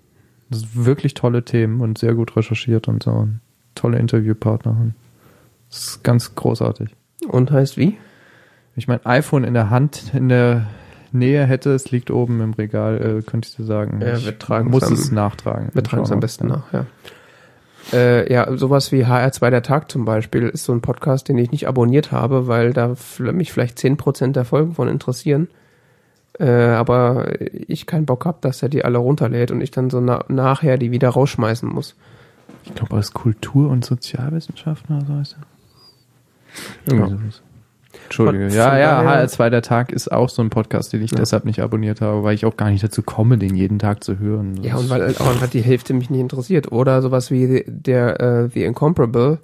Das 0.49 0.60
sind 0.60 0.85
wirklich 0.85 1.14
tolle 1.14 1.43
Themen 1.45 1.81
und 1.81 1.97
sehr 1.97 2.14
gut 2.14 2.35
recherchiert 2.35 2.88
und 2.88 3.03
so. 3.03 3.11
Und 3.11 3.39
tolle 3.76 3.97
Interviewpartner. 3.99 4.72
Und 4.72 4.93
Das 5.69 5.80
ist 5.88 6.03
ganz 6.03 6.35
großartig. 6.35 6.89
äh, 7.23 7.27
und 7.27 7.51
heißt 7.51 7.77
wie? 7.77 7.97
Ich 8.76 8.88
mein 8.88 9.05
iPhone 9.05 9.43
in 9.43 9.53
der 9.53 9.69
Hand, 9.69 10.14
in 10.14 10.30
der 10.30 10.68
Nähe 11.14 11.45
hätte, 11.45 11.72
es 11.73 11.91
liegt 11.91 12.11
oben 12.11 12.41
im 12.41 12.53
Regal, 12.53 13.19
äh, 13.19 13.22
könnte 13.22 13.48
ich 13.49 13.56
dir 13.56 13.64
sagen. 13.65 14.02
Ja, 14.02 14.18
ich 14.18 14.26
wir 14.26 14.38
tragen's 14.40 14.72
muss 14.72 14.84
am- 14.84 14.94
es 14.94 15.11
nachtragen. 15.11 15.69
Wir 15.73 15.84
tragen 15.84 16.03
es 16.03 16.11
am 16.11 16.19
besten 16.19 16.48
nach, 16.48 16.72
ja. 16.73 16.85
Äh, 17.91 18.31
ja, 18.31 18.56
sowas 18.57 18.91
wie 18.94 19.06
HR2 19.06 19.49
der 19.49 19.61
Tag 19.61 19.91
zum 19.91 20.06
Beispiel 20.06 20.44
ist 20.49 20.64
so 20.64 20.72
ein 20.73 20.81
Podcast, 20.81 21.27
den 21.27 21.38
ich 21.38 21.52
nicht 21.52 21.68
abonniert 21.68 22.11
habe, 22.14 22.48
weil 22.48 22.72
da 22.73 22.95
mich 23.19 23.52
vielleicht 23.52 23.77
10% 23.77 24.31
der 24.35 24.45
Folgen 24.45 24.73
von 24.73 24.88
interessieren. 24.88 25.49
Äh, 26.40 26.49
aber 26.49 27.27
ich 27.41 27.85
keinen 27.85 28.06
Bock 28.07 28.26
hab, 28.26 28.41
dass 28.41 28.64
er 28.64 28.69
die 28.69 28.84
alle 28.85 28.98
runterlädt 28.98 29.52
und 29.52 29.61
ich 29.61 29.69
dann 29.69 29.90
so 29.91 29.99
na 30.02 30.23
nachher 30.30 30.77
die 30.77 30.91
wieder 30.91 31.10
rausschmeißen 31.10 31.69
muss. 31.69 31.95
Ich 32.64 32.73
glaube, 32.73 32.98
ist 32.98 33.14
Kultur- 33.14 33.69
und 33.69 33.85
Sozialwissenschaften 33.85 34.98
oder 34.98 35.06
so 35.06 35.14
heißt 35.15 35.35
er. 36.88 36.95
Ja. 36.98 37.07
Sowas. 37.10 37.43
Entschuldige. 38.06 38.49
Von- 38.49 38.57
Ja, 38.57 38.70
von 38.70 38.80
ja, 38.80 39.03
daher- 39.03 39.28
HR2 39.28 39.49
der 39.49 39.61
Tag 39.61 39.91
ist 39.91 40.11
auch 40.11 40.30
so 40.30 40.41
ein 40.41 40.49
Podcast, 40.49 40.94
den 40.94 41.02
ich 41.03 41.11
Ja. 41.11 41.18
deshalb 41.18 41.45
nicht 41.45 41.61
abonniert 41.61 42.02
habe, 42.02 42.24
weil 42.24 42.36
ich 42.36 42.45
auch 42.45 42.57
gar 42.57 42.70
nicht 42.70 42.84
dazu 42.84 43.02
komme, 43.03 43.38
den 43.38 43.56
jeden 43.56 43.80
Tag 43.80 44.03
zu 44.03 44.20
hören. 44.20 44.61
Ja, 44.64 44.76
und 44.78 44.90
weil 44.90 45.03
auch 45.15 45.28
einfach 45.30 45.48
die 45.49 45.61
Hälfte 45.61 45.94
mich 45.94 46.10
nicht 46.10 46.20
interessiert. 46.22 46.72
Oder 46.72 47.02
sowas 47.02 47.32
wie 47.32 47.64
der 47.68 48.20
äh, 48.20 48.49
The 48.49 48.64
Incomparable. 48.65 49.40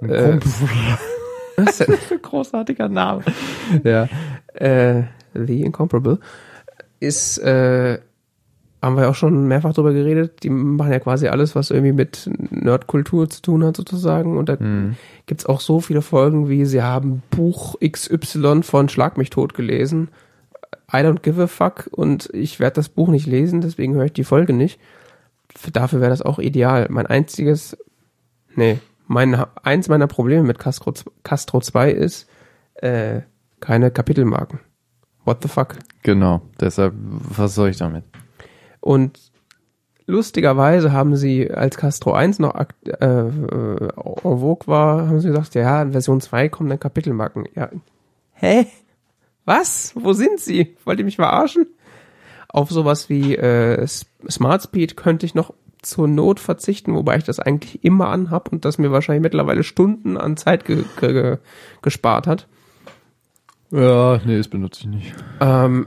Äh, 0.00 0.38
was 1.56 1.78
denn? 1.78 1.94
großartiger 2.22 2.88
Name. 2.88 3.22
ja. 3.84 4.08
äh, 4.54 5.02
The 5.34 5.62
Incomparable, 5.62 6.18
ist, 7.00 7.38
äh, 7.38 7.98
haben 8.82 8.96
wir 8.96 9.08
auch 9.08 9.14
schon 9.14 9.46
mehrfach 9.46 9.72
drüber 9.74 9.92
geredet, 9.92 10.42
die 10.42 10.50
machen 10.50 10.90
ja 10.90 10.98
quasi 10.98 11.28
alles, 11.28 11.54
was 11.54 11.70
irgendwie 11.70 11.92
mit 11.92 12.28
Nerdkultur 12.50 13.30
zu 13.30 13.40
tun 13.40 13.64
hat, 13.64 13.76
sozusagen. 13.76 14.36
Und 14.36 14.48
da 14.48 14.58
Hm. 14.58 14.96
gibt's 15.26 15.46
auch 15.46 15.60
so 15.60 15.80
viele 15.80 16.02
Folgen, 16.02 16.48
wie 16.48 16.64
sie 16.64 16.82
haben 16.82 17.22
Buch 17.30 17.76
XY 17.80 18.62
von 18.64 18.88
Schlag 18.88 19.16
mich 19.16 19.30
tot 19.30 19.54
gelesen. 19.54 20.08
I 20.92 20.96
don't 20.96 21.20
give 21.22 21.40
a 21.40 21.46
fuck 21.46 21.88
und 21.92 22.28
ich 22.34 22.58
werde 22.60 22.74
das 22.74 22.88
Buch 22.88 23.08
nicht 23.08 23.26
lesen, 23.26 23.60
deswegen 23.60 23.94
höre 23.94 24.06
ich 24.06 24.12
die 24.12 24.24
Folge 24.24 24.52
nicht. 24.52 24.80
Dafür 25.72 26.00
wäre 26.00 26.10
das 26.10 26.22
auch 26.22 26.38
ideal. 26.38 26.86
Mein 26.90 27.06
einziges, 27.06 27.76
nee, 28.56 28.78
mein, 29.06 29.34
eins 29.62 29.88
meiner 29.88 30.06
Probleme 30.06 30.42
mit 30.42 30.58
Castro, 30.58 30.92
Castro 31.22 31.60
2 31.60 31.92
ist, 31.92 32.28
äh, 32.74 33.20
keine 33.60 33.90
Kapitelmarken. 33.90 34.58
What 35.24 35.42
the 35.42 35.48
fuck? 35.48 35.76
Genau. 36.02 36.42
Deshalb, 36.60 36.94
was 36.96 37.54
soll 37.54 37.68
ich 37.70 37.76
damit? 37.76 38.04
Und 38.82 39.18
lustigerweise 40.06 40.92
haben 40.92 41.16
sie, 41.16 41.50
als 41.50 41.78
Castro 41.78 42.12
1 42.12 42.40
noch 42.40 42.54
äh, 42.54 42.66
äh, 42.90 43.28
en 43.28 44.38
vogue 44.38 44.66
war, 44.66 45.08
haben 45.08 45.20
sie 45.20 45.28
gesagt, 45.28 45.54
ja, 45.54 45.80
in 45.80 45.92
Version 45.92 46.20
2 46.20 46.50
kommen 46.50 46.68
dann 46.68 46.80
Kapitelmarken. 46.80 47.46
Ja. 47.54 47.70
Hä? 48.32 48.66
Was? 49.44 49.92
Wo 49.94 50.12
sind 50.12 50.40
sie? 50.40 50.76
Wollt 50.84 50.98
ihr 50.98 51.04
mich 51.04 51.16
verarschen? 51.16 51.66
Auf 52.48 52.70
sowas 52.70 53.08
wie 53.08 53.34
äh, 53.36 53.86
Smart 53.86 54.62
Speed 54.62 54.96
könnte 54.96 55.24
ich 55.24 55.34
noch 55.34 55.54
zur 55.80 56.06
Not 56.06 56.38
verzichten, 56.38 56.94
wobei 56.94 57.16
ich 57.16 57.24
das 57.24 57.40
eigentlich 57.40 57.84
immer 57.84 58.08
anhab 58.08 58.52
und 58.52 58.64
das 58.64 58.78
mir 58.78 58.92
wahrscheinlich 58.92 59.22
mittlerweile 59.22 59.64
Stunden 59.64 60.16
an 60.16 60.36
Zeit 60.36 60.64
ge 60.64 60.84
ge 61.00 61.38
gespart 61.80 62.26
hat. 62.26 62.46
Ja, 63.70 64.20
nee, 64.24 64.36
das 64.36 64.48
benutze 64.48 64.82
ich 64.82 64.86
nicht. 64.86 65.14
Ähm, 65.40 65.86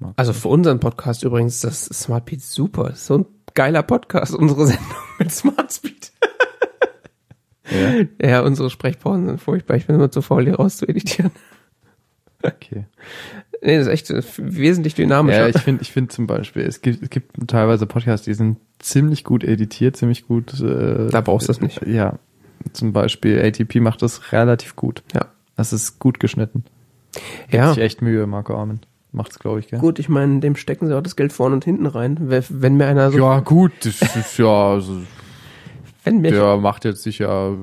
mag- 0.00 0.14
Also 0.16 0.32
für 0.32 0.48
unseren 0.48 0.80
Podcast 0.80 1.22
übrigens, 1.24 1.60
das 1.60 1.84
Smart 1.86 2.24
Speed 2.28 2.42
super. 2.42 2.84
Das 2.90 3.00
ist 3.00 3.06
so 3.06 3.18
ein 3.18 3.26
geiler 3.54 3.82
Podcast, 3.82 4.34
unsere 4.34 4.66
Sendung 4.66 4.86
mit 5.18 5.30
Smart 5.32 5.72
Speed. 5.72 6.12
Ja, 7.70 8.28
Ja, 8.28 8.40
unsere 8.42 8.70
Sprechpausen 8.70 9.26
sind 9.26 9.40
furchtbar. 9.40 9.76
Ich 9.76 9.86
bin 9.86 9.96
immer 9.96 10.10
zu 10.10 10.22
faul, 10.22 10.44
die 10.44 10.50
rauszueditieren. 10.50 11.30
okay. 12.42 12.86
Nee, 13.62 13.76
das 13.76 13.86
ist 13.88 14.10
echt 14.10 14.38
wesentlich 14.38 14.94
dynamischer. 14.94 15.40
Ja, 15.40 15.48
ich 15.48 15.58
finde, 15.58 15.82
ich 15.82 15.92
finde 15.92 16.08
zum 16.08 16.26
Beispiel, 16.26 16.62
es 16.62 16.80
gibt, 16.80 17.02
es 17.02 17.10
gibt 17.10 17.46
teilweise 17.48 17.86
Podcasts, 17.86 18.24
die 18.24 18.32
sind 18.34 18.56
ziemlich 18.78 19.22
gut 19.22 19.44
editiert, 19.44 19.96
ziemlich 19.98 20.26
gut. 20.26 20.58
Äh, 20.60 21.08
Da 21.10 21.20
brauchst 21.20 21.48
du 21.48 21.52
es 21.52 21.60
nicht. 21.60 21.86
Ja, 21.86 22.18
zum 22.72 22.92
Beispiel 22.94 23.40
ATP 23.42 23.80
macht 23.80 24.00
das 24.02 24.32
relativ 24.32 24.76
gut. 24.76 25.02
ja. 25.14 25.26
Das 25.56 25.74
ist 25.74 25.98
gut 25.98 26.20
geschnitten. 26.20 26.64
Ja. 27.50 27.74
Sich 27.74 27.82
echt 27.82 28.00
Mühe, 28.00 28.26
Marco 28.26 28.56
Armin. 28.56 28.80
Macht's, 29.12 29.38
glaube 29.38 29.60
ich, 29.60 29.68
gell? 29.68 29.80
Gut, 29.80 29.98
ich 29.98 30.08
meine, 30.08 30.40
dem 30.40 30.54
stecken 30.54 30.86
sie 30.86 30.96
auch 30.96 31.02
das 31.02 31.16
Geld 31.16 31.32
vorne 31.32 31.56
und 31.56 31.64
hinten 31.64 31.86
rein. 31.86 32.16
Wenn- 32.20 32.76
mir 32.76 32.86
einer 32.86 33.10
so, 33.10 33.18
Ja, 33.18 33.40
gut, 33.40 33.72
das 33.82 34.00
ist 34.16 34.38
ja, 34.38 34.46
also, 34.46 35.02
wenn 36.04 36.20
mir, 36.20 36.30
der 36.30 36.56
macht 36.58 36.84
jetzt 36.84 37.02
sicher, 37.02 37.56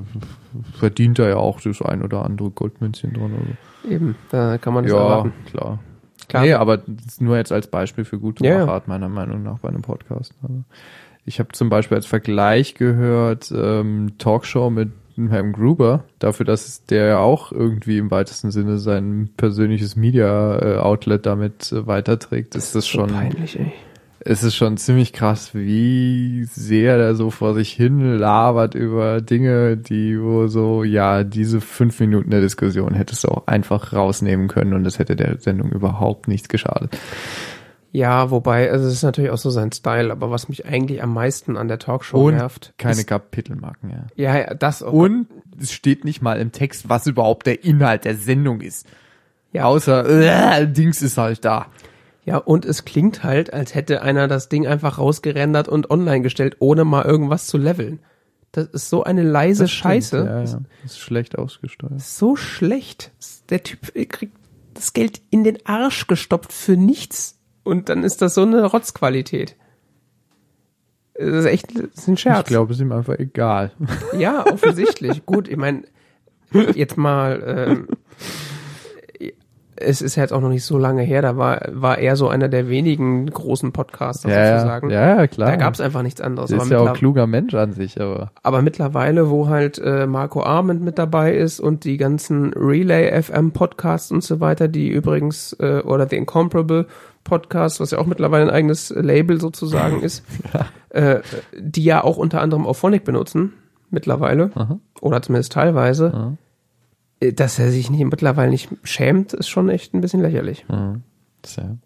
verdient 0.78 1.20
er 1.20 1.30
ja 1.30 1.36
auch 1.38 1.62
das 1.62 1.82
ein 1.82 2.04
oder 2.04 2.26
andere 2.26 2.52
Goldmünzchen 2.52 3.14
dran. 3.14 3.32
Oder 3.34 3.92
eben, 3.92 4.16
da 4.30 4.58
kann 4.58 4.74
man 4.74 4.84
das 4.84 4.92
ja, 4.94 5.00
erwarten. 5.00 5.34
klar. 5.50 5.80
Klar. 6.28 6.44
Nee, 6.44 6.54
aber 6.54 6.82
nur 7.20 7.38
jetzt 7.38 7.54
als 7.54 7.68
Beispiel 7.68 8.04
für 8.04 8.20
gute 8.20 8.46
ja. 8.46 8.60
Machart, 8.66 8.90
meiner 8.90 9.08
Meinung 9.08 9.44
nach, 9.44 9.60
bei 9.60 9.70
einem 9.70 9.82
Podcast. 9.82 10.34
Also 10.44 10.64
ich 11.24 11.40
habe 11.40 11.50
zum 11.54 11.70
Beispiel 11.70 11.96
als 11.96 12.06
Vergleich 12.06 12.74
gehört, 12.76 13.50
ähm, 13.56 14.18
Talkshow 14.18 14.70
mit 14.70 14.92
Herrn 15.30 15.52
Gruber, 15.54 16.04
dafür, 16.20 16.46
dass 16.46 16.86
der 16.86 17.06
ja 17.08 17.18
auch 17.18 17.52
irgendwie 17.52 17.98
im 17.98 18.12
weitesten 18.12 18.52
Sinne 18.52 18.78
sein 18.78 19.30
persönliches 19.36 19.96
Media-Outlet 19.96 21.26
damit 21.26 21.72
äh, 21.72 21.88
weiterträgt, 21.88 22.56
ist 22.56 22.76
das 22.76 22.86
So 22.86 23.00
schon, 23.00 23.10
peinlich, 23.10 23.60
ey. 23.60 23.74
es 24.20 24.44
ist 24.44 24.56
schon 24.56 24.78
ziemlich 24.78 25.14
krass, 25.14 25.56
wie 25.56 26.44
sehr 26.46 26.98
der 26.98 27.16
so 27.16 27.32
vor 27.32 27.56
sich 27.56 27.72
hin 27.72 28.18
labert 28.18 28.76
über 28.76 29.22
Dinge, 29.22 29.76
die 29.78 30.22
wo 30.22 30.48
so, 30.48 30.84
ja, 30.84 31.24
diese 31.24 31.62
fünf 31.62 32.00
Minuten 32.00 32.30
der 32.30 32.42
Diskussion 32.42 32.94
hättest 32.94 33.24
du 33.24 33.30
auch 33.30 33.48
einfach 33.48 33.94
rausnehmen 33.94 34.48
können 34.48 34.74
und 34.74 34.84
das 34.84 35.00
hätte 35.00 35.16
der 35.16 35.38
Sendung 35.40 35.72
überhaupt 35.72 36.28
nichts 36.28 36.48
geschadet. 36.48 36.98
Ja, 37.92 38.30
wobei, 38.32 38.70
also 38.72 38.88
es 38.88 38.94
ist 38.94 39.04
natürlich 39.04 39.32
auch 39.32 39.38
so 39.38 39.50
sein 39.50 39.72
Style, 39.72 40.12
aber 40.12 40.30
was 40.30 40.50
mich 40.50 40.66
eigentlich 40.66 41.02
am 41.02 41.14
meisten 41.14 41.58
an 41.58 41.68
der 41.68 41.80
Talkshow 41.80 42.28
Und 42.28 42.36
nervt. 42.36 42.74
keine 42.78 43.00
Ist, 43.00 43.08
Kapitelmarken, 43.08 43.90
ja. 43.90 44.06
ja, 44.16 44.38
ja, 44.40 44.54
das 44.54 44.84
auch. 44.84 44.92
Und 44.94 45.28
es 45.60 45.72
steht 45.72 46.04
nicht 46.06 46.22
mal 46.22 46.40
im 46.40 46.52
Text, 46.52 46.90
was 46.90 47.08
überhaupt 47.08 47.48
der 47.48 47.64
Inhalt 47.64 48.06
der 48.06 48.16
Sendung 48.16 48.62
ist. 48.62 48.86
Ja. 49.54 49.66
Außer, 49.66 50.06
äh, 50.60 50.68
Dings 50.68 51.02
ist 51.02 51.18
halt 51.18 51.44
da. 51.46 51.68
Ja, 52.26 52.38
und 52.38 52.66
es 52.66 52.84
klingt 52.84 53.24
halt, 53.24 53.54
als 53.54 53.74
hätte 53.74 54.02
einer 54.02 54.28
das 54.28 54.50
Ding 54.50 54.68
einfach 54.68 54.98
rausgerendert 54.98 55.70
und 55.70 55.90
online 55.90 56.22
gestellt, 56.22 56.58
ohne 56.60 56.84
mal 56.84 57.06
irgendwas 57.06 57.48
zu 57.48 57.58
leveln. 57.58 58.00
Das 58.52 58.68
ist 58.68 58.90
so 58.90 59.04
eine 59.04 59.24
leise 59.24 59.64
Das 59.64 59.72
stimmt, 59.72 59.94
Scheiße. 59.94 60.18
Ja, 60.18 60.44
ja. 60.44 60.60
Ist 60.84 61.00
schlecht 61.00 61.38
ausgesteuert. 61.38 62.02
So 62.02 62.36
schlecht. 62.36 63.12
Der 63.50 63.64
Typ 63.64 63.94
kriegt 64.10 64.36
das 64.74 64.94
Geld 64.94 65.22
in 65.30 65.44
den 65.44 65.66
Arsch 65.66 66.08
gestopft 66.08 66.52
für 66.52 66.76
nichts. 66.76 67.37
Und 67.68 67.90
dann 67.90 68.04
ist 68.06 68.22
das 68.22 68.34
so 68.34 68.44
eine 68.44 68.64
Rotzqualität. 68.64 69.58
Das 71.16 71.28
ist 71.34 71.46
echt 71.46 71.76
das 71.76 71.84
ist 71.96 72.08
ein 72.08 72.14
Ich 72.14 72.22
Scherz. 72.22 72.48
glaube, 72.48 72.72
es 72.72 72.78
ist 72.78 72.82
ihm 72.84 72.94
einfach 72.94 73.20
egal. 73.20 73.72
Ja, 74.18 74.46
offensichtlich. 74.46 75.26
Gut, 75.26 75.50
ich 75.50 75.58
meine, 75.58 75.84
jetzt 76.76 76.96
mal, 76.98 77.44
ähm, 77.46 77.88
es 79.80 80.02
ist 80.02 80.16
jetzt 80.16 80.34
auch 80.34 80.42
noch 80.42 80.50
nicht 80.50 80.66
so 80.66 80.78
lange 80.78 81.02
her, 81.04 81.22
da 81.22 81.38
war, 81.38 81.62
war 81.72 81.98
er 81.98 82.16
so 82.16 82.28
einer 82.28 82.50
der 82.50 82.70
wenigen 82.70 83.28
großen 83.28 83.72
Podcaster 83.72 84.30
ja, 84.30 84.58
sozusagen. 84.58 84.90
ja, 84.90 85.18
ja, 85.18 85.28
klar. 85.28 85.52
Da 85.52 85.56
gab 85.56 85.74
es 85.74 85.82
einfach 85.82 86.02
nichts 86.02 86.22
anderes. 86.22 86.52
Aber, 86.52 86.64
ist 86.64 86.72
ja 86.72 86.80
auch 86.80 86.94
kluger 86.94 87.28
Mensch 87.28 87.54
an 87.54 87.74
sich, 87.74 88.00
aber 88.02 88.32
aber 88.44 88.62
mittlerweile, 88.62 89.30
wo 89.30 89.48
halt 89.48 89.80
äh, 89.80 90.08
Marco 90.08 90.44
Arment 90.44 90.82
mit 90.82 90.98
dabei 90.98 91.34
ist 91.36 91.60
und 91.60 91.84
die 91.84 91.98
ganzen 91.98 92.54
Relay 92.54 93.22
FM 93.22 93.52
Podcasts 93.52 94.12
und 94.12 94.24
so 94.24 94.40
weiter, 94.40 94.68
die 94.68 94.90
übrigens, 94.90 95.54
äh, 95.60 95.82
oder 95.82 96.08
The 96.10 96.18
Incomparable 96.18 96.88
Podcast, 97.24 97.80
was 97.80 97.92
ja 97.92 98.00
auch 98.00 98.06
mittlerweile 98.06 98.46
ein 98.46 98.50
eigenes 98.50 98.90
Label 98.90 99.40
sozusagen 99.40 100.02
ist, 100.02 100.24
äh, 100.90 101.20
die 101.58 101.84
ja 101.84 102.04
auch 102.04 102.18
unter 102.18 102.42
anderem 102.42 102.66
Auphonic 102.66 103.04
benutzen, 103.04 103.54
mittlerweile, 103.90 104.52
Aha. 104.56 104.80
oder 105.02 105.22
zumindest 105.22 105.52
teilweise, 105.52 106.14
Aha. 106.14 106.38
Äh, 107.20 107.34
dass 107.34 107.60
er 107.60 107.72
sich 107.72 107.90
nicht, 107.90 108.04
mittlerweile 108.06 108.50
nicht 108.50 108.70
schämt, 108.84 109.34
ist 109.34 109.50
schon 109.50 109.70
echt 109.70 109.94
ein 109.94 110.02
bisschen 110.02 110.22
lächerlich. 110.22 110.66
Mhm. 110.70 111.04
Tja. 111.42 111.78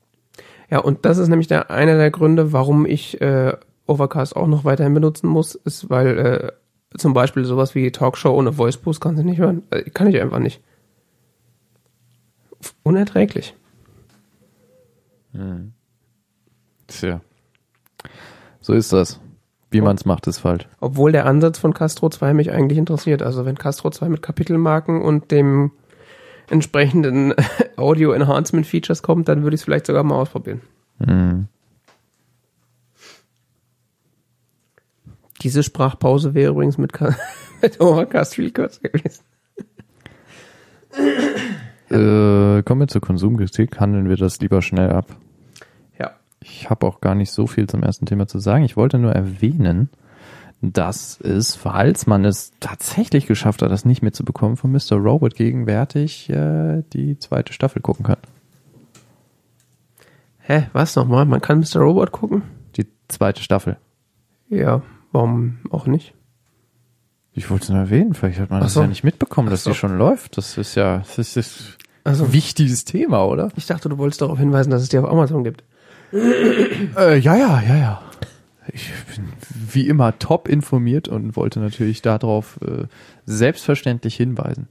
Ja, 0.69 0.79
und 0.79 1.05
das 1.05 1.17
ist 1.17 1.27
nämlich 1.27 1.47
der, 1.47 1.69
einer 1.69 1.97
der 1.97 2.11
Gründe, 2.11 2.53
warum 2.53 2.85
ich 2.85 3.19
äh, 3.21 3.53
Overcast 3.87 4.35
auch 4.35 4.47
noch 4.47 4.63
weiterhin 4.63 4.93
benutzen 4.93 5.27
muss, 5.27 5.55
ist, 5.55 5.89
weil 5.89 6.17
äh, 6.17 6.51
zum 6.97 7.13
Beispiel 7.13 7.45
sowas 7.45 7.75
wie 7.75 7.91
Talkshow 7.91 8.31
ohne 8.31 8.53
Voice 8.53 8.77
Boost 8.77 9.01
kannst 9.01 9.21
du 9.21 9.25
nicht 9.25 9.39
hören. 9.39 9.63
Äh, 9.69 9.89
kann 9.89 10.07
ich 10.07 10.19
einfach 10.21 10.39
nicht. 10.39 10.61
Unerträglich. 12.83 13.55
Tja. 16.87 17.21
So 18.59 18.73
ist 18.73 18.91
das. 18.91 19.20
Wie 19.71 19.81
man's 19.81 20.05
macht, 20.05 20.27
ist 20.27 20.39
falsch. 20.39 20.67
Obwohl 20.79 21.11
der 21.11 21.25
Ansatz 21.25 21.57
von 21.59 21.73
Castro 21.73 22.09
2 22.09 22.33
mich 22.33 22.51
eigentlich 22.51 22.77
interessiert. 22.77 23.21
Also 23.21 23.45
wenn 23.45 23.57
Castro 23.57 23.89
2 23.89 24.09
mit 24.09 24.21
Kapitelmarken 24.21 25.01
und 25.01 25.31
dem 25.31 25.71
entsprechenden 26.49 27.33
Audio 27.77 28.11
Enhancement 28.11 28.67
Features 28.67 29.01
kommt, 29.01 29.27
dann 29.29 29.43
würde 29.43 29.55
ich 29.55 29.61
es 29.61 29.65
vielleicht 29.65 29.85
sogar 29.87 30.03
mal 30.03 30.15
ausprobieren. 30.15 30.61
Mhm. 30.99 31.47
Diese 35.41 35.63
Sprachpause 35.63 36.33
wäre 36.33 36.51
übrigens 36.51 36.77
mit, 36.77 36.93
Ka- 36.93 37.15
mit 37.61 37.79
Overcast 37.81 38.35
viel 38.35 38.51
kürzer 38.51 38.81
gewesen. 38.89 39.23
Äh, 41.89 42.61
kommen 42.63 42.81
wir 42.81 42.87
zur 42.87 43.01
Konsumkritik. 43.01 43.79
Handeln 43.79 44.07
wir 44.09 44.17
das 44.17 44.39
lieber 44.39 44.61
schnell 44.61 44.91
ab. 44.91 45.07
Ich 46.43 46.69
habe 46.69 46.85
auch 46.87 47.01
gar 47.01 47.15
nicht 47.15 47.31
so 47.31 47.47
viel 47.47 47.67
zum 47.67 47.83
ersten 47.83 48.05
Thema 48.05 48.27
zu 48.27 48.39
sagen. 48.39 48.63
Ich 48.63 48.75
wollte 48.77 48.97
nur 48.97 49.11
erwähnen, 49.13 49.89
dass 50.61 51.19
es, 51.21 51.55
falls 51.55 52.07
man 52.07 52.25
es 52.25 52.51
tatsächlich 52.59 53.25
geschafft 53.27 53.61
hat, 53.61 53.71
das 53.71 53.85
nicht 53.85 54.01
mitzubekommen, 54.01 54.57
von 54.57 54.71
Mr. 54.71 54.93
Robot 54.97 55.35
gegenwärtig 55.35 56.29
äh, 56.29 56.83
die 56.93 57.17
zweite 57.19 57.53
Staffel 57.53 57.81
gucken 57.81 58.05
kann. 58.05 58.17
Hä, 60.39 60.67
was 60.73 60.95
nochmal? 60.95 61.25
Man 61.25 61.41
kann 61.41 61.59
Mr. 61.59 61.79
Robot 61.81 62.11
gucken? 62.11 62.43
Die 62.75 62.87
zweite 63.07 63.41
Staffel. 63.43 63.77
Ja, 64.49 64.81
warum 65.11 65.59
auch 65.69 65.85
nicht? 65.87 66.13
Ich 67.33 67.49
wollte 67.49 67.63
es 67.63 67.69
nur 67.69 67.79
erwähnen, 67.79 68.13
vielleicht 68.13 68.39
hat 68.39 68.49
man 68.49 68.59
Ach 68.59 68.63
das 68.65 68.73
so. 68.73 68.81
ja 68.81 68.87
nicht 68.87 69.03
mitbekommen, 69.03 69.49
dass 69.49 69.63
so. 69.63 69.69
die 69.71 69.75
schon 69.77 69.97
läuft. 69.97 70.37
Das 70.37 70.57
ist 70.57 70.75
ja, 70.75 70.97
das 70.97 71.17
ist, 71.17 71.37
das 71.37 71.45
ist 71.59 71.77
Also, 72.03 72.25
ein 72.25 72.33
wichtiges 72.33 72.83
Thema, 72.83 73.25
oder? 73.25 73.49
ich 73.55 73.67
dachte, 73.67 73.87
du 73.87 73.97
wolltest 73.97 74.21
darauf 74.21 74.37
hinweisen, 74.37 74.69
dass 74.71 74.81
es 74.81 74.89
die 74.89 74.97
auf 74.97 75.09
Amazon 75.09 75.43
gibt. 75.43 75.63
Äh, 76.13 77.17
ja, 77.19 77.35
ja, 77.35 77.61
ja, 77.61 77.77
ja. 77.77 78.01
Ich 78.73 78.91
bin 79.15 79.25
wie 79.73 79.87
immer 79.87 80.17
top 80.19 80.47
informiert 80.47 81.07
und 81.07 81.35
wollte 81.35 81.59
natürlich 81.59 82.01
darauf 82.01 82.59
äh, 82.61 82.85
selbstverständlich 83.25 84.15
hinweisen. 84.15 84.67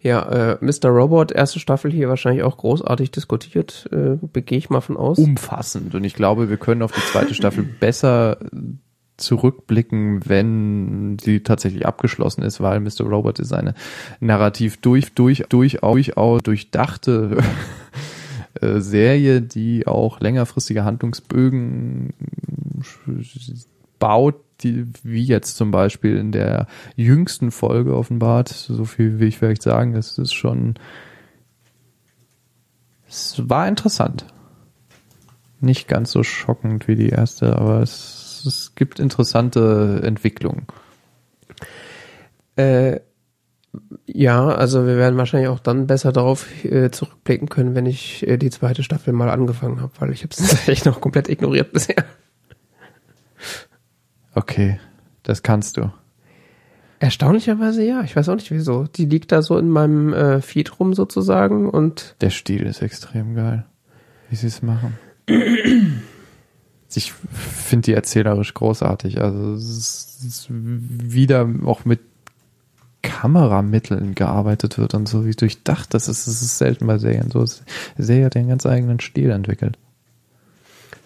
Ja, 0.00 0.52
äh, 0.52 0.58
Mr. 0.60 0.90
Robot, 0.90 1.32
erste 1.32 1.58
Staffel 1.58 1.90
hier 1.90 2.10
wahrscheinlich 2.10 2.42
auch 2.42 2.58
großartig 2.58 3.10
diskutiert, 3.10 3.88
äh, 3.90 4.16
begehe 4.20 4.58
ich 4.58 4.68
mal 4.68 4.82
von 4.82 4.98
aus. 4.98 5.18
Umfassend. 5.18 5.94
Und 5.94 6.04
ich 6.04 6.14
glaube, 6.14 6.50
wir 6.50 6.58
können 6.58 6.82
auf 6.82 6.92
die 6.92 7.00
zweite 7.00 7.34
Staffel 7.34 7.64
besser 7.80 8.38
zurückblicken, 9.16 10.28
wenn 10.28 11.18
sie 11.20 11.42
tatsächlich 11.42 11.86
abgeschlossen 11.86 12.42
ist, 12.42 12.60
weil 12.60 12.80
Mr. 12.80 13.04
Robot 13.04 13.38
ist 13.38 13.52
eine 13.52 13.74
narrativ 14.20 14.76
durch, 14.78 15.14
durch, 15.14 15.44
durchaus, 15.48 15.82
durchaus 15.92 16.42
durchdachte 16.42 17.38
äh, 18.60 18.80
Serie, 18.80 19.42
die 19.42 19.86
auch 19.86 20.20
längerfristige 20.20 20.84
Handlungsbögen 20.84 22.12
baut, 23.98 24.36
die, 24.60 24.86
wie 25.02 25.24
jetzt 25.24 25.56
zum 25.56 25.70
Beispiel 25.70 26.16
in 26.16 26.32
der 26.32 26.66
jüngsten 26.96 27.50
Folge 27.50 27.96
offenbart. 27.96 28.48
So 28.48 28.84
viel 28.84 29.18
will 29.18 29.28
ich 29.28 29.38
vielleicht 29.38 29.62
sagen. 29.62 29.94
Es 29.94 30.18
ist 30.18 30.32
schon, 30.32 30.74
es 33.08 33.42
war 33.48 33.66
interessant. 33.66 34.26
Nicht 35.60 35.88
ganz 35.88 36.12
so 36.12 36.22
schockend 36.22 36.88
wie 36.88 36.96
die 36.96 37.08
erste, 37.08 37.56
aber 37.56 37.80
es, 37.80 38.44
es 38.46 38.74
gibt 38.74 39.00
interessante 39.00 40.02
Entwicklungen. 40.04 40.66
Äh, 42.56 43.00
ja, 44.06 44.48
also 44.48 44.86
wir 44.86 44.96
werden 44.96 45.16
wahrscheinlich 45.16 45.48
auch 45.48 45.60
dann 45.60 45.86
besser 45.86 46.12
darauf 46.12 46.46
äh, 46.64 46.90
zurückblicken 46.90 47.48
können, 47.48 47.74
wenn 47.74 47.86
ich 47.86 48.26
äh, 48.26 48.36
die 48.36 48.50
zweite 48.50 48.82
Staffel 48.82 49.12
mal 49.12 49.30
angefangen 49.30 49.80
habe, 49.80 49.92
weil 49.98 50.12
ich 50.12 50.22
habe 50.22 50.30
es 50.30 50.36
tatsächlich 50.38 50.84
noch 50.84 51.00
komplett 51.00 51.28
ignoriert 51.28 51.72
bisher. 51.72 52.04
Okay, 54.34 54.78
das 55.22 55.42
kannst 55.42 55.76
du. 55.76 55.92
Erstaunlicherweise 56.98 57.84
ja, 57.84 58.02
ich 58.02 58.16
weiß 58.16 58.28
auch 58.28 58.34
nicht 58.34 58.50
wieso. 58.50 58.84
Die 58.84 59.04
liegt 59.04 59.32
da 59.32 59.42
so 59.42 59.58
in 59.58 59.68
meinem 59.68 60.12
äh, 60.12 60.40
Feed 60.40 60.78
rum 60.78 60.94
sozusagen 60.94 61.68
und 61.68 62.16
Der 62.20 62.30
Stil 62.30 62.62
ist 62.62 62.82
extrem 62.82 63.34
geil, 63.34 63.66
wie 64.30 64.36
sie 64.36 64.46
es 64.46 64.62
machen. 64.62 64.98
Ich 66.94 67.12
finde 67.12 67.86
die 67.86 67.94
erzählerisch 67.94 68.54
großartig. 68.54 69.20
Also 69.20 69.54
es 69.54 69.68
ist, 69.68 70.18
es 70.20 70.24
ist 70.24 70.46
wieder 70.50 71.48
auch 71.64 71.84
mit 71.84 72.00
Kameramitteln 73.04 74.14
gearbeitet 74.14 74.78
wird 74.78 74.94
und 74.94 75.08
so 75.08 75.24
wie 75.26 75.32
durchdacht. 75.32 75.92
Das 75.94 76.08
ist, 76.08 76.26
das 76.26 76.42
ist 76.42 76.58
selten 76.58 76.86
bei 76.86 76.98
Serien 76.98 77.30
so. 77.30 77.44
Serie 77.98 78.26
hat 78.26 78.34
den 78.34 78.48
ganz 78.48 78.64
eigenen 78.66 78.98
Stil 79.00 79.30
entwickelt. 79.30 79.78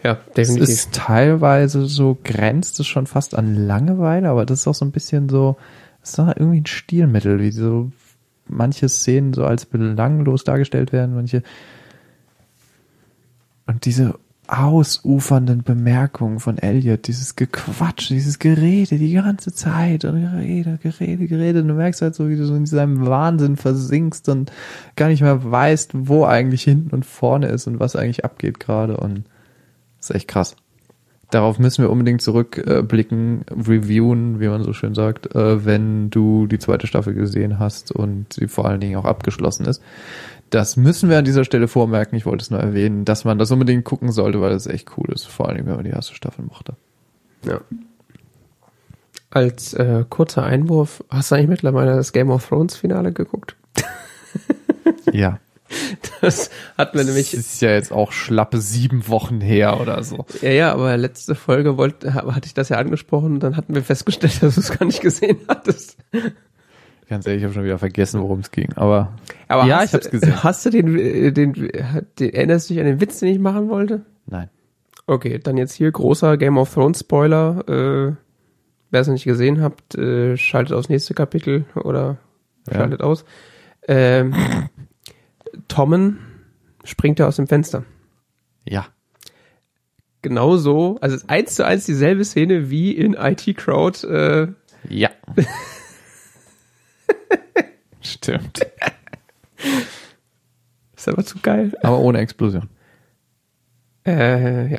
ja, 0.05 0.19
Es 0.29 0.35
definitiv. 0.35 0.69
ist 0.69 0.93
teilweise 0.93 1.87
so, 1.87 2.17
grenzt 2.23 2.79
es 2.81 2.87
schon 2.87 3.07
fast 3.07 3.35
an 3.35 3.55
Langeweile, 3.55 4.29
aber 4.31 4.47
das 4.47 4.61
ist 4.61 4.69
auch 4.69 4.75
so 4.75 4.85
ein 4.85 4.93
bisschen 4.93 5.29
so, 5.29 5.57
es 6.03 6.11
ist 6.11 6.19
irgendwie 6.19 6.61
ein 6.61 6.67
Stilmittel, 6.67 7.41
wie 7.41 7.51
so 7.51 7.91
manche 8.47 8.89
Szenen 8.89 9.35
so 9.35 9.45
als 9.45 9.67
belanglos 9.67 10.45
dargestellt 10.45 10.93
werden, 10.93 11.15
manche 11.15 11.43
und 13.67 13.85
diese 13.85 14.15
ausufernden 14.49 15.63
Bemerkungen 15.63 16.41
von 16.41 16.59
Elliot, 16.59 17.07
dieses 17.07 17.37
Gequatsch, 17.37 18.09
dieses 18.09 18.39
Gerede 18.39 18.99
die 18.99 19.13
ganze 19.13 19.53
Zeit 19.53 20.05
und 20.05 20.21
Gerede, 20.21 20.79
Gerede, 20.83 21.27
Gerede. 21.27 21.61
Und 21.61 21.69
du 21.69 21.75
merkst 21.75 22.03
halt 22.03 22.15
so, 22.15 22.29
wie 22.29 22.37
du 22.37 22.47
so 22.47 22.55
in 22.55 22.67
seinem 22.67 23.07
Wahnsinn 23.07 23.57
versinkst 23.57 24.29
und 24.29 24.51
gar 24.97 25.09
nicht 25.09 25.21
mehr 25.21 25.51
weißt, 25.51 25.91
wo 25.95 26.25
eigentlich 26.25 26.63
hinten 26.63 26.95
und 26.95 27.05
vorne 27.05 27.49
ist 27.49 27.67
und 27.67 27.79
was 27.79 27.95
eigentlich 27.95 28.25
abgeht 28.25 28.59
gerade 28.59 28.97
und 28.97 29.25
das 29.99 30.11
ist 30.11 30.17
echt 30.17 30.29
krass. 30.29 30.57
Darauf 31.31 31.59
müssen 31.59 31.83
wir 31.83 31.91
unbedingt 31.91 32.23
zurückblicken, 32.23 33.45
äh, 33.47 33.53
reviewen, 33.53 34.41
wie 34.41 34.49
man 34.49 34.63
so 34.63 34.73
schön 34.73 34.95
sagt, 34.95 35.35
äh, 35.35 35.65
wenn 35.65 36.11
du 36.11 36.47
die 36.47 36.59
zweite 36.59 36.87
Staffel 36.87 37.15
gesehen 37.15 37.59
hast 37.59 37.93
und 37.93 38.33
sie 38.33 38.49
vor 38.49 38.67
allen 38.67 38.81
Dingen 38.81 38.97
auch 38.97 39.05
abgeschlossen 39.05 39.67
ist. 39.67 39.83
Das 40.51 40.77
müssen 40.77 41.11
wir 41.11 41.19
an 41.19 41.25
dieser 41.25 41.45
Stelle 41.45 41.69
vormerken. 41.69 42.17
Ich 42.17 42.25
wollte 42.25 42.43
es 42.43 42.51
nur 42.51 42.61
erwähnen, 42.61 43.05
dass 43.05 43.25
man 43.25 43.39
das 43.39 43.51
unbedingt 43.51 43.85
gucken 43.85 44.13
sollte, 44.13 44.41
weil 44.41 44.51
das 44.51 44.67
echt 44.67 44.97
cool 44.97 45.13
ist. 45.13 45.27
Vor 45.27 45.47
allen 45.47 45.57
Dingen, 45.57 45.69
wenn 45.69 45.77
man 45.77 45.85
die 45.85 45.91
erste 45.91 46.15
Staffel 46.15 46.45
mochte. 46.45 46.75
Ja. 47.45 47.61
Als 49.31 49.75
äh, 49.75 50.07
kurzer 50.09 50.45
Einwurf, 50.45 51.05
hast 51.11 51.31
du 51.31 51.35
eigentlich 51.35 51.49
mittlerweile 51.49 51.97
das 51.97 52.13
Game 52.13 52.31
of 52.31 52.49
Thrones 52.49 52.77
Finale 52.77 53.13
geguckt? 53.13 53.57
Ja. 55.13 55.39
Das 56.21 56.51
wir 56.77 56.85
Das 56.87 57.07
nämlich. 57.07 57.35
ist 57.35 57.61
ja 57.63 57.71
jetzt 57.71 57.93
auch 57.93 58.13
schlappe 58.13 58.59
sieben 58.61 59.07
Wochen 59.09 59.41
her 59.41 59.81
oder 59.81 60.03
so. 60.03 60.27
Ja, 60.43 60.51
ja, 60.51 60.73
aber 60.73 60.97
letzte 60.97 61.35
Folge 61.35 61.77
wollte, 61.77 62.15
ha- 62.15 62.35
hatte 62.35 62.47
ich 62.47 62.55
das 62.55 62.69
ja 62.71 62.79
angesprochen 62.79 63.35
und 63.35 63.41
dann 63.41 63.57
hatten 63.57 63.75
wir 63.75 63.83
festgestellt, 63.83 64.39
dass 64.43 64.55
du 64.57 64.61
es 64.61 64.77
gar 64.77 64.87
nicht 64.87 65.01
gesehen 65.01 65.39
hattest. 65.49 65.97
Ganz 67.09 67.27
ehrlich, 67.27 67.41
ich 67.41 67.45
habe 67.45 67.55
schon 67.55 67.65
wieder 67.65 67.79
vergessen, 67.79 68.21
worum 68.21 68.41
es 68.41 68.51
ging. 68.51 68.73
Aber, 68.75 69.13
Aber 69.49 69.65
ja, 69.67 69.79
hast, 69.79 69.89
ich 69.89 69.95
hab's 69.95 70.11
gesehen. 70.11 70.43
Hast 70.43 70.67
du 70.67 70.71
den, 70.71 70.99
äh, 70.99 71.33
den, 71.33 71.53
den, 72.19 72.31
erinnerst 72.35 72.69
du 72.69 72.75
dich 72.75 72.81
an 72.81 72.87
den 72.87 73.01
Witz, 73.01 73.21
den 73.21 73.29
ich 73.31 73.39
machen 73.39 73.69
wollte? 73.69 74.03
Nein. 74.27 74.51
Okay, 75.07 75.39
dann 75.39 75.57
jetzt 75.57 75.73
hier 75.73 75.91
großer 75.91 76.37
Game 76.37 76.59
of 76.59 76.73
Thrones 76.75 77.01
Spoiler. 77.01 77.65
Äh, 77.69 78.13
Wer 78.91 79.01
es 79.03 79.07
noch 79.07 79.13
nicht 79.15 79.25
gesehen 79.25 79.61
habt, 79.61 79.95
äh, 79.97 80.37
schaltet 80.39 80.75
aufs 80.75 80.89
nächste 80.89 81.13
Kapitel 81.15 81.67
oder 81.75 82.17
Ja. 82.71 82.75
schaltet 82.79 83.03
aus. 83.03 83.25
Ähm, 83.87 84.35
Tommen 85.69 86.19
springt 86.85 87.21
da 87.21 87.29
aus 87.29 87.37
dem 87.37 87.47
Fenster. 87.47 87.85
Ja. 88.65 88.87
Genauso, 90.23 90.99
also 91.01 91.15
es 91.17 91.23
ist 91.23 91.31
eins 91.31 91.55
zu 91.55 91.65
eins 91.65 91.85
dieselbe 91.87 92.25
Szene 92.25 92.71
wie 92.71 92.93
in 92.93 93.15
IT 93.15 93.57
Crowd. 93.57 94.07
Äh, 94.07 94.49
Ja. 94.89 95.11
Stimmt. 98.01 98.61
ist 100.97 101.09
aber 101.09 101.25
zu 101.25 101.39
geil. 101.41 101.77
Aber 101.83 101.99
ohne 101.99 102.19
Explosion. 102.19 102.69
Äh, 104.07 104.73
ja. 104.73 104.79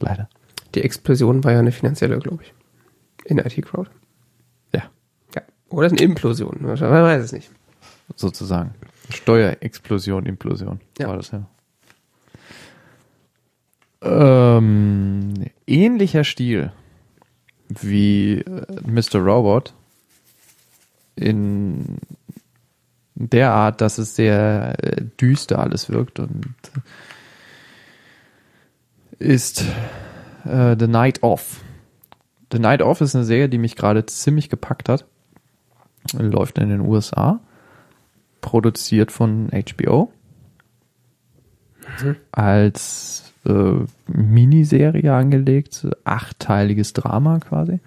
Leider. 0.00 0.28
Die 0.74 0.82
Explosion 0.82 1.44
war 1.44 1.52
ja 1.52 1.58
eine 1.58 1.72
finanzielle, 1.72 2.18
glaube 2.18 2.42
ich. 2.44 2.54
In 3.24 3.38
IT 3.38 3.60
Crowd. 3.66 3.90
Ja. 4.74 4.84
Ja. 5.34 5.42
Oder 5.68 5.86
ist 5.88 5.92
eine 5.92 6.02
Implosion. 6.02 6.58
Man 6.62 6.78
weiß 6.80 7.24
es 7.24 7.32
nicht. 7.32 7.50
Sozusagen. 8.16 8.74
Steuerexplosion, 9.10 10.26
Implosion. 10.26 10.80
Ja. 10.98 11.08
War 11.08 11.16
das 11.16 11.30
ja. 11.30 11.46
Ähm, 14.00 15.34
ähnlicher 15.66 16.24
Stil 16.24 16.72
wie 17.68 18.38
äh, 18.40 18.66
Mr. 18.86 19.18
Robot 19.18 19.74
in 21.16 21.98
der 23.14 23.52
Art, 23.52 23.80
dass 23.80 23.98
es 23.98 24.14
sehr 24.14 24.76
äh, 24.82 25.04
düster 25.20 25.58
alles 25.58 25.90
wirkt 25.90 26.20
und 26.20 26.54
ist 29.18 29.64
äh, 30.44 30.76
The 30.78 30.86
Night 30.86 31.22
Off. 31.24 31.60
The 32.52 32.60
Night 32.60 32.82
Off 32.82 33.00
ist 33.00 33.16
eine 33.16 33.24
Serie, 33.24 33.48
die 33.48 33.58
mich 33.58 33.74
gerade 33.74 34.06
ziemlich 34.06 34.48
gepackt 34.48 34.88
hat. 34.88 35.04
Läuft 36.12 36.58
in 36.58 36.68
den 36.68 36.80
USA. 36.80 37.40
Produziert 38.40 39.12
von 39.12 39.50
HBO. 39.50 40.12
Als 42.32 43.32
äh, 43.46 43.74
Miniserie 44.06 45.12
angelegt. 45.12 45.86
Achtteiliges 46.04 46.92
Drama 46.92 47.38
quasi. 47.40 47.80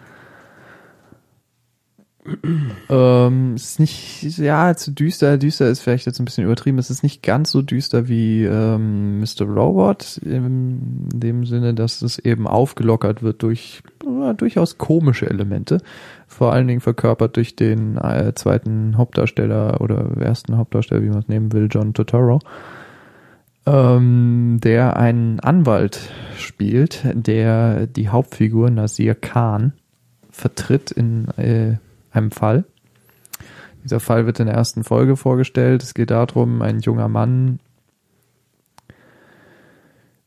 ähm, 2.89 3.55
ist 3.55 3.79
nicht, 3.79 4.37
ja, 4.37 4.75
zu 4.75 4.91
düster. 4.91 5.37
Düster 5.37 5.69
ist 5.69 5.81
vielleicht 5.81 6.05
jetzt 6.05 6.19
ein 6.19 6.25
bisschen 6.25 6.43
übertrieben. 6.43 6.77
Es 6.77 6.89
ist 6.89 7.03
nicht 7.03 7.23
ganz 7.23 7.51
so 7.51 7.61
düster 7.61 8.07
wie 8.07 8.43
ähm, 8.43 9.19
Mr. 9.19 9.45
Robot. 9.45 10.17
In 10.17 11.09
dem 11.13 11.45
Sinne, 11.45 11.73
dass 11.73 12.01
es 12.01 12.19
eben 12.19 12.47
aufgelockert 12.47 13.23
wird 13.23 13.41
durch 13.43 13.81
äh, 14.03 14.33
durchaus 14.35 14.77
komische 14.77 15.29
Elemente. 15.29 15.79
Vor 16.31 16.53
allen 16.53 16.65
Dingen 16.65 16.79
verkörpert 16.79 17.35
durch 17.35 17.57
den 17.57 17.97
äh, 17.97 18.31
zweiten 18.33 18.97
Hauptdarsteller 18.97 19.81
oder 19.81 20.15
ersten 20.17 20.55
Hauptdarsteller, 20.55 21.03
wie 21.03 21.09
man 21.09 21.19
es 21.19 21.27
nehmen 21.27 21.51
will, 21.51 21.67
John 21.69 21.93
Totoro. 21.93 22.39
Ähm, 23.65 24.59
der 24.63 24.95
einen 24.95 25.41
Anwalt 25.41 25.99
spielt, 26.37 27.01
der 27.13 27.85
die 27.85 28.07
Hauptfigur 28.07 28.71
Nasir 28.71 29.13
Khan 29.13 29.73
vertritt 30.31 30.89
in 30.91 31.27
äh, 31.37 31.75
einem 32.11 32.31
Fall. 32.31 32.63
Dieser 33.83 33.99
Fall 33.99 34.25
wird 34.25 34.39
in 34.39 34.45
der 34.45 34.55
ersten 34.55 34.85
Folge 34.85 35.17
vorgestellt. 35.17 35.83
Es 35.83 35.93
geht 35.93 36.11
darum, 36.11 36.61
ein 36.61 36.79
junger 36.79 37.09
Mann 37.09 37.59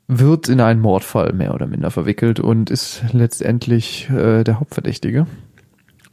wird 0.07 0.51
in 0.51 0.61
einen 0.61 0.83
Mordfall 0.83 1.33
mehr 1.33 1.55
oder 1.55 1.67
minder 1.67 1.91
verwickelt 1.91 2.41
und 2.41 2.69
ist 2.69 3.03
letztendlich 3.13 4.11
äh, 4.11 4.45
der 4.45 4.61
Hauptverdächtige 4.61 5.27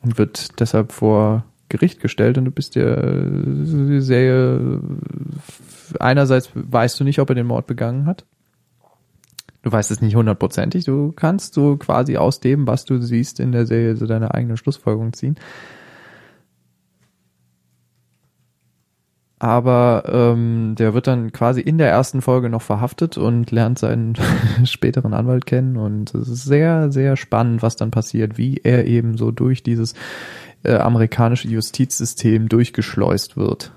und 0.02 0.18
wird 0.18 0.60
deshalb 0.60 0.92
vor 0.92 1.46
Gericht 1.70 2.02
gestellt 2.02 2.38
und 2.38 2.46
du 2.46 2.52
bist 2.52 2.76
dir 2.76 2.98
äh, 2.98 3.24
die 3.88 4.02
Serie 4.02 4.82
einerseits 6.00 6.50
weißt 6.54 7.00
du 7.00 7.04
nicht, 7.04 7.20
ob 7.20 7.30
er 7.30 7.36
den 7.36 7.48
Mord 7.48 7.68
begangen 7.68 8.06
hat. 8.06 8.26
Du 9.64 9.72
weißt 9.72 9.92
es 9.92 10.02
nicht 10.02 10.16
hundertprozentig. 10.16 10.86
Du 10.86 11.12
kannst 11.12 11.54
so 11.54 11.78
quasi 11.78 12.18
aus 12.18 12.40
dem, 12.40 12.66
was 12.66 12.86
du 12.86 13.00
siehst 13.00 13.40
in 13.40 13.52
der 13.52 13.66
Serie, 13.66 13.96
so 13.96 14.08
deine 14.08 14.34
eigene 14.34 14.58
Schlussfolgerung 14.58 15.14
ziehen. 15.14 15.38
Aber 19.42 20.04
ähm, 20.06 20.76
der 20.78 20.94
wird 20.94 21.08
dann 21.08 21.32
quasi 21.32 21.62
in 21.62 21.80
der 21.80 21.90
ersten 21.90 22.22
Folge 22.22 22.48
noch 22.48 22.62
verhaftet 22.62 23.18
und 23.18 23.50
lernt 23.50 23.80
seinen 23.80 24.16
späteren 24.66 25.16
Anwalt 25.16 25.48
kennen. 25.48 25.78
Und 25.78 26.14
es 26.14 26.30
ist 26.30 26.44
sehr, 26.44 26.92
sehr 26.92 27.18
spannend, 27.18 27.64
was 27.64 27.76
dann 27.76 27.90
passiert, 27.90 28.38
wie 28.38 28.58
er 28.64 28.86
eben 28.86 29.18
so 29.18 29.32
durch 29.32 29.64
dieses 29.64 29.96
äh, 30.62 30.76
amerikanische 30.76 31.48
Justizsystem 31.48 32.50
durchgeschleust 32.50 33.36
wird. 33.36 33.72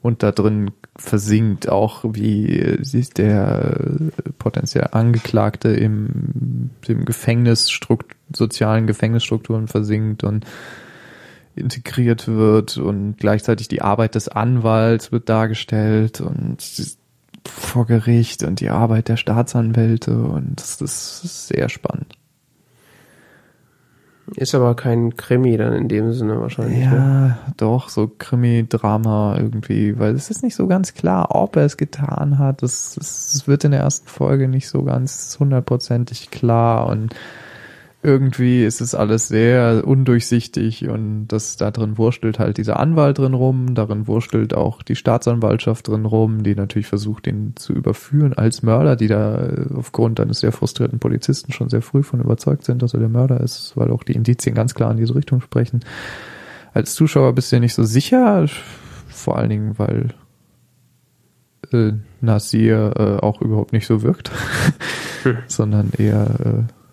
Und 0.00 0.22
da 0.22 0.32
drin 0.32 0.70
versinkt 0.96 1.68
auch, 1.68 2.02
wie 2.08 2.78
sich 2.80 3.10
der 3.10 3.76
äh, 3.76 4.30
potenziell 4.38 4.88
Angeklagte 4.92 5.68
im, 5.68 6.70
im 6.88 7.04
Gefängnisstrukt, 7.04 8.16
sozialen 8.34 8.86
Gefängnisstrukturen 8.86 9.68
versinkt 9.68 10.24
und 10.24 10.46
integriert 11.56 12.28
wird 12.28 12.76
und 12.76 13.16
gleichzeitig 13.18 13.68
die 13.68 13.82
Arbeit 13.82 14.14
des 14.14 14.28
Anwalts 14.28 15.12
wird 15.12 15.28
dargestellt 15.28 16.20
und 16.20 16.58
vor 17.46 17.86
Gericht 17.86 18.42
und 18.42 18.60
die 18.60 18.70
Arbeit 18.70 19.08
der 19.08 19.16
Staatsanwälte 19.16 20.16
und 20.16 20.60
das, 20.60 20.78
das 20.78 21.24
ist 21.24 21.48
sehr 21.48 21.68
spannend. 21.68 22.16
Ist 24.36 24.54
aber 24.54 24.74
kein 24.74 25.16
Krimi 25.16 25.56
dann 25.58 25.74
in 25.74 25.88
dem 25.88 26.12
Sinne 26.12 26.40
wahrscheinlich. 26.40 26.78
Ne? 26.78 26.84
Ja, 26.84 27.38
doch, 27.58 27.90
so 27.90 28.10
Krimi-Drama 28.18 29.36
irgendwie, 29.36 29.98
weil 29.98 30.14
es 30.14 30.30
ist 30.30 30.42
nicht 30.42 30.54
so 30.54 30.66
ganz 30.66 30.94
klar, 30.94 31.34
ob 31.34 31.56
er 31.56 31.66
es 31.66 31.76
getan 31.76 32.38
hat. 32.38 32.62
Es, 32.62 32.96
es 32.96 33.46
wird 33.46 33.64
in 33.64 33.72
der 33.72 33.80
ersten 33.80 34.08
Folge 34.08 34.48
nicht 34.48 34.68
so 34.68 34.82
ganz 34.82 35.36
hundertprozentig 35.38 36.30
klar 36.30 36.86
und 36.86 37.14
irgendwie 38.04 38.64
ist 38.64 38.82
es 38.82 38.94
alles 38.94 39.28
sehr 39.28 39.82
undurchsichtig 39.86 40.86
und 40.88 41.26
das 41.28 41.56
da 41.56 41.70
drin 41.70 41.96
wurstelt 41.96 42.38
halt 42.38 42.58
dieser 42.58 42.78
Anwalt 42.78 43.16
drin 43.16 43.32
rum, 43.32 43.74
darin 43.74 44.06
wurstelt 44.06 44.52
auch 44.52 44.82
die 44.82 44.94
Staatsanwaltschaft 44.94 45.88
drin 45.88 46.04
rum, 46.04 46.42
die 46.42 46.54
natürlich 46.54 46.86
versucht, 46.86 47.26
ihn 47.26 47.54
zu 47.56 47.72
überführen 47.72 48.34
als 48.34 48.62
Mörder, 48.62 48.96
die 48.96 49.08
da 49.08 49.48
aufgrund 49.74 50.20
eines 50.20 50.40
sehr 50.40 50.52
frustrierten 50.52 50.98
Polizisten 50.98 51.50
schon 51.52 51.70
sehr 51.70 51.80
früh 51.80 52.02
von 52.02 52.20
überzeugt 52.20 52.64
sind, 52.64 52.82
dass 52.82 52.92
er 52.92 53.00
der 53.00 53.08
Mörder 53.08 53.40
ist, 53.40 53.72
weil 53.74 53.90
auch 53.90 54.02
die 54.02 54.12
Indizien 54.12 54.54
ganz 54.54 54.74
klar 54.74 54.90
in 54.90 54.98
diese 54.98 55.14
Richtung 55.14 55.40
sprechen. 55.40 55.80
Als 56.74 56.94
Zuschauer 56.94 57.34
bist 57.34 57.50
du 57.50 57.56
dir 57.56 57.60
nicht 57.60 57.74
so 57.74 57.84
sicher, 57.84 58.46
vor 59.08 59.38
allen 59.38 59.48
Dingen, 59.50 59.78
weil 59.78 60.08
äh, 61.72 61.92
Nasir 62.20 62.92
äh, 62.96 63.24
auch 63.24 63.40
überhaupt 63.40 63.72
nicht 63.72 63.86
so 63.86 64.02
wirkt, 64.02 64.30
sondern 65.46 65.90
eher 65.96 66.26
äh, 66.44 66.83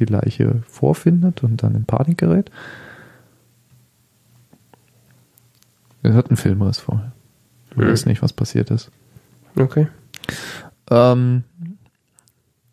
die 0.00 0.06
Leiche 0.06 0.62
vorfindet 0.66 1.44
und 1.44 1.62
dann 1.62 1.74
in 1.76 1.84
Panik 1.84 2.18
gerät. 2.18 2.50
Er 6.02 6.14
hat 6.14 6.28
einen 6.28 6.36
Filmriss 6.36 6.78
vorher. 6.78 7.12
Du 7.70 7.82
Hm. 7.82 7.88
weißt 7.90 8.06
nicht, 8.06 8.22
was 8.22 8.32
passiert 8.32 8.70
ist. 8.70 8.90
Okay. 9.56 9.86
Ähm, 10.90 11.44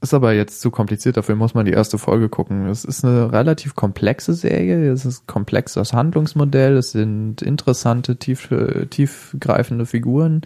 ist 0.01 0.13
aber 0.13 0.33
jetzt 0.33 0.61
zu 0.61 0.71
kompliziert, 0.71 1.17
dafür 1.17 1.35
muss 1.35 1.53
man 1.53 1.65
die 1.65 1.71
erste 1.71 1.97
Folge 1.97 2.29
gucken. 2.29 2.67
Es 2.67 2.85
ist 2.85 3.03
eine 3.03 3.31
relativ 3.31 3.75
komplexe 3.75 4.33
Serie, 4.33 4.91
es 4.91 5.05
ist 5.05 5.27
komplex 5.27 5.73
das 5.73 5.93
Handlungsmodell, 5.93 6.77
es 6.77 6.91
sind 6.91 7.41
interessante, 7.41 8.17
tief, 8.17 8.49
tiefgreifende 8.89 9.85
Figuren, 9.85 10.41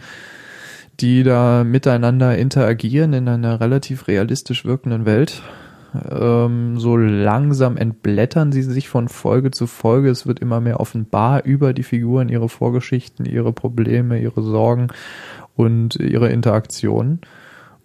die 1.00 1.22
da 1.22 1.64
miteinander 1.64 2.36
interagieren 2.36 3.12
in 3.12 3.28
einer 3.28 3.60
relativ 3.60 4.08
realistisch 4.08 4.64
wirkenden 4.64 5.04
Welt. 5.04 5.42
Ähm, 5.94 6.78
so 6.78 6.96
langsam 6.96 7.76
entblättern 7.76 8.52
sie 8.52 8.62
sich 8.62 8.88
von 8.88 9.08
Folge 9.08 9.50
zu 9.50 9.66
Folge. 9.66 10.10
Es 10.10 10.26
wird 10.26 10.40
immer 10.40 10.60
mehr 10.60 10.80
offenbar 10.80 11.44
über 11.44 11.72
die 11.72 11.82
Figuren, 11.82 12.28
ihre 12.28 12.48
Vorgeschichten, 12.48 13.26
ihre 13.26 13.52
Probleme, 13.52 14.20
ihre 14.20 14.42
Sorgen 14.42 14.88
und 15.54 15.96
ihre 15.96 16.30
Interaktionen. 16.30 17.20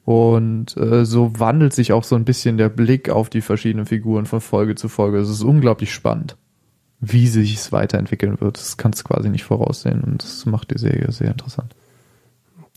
Und 0.05 0.77
äh, 0.77 1.03
so 1.03 1.38
wandelt 1.38 1.73
sich 1.73 1.91
auch 1.91 2.05
so 2.05 2.15
ein 2.15 2.23
bisschen 2.23 2.57
der 2.57 2.69
Blick 2.69 3.09
auf 3.09 3.29
die 3.29 3.41
verschiedenen 3.41 3.85
Figuren 3.85 4.25
von 4.25 4.39
Folge 4.39 4.75
zu 4.75 4.88
Folge. 4.88 5.17
Es 5.17 5.29
ist 5.29 5.43
unglaublich 5.43 5.93
spannend, 5.93 6.38
wie 7.01 7.27
sich 7.27 7.55
es 7.55 7.73
weiterentwickeln 7.73 8.39
wird. 8.39 8.57
Das 8.57 8.77
kannst 8.77 9.01
du 9.01 9.03
quasi 9.03 9.29
nicht 9.29 9.43
voraussehen 9.43 10.01
und 10.01 10.23
das 10.23 10.45
macht 10.45 10.71
die 10.71 10.79
Serie 10.79 11.11
sehr 11.11 11.31
interessant. 11.31 11.75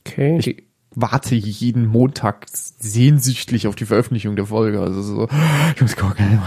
Okay. 0.00 0.38
Ich 0.38 0.69
warte 0.94 1.34
jeden 1.36 1.86
Montag 1.86 2.46
sehnsüchtig 2.52 3.66
auf 3.68 3.76
die 3.76 3.84
Veröffentlichung 3.86 4.34
der 4.36 4.46
Folge. 4.46 4.80
Also 4.80 5.02
so, 5.02 5.28
ich 5.74 5.80
muss 5.80 5.96
gucken, 5.96 6.40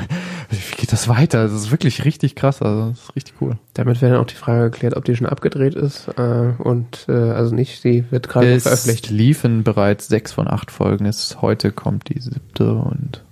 wie 0.50 0.58
geht 0.78 0.92
das 0.92 1.08
weiter? 1.08 1.44
Das 1.44 1.54
ist 1.54 1.72
wirklich 1.72 2.04
richtig 2.04 2.36
krass. 2.36 2.62
Also 2.62 2.90
das 2.90 3.00
ist 3.00 3.16
richtig 3.16 3.36
cool. 3.42 3.58
Damit 3.74 4.02
wäre 4.02 4.12
dann 4.14 4.22
auch 4.22 4.28
die 4.28 4.36
Frage 4.36 4.70
geklärt, 4.70 4.96
ob 4.98 5.06
die 5.06 5.16
schon 5.16 5.28
abgedreht 5.28 5.76
ist 5.76 6.10
äh, 6.18 6.54
und 6.58 7.06
äh, 7.08 7.14
also 7.14 7.56
nicht, 7.56 7.82
sie 7.82 8.04
wird 8.12 8.28
gerade 8.28 8.52
Es 8.54 8.64
veröffentlicht. 8.64 9.10
liefen 9.10 9.64
bereits 9.64 10.08
sechs 10.08 10.34
von 10.34 10.48
acht 10.50 10.72
Folgen. 10.72 11.06
Es, 11.06 11.42
heute 11.42 11.72
kommt 11.72 12.10
die 12.10 12.20
siebte 12.20 12.74
und 12.74 13.24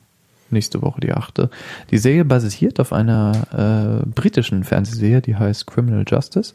nächste 0.50 0.82
Woche 0.82 1.02
die 1.02 1.12
achte. 1.12 1.50
Die 1.92 1.98
Serie 1.98 2.26
basiert 2.26 2.80
auf 2.80 2.94
einer 2.94 4.02
äh, 4.06 4.10
britischen 4.10 4.64
Fernsehserie, 4.64 5.22
die 5.22 5.36
heißt 5.36 5.68
Criminal 5.68 6.06
Justice 6.08 6.54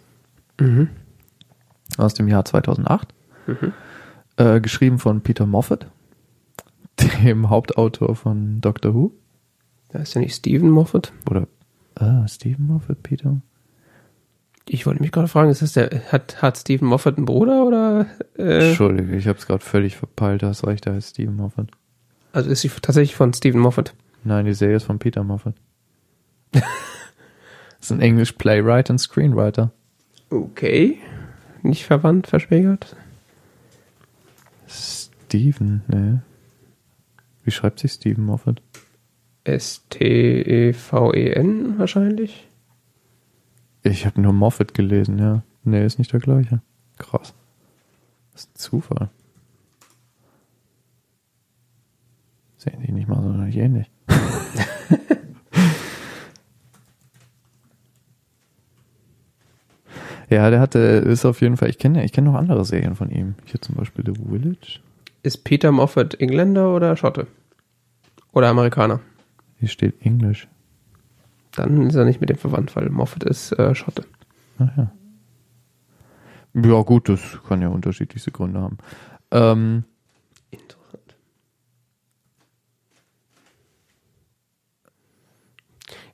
Mhm. 0.59 0.89
aus 1.99 2.15
dem 2.15 2.27
Jahr 2.29 2.45
2008. 2.47 3.09
Mhm. 3.47 3.73
Äh, 4.37 4.61
geschrieben 4.61 4.99
von 4.99 5.23
Peter 5.23 5.47
Moffat, 5.47 5.87
dem 7.25 7.49
Hauptautor 7.49 8.15
von 8.17 8.61
Doctor 8.61 8.95
Who. 8.95 9.13
Da 9.89 10.01
ist 10.01 10.15
ja 10.15 10.21
nicht 10.21 10.35
Stephen 10.35 10.69
Moffat. 10.69 11.13
Oder 11.31 11.49
ah, 11.95 12.29
Stephen 12.29 12.67
Moffat, 12.67 13.03
Peter? 13.03 13.41
Ich 14.69 14.85
wollte 14.85 15.01
mich 15.01 15.13
gerade 15.13 15.29
fragen, 15.29 15.51
ist 15.51 15.63
das 15.63 15.73
der, 15.73 16.13
hat, 16.13 16.43
hat 16.43 16.59
Stephen 16.59 16.87
Moffat 16.89 17.17
einen 17.17 17.25
Bruder 17.25 17.65
oder, 17.65 18.07
äh, 18.37 18.69
Entschuldige, 18.69 19.17
ich 19.17 19.27
habe 19.27 19.39
es 19.39 19.47
gerade 19.47 19.65
völlig 19.65 19.97
verpeilt. 19.97 20.43
Hast 20.43 20.67
recht, 20.67 20.87
da 20.87 20.93
heißt 20.93 21.11
Stephen 21.11 21.37
Moffat. 21.37 21.71
also 22.33 22.51
ist 22.51 22.61
sie 22.61 22.69
tatsächlich 22.69 23.15
von 23.15 23.33
Stephen 23.33 23.61
Moffat? 23.61 23.95
Nein, 24.25 24.45
die 24.45 24.55
Serie 24.55 24.77
ist 24.77 24.85
von 24.85 24.99
Peter 24.99 25.23
Moffat. 25.23 25.55
das 26.51 26.63
ist 27.81 27.93
ein 27.93 28.01
English 28.01 28.33
Playwright 28.33 28.91
und 28.91 28.99
Screenwriter. 28.99 29.71
Okay. 30.29 30.99
Nicht 31.63 31.87
verwandt, 31.87 32.27
verschwägert? 32.27 32.97
Steven, 34.69 35.83
ne? 35.89 36.23
Wie 37.45 37.51
schreibt 37.51 37.81
sich 37.81 37.93
Steven 37.93 38.25
Moffat? 38.25 38.63
S-T-E-V-E-N 39.45 39.79
wahrscheinlich. 41.79 42.49
Ich 43.83 44.05
habe 44.05 44.21
nur 44.21 44.33
Moffat 44.33 44.75
gelesen, 44.75 45.19
ja. 45.19 45.45
Nee, 45.63 45.87
ist 45.87 45.99
nicht 45.99 46.13
der 46.13 46.21
gleiche. 46.21 46.61
Krass. 46.99 47.35
Das 48.33 48.43
ist 48.43 48.51
ein 48.51 48.57
Zufall. 48.57 49.11
Sehen 52.57 52.83
die 52.83 52.93
nicht 52.93 53.09
mal 53.09 53.23
so 53.23 53.31
ähnlich. 53.59 53.91
ja, 60.29 60.51
der 60.51 60.61
hatte, 60.61 60.79
ist 60.79 61.25
auf 61.25 61.41
jeden 61.41 61.57
Fall, 61.57 61.71
ich 61.71 61.79
kenne 61.79 62.05
ich 62.05 62.13
kenne 62.13 62.31
noch 62.31 62.39
andere 62.39 62.65
Serien 62.65 62.97
von 62.97 63.11
ihm. 63.11 63.35
Hier 63.45 63.61
zum 63.61 63.77
Beispiel 63.77 64.05
The 64.05 64.21
Village. 64.29 64.81
Ist 65.23 65.45
Peter 65.45 65.73
Moffat 65.73 66.21
Engländer 66.21 66.75
oder 66.75 66.97
Schotte? 66.97 67.27
Oder 68.33 68.49
Amerikaner? 68.49 69.01
Hier 69.59 69.69
steht 69.69 69.95
Englisch. 70.05 70.49
Dann 71.53 71.87
ist 71.87 71.95
er 71.95 72.05
nicht 72.05 72.21
mit 72.21 72.29
dem 72.29 72.37
verwandt, 72.37 72.77
weil 72.77 72.91
Moffat 72.91 73.25
ist 73.25 73.53
äh, 73.53 73.75
Schotte. 73.75 74.05
Ach 74.59 74.77
ja. 74.77 74.93
Ja, 76.55 76.83
gut, 76.83 77.09
das 77.09 77.21
kann 77.49 77.63
ja 77.63 77.69
unterschiedlichste 77.69 78.31
Gründe 78.31 78.61
haben. 78.61 78.79
Ähm, 79.31 79.85
Interessant. 80.51 81.17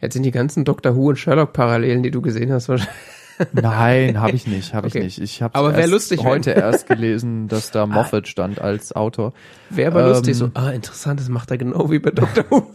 Jetzt 0.00 0.14
sind 0.14 0.24
die 0.24 0.30
ganzen 0.32 0.64
Doctor 0.64 0.96
Who 0.96 1.10
und 1.10 1.16
Sherlock 1.16 1.52
Parallelen, 1.52 2.02
die 2.02 2.10
du 2.10 2.22
gesehen 2.22 2.52
hast, 2.52 2.68
wahrscheinlich. 2.68 3.11
Nein, 3.52 4.20
habe 4.20 4.32
ich 4.32 4.46
nicht, 4.46 4.74
habe 4.74 4.86
Okay. 4.88 4.98
ich 5.00 5.04
nicht. 5.04 5.20
Ich 5.20 5.42
habe 5.42 5.54
Aber 5.54 5.76
wär 5.76 5.86
lustig, 5.86 6.20
wenn- 6.20 6.26
heute 6.26 6.50
erst 6.52 6.86
gelesen, 6.88 7.48
dass 7.48 7.70
da 7.70 7.86
Moffat 7.86 8.28
stand 8.28 8.60
als 8.60 8.92
Autor. 8.94 9.32
Wäre 9.70 9.90
aber 9.92 10.02
Ähm, 10.04 10.08
lustig, 10.10 10.36
so, 10.36 10.50
ah, 10.54 10.70
interessant, 10.70 11.20
das 11.20 11.28
macht 11.28 11.50
er 11.50 11.58
genau 11.58 11.90
wie 11.90 11.98
bei 11.98 12.10
Doctor 12.10 12.44
Who. 12.50 12.66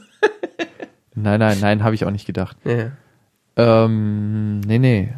Nein, 1.15 1.39
nein, 1.39 1.57
nein, 1.59 1.83
habe 1.83 1.95
ich 1.95 2.05
auch 2.05 2.11
nicht 2.11 2.25
gedacht. 2.27 2.57
ja. 2.63 2.91
Ähm, 3.59 4.59
nee, 4.61 4.77
nee. 4.77 5.13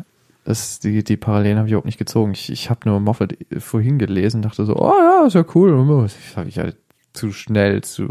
Das, 0.46 0.80
die, 0.80 1.04
die 1.04 1.18
Parallelen 1.18 1.58
habe 1.58 1.68
ich 1.68 1.74
überhaupt 1.74 1.86
nicht 1.86 1.98
gezogen. 1.98 2.32
Ich, 2.32 2.50
ich 2.50 2.70
habe 2.70 2.88
nur 2.88 3.02
Moffat 3.02 3.36
vorhin 3.58 4.00
gelesen, 4.00 4.42
dachte 4.42 4.64
so, 4.66 4.78
oh 4.78 4.94
ja, 4.98 5.26
ist 5.28 5.34
ja 5.34 5.44
cool. 5.54 5.72
Das 6.04 6.16
habe 6.38 6.48
ich 6.48 6.58
halt 6.58 6.78
zu 7.12 7.34
schnell, 7.34 7.82
zu 7.84 8.08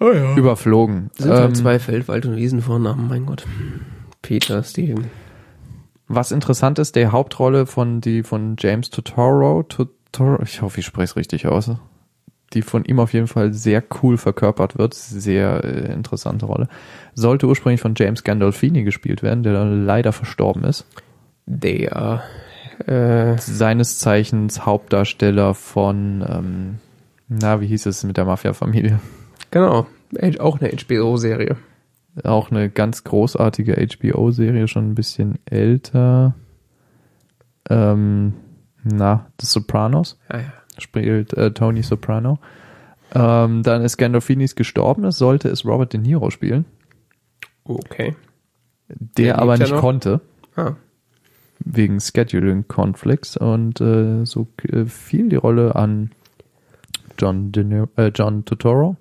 überflogen. 0.00 1.10
Sind 1.16 1.30
Ähm, 1.30 1.36
halt 1.36 1.56
zwei 1.56 1.78
Feldwald- 1.78 2.26
und 2.26 2.36
Wiesenvornamen, 2.36 3.06
mein 3.08 3.26
Gott. 3.26 3.44
Peter, 4.22 4.62
Steven. 4.62 5.06
Was 6.14 6.30
interessant 6.30 6.78
ist, 6.78 6.94
der 6.94 7.10
Hauptrolle 7.10 7.64
von 7.64 8.02
die 8.02 8.22
von 8.22 8.56
James 8.58 8.90
Totoro, 8.90 9.62
Totoro 9.62 10.42
ich 10.42 10.60
hoffe, 10.60 10.80
ich 10.80 10.84
spreche 10.84 11.04
es 11.04 11.16
richtig 11.16 11.46
aus, 11.46 11.70
die 12.52 12.60
von 12.60 12.84
ihm 12.84 13.00
auf 13.00 13.14
jeden 13.14 13.28
Fall 13.28 13.54
sehr 13.54 13.82
cool 14.02 14.18
verkörpert 14.18 14.76
wird, 14.76 14.92
sehr 14.92 15.64
äh, 15.64 15.90
interessante 15.90 16.44
Rolle, 16.44 16.68
sollte 17.14 17.46
ursprünglich 17.46 17.80
von 17.80 17.94
James 17.96 18.24
Gandolfini 18.24 18.82
gespielt 18.82 19.22
werden, 19.22 19.42
der 19.42 19.54
dann 19.54 19.86
leider 19.86 20.12
verstorben 20.12 20.64
ist. 20.64 20.84
Der, 21.46 22.22
äh, 22.84 23.38
Seines 23.38 23.98
Zeichens 23.98 24.66
Hauptdarsteller 24.66 25.54
von, 25.54 26.22
ähm, 26.28 26.78
na, 27.28 27.62
wie 27.62 27.68
hieß 27.68 27.86
es 27.86 28.04
mit 28.04 28.18
der 28.18 28.26
Mafia-Familie? 28.26 29.00
genau, 29.50 29.86
auch 30.40 30.60
eine 30.60 30.76
HBO-Serie. 30.76 31.56
Auch 32.24 32.50
eine 32.50 32.68
ganz 32.68 33.04
großartige 33.04 33.74
HBO-Serie, 33.76 34.68
schon 34.68 34.90
ein 34.90 34.94
bisschen 34.94 35.38
älter. 35.46 36.34
Ähm, 37.70 38.34
na, 38.84 39.26
The 39.40 39.46
Sopranos. 39.46 40.18
Ja, 40.30 40.38
ja. 40.40 40.52
spielt 40.78 41.32
äh, 41.34 41.52
Tony 41.52 41.82
Soprano. 41.82 42.38
Ähm, 43.14 43.62
dann 43.62 43.82
ist 43.82 43.96
Gandolfinis 43.98 44.54
gestorben, 44.56 45.04
es 45.04 45.18
sollte 45.18 45.48
es 45.50 45.64
Robert 45.66 45.92
De 45.92 46.00
Niro 46.00 46.30
spielen, 46.30 46.64
Okay. 47.64 48.16
der, 48.88 49.24
Der 49.24 49.38
aber 49.38 49.54
ja 49.56 49.60
nicht 49.64 49.72
noch. 49.72 49.80
konnte, 49.80 50.20
Ah, 50.56 50.72
wegen 51.64 52.00
Scheduling 52.00 52.66
Conflicts 52.68 53.36
und 53.36 53.80
äh, 53.82 54.24
so 54.24 54.46
äh, 54.68 54.86
fiel 54.86 55.28
die 55.28 55.36
Rolle 55.36 55.76
an 55.76 56.10
John, 57.18 57.52
De 57.52 57.64
Niro, 57.64 57.88
äh, 57.96 58.10
John 58.14 58.44
Totoro, 58.46 58.96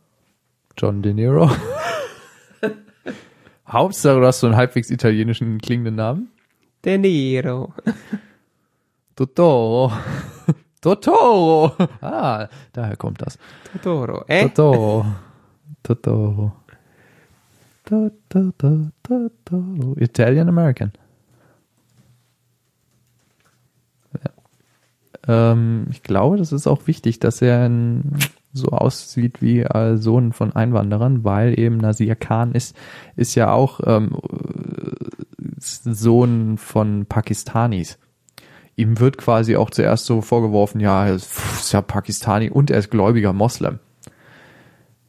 John 0.78 1.02
De 1.02 1.14
Niro. 1.14 1.50
Hauptsache, 3.72 4.20
du 4.20 4.26
hast 4.26 4.42
so 4.42 4.48
einen 4.48 4.58
halbwegs 4.58 4.90
italienischen 4.90 5.60
klingenden 5.60 5.96
Namen. 5.96 6.30
De 6.84 6.98
Niro. 6.98 7.74
Totoro. 9.16 9.92
Totoro. 10.82 11.72
Ah, 12.02 12.50
daher 12.74 12.98
kommt 12.98 13.22
das. 13.22 13.38
Totoro. 13.72 14.26
Äh? 14.28 14.50
Totoro. 14.50 15.06
Totoro. 15.84 16.54
Totoro. 17.86 18.90
Totoro. 19.04 19.96
Italian 19.98 20.50
American. 20.50 20.92
Ja. 24.24 25.52
Ähm, 25.52 25.88
ich 25.92 26.04
glaube, 26.04 26.38
das 26.38 26.52
ist 26.52 26.68
auch 26.68 26.88
wichtig, 26.88 27.20
dass 27.20 27.42
er 27.42 27.66
ein, 27.66 28.18
so 28.54 28.70
aussieht 28.70 29.42
wie 29.42 29.62
äh, 29.62 29.98
Sohn 29.98 30.34
von 30.34 30.54
Einwanderern, 30.54 31.24
weil 31.24 31.58
eben 31.60 31.78
Nasir 31.78 32.16
Khan 32.16 32.54
ist, 32.54 32.76
ist 33.16 33.36
ja 33.36 33.52
auch 33.52 33.80
ähm, 33.86 34.18
Sohn 35.60 36.58
von 36.58 37.06
Pakistanis. 37.06 37.98
Ihm 38.76 39.00
wird 39.00 39.18
quasi 39.18 39.56
auch 39.56 39.70
zuerst 39.70 40.06
so 40.06 40.22
vorgeworfen, 40.22 40.80
ja, 40.80 41.06
er 41.06 41.16
ist, 41.16 41.72
ja 41.72 41.82
Pakistani 41.82 42.50
und 42.50 42.72
er 42.72 42.80
ist 42.80 42.90
gläubiger 42.90 43.34
Moslem. 43.34 43.80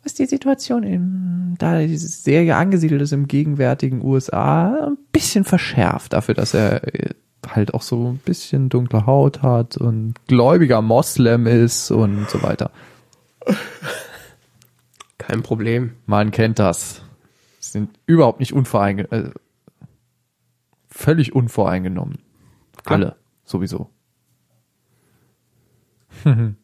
Was 0.03 0.15
die 0.15 0.27
Situation 0.27 0.83
in, 0.83 1.55
da 1.59 1.79
die 1.81 1.97
Serie 1.97 2.57
angesiedelt 2.57 3.01
ist 3.03 3.13
im 3.13 3.29
gegenwärtigen 3.29 4.05
USA, 4.05 4.89
ein 4.89 4.99
bisschen 5.13 5.45
verschärft 5.45 6.13
dafür, 6.13 6.35
dass 6.35 6.55
er 6.55 6.83
äh, 6.93 7.11
halt 7.49 7.75
auch 7.75 7.83
so 7.83 8.09
ein 8.11 8.19
bisschen 8.19 8.69
dunkle 8.69 9.07
Haut 9.07 9.43
hat 9.43 9.77
und 9.77 10.15
gläubiger 10.27 10.83
Moslem 10.83 11.47
ist 11.47 11.91
und 11.91 12.29
so 12.29 12.43
weiter. 12.43 12.71
Kein 15.19 15.43
Problem. 15.43 15.97
Man 16.07 16.31
kennt 16.31 16.59
das. 16.59 17.03
Sind 17.61 17.99
überhaupt 18.07 18.41
nicht 18.41 18.53
unvoreingenommen. 18.53 19.29
Äh, 19.29 19.87
völlig 20.89 21.35
unvoreingenommen. 21.35 22.19
Klar. 22.85 22.99
Alle, 22.99 23.17
sowieso. 23.45 23.91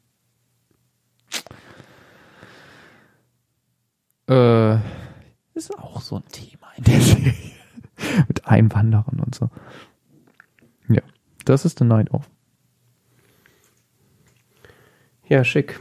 Äh, 4.29 4.77
ist 5.55 5.77
auch 5.79 6.03
so 6.03 6.17
ein 6.17 6.29
Thema 6.31 6.71
in 6.77 6.85
der 6.85 7.01
Serie. 7.01 7.35
Mit 8.29 8.47
Einwanderern 8.47 9.21
und 9.21 9.35
so. 9.35 9.49
Ja, 10.89 11.01
das 11.47 11.65
ist 11.65 11.79
The 11.79 11.87
Night 11.87 12.11
Of. 12.11 12.29
Ja, 15.27 15.45
schick. 15.45 15.81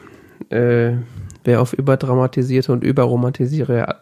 Äh, 0.50 0.98
wer 1.44 1.62
auf 1.62 1.74
überdramatisierte 1.74 2.72
und 2.72 2.84
überromantisierte, 2.84 3.96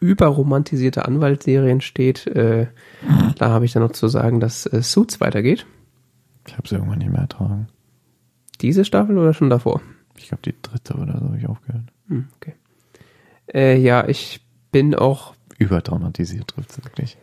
überromantisierte 0.00 1.04
Anwaltsserien 1.06 1.80
steht, 1.80 2.26
äh, 2.26 2.66
da 3.36 3.50
habe 3.50 3.64
ich 3.64 3.72
dann 3.72 3.82
noch 3.82 3.92
zu 3.92 4.08
sagen, 4.08 4.40
dass 4.40 4.66
äh, 4.66 4.82
Suits 4.82 5.20
weitergeht. 5.20 5.66
Ich 6.46 6.54
habe 6.54 6.64
es 6.64 6.72
irgendwann 6.72 6.98
nicht 6.98 7.10
mehr 7.10 7.20
ertragen. 7.20 7.68
Diese 8.60 8.84
Staffel 8.84 9.18
oder 9.18 9.34
schon 9.34 9.50
davor? 9.50 9.80
Ich 10.16 10.28
glaube, 10.28 10.42
die 10.44 10.54
dritte 10.60 10.94
oder 10.94 11.18
so 11.18 11.26
habe 11.26 11.38
ich 11.38 11.48
aufgehört. 11.48 11.84
Hm, 12.08 12.28
okay. 12.36 12.54
Äh, 13.52 13.78
ja, 13.78 14.06
ich 14.06 14.40
bin 14.70 14.94
auch 14.94 15.34
Überdramatisiert 15.60 16.48
trifft 16.48 16.70
es 16.70 16.84
wirklich. 16.84 17.18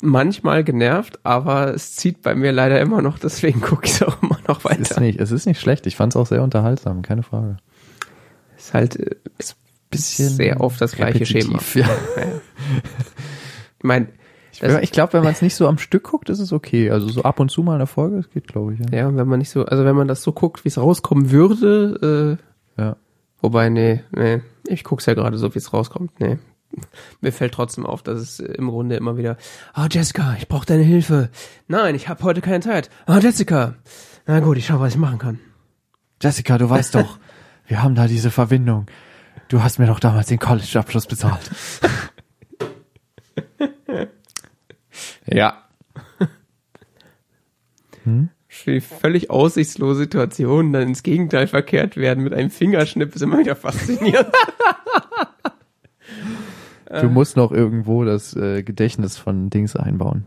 manchmal 0.00 0.62
genervt, 0.62 1.18
aber 1.24 1.74
es 1.74 1.96
zieht 1.96 2.22
bei 2.22 2.36
mir 2.36 2.52
leider 2.52 2.80
immer 2.80 3.02
noch, 3.02 3.18
deswegen 3.18 3.60
gucke 3.60 3.86
ich 3.86 3.92
es 3.92 4.02
auch 4.02 4.22
immer 4.22 4.38
noch 4.50 4.64
Es 4.64 4.78
ist, 4.78 4.90
weiter. 4.90 5.00
nicht, 5.00 5.20
es 5.20 5.30
ist 5.30 5.46
nicht 5.46 5.60
schlecht. 5.60 5.86
Ich 5.86 5.96
fand 5.96 6.12
es 6.12 6.16
auch 6.16 6.26
sehr 6.26 6.42
unterhaltsam, 6.42 7.02
keine 7.02 7.22
Frage. 7.22 7.56
ist 8.56 8.74
halt 8.74 8.96
äh, 8.96 9.16
Bisschen 9.90 10.28
sehr 10.28 10.60
oft 10.60 10.80
das 10.80 10.92
gleiche 10.92 11.26
Schema. 11.26 11.58
Ja. 11.74 11.88
Ich 13.78 13.84
meine, 13.84 14.06
Ich, 14.82 14.92
glaube, 14.92 15.14
wenn 15.14 15.24
man 15.24 15.32
es 15.32 15.42
nicht 15.42 15.56
so 15.56 15.66
am 15.66 15.78
Stück 15.78 16.04
guckt, 16.04 16.28
ist 16.28 16.38
es 16.38 16.52
okay. 16.52 16.90
Also 16.90 17.08
so 17.08 17.22
ab 17.22 17.40
und 17.40 17.50
zu 17.50 17.62
mal 17.62 17.74
eine 17.74 17.86
Folge, 17.88 18.18
das 18.18 18.30
geht, 18.30 18.46
glaube 18.46 18.74
ich. 18.74 18.80
Ja. 18.92 18.98
ja, 18.98 19.16
wenn 19.16 19.26
man 19.26 19.38
nicht 19.40 19.50
so, 19.50 19.64
also 19.64 19.84
wenn 19.84 19.96
man 19.96 20.06
das 20.06 20.22
so 20.22 20.32
guckt, 20.32 20.64
wie 20.64 20.68
es 20.68 20.78
rauskommen 20.78 21.30
würde, 21.32 22.38
äh, 22.76 22.80
ja. 22.80 22.96
wobei, 23.40 23.68
nee, 23.68 24.04
nee, 24.12 24.42
ich 24.68 24.84
guck's 24.84 25.06
ja 25.06 25.14
gerade 25.14 25.38
so, 25.38 25.54
wie 25.54 25.58
es 25.58 25.72
rauskommt, 25.72 26.20
nee. 26.20 26.38
Mir 27.20 27.32
fällt 27.32 27.54
trotzdem 27.54 27.84
auf, 27.84 28.02
dass 28.04 28.20
es 28.20 28.38
im 28.38 28.68
Grunde 28.68 28.94
immer 28.94 29.16
wieder, 29.16 29.38
ah, 29.72 29.88
Jessica, 29.90 30.36
ich 30.38 30.46
brauche 30.46 30.66
deine 30.66 30.84
Hilfe. 30.84 31.30
Nein, 31.66 31.96
ich 31.96 32.08
habe 32.08 32.22
heute 32.22 32.40
keine 32.42 32.60
Zeit. 32.60 32.90
Ah, 33.06 33.18
Jessica. 33.18 33.74
Na 34.30 34.38
gut, 34.38 34.58
ich 34.58 34.66
schau, 34.66 34.78
was 34.78 34.94
ich 34.94 34.98
machen 35.00 35.18
kann. 35.18 35.40
Jessica, 36.22 36.56
du 36.56 36.70
weißt 36.70 36.94
doch, 36.94 37.18
wir 37.66 37.82
haben 37.82 37.96
da 37.96 38.06
diese 38.06 38.30
Verbindung. 38.30 38.86
Du 39.48 39.64
hast 39.64 39.80
mir 39.80 39.86
doch 39.86 39.98
damals 39.98 40.28
den 40.28 40.38
College-Abschluss 40.38 41.08
bezahlt. 41.08 41.50
ja. 45.26 45.64
Die 48.66 48.80
völlig 48.80 49.30
aussichtslose 49.30 50.02
Situationen 50.02 50.72
dann 50.72 50.82
ins 50.82 51.02
Gegenteil 51.02 51.48
verkehrt 51.48 51.96
werden 51.96 52.22
mit 52.22 52.32
einem 52.32 52.50
Fingerschnipp 52.50 53.16
ist 53.16 53.22
immer 53.22 53.40
wieder 53.40 53.56
faszinierend. 53.56 54.32
Du 56.92 57.08
musst 57.08 57.36
noch 57.36 57.52
irgendwo 57.52 58.04
das 58.04 58.34
äh, 58.34 58.64
Gedächtnis 58.64 59.16
von 59.16 59.48
Dings 59.48 59.76
einbauen. 59.76 60.26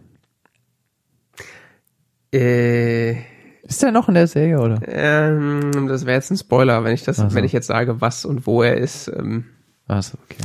äh, 2.31 3.15
Ist 3.63 3.81
der 3.81 3.91
noch 3.91 4.09
in 4.09 4.15
der 4.15 4.27
Serie, 4.27 4.59
oder? 4.59 4.79
ähm, 4.85 5.87
das 5.87 6.05
wäre 6.05 6.15
jetzt 6.17 6.29
ein 6.31 6.37
Spoiler, 6.37 6.83
wenn 6.83 6.93
ich 6.93 7.03
das, 7.03 7.17
so. 7.17 7.33
wenn 7.33 7.45
ich 7.45 7.53
jetzt 7.53 7.67
sage, 7.67 8.01
was 8.01 8.25
und 8.25 8.45
wo 8.45 8.61
er 8.61 8.75
ist. 8.77 9.07
Ähm, 9.07 9.45
Achso, 9.87 10.17
okay. 10.23 10.37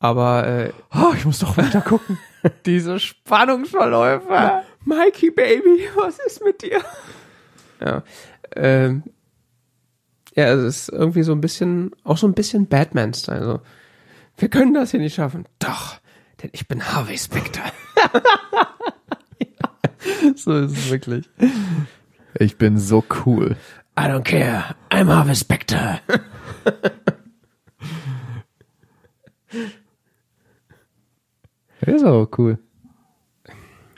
aber 0.00 0.46
äh, 0.46 0.72
Oh, 0.92 1.12
ich 1.16 1.24
muss 1.24 1.38
doch 1.38 1.56
weiter 1.56 1.80
gucken. 1.80 2.18
Diese 2.66 2.98
Spannungsverläufe. 2.98 4.62
Mikey 4.84 5.30
Baby, 5.30 5.88
was 5.96 6.18
ist 6.26 6.44
mit 6.44 6.62
dir? 6.62 6.80
Ja. 7.80 8.02
Ähm, 8.56 9.04
ja, 10.34 10.52
es 10.52 10.64
ist 10.64 10.88
irgendwie 10.88 11.22
so 11.22 11.32
ein 11.32 11.40
bisschen, 11.40 11.92
auch 12.04 12.16
so 12.18 12.26
ein 12.26 12.34
bisschen 12.34 12.66
Batman-Style. 12.66 13.38
Also, 13.38 13.60
wir 14.36 14.48
können 14.48 14.74
das 14.74 14.90
hier 14.92 15.00
nicht 15.00 15.14
schaffen. 15.14 15.46
Doch, 15.58 16.00
denn 16.42 16.50
ich 16.52 16.66
bin 16.68 16.82
Harvey 16.92 17.18
Specter. 17.18 17.62
So 20.36 20.56
ist 20.56 20.72
es 20.72 20.90
wirklich. 20.90 21.28
Ich 22.34 22.56
bin 22.56 22.78
so 22.78 23.04
cool. 23.24 23.56
I 23.98 24.02
don't 24.02 24.22
care, 24.22 24.74
I'm 24.90 25.08
Harvey 25.08 25.34
Specter. 25.34 26.00
Der 31.84 31.94
ist 31.94 32.04
aber 32.04 32.28
cool. 32.38 32.58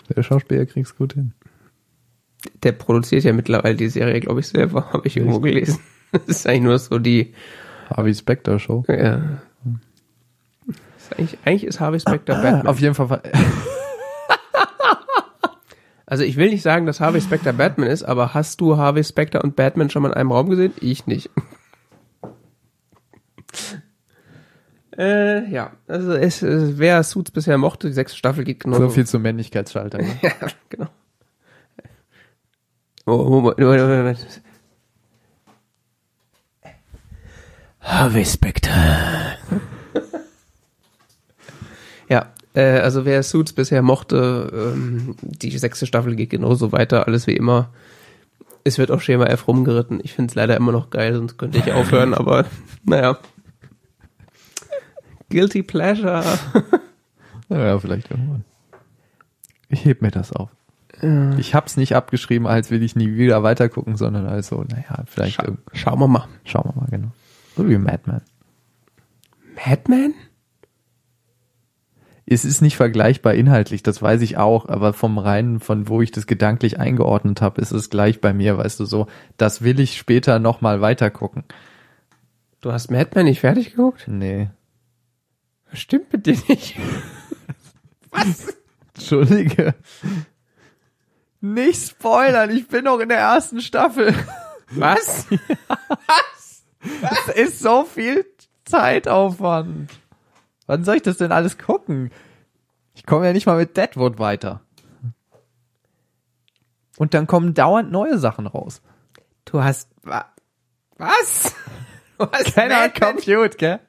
Der 0.09 0.23
Schauspieler 0.23 0.66
kriegt's 0.66 0.97
gut 0.97 1.15
hin. 1.15 1.32
Der 2.62 2.73
produziert 2.73 3.24
ja 3.24 3.32
mittlerweile 3.32 3.77
die 3.77 3.89
Serie, 3.89 4.20
glaube 4.20 4.40
ich, 4.40 4.48
selber, 4.48 4.93
habe 4.93 5.07
ich 5.07 5.16
irgendwo 5.16 5.40
gelesen. 5.40 5.81
Das 6.12 6.27
ist 6.27 6.47
eigentlich 6.48 6.62
nur 6.62 6.77
so 6.81 6.98
die, 6.98 7.35
Harvey 7.90 8.15
Specter 8.15 8.59
Show. 8.59 8.85
ja. 8.89 9.40
Ist 10.97 11.19
eigentlich, 11.19 11.39
eigentlich 11.44 11.65
ist 11.65 11.81
Harvey 11.81 12.01
Specter 12.01 12.40
Batman. 12.40 12.66
Auf 12.66 12.81
jeden 12.81 12.94
Fall. 12.94 13.23
Also 16.10 16.24
ich 16.24 16.36
will 16.36 16.50
nicht 16.50 16.62
sagen, 16.62 16.86
dass 16.86 16.98
Harvey 16.98 17.20
Specter 17.20 17.52
Batman 17.52 17.88
ist, 17.88 18.02
aber 18.02 18.34
hast 18.34 18.60
du 18.60 18.76
Harvey 18.76 19.04
Specter 19.04 19.44
und 19.44 19.54
Batman 19.54 19.90
schon 19.90 20.02
mal 20.02 20.08
in 20.08 20.14
einem 20.14 20.32
Raum 20.32 20.50
gesehen? 20.50 20.74
Ich 20.80 21.06
nicht. 21.06 21.30
äh, 24.98 25.48
ja, 25.48 25.70
also 25.86 26.14
es, 26.14 26.42
es, 26.42 26.78
wer 26.78 27.04
Suits 27.04 27.30
bisher 27.30 27.58
mochte, 27.58 27.86
die 27.86 27.92
sechste 27.92 28.18
Staffel 28.18 28.42
geht 28.42 28.58
genau. 28.58 28.78
So 28.78 28.90
viel 28.90 29.06
zum 29.06 29.22
Männlichkeitsschalter. 29.22 29.98
Ne? 29.98 30.08
ja, 30.22 30.32
genau. 30.68 30.88
Oh, 33.06 33.40
Moment, 33.40 33.60
Moment, 33.60 33.80
Moment. 33.80 34.42
Harvey 37.82 38.24
Specter. 38.24 39.36
ja, 42.08 42.32
äh, 42.55 42.78
also 42.81 43.05
wer 43.05 43.22
Suits 43.22 43.52
bisher 43.52 43.82
mochte, 43.82 44.72
ähm, 44.74 45.14
die 45.22 45.56
sechste 45.56 45.86
Staffel 45.86 46.16
geht 46.16 46.31
genauso 46.31 46.72
weiter, 46.72 47.06
alles 47.06 47.27
wie 47.27 47.36
immer. 47.36 47.70
Es 48.64 48.78
wird 48.78 48.90
auf 48.90 49.02
Schema 49.02 49.27
F 49.27 49.48
rumgeritten. 49.48 50.01
Ich 50.02 50.12
finde 50.12 50.31
es 50.31 50.35
leider 50.35 50.56
immer 50.56 50.72
noch 50.72 50.90
geil, 50.90 51.14
sonst 51.14 51.39
könnte 51.39 51.59
ich 51.59 51.72
aufhören, 51.72 52.12
aber 52.14 52.44
naja. 52.85 53.18
Guilty 55.31 55.62
Pleasure. 55.62 56.24
Ja, 57.52 57.77
vielleicht 57.81 58.09
irgendwann. 58.12 58.44
Ich 59.68 59.85
heb 59.85 60.02
mir 60.02 60.12
das 60.12 60.32
auf. 60.32 60.51
Ich 61.36 61.55
hab's 61.55 61.77
nicht 61.77 61.97
abgeschrieben, 61.97 62.47
als 62.47 62.70
will 62.70 62.82
ich 62.82 62.94
nie 62.94 63.16
wieder 63.16 63.43
weitergucken, 63.43 63.97
sondern 63.97 64.27
als 64.27 64.47
so, 64.47 64.62
naja, 64.62 65.02
vielleicht 65.06 65.36
Scha 65.36 65.48
schauen 65.72 65.98
wir 65.98 66.06
mal. 66.06 66.28
schauen 66.44 66.70
wir 66.70 66.81
mal, 66.81 66.89
genau. 66.90 67.09
So 67.56 67.68
wie 67.68 67.77
Madman. 67.77 68.20
Madman? 69.66 70.14
Es 72.32 72.44
ist 72.44 72.61
nicht 72.61 72.77
vergleichbar 72.77 73.35
inhaltlich, 73.35 73.82
das 73.82 74.01
weiß 74.01 74.20
ich 74.20 74.36
auch, 74.36 74.69
aber 74.69 74.93
vom 74.93 75.19
reinen, 75.19 75.59
von 75.59 75.89
wo 75.89 76.01
ich 76.01 76.12
das 76.12 76.28
gedanklich 76.28 76.78
eingeordnet 76.78 77.43
habe, 77.43 77.61
ist 77.61 77.73
es 77.73 77.90
gleich 77.90 78.20
bei 78.20 78.32
mir, 78.32 78.57
weißt 78.57 78.78
du, 78.78 78.85
so, 78.85 79.09
das 79.36 79.62
will 79.62 79.81
ich 79.81 79.98
später 79.98 80.39
nochmal 80.39 80.81
weitergucken. 80.81 81.43
Du 82.61 82.70
hast 82.70 82.89
Madman 82.89 83.24
nicht 83.24 83.40
fertig 83.40 83.70
geguckt? 83.70 84.05
Nee. 84.07 84.48
Was 85.70 85.81
stimmt 85.81 86.12
mit 86.12 86.27
dir 86.27 86.39
nicht? 86.47 86.77
Entschuldige. 88.94 89.74
Nicht 91.40 91.89
spoilern, 91.89 92.51
ich 92.51 92.69
bin 92.69 92.85
noch 92.85 93.01
in 93.01 93.09
der 93.09 93.19
ersten 93.19 93.61
Staffel. 93.61 94.15
Was? 94.70 95.27
Das 97.02 97.35
ist 97.35 97.61
so 97.61 97.85
viel 97.85 98.24
Zeitaufwand. 98.65 99.90
Wann 100.70 100.84
soll 100.84 100.94
ich 100.94 101.02
das 101.02 101.16
denn 101.16 101.32
alles 101.32 101.59
gucken? 101.59 102.12
Ich 102.94 103.05
komme 103.05 103.26
ja 103.26 103.32
nicht 103.32 103.44
mal 103.44 103.56
mit 103.56 103.76
Deadwood 103.76 104.20
weiter. 104.20 104.60
Und 106.97 107.12
dann 107.12 107.26
kommen 107.26 107.55
dauernd 107.55 107.90
neue 107.90 108.18
Sachen 108.18 108.47
raus. 108.47 108.80
Du 109.47 109.64
hast 109.64 109.88
wa- 110.05 110.26
was? 110.97 111.52
Du 112.18 112.30
hast 112.30 112.55
Keiner 112.55 112.88
Compute, 112.88 113.56
gell? 113.56 113.80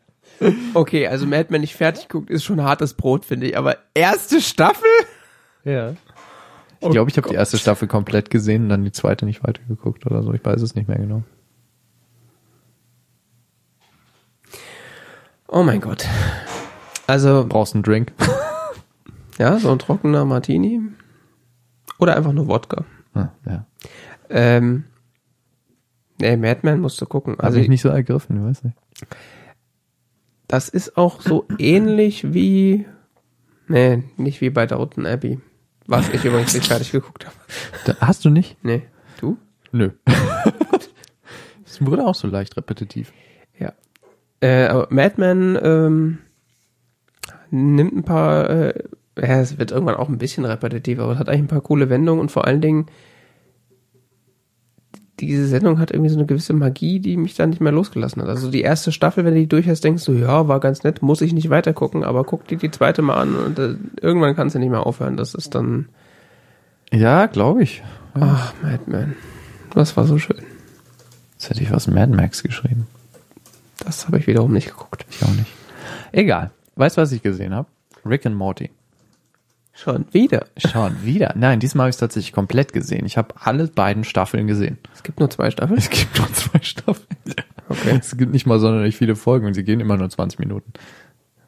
Okay, 0.74 1.06
also 1.06 1.28
Madman 1.28 1.62
nicht 1.62 1.76
fertig 1.76 2.10
guckt, 2.10 2.32
ist 2.32 2.44
schon 2.46 2.64
hartes 2.64 2.96
Brot, 2.96 3.26
finde 3.26 3.46
ich. 3.46 3.58
Aber 3.58 3.78
erste 3.94 4.42
Staffel? 4.42 4.90
Ja. 5.64 5.94
Ich 6.80 6.90
glaube, 6.90 7.12
ich 7.12 7.18
habe 7.18 7.30
die 7.30 7.36
erste 7.36 7.60
Staffel 7.60 7.88
komplett 7.88 8.32
gesehen 8.32 8.64
und 8.64 8.70
dann 8.70 8.84
die 8.86 8.92
zweite 8.92 9.28
nicht 9.28 9.44
weitergeguckt 9.44 10.08
oder 10.08 10.24
so. 10.24 10.34
Ich 10.34 10.44
weiß 10.44 10.64
es 10.64 10.74
nicht 10.74 10.88
mehr 10.88 10.98
genau. 10.98 11.22
Oh 15.48 15.62
mein 15.62 15.80
Gott. 15.82 16.08
Also, 17.12 17.46
Brauchst 17.46 17.74
einen 17.74 17.84
Drink? 17.84 18.14
ja, 19.38 19.60
so 19.60 19.70
ein 19.70 19.80
trockener 19.80 20.24
Martini. 20.24 20.80
Oder 22.00 22.16
einfach 22.16 22.32
nur 22.32 22.48
Wodka. 22.48 22.86
Ah, 23.14 23.28
ja. 23.46 23.66
Ähm, 24.30 24.86
nee, 26.22 26.38
Madman 26.38 26.80
musst 26.80 27.02
du 27.02 27.06
gucken. 27.06 27.34
Also 27.34 27.48
Also, 27.48 27.60
ich 27.60 27.68
nicht 27.68 27.82
so 27.82 27.90
ergriffen, 27.90 28.38
ich 28.38 28.44
weiß 28.44 28.64
nicht. 28.64 28.78
das 30.48 30.70
ist 30.70 30.96
auch 30.96 31.20
so 31.20 31.46
ähnlich 31.60 32.34
wie, 32.34 32.86
nee, 33.68 34.04
nicht 34.16 34.40
wie 34.40 34.50
bei 34.50 34.66
Downton 34.66 35.06
Abbey. 35.06 35.42
Was 35.88 36.08
ich 36.14 36.24
übrigens 36.24 36.54
nicht 36.54 36.68
fertig 36.68 36.94
geguckt 36.94 37.26
habe. 37.26 37.36
Da, 37.86 37.98
hast 38.08 38.24
du 38.24 38.30
nicht? 38.30 38.56
Nee. 38.64 38.84
Du? 39.20 39.38
Nö. 39.74 39.90
Es 41.66 41.86
wurde 41.86 42.06
auch 42.08 42.16
so 42.16 42.28
leicht 42.30 42.56
repetitiv. 42.56 43.12
Ja. 43.60 43.74
Äh, 44.40 44.68
aber 44.68 44.88
Madman 44.92 45.60
ähm, 45.62 46.18
nimmt 47.52 47.94
ein 47.96 48.04
paar, 48.04 48.50
äh, 48.50 48.84
ja, 49.18 49.40
es 49.42 49.60
wird 49.60 49.72
irgendwann 49.72 49.96
auch 49.96 50.10
ein 50.10 50.18
bisschen 50.18 50.46
repetitiv, 50.46 51.00
aber 51.00 51.14
es 51.14 51.20
hat 51.20 51.30
eigentlich 51.30 51.42
ein 51.44 51.48
paar 51.48 51.62
coole 51.62 51.90
Wendungen 51.90 52.22
und 52.22 52.32
vor 52.32 52.46
allen 52.48 52.62
Dingen 52.62 52.86
diese 55.20 55.46
Sendung 55.48 55.78
hat 55.78 55.92
irgendwie 55.92 56.10
so 56.10 56.18
eine 56.18 56.26
gewisse 56.26 56.54
Magie, 56.54 57.00
die 57.00 57.16
mich 57.16 57.36
dann 57.36 57.52
nicht 57.52 57.62
mehr 57.62 57.72
losgelassen 57.72 58.24
hat. 58.24 58.30
Also 58.30 58.50
die 58.50 58.62
erste 58.62 58.92
Staffel, 58.92 59.24
wenn 59.24 59.36
du 59.36 59.40
die 59.42 59.48
durch 59.48 59.68
hast, 59.68 59.84
denkst 59.84 60.04
du, 60.06 60.14
ja, 60.14 60.48
war 60.48 60.60
ganz 60.60 60.84
nett, 60.84 61.04
muss 61.04 61.22
ich 61.22 61.32
nicht 61.34 61.52
weiter 61.52 61.74
gucken, 61.74 62.04
aber 62.04 62.24
guck 62.24 62.48
dir 62.48 62.58
die 62.58 62.72
zweite 62.72 63.04
mal 63.04 63.18
an 63.22 63.36
und 63.36 63.60
äh, 63.60 63.76
irgendwann 64.02 64.36
kannst 64.36 64.56
du 64.56 64.60
nicht 64.60 64.72
mehr 64.72 64.86
aufhören. 64.88 65.18
Das 65.18 65.36
ist 65.36 65.54
dann, 65.54 65.90
Ja, 66.92 67.28
glaube 67.28 67.62
ich. 67.62 67.84
ach, 68.16 68.54
Madman. 68.64 69.14
Das 69.76 69.96
war 69.96 70.06
so 70.08 70.18
schön. 70.18 70.42
Jetzt 71.34 71.52
hätte 71.52 71.62
ich 71.62 71.72
was 71.72 71.88
Mad 71.88 72.12
Max 72.16 72.42
geschrieben. 72.42 72.88
Das 73.86 74.08
habe 74.08 74.18
ich 74.18 74.26
wiederum 74.28 74.52
nicht 74.54 74.70
geguckt. 74.70 75.06
Ich 75.12 75.24
auch 75.24 75.30
nicht. 75.36 75.52
Egal. 76.12 76.50
Weißt 76.76 76.98
du, 76.98 77.02
was 77.02 77.12
ich 77.12 77.22
gesehen 77.22 77.54
habe? 77.54 77.68
Rick 78.06 78.26
and 78.26 78.36
Morty. 78.36 78.70
Schon 79.74 80.06
wieder. 80.12 80.46
Schon 80.58 81.04
wieder. 81.04 81.34
Nein, 81.38 81.60
diesmal 81.60 81.86
habe 81.86 81.90
ich 81.90 81.96
es 81.96 82.00
tatsächlich 82.00 82.34
komplett 82.34 82.74
gesehen. 82.74 83.06
Ich 83.06 83.18
habe 83.18 83.34
alle 83.40 83.68
beiden 83.68 84.04
Staffeln 84.04 84.48
gesehen. 84.48 84.78
Es 84.94 85.02
gibt 85.02 85.20
nur 85.20 85.30
zwei 85.30 85.50
Staffeln. 85.50 85.78
Es 85.78 85.90
gibt 85.90 86.18
nur 86.18 86.32
zwei 86.34 86.60
Staffeln. 86.62 87.08
Okay. 87.70 87.98
Es 88.00 88.18
gibt 88.18 88.34
nicht 88.34 88.46
mal 88.46 88.60
sonderlich 88.60 88.98
viele 88.98 89.16
Folgen 89.16 89.48
und 89.48 89.54
sie 89.54 89.64
gehen 89.64 89.80
immer 89.80 89.96
nur 89.96 90.10
20 90.10 90.40
Minuten. 90.40 90.74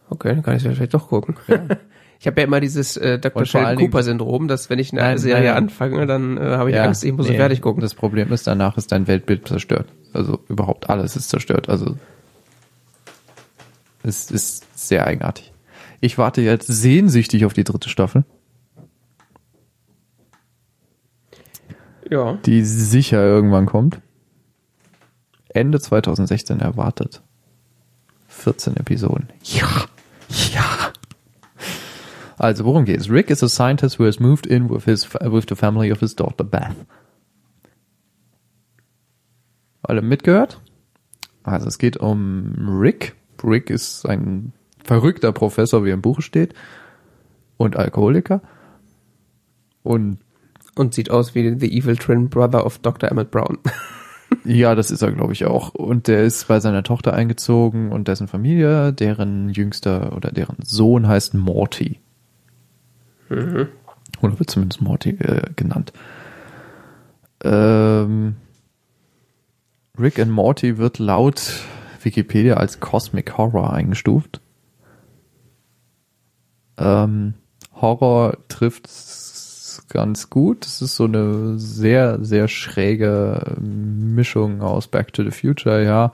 Okay, 0.09 0.29
dann 0.29 0.43
kann 0.43 0.55
ich 0.55 0.63
es 0.63 0.75
vielleicht 0.75 0.93
doch 0.93 1.09
gucken. 1.09 1.35
Ich 2.19 2.27
habe 2.27 2.39
ja 2.39 2.47
immer 2.47 2.61
dieses 2.61 2.95
äh, 2.95 3.19
Dr. 3.19 3.45
Sheldon 3.45 3.75
Dingen- 3.75 3.91
Cooper 3.91 4.01
Syndrom, 4.01 4.47
dass 4.47 4.69
wenn 4.69 4.79
ich 4.79 4.93
eine 4.93 5.01
Nein, 5.01 5.17
Serie 5.17 5.49
nein. 5.49 5.63
anfange, 5.63 6.05
dann 6.05 6.37
äh, 6.37 6.39
habe 6.39 6.71
ich 6.71 6.79
Angst, 6.79 7.03
ich 7.03 7.11
muss 7.11 7.25
sie 7.25 7.33
nee. 7.33 7.37
fertig 7.37 7.59
gucken. 7.59 7.81
Das 7.81 7.95
Problem 7.95 8.31
ist, 8.31 8.47
danach 8.47 8.77
ist 8.77 8.93
dein 8.93 9.07
Weltbild 9.07 9.45
zerstört. 9.45 9.89
Also 10.13 10.39
überhaupt 10.47 10.89
alles 10.89 11.17
ist 11.17 11.27
zerstört. 11.27 11.67
Also 11.67 11.97
es 14.03 14.29
ist 14.31 14.65
sehr 14.77 15.05
eigenartig. 15.07 15.51
Ich 16.01 16.17
warte 16.17 16.41
jetzt 16.41 16.67
sehnsüchtig 16.67 17.45
auf 17.45 17.53
die 17.53 17.63
dritte 17.63 17.89
Staffel, 17.89 18.25
Ja. 22.09 22.33
die 22.45 22.63
sicher 22.63 23.23
irgendwann 23.23 23.65
kommt. 23.65 24.01
Ende 25.49 25.79
2016 25.79 26.59
erwartet. 26.59 27.21
14 28.27 28.75
Episoden. 28.77 29.29
Ja, 29.43 29.85
ja. 30.51 30.91
Also, 32.37 32.65
worum 32.65 32.83
geht's? 32.85 33.09
Rick 33.09 33.29
is 33.29 33.43
a 33.43 33.47
scientist 33.47 33.99
who 33.99 34.05
has 34.05 34.19
moved 34.19 34.45
in 34.47 34.69
with 34.69 34.85
his 34.85 35.07
with 35.13 35.45
the 35.47 35.55
family 35.55 35.91
of 35.91 35.99
his 35.99 36.15
daughter 36.15 36.43
Beth. 36.43 36.75
Alle 39.83 40.01
mitgehört? 40.01 40.59
Also, 41.43 41.67
es 41.67 41.77
geht 41.77 41.97
um 41.97 42.53
Rick. 42.81 43.15
Rick 43.43 43.69
ist 43.69 44.05
ein 44.05 44.53
verrückter 44.83 45.31
Professor, 45.31 45.85
wie 45.85 45.91
im 45.91 46.01
Buch 46.01 46.21
steht, 46.21 46.53
und 47.57 47.77
Alkoholiker. 47.77 48.41
Und 49.83 50.19
Und 50.75 50.93
sieht 50.93 51.11
aus 51.11 51.35
wie 51.35 51.55
The 51.59 51.77
Evil 51.77 51.97
Twin 51.97 52.29
Brother 52.29 52.65
of 52.65 52.79
Dr. 52.79 53.11
Emmett 53.11 53.31
Brown. 53.31 53.59
Ja, 54.45 54.73
das 54.73 54.89
ist 54.89 55.03
er, 55.03 55.11
glaube 55.11 55.33
ich, 55.33 55.45
auch. 55.45 55.75
Und 55.75 56.07
der 56.07 56.23
ist 56.23 56.47
bei 56.47 56.59
seiner 56.59 56.81
Tochter 56.83 57.13
eingezogen 57.13 57.91
und 57.91 58.07
dessen 58.07 58.27
Familie, 58.27 58.91
deren 58.91 59.49
jüngster 59.49 60.15
oder 60.15 60.31
deren 60.31 60.57
Sohn 60.63 61.07
heißt 61.07 61.35
Morty. 61.35 61.99
Oder 64.21 64.39
wird 64.39 64.49
zumindest 64.49 64.81
Morty 64.81 65.11
äh, 65.11 65.43
genannt. 65.55 65.93
Ähm, 67.43 68.35
Rick 69.99 70.19
and 70.19 70.31
Morty 70.31 70.77
wird 70.77 70.97
laut 70.97 71.61
Wikipedia 72.05 72.55
als 72.55 72.79
Cosmic 72.79 73.37
Horror 73.37 73.73
eingestuft. 73.73 74.41
Ähm, 76.77 77.35
Horror 77.73 78.37
trifft 78.47 78.89
ganz 79.89 80.29
gut. 80.29 80.65
Es 80.65 80.81
ist 80.81 80.95
so 80.95 81.05
eine 81.05 81.59
sehr, 81.59 82.23
sehr 82.23 82.47
schräge 82.47 83.55
Mischung 83.59 84.61
aus 84.61 84.87
Back 84.87 85.13
to 85.13 85.23
the 85.23 85.31
Future, 85.31 85.83
ja. 85.83 86.11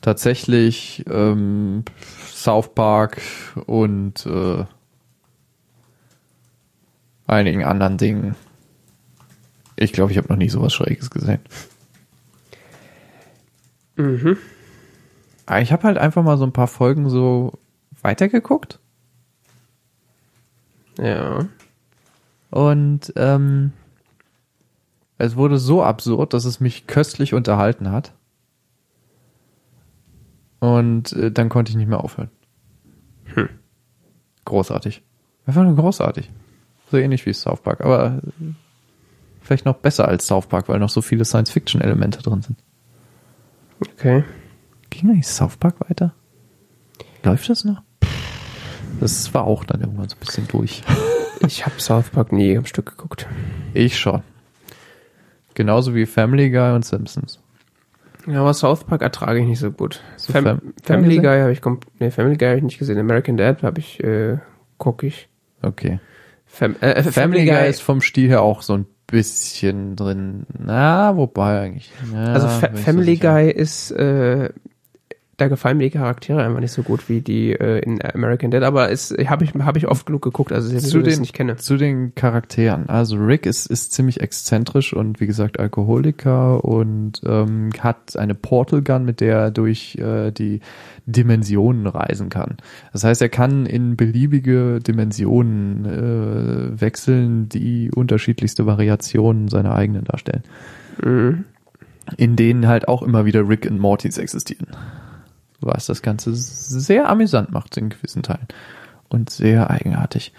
Tatsächlich 0.00 1.04
ähm, 1.10 1.84
South 2.32 2.74
Park 2.74 3.20
und 3.66 4.24
äh, 4.26 4.64
einigen 7.26 7.64
anderen 7.64 7.98
Dingen. 7.98 8.34
Ich 9.76 9.92
glaube, 9.92 10.12
ich 10.12 10.18
habe 10.18 10.28
noch 10.28 10.36
nie 10.36 10.48
sowas 10.48 10.72
Schräges 10.72 11.10
gesehen. 11.10 11.40
mhm. 13.96 14.38
Aber 15.50 15.62
ich 15.62 15.72
habe 15.72 15.82
halt 15.82 15.98
einfach 15.98 16.22
mal 16.22 16.38
so 16.38 16.44
ein 16.44 16.52
paar 16.52 16.68
Folgen 16.68 17.10
so 17.10 17.58
weitergeguckt. 18.02 18.78
Ja. 20.96 21.48
Und 22.50 23.12
ähm, 23.16 23.72
es 25.18 25.34
wurde 25.34 25.58
so 25.58 25.82
absurd, 25.82 26.34
dass 26.34 26.44
es 26.44 26.60
mich 26.60 26.86
köstlich 26.86 27.34
unterhalten 27.34 27.90
hat. 27.90 28.12
Und 30.60 31.14
äh, 31.14 31.32
dann 31.32 31.48
konnte 31.48 31.70
ich 31.70 31.76
nicht 31.76 31.88
mehr 31.88 32.04
aufhören. 32.04 32.30
Hm. 33.34 33.48
Großartig. 34.44 35.02
Einfach 35.46 35.64
nur 35.64 35.74
großartig. 35.74 36.30
So 36.92 36.96
ähnlich 36.96 37.26
wie 37.26 37.32
South 37.32 37.62
Park, 37.62 37.80
aber 37.80 38.20
äh, 38.22 38.52
vielleicht 39.40 39.64
noch 39.64 39.78
besser 39.78 40.06
als 40.06 40.28
South 40.28 40.46
Park, 40.46 40.68
weil 40.68 40.78
noch 40.78 40.90
so 40.90 41.02
viele 41.02 41.24
Science-Fiction-Elemente 41.24 42.22
drin 42.22 42.42
sind. 42.42 42.62
Okay. 43.80 44.22
Ging 44.90 45.10
eigentlich 45.10 45.26
South 45.26 45.56
Park 45.56 45.76
weiter? 45.88 46.14
Läuft 47.22 47.48
das 47.48 47.64
noch? 47.64 47.82
Das 49.00 49.32
war 49.34 49.44
auch 49.44 49.64
dann 49.64 49.80
irgendwann 49.80 50.08
so 50.08 50.16
ein 50.16 50.20
bisschen 50.24 50.48
durch. 50.48 50.82
Ich 51.46 51.64
habe 51.64 51.80
South 51.80 52.10
Park 52.10 52.32
nie 52.32 52.54
am 52.58 52.66
Stück 52.66 52.84
geguckt. 52.84 53.26
Ich 53.72 53.98
schon. 53.98 54.22
Genauso 55.54 55.94
wie 55.94 56.04
Family 56.04 56.50
Guy 56.50 56.74
und 56.74 56.84
Simpsons. 56.84 57.40
Ja, 58.26 58.40
aber 58.42 58.52
South 58.52 58.84
Park 58.84 59.00
ertrage 59.00 59.40
ich 59.40 59.46
nicht 59.46 59.58
so 59.58 59.70
gut. 59.70 60.02
So 60.18 60.34
Fam 60.34 60.44
Fam- 60.44 60.60
Family 60.82 61.14
Family 61.14 61.16
Guy 61.18 61.40
habe 61.40 61.52
ich 61.52 61.60
nee, 61.98 62.10
Family 62.10 62.36
Guy 62.36 62.48
habe 62.48 62.58
ich 62.58 62.64
nicht 62.64 62.78
gesehen. 62.78 62.98
American 62.98 63.38
Dad 63.38 63.62
habe 63.62 63.80
ich 63.80 64.04
äh, 64.04 64.36
gucke 64.76 65.06
ich. 65.06 65.30
Okay. 65.62 65.98
Fam 66.44 66.76
äh, 66.82 66.90
äh, 66.90 67.02
Family 67.04 67.46
Guy 67.46 67.70
ist 67.70 67.80
vom 67.80 68.02
Stil 68.02 68.28
her 68.28 68.42
auch 68.42 68.60
so 68.60 68.74
ein 68.74 68.86
bisschen 69.06 69.96
drin. 69.96 70.44
Na, 70.58 71.16
wobei 71.16 71.62
eigentlich. 71.62 71.90
Ja, 72.12 72.34
Also 72.34 72.48
so 72.48 72.76
Family 72.76 73.14
sicher. 73.16 73.32
Guy 73.32 73.50
ist, 73.50 73.92
äh, 73.92 74.50
da 75.40 75.48
gefallen 75.48 75.78
mir 75.78 75.84
die 75.84 75.90
Charaktere 75.98 76.42
einfach 76.44 76.60
nicht 76.60 76.72
so 76.72 76.82
gut 76.82 77.08
wie 77.08 77.20
die 77.20 77.52
äh, 77.52 77.78
in 77.80 78.00
American 78.04 78.50
Dad, 78.50 78.62
aber 78.62 78.90
es 78.90 79.14
habe 79.26 79.44
ich 79.44 79.54
habe 79.54 79.78
ich 79.78 79.88
oft 79.88 80.06
genug 80.06 80.22
geguckt, 80.22 80.52
also 80.52 80.72
jetzt 80.72 80.88
Zu 80.90 80.98
ich 80.98 81.04
den- 81.04 81.20
nicht 81.20 81.32
kenne. 81.34 81.56
Zu 81.56 81.76
den 81.76 82.14
Charakteren. 82.14 82.88
Also 82.88 83.16
Rick 83.16 83.46
ist, 83.46 83.66
ist 83.66 83.92
ziemlich 83.92 84.20
exzentrisch 84.20 84.92
und 84.92 85.20
wie 85.20 85.26
gesagt 85.26 85.58
Alkoholiker 85.58 86.64
und 86.64 87.20
ähm, 87.26 87.70
hat 87.80 88.16
eine 88.16 88.34
Portal 88.34 88.82
Gun, 88.82 89.04
mit 89.04 89.20
der 89.20 89.36
er 89.36 89.50
durch 89.50 89.96
äh, 89.96 90.30
die 90.30 90.60
Dimensionen 91.06 91.86
reisen 91.86 92.28
kann. 92.28 92.58
Das 92.92 93.04
heißt, 93.04 93.22
er 93.22 93.28
kann 93.30 93.66
in 93.66 93.96
beliebige 93.96 94.78
Dimensionen 94.80 95.84
äh, 95.86 96.80
wechseln, 96.80 97.48
die 97.48 97.90
unterschiedlichste 97.94 98.66
Variationen 98.66 99.48
seiner 99.48 99.74
eigenen 99.74 100.04
darstellen. 100.04 100.42
Mhm. 101.02 101.44
in 102.16 102.34
denen 102.36 102.66
halt 102.66 102.88
auch 102.88 103.02
immer 103.02 103.24
wieder 103.24 103.48
Rick 103.48 103.66
und 103.70 103.78
Mortys 103.78 104.18
existieren. 104.18 104.66
Was 105.60 105.86
das 105.86 106.02
Ganze 106.02 106.34
sehr 106.34 107.08
amüsant 107.08 107.52
macht 107.52 107.76
in 107.76 107.90
gewissen 107.90 108.22
Teilen. 108.22 108.48
Und 109.08 109.30
sehr 109.30 109.70
eigenartig. 109.70 110.32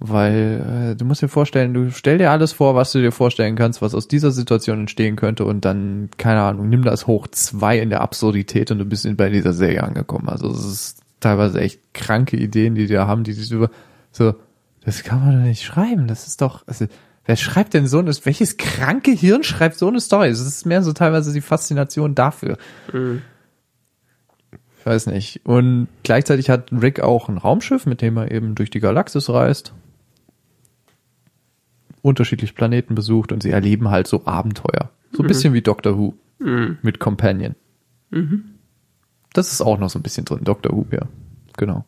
Weil 0.00 0.92
äh, 0.92 0.96
du 0.96 1.04
musst 1.04 1.22
dir 1.22 1.28
vorstellen, 1.28 1.74
du 1.74 1.90
stell 1.90 2.18
dir 2.18 2.30
alles 2.30 2.52
vor, 2.52 2.76
was 2.76 2.92
du 2.92 3.00
dir 3.00 3.10
vorstellen 3.10 3.56
kannst, 3.56 3.82
was 3.82 3.96
aus 3.96 4.06
dieser 4.06 4.30
Situation 4.30 4.80
entstehen 4.80 5.16
könnte 5.16 5.44
und 5.44 5.64
dann, 5.64 6.08
keine 6.18 6.42
Ahnung, 6.42 6.68
nimm 6.68 6.84
das 6.84 7.08
hoch 7.08 7.26
zwei 7.26 7.80
in 7.80 7.90
der 7.90 8.00
Absurdität 8.00 8.70
und 8.70 8.78
du 8.78 8.84
bist 8.84 9.08
bei 9.16 9.28
dieser 9.28 9.52
Serie 9.52 9.82
angekommen. 9.82 10.28
Also 10.28 10.50
es 10.50 10.64
ist 10.64 11.00
teilweise 11.18 11.60
echt 11.60 11.94
kranke 11.94 12.36
Ideen, 12.36 12.76
die 12.76 12.86
die 12.86 12.94
da 12.94 13.08
haben, 13.08 13.24
die 13.24 13.32
sich 13.32 13.50
über 13.50 13.70
so, 14.12 14.34
das 14.84 15.02
kann 15.02 15.24
man 15.24 15.36
doch 15.36 15.46
nicht 15.46 15.64
schreiben, 15.64 16.06
das 16.06 16.28
ist 16.28 16.40
doch, 16.42 16.62
also, 16.68 16.86
wer 17.28 17.36
schreibt 17.36 17.74
denn 17.74 17.86
so 17.86 17.98
eine, 17.98 18.10
welches 18.24 18.56
kranke 18.56 19.10
Hirn 19.10 19.44
schreibt 19.44 19.76
so 19.76 19.86
eine 19.86 20.00
Story? 20.00 20.30
Das 20.30 20.40
ist 20.40 20.64
mehr 20.64 20.82
so 20.82 20.94
teilweise 20.94 21.32
die 21.32 21.42
Faszination 21.42 22.14
dafür. 22.14 22.56
Mhm. 22.92 23.20
Ich 24.78 24.86
weiß 24.86 25.06
nicht. 25.08 25.42
Und 25.44 25.88
gleichzeitig 26.02 26.48
hat 26.48 26.72
Rick 26.72 27.00
auch 27.00 27.28
ein 27.28 27.36
Raumschiff, 27.36 27.84
mit 27.84 28.00
dem 28.00 28.16
er 28.16 28.30
eben 28.30 28.54
durch 28.54 28.70
die 28.70 28.80
Galaxis 28.80 29.28
reist. 29.28 29.74
Unterschiedliche 32.00 32.54
Planeten 32.54 32.94
besucht 32.94 33.30
und 33.30 33.42
sie 33.42 33.50
erleben 33.50 33.90
halt 33.90 34.06
so 34.06 34.24
Abenteuer. 34.24 34.90
So 35.12 35.22
ein 35.22 35.26
bisschen 35.26 35.52
wie 35.52 35.62
Doctor 35.62 35.98
Who 35.98 36.14
Mhm. 36.38 36.78
mit 36.82 36.98
Companion. 37.00 37.56
Das 39.34 39.52
ist 39.52 39.60
auch 39.60 39.78
noch 39.78 39.90
so 39.90 39.98
ein 39.98 40.02
bisschen 40.02 40.24
drin, 40.24 40.44
Doctor 40.44 40.72
Who, 40.72 40.86
ja. 40.92 41.02
Genau. 41.58 41.84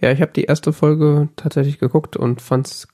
Ja, 0.00 0.10
ich 0.12 0.22
habe 0.22 0.32
die 0.32 0.44
erste 0.44 0.72
Folge 0.72 1.28
tatsächlich 1.36 1.78
geguckt 1.78 2.16
und 2.16 2.40
fand's 2.40 2.88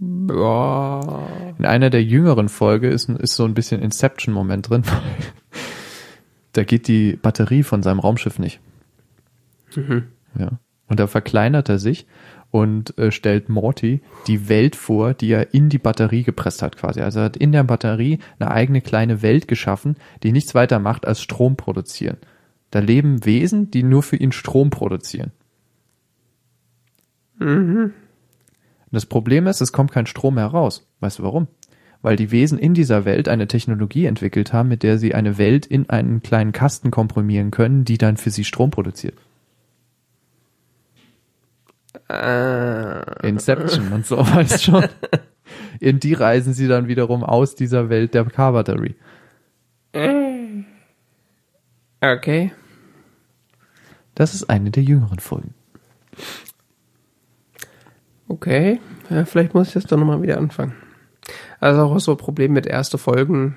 Ja. 0.00 1.26
In 1.58 1.64
einer 1.64 1.90
der 1.90 2.04
jüngeren 2.04 2.48
Folge 2.48 2.88
ist, 2.88 3.08
ist 3.08 3.34
so 3.34 3.44
ein 3.44 3.54
bisschen 3.54 3.82
Inception-Moment 3.82 4.70
drin. 4.70 4.82
da 6.52 6.64
geht 6.64 6.88
die 6.88 7.16
Batterie 7.16 7.62
von 7.62 7.82
seinem 7.82 7.98
Raumschiff 7.98 8.38
nicht. 8.38 8.60
Ja. 10.38 10.58
Und 10.88 11.00
da 11.00 11.06
verkleinert 11.06 11.68
er 11.68 11.78
sich 11.78 12.06
und 12.50 12.96
äh, 12.98 13.10
stellt 13.10 13.48
Morty 13.48 14.00
die 14.28 14.48
Welt 14.48 14.76
vor, 14.76 15.14
die 15.14 15.32
er 15.32 15.52
in 15.52 15.68
die 15.68 15.78
Batterie 15.78 16.22
gepresst 16.22 16.62
hat 16.62 16.76
quasi. 16.76 17.00
Also 17.00 17.18
er 17.20 17.24
hat 17.26 17.36
in 17.36 17.52
der 17.52 17.64
Batterie 17.64 18.20
eine 18.38 18.50
eigene 18.50 18.80
kleine 18.80 19.22
Welt 19.22 19.48
geschaffen, 19.48 19.96
die 20.22 20.32
nichts 20.32 20.54
weiter 20.54 20.78
macht 20.78 21.06
als 21.06 21.20
Strom 21.20 21.56
produzieren. 21.56 22.18
Da 22.70 22.78
leben 22.78 23.24
Wesen, 23.24 23.70
die 23.70 23.82
nur 23.82 24.02
für 24.02 24.16
ihn 24.16 24.32
Strom 24.32 24.70
produzieren. 24.70 25.32
Und 27.38 27.92
Das 28.90 29.06
Problem 29.06 29.46
ist, 29.46 29.60
es 29.60 29.72
kommt 29.72 29.92
kein 29.92 30.06
Strom 30.06 30.36
mehr 30.36 30.46
raus. 30.46 30.88
Weißt 31.00 31.18
du 31.18 31.22
warum? 31.22 31.48
Weil 32.02 32.16
die 32.16 32.30
Wesen 32.30 32.58
in 32.58 32.74
dieser 32.74 33.04
Welt 33.04 33.28
eine 33.28 33.48
Technologie 33.48 34.06
entwickelt 34.06 34.52
haben, 34.52 34.68
mit 34.68 34.82
der 34.82 34.98
sie 34.98 35.14
eine 35.14 35.38
Welt 35.38 35.66
in 35.66 35.90
einen 35.90 36.22
kleinen 36.22 36.52
Kasten 36.52 36.90
komprimieren 36.90 37.50
können, 37.50 37.84
die 37.84 37.98
dann 37.98 38.16
für 38.16 38.30
sie 38.30 38.44
Strom 38.44 38.70
produziert. 38.70 39.14
Äh, 42.08 43.26
Inception 43.26 43.92
und 43.92 44.06
so, 44.06 44.18
weißt 44.34 44.62
schon. 44.62 44.86
In 45.80 46.00
die 46.00 46.14
reisen 46.14 46.54
sie 46.54 46.68
dann 46.68 46.88
wiederum 46.88 47.24
aus 47.24 47.54
dieser 47.54 47.88
Welt 47.88 48.14
der 48.14 48.24
Car-Batterie. 48.24 48.94
okay. 52.00 52.52
Das 54.14 54.34
ist 54.34 54.48
eine 54.48 54.70
der 54.70 54.82
jüngeren 54.82 55.18
Folgen. 55.18 55.54
Okay. 58.36 58.80
Ja, 59.08 59.24
vielleicht 59.24 59.54
muss 59.54 59.68
ich 59.68 59.74
jetzt 59.74 59.90
doch 59.90 59.96
nochmal 59.96 60.20
wieder 60.20 60.36
anfangen. 60.36 60.74
Also 61.58 61.82
auch 61.82 61.98
so 61.98 62.10
ein 62.12 62.18
Problem 62.18 62.52
mit 62.52 62.66
erste 62.66 62.98
Folgen. 62.98 63.56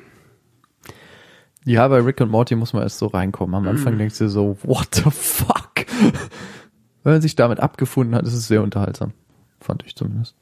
Ja, 1.66 1.86
bei 1.90 2.00
Rick 2.00 2.22
und 2.22 2.32
Morty 2.32 2.56
muss 2.56 2.72
man 2.72 2.84
erst 2.84 2.98
so 2.98 3.08
reinkommen. 3.08 3.56
Am 3.56 3.68
Anfang 3.68 3.98
denkst 3.98 4.18
du 4.20 4.30
so, 4.30 4.58
what 4.64 4.96
the 4.96 5.12
fuck? 5.12 5.86
Wenn 7.04 7.14
man 7.14 7.22
sich 7.22 7.36
damit 7.36 7.60
abgefunden 7.60 8.16
hat, 8.16 8.26
ist 8.26 8.34
es 8.34 8.48
sehr 8.48 8.64
unterhaltsam. 8.64 9.12
Fand 9.60 9.84
ich 9.86 9.98
zumindest. 9.98 10.34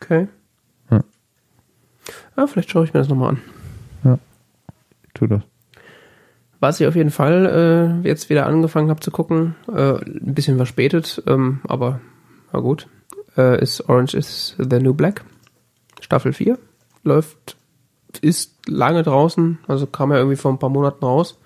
Okay. 0.00 0.26
Ja. 0.90 1.04
Ja, 2.36 2.46
vielleicht 2.48 2.70
schaue 2.70 2.84
ich 2.84 2.92
mir 2.92 2.98
das 2.98 3.08
nochmal 3.08 3.36
an. 4.02 4.18
Tu 5.14 5.26
das. 5.28 5.42
Was 6.60 6.80
ich 6.80 6.86
auf 6.86 6.96
jeden 6.96 7.10
Fall 7.10 8.00
äh, 8.02 8.08
jetzt 8.08 8.30
wieder 8.30 8.46
angefangen 8.46 8.90
habe 8.90 9.00
zu 9.00 9.10
gucken, 9.10 9.54
äh, 9.72 9.94
ein 9.94 10.34
bisschen 10.34 10.56
verspätet, 10.56 11.22
ähm, 11.26 11.60
aber 11.68 12.00
na 12.52 12.60
gut, 12.60 12.88
äh, 13.36 13.62
ist 13.62 13.88
Orange 13.88 14.14
is 14.14 14.56
the 14.58 14.80
New 14.80 14.94
Black. 14.94 15.24
Staffel 16.00 16.32
4. 16.32 16.58
Läuft, 17.04 17.56
ist 18.20 18.56
lange 18.66 19.02
draußen, 19.02 19.58
also 19.68 19.86
kam 19.86 20.10
ja 20.10 20.18
irgendwie 20.18 20.36
vor 20.36 20.52
ein 20.52 20.58
paar 20.58 20.70
Monaten 20.70 21.04
raus. 21.04 21.38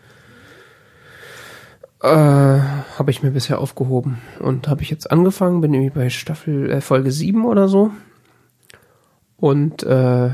Äh, 2.03 2.09
habe 2.09 3.11
ich 3.11 3.23
mir 3.23 3.31
bisher 3.31 3.61
aufgehoben 3.61 4.19
und 4.41 4.67
habe 4.67 4.83
ich 4.83 4.91
jetzt 4.91 5.11
angefangen, 5.11 5.61
bin 5.61 5.73
irgendwie 5.73 5.95
bei 5.95 6.11
Staffel 6.11 6.71
äh, 6.71 6.81
Folge 6.81 7.13
7 7.13 7.45
oder 7.45 7.69
so 7.69 7.93
und 9.37 9.83
äh, 9.83 10.31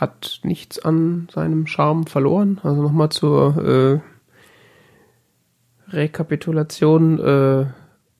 hat 0.00 0.40
nichts 0.44 0.78
an 0.78 1.28
seinem 1.32 1.66
Charme 1.66 2.06
verloren. 2.06 2.60
Also 2.62 2.82
nochmal 2.82 3.10
zur 3.10 4.02
äh, 5.90 5.94
Rekapitulation. 5.94 7.18
Äh, 7.18 7.66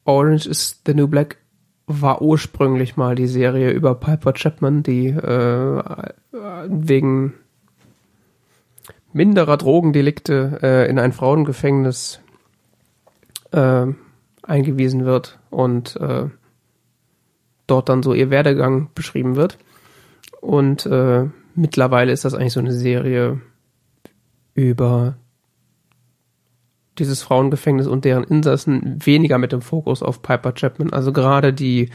Orange 0.04 0.46
is 0.46 0.80
the 0.86 0.94
New 0.94 1.06
Black 1.06 1.38
war 1.86 2.20
ursprünglich 2.20 2.96
mal 2.96 3.14
die 3.14 3.26
Serie 3.26 3.70
über 3.70 3.94
Piper 3.94 4.34
Chapman, 4.34 4.82
die 4.82 5.08
äh, 5.08 5.82
wegen 6.68 7.34
minderer 9.12 9.56
Drogendelikte 9.56 10.58
äh, 10.62 10.90
in 10.90 10.98
ein 10.98 11.12
Frauengefängnis 11.12 12.20
äh, 13.52 13.86
eingewiesen 14.42 15.04
wird 15.06 15.38
und 15.50 15.96
äh, 15.96 16.26
dort 17.66 17.88
dann 17.88 18.02
so 18.02 18.12
ihr 18.12 18.30
Werdegang 18.30 18.90
beschrieben 18.94 19.36
wird. 19.36 19.58
Und 20.40 20.84
äh, 20.86 21.26
mittlerweile 21.58 22.12
ist 22.12 22.24
das 22.24 22.34
eigentlich 22.34 22.52
so 22.52 22.60
eine 22.60 22.72
Serie 22.72 23.40
über 24.54 25.16
dieses 26.98 27.22
Frauengefängnis 27.22 27.86
und 27.86 28.04
deren 28.04 28.24
Insassen 28.24 28.98
weniger 29.04 29.38
mit 29.38 29.52
dem 29.52 29.62
Fokus 29.62 30.02
auf 30.02 30.22
Piper 30.22 30.52
Chapman. 30.52 30.92
Also 30.92 31.12
gerade 31.12 31.52
die, 31.52 31.90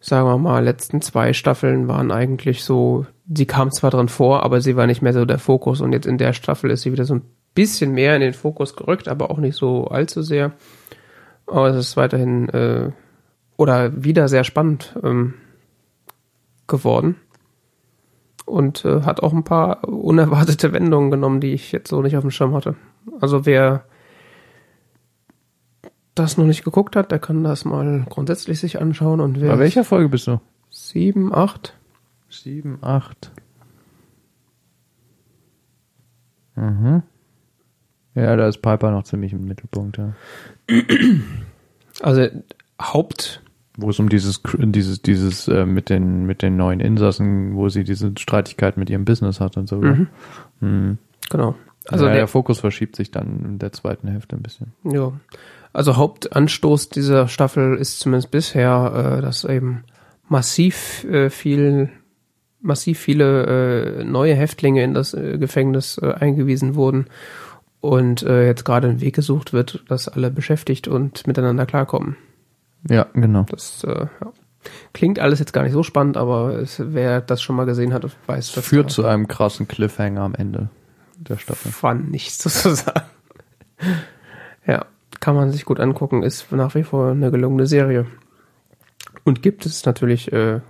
sagen 0.00 0.26
wir 0.26 0.38
mal, 0.38 0.64
letzten 0.64 1.00
zwei 1.00 1.32
Staffeln 1.32 1.86
waren 1.86 2.10
eigentlich 2.10 2.64
so, 2.64 3.06
sie 3.32 3.46
kam 3.46 3.70
zwar 3.70 3.90
drin 3.90 4.08
vor, 4.08 4.42
aber 4.42 4.60
sie 4.60 4.76
war 4.76 4.86
nicht 4.86 5.02
mehr 5.02 5.12
so 5.12 5.24
der 5.24 5.38
Fokus 5.38 5.80
und 5.80 5.92
jetzt 5.92 6.06
in 6.06 6.18
der 6.18 6.32
Staffel 6.32 6.70
ist 6.70 6.82
sie 6.82 6.92
wieder 6.92 7.04
so 7.04 7.14
ein 7.14 7.22
bisschen 7.54 7.92
mehr 7.92 8.14
in 8.16 8.20
den 8.20 8.34
Fokus 8.34 8.74
gerückt, 8.74 9.06
aber 9.06 9.30
auch 9.30 9.38
nicht 9.38 9.56
so 9.56 9.86
allzu 9.86 10.22
sehr. 10.22 10.52
Aber 11.46 11.68
es 11.68 11.76
ist 11.76 11.96
weiterhin 11.96 12.48
äh, 12.48 12.90
oder 13.56 14.04
wieder 14.04 14.28
sehr 14.28 14.44
spannend 14.44 14.96
ähm, 15.04 15.34
geworden 16.66 17.16
und 18.50 18.84
äh, 18.84 19.02
hat 19.02 19.22
auch 19.22 19.32
ein 19.32 19.44
paar 19.44 19.88
unerwartete 19.88 20.72
Wendungen 20.72 21.10
genommen, 21.10 21.40
die 21.40 21.52
ich 21.52 21.72
jetzt 21.72 21.88
so 21.88 22.02
nicht 22.02 22.16
auf 22.16 22.22
dem 22.22 22.30
Schirm 22.30 22.54
hatte. 22.54 22.76
Also 23.20 23.46
wer 23.46 23.84
das 26.14 26.36
noch 26.36 26.44
nicht 26.44 26.64
geguckt 26.64 26.96
hat, 26.96 27.10
der 27.12 27.18
kann 27.18 27.44
das 27.44 27.64
mal 27.64 28.04
grundsätzlich 28.08 28.60
sich 28.60 28.80
anschauen 28.80 29.20
und 29.20 29.40
wer 29.40 29.52
Bei 29.52 29.58
welcher 29.58 29.84
Folge 29.84 30.08
bist 30.08 30.26
du? 30.26 30.40
sieben, 30.68 31.34
acht, 31.34 31.74
Sieben, 32.28 32.78
acht. 32.80 33.32
Mhm. 36.54 37.02
Ja, 38.14 38.36
da 38.36 38.46
ist 38.48 38.58
Piper 38.62 38.90
noch 38.92 39.04
ziemlich 39.04 39.32
im 39.32 39.44
Mittelpunkt, 39.46 39.98
ja. 39.98 40.12
also 42.00 42.26
Haupt 42.80 43.42
Wo 43.76 43.90
es 43.90 43.98
um 43.98 44.08
dieses, 44.08 44.42
dieses, 44.58 45.02
dieses, 45.02 45.48
äh, 45.48 45.64
mit 45.64 45.90
den, 45.90 46.26
mit 46.26 46.42
den 46.42 46.56
neuen 46.56 46.80
Insassen, 46.80 47.54
wo 47.54 47.68
sie 47.68 47.84
diese 47.84 48.12
Streitigkeit 48.18 48.76
mit 48.76 48.90
ihrem 48.90 49.04
Business 49.04 49.40
hat 49.40 49.56
und 49.56 49.68
so. 49.68 49.76
Mhm. 49.76 50.08
Mhm. 50.60 50.98
genau. 51.30 51.54
Also 51.88 52.04
ja, 52.04 52.10
der, 52.10 52.20
der 52.20 52.28
Fokus 52.28 52.60
verschiebt 52.60 52.96
sich 52.96 53.10
dann 53.10 53.44
in 53.44 53.58
der 53.58 53.72
zweiten 53.72 54.08
Hälfte 54.08 54.36
ein 54.36 54.42
bisschen. 54.42 54.72
Ja. 54.84 55.12
Also 55.72 55.96
Hauptanstoß 55.96 56.88
dieser 56.88 57.28
Staffel 57.28 57.76
ist 57.76 58.00
zumindest 58.00 58.30
bisher, 58.30 59.18
äh, 59.18 59.22
dass 59.22 59.44
eben 59.44 59.84
massiv 60.28 61.04
äh, 61.04 61.30
viel, 61.30 61.90
massiv 62.60 62.98
viele 62.98 64.00
äh, 64.00 64.04
neue 64.04 64.34
Häftlinge 64.34 64.82
in 64.82 64.94
das 64.94 65.14
äh, 65.14 65.38
Gefängnis 65.38 65.98
äh, 65.98 66.12
eingewiesen 66.12 66.74
wurden 66.74 67.06
und 67.82 68.20
jetzt 68.20 68.66
gerade 68.66 68.88
ein 68.88 69.00
Weg 69.00 69.14
gesucht 69.14 69.54
wird, 69.54 69.84
dass 69.88 70.06
alle 70.06 70.30
beschäftigt 70.30 70.86
und 70.86 71.26
miteinander 71.26 71.64
klarkommen. 71.64 72.18
Ja, 72.88 73.06
genau. 73.12 73.44
Das 73.50 73.84
äh, 73.84 74.06
ja. 74.06 74.32
klingt 74.92 75.18
alles 75.18 75.38
jetzt 75.38 75.52
gar 75.52 75.62
nicht 75.62 75.72
so 75.72 75.82
spannend, 75.82 76.16
aber 76.16 76.54
es, 76.58 76.80
wer 76.84 77.20
das 77.20 77.42
schon 77.42 77.56
mal 77.56 77.66
gesehen 77.66 77.92
hat, 77.92 78.04
weiß, 78.26 78.52
dass 78.52 78.64
Führt 78.66 78.90
zu 78.90 79.04
einem 79.04 79.28
krassen 79.28 79.68
Cliffhanger 79.68 80.22
am 80.22 80.34
Ende 80.34 80.70
der 81.16 81.36
Staffel. 81.36 81.70
fun 81.70 82.10
nichts 82.10 82.38
zu 82.38 82.48
sagen. 82.74 83.02
ja, 84.66 84.86
kann 85.20 85.34
man 85.34 85.52
sich 85.52 85.64
gut 85.64 85.80
angucken, 85.80 86.22
ist 86.22 86.50
nach 86.52 86.74
wie 86.74 86.82
vor 86.82 87.10
eine 87.10 87.30
gelungene 87.30 87.66
Serie. 87.66 88.06
Und 89.24 89.42
gibt 89.42 89.66
es 89.66 89.84
natürlich 89.84 90.32
äh, 90.32 90.60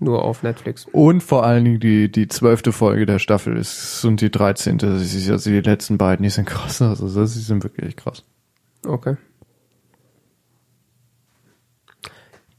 nur 0.00 0.24
auf 0.24 0.42
Netflix. 0.42 0.86
Und 0.90 1.22
vor 1.22 1.44
allen 1.44 1.64
Dingen 1.64 1.80
die, 1.80 2.10
die 2.10 2.26
zwölfte 2.26 2.72
Folge 2.72 3.06
der 3.06 3.18
Staffel 3.18 3.56
ist, 3.56 4.04
und 4.04 4.20
die 4.20 4.30
dreizehnte, 4.30 4.92
das 4.92 5.14
ist 5.14 5.30
also 5.30 5.50
die 5.50 5.60
letzten 5.60 5.98
beiden, 5.98 6.22
die 6.24 6.30
sind 6.30 6.46
krass, 6.48 6.82
also 6.82 7.08
das, 7.08 7.34
die 7.34 7.40
sind 7.40 7.62
wirklich 7.62 7.96
krass. 7.96 8.24
Okay. 8.86 9.16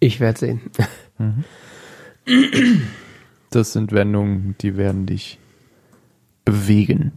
Ich 0.01 0.19
werde 0.19 0.39
sehen. 0.39 0.61
Das 3.51 3.73
sind 3.73 3.91
Wendungen, 3.91 4.55
die 4.59 4.75
werden 4.77 5.05
dich 5.05 5.37
bewegen. 6.43 7.11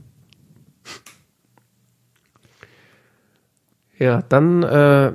Ja, 3.99 4.21
dann, 4.21 4.63
äh, 4.65 5.13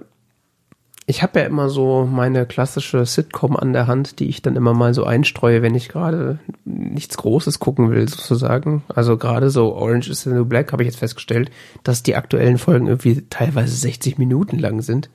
ich 1.06 1.22
habe 1.22 1.42
ja 1.42 1.46
immer 1.46 1.70
so 1.70 2.10
meine 2.12 2.48
klassische 2.48 3.06
Sitcom 3.06 3.56
an 3.56 3.74
der 3.74 3.86
Hand, 3.86 4.20
die 4.20 4.30
ich 4.30 4.42
dann 4.42 4.56
immer 4.56 4.74
mal 4.74 4.96
so 4.96 5.04
einstreue, 5.04 5.62
wenn 5.62 5.76
ich 5.76 5.90
gerade 5.90 6.40
nichts 6.66 7.18
Großes 7.18 7.60
gucken 7.60 7.92
will, 7.92 8.08
sozusagen. 8.10 8.84
Also 8.88 9.18
gerade 9.18 9.52
so 9.52 9.76
Orange 9.76 10.10
is 10.10 10.24
the 10.24 10.32
New 10.32 10.46
Black 10.46 10.72
habe 10.72 10.82
ich 10.82 10.88
jetzt 10.88 11.00
festgestellt, 11.00 11.52
dass 11.84 12.02
die 12.02 12.16
aktuellen 12.16 12.58
Folgen 12.58 12.88
irgendwie 12.88 13.22
teilweise 13.30 13.76
60 13.76 14.18
Minuten 14.18 14.58
lang 14.58 14.82
sind. 14.82 15.12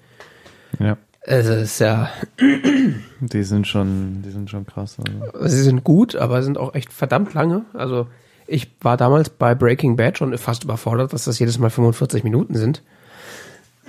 Ja. 0.78 0.98
Also 1.26 1.52
es 1.52 1.62
ist 1.72 1.78
ja, 1.80 2.10
Die 3.20 3.42
sind 3.44 3.66
schon, 3.66 4.22
die 4.22 4.30
sind 4.30 4.51
schon 4.51 4.66
krass. 4.66 4.96
Also. 5.32 5.48
sie 5.48 5.62
sind 5.62 5.82
gut, 5.84 6.14
aber 6.16 6.42
sind 6.42 6.59
auch 6.59 6.74
echt 6.74 6.92
verdammt 6.92 7.32
lange. 7.34 7.62
Also 7.72 8.06
ich 8.46 8.70
war 8.82 8.96
damals 8.98 9.30
bei 9.30 9.55
Breaking 9.55 9.96
Bad 9.96 10.18
schon 10.18 10.36
fast 10.36 10.64
überfordert, 10.64 11.12
dass 11.14 11.24
das 11.24 11.38
jedes 11.38 11.59
Mal 11.59 11.70
45 11.70 12.24
Minuten 12.24 12.55
sind. 12.55 12.82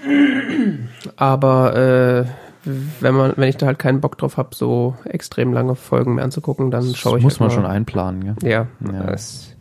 Aber 1.18 1.76
äh, 1.76 2.70
wenn 3.00 3.14
man, 3.16 3.34
wenn 3.36 3.50
ich 3.50 3.58
da 3.58 3.68
halt 3.68 3.80
keinen 3.80 4.02
Bock 4.02 4.18
drauf 4.18 4.38
habe, 4.38 4.56
so 4.56 4.96
extrem 5.06 5.54
lange 5.54 5.76
Folgen 5.76 6.16
mehr 6.16 6.24
anzugucken, 6.24 6.72
dann 6.72 6.96
schaue 6.96 7.18
ich. 7.18 7.24
muss 7.24 7.34
halt 7.34 7.40
man 7.42 7.50
mal- 7.50 7.56
schon 7.56 7.66
einplanen, 7.66 8.22
ja. 8.26 8.36
Ja. 8.42 8.68
Ja. 8.92 9.04
Das 9.04 9.55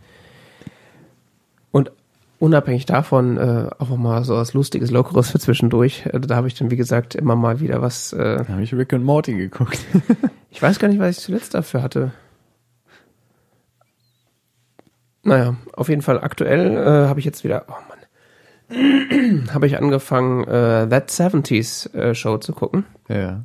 unabhängig 2.44 2.86
davon 2.86 3.36
äh, 3.38 3.70
auch 3.78 3.96
mal 3.96 4.22
so 4.24 4.36
was 4.36 4.52
Lustiges, 4.52 4.90
Lockeres 4.90 5.30
für 5.30 5.38
zwischendurch. 5.38 6.04
Äh, 6.06 6.20
da 6.20 6.36
habe 6.36 6.46
ich 6.46 6.54
dann, 6.54 6.70
wie 6.70 6.76
gesagt, 6.76 7.14
immer 7.14 7.36
mal 7.36 7.60
wieder 7.60 7.82
was. 7.82 8.12
Äh, 8.12 8.36
Da 8.36 8.48
habe 8.48 8.62
ich 8.62 8.74
Rick 8.74 8.92
und 8.92 9.02
Morty 9.02 9.34
geguckt. 9.34 9.78
ich 10.50 10.60
weiß 10.62 10.78
gar 10.78 10.88
nicht, 10.88 11.00
was 11.00 11.16
ich 11.18 11.24
zuletzt 11.24 11.54
dafür 11.54 11.82
hatte. 11.82 12.12
Naja, 15.22 15.56
auf 15.72 15.88
jeden 15.88 16.02
Fall 16.02 16.20
aktuell 16.20 16.76
äh, 16.76 17.08
habe 17.08 17.18
ich 17.18 17.24
jetzt 17.24 17.44
wieder, 17.44 17.64
oh 17.68 17.74
Mann, 17.88 19.48
habe 19.54 19.66
ich 19.66 19.78
angefangen, 19.78 20.44
äh, 20.44 20.86
That 20.88 21.10
70s 21.10 21.94
äh, 21.94 22.14
Show 22.14 22.38
zu 22.38 22.52
gucken. 22.52 22.84
ja. 23.08 23.44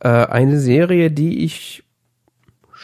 Äh, 0.00 0.08
eine 0.08 0.58
Serie, 0.60 1.10
die 1.10 1.44
ich 1.44 1.82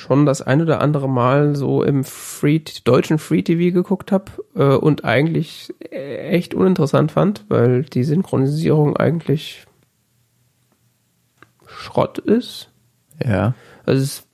schon 0.02 0.26
das 0.26 0.42
ein 0.42 0.60
oder 0.60 0.80
andere 0.80 1.08
Mal 1.08 1.54
so 1.54 1.82
im 1.84 2.02
Free 2.02 2.60
deutschen 2.84 3.18
Free 3.18 3.42
TV 3.42 3.72
geguckt 3.72 4.10
habe 4.10 4.32
äh, 4.56 4.64
und 4.74 5.04
eigentlich 5.04 5.72
äh, 5.90 6.28
echt 6.30 6.54
uninteressant 6.54 7.12
fand, 7.12 7.44
weil 7.48 7.82
die 7.84 8.02
Synchronisierung 8.04 8.96
eigentlich 8.96 9.66
Schrott 11.66 12.18
ist. 12.18 12.68
Ja. 13.24 13.54
Also 13.86 14.02
es 14.02 14.08
ist 14.18 14.26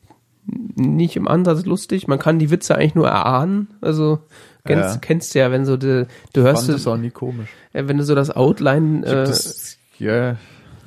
nicht 0.76 1.16
im 1.16 1.28
Ansatz 1.28 1.64
lustig. 1.66 2.08
Man 2.08 2.18
kann 2.18 2.38
die 2.38 2.50
Witze 2.50 2.74
eigentlich 2.74 2.94
nur 2.94 3.08
erahnen. 3.08 3.68
Also 3.80 4.20
kennst, 4.64 4.94
Ja. 4.94 5.00
kennst 5.00 5.34
du 5.34 5.38
ja, 5.40 5.50
wenn 5.50 5.64
so 5.66 5.76
de, 5.76 6.06
du 6.32 6.40
hörst, 6.42 6.66
Fand 6.66 6.76
es 6.78 6.84
du, 6.84 6.92
auch 6.92 6.96
nie 6.96 7.10
komisch. 7.10 7.48
äh, 7.72 7.84
wenn 7.86 7.98
du 7.98 8.04
so 8.04 8.14
das 8.14 8.30
Outline, 8.30 9.02
Ich 9.04 9.12
äh, 9.12 9.24
das, 9.24 9.78
ja, 9.98 10.36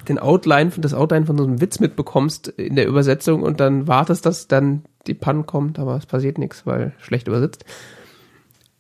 den 0.08 0.20
Outline, 0.20 0.72
das 0.78 0.94
Outline 0.94 1.26
von 1.26 1.38
so 1.38 1.44
einem 1.44 1.62
Witz 1.62 1.80
mitbekommst 1.80 2.48
in 2.50 2.76
der 2.76 2.88
Übersetzung 2.88 3.44
und 3.44 3.60
dann 3.60 3.88
wartest, 3.88 4.26
dass 4.26 4.48
dann 4.48 4.84
die 5.08 5.14
Pan 5.14 5.46
kommt, 5.46 5.80
aber 5.80 5.96
es 5.96 6.06
passiert 6.06 6.38
nichts, 6.38 6.66
weil 6.66 6.94
schlecht 7.00 7.28
übersetzt. 7.28 7.66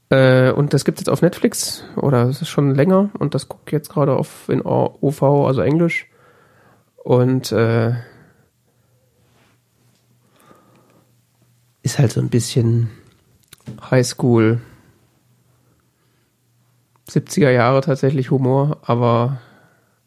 Äh, 0.10 0.52
und 0.52 0.74
das 0.74 0.86
gibt's 0.86 1.02
jetzt 1.02 1.10
auf 1.10 1.22
Netflix 1.22 1.84
oder 1.96 2.24
es 2.24 2.42
ist 2.42 2.50
schon 2.50 2.76
länger 2.76 3.10
und 3.18 3.34
das 3.34 3.48
gucke 3.48 3.64
ich 3.68 3.72
jetzt 3.72 3.90
gerade 3.90 4.14
auf 4.14 4.50
in 4.50 4.62
OV, 4.62 5.24
also 5.24 5.62
Englisch. 5.62 6.08
Und 6.98 7.52
äh, 7.52 7.94
ist 11.82 11.98
halt 11.98 12.12
so 12.12 12.20
ein 12.20 12.30
bisschen 12.30 12.90
Highschool 13.90 14.62
70er 17.10 17.50
Jahre 17.50 17.82
tatsächlich 17.82 18.32
Humor, 18.32 18.78
aber 18.84 19.42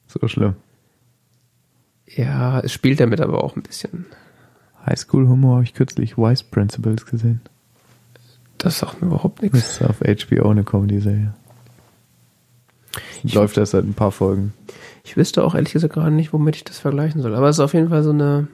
so 0.06 0.26
schlimm. 0.28 0.54
Ja, 2.14 2.60
es 2.60 2.72
spielt 2.72 3.00
damit 3.00 3.20
aber 3.20 3.42
auch 3.42 3.56
ein 3.56 3.62
bisschen. 3.62 4.06
Highschool-Humor 4.86 5.54
habe 5.56 5.64
ich 5.64 5.74
kürzlich 5.74 6.16
Wise 6.18 6.44
Principles 6.50 7.06
gesehen. 7.06 7.40
Das 8.58 8.78
sagt 8.78 9.00
mir 9.00 9.08
überhaupt 9.08 9.42
Das 9.42 9.52
nichts. 9.52 9.80
ist 9.80 9.82
auf 9.82 10.00
HBO 10.00 10.50
eine 10.50 10.64
Comedy-Serie. 10.64 11.34
Läuft 13.24 13.56
erst 13.56 13.72
seit 13.72 13.84
ein 13.84 13.94
paar 13.94 14.12
Folgen. 14.12 14.52
Ich 15.02 15.16
wüsste 15.16 15.42
auch 15.44 15.54
ehrlich 15.54 15.72
gesagt 15.72 15.94
gerade 15.94 16.10
nicht, 16.12 16.32
womit 16.32 16.56
ich 16.56 16.64
das 16.64 16.78
vergleichen 16.78 17.20
soll. 17.22 17.34
Aber 17.34 17.48
es 17.48 17.56
ist 17.56 17.60
auf 17.60 17.74
jeden 17.74 17.88
Fall 17.88 18.02
so 18.02 18.10
eine 18.10 18.48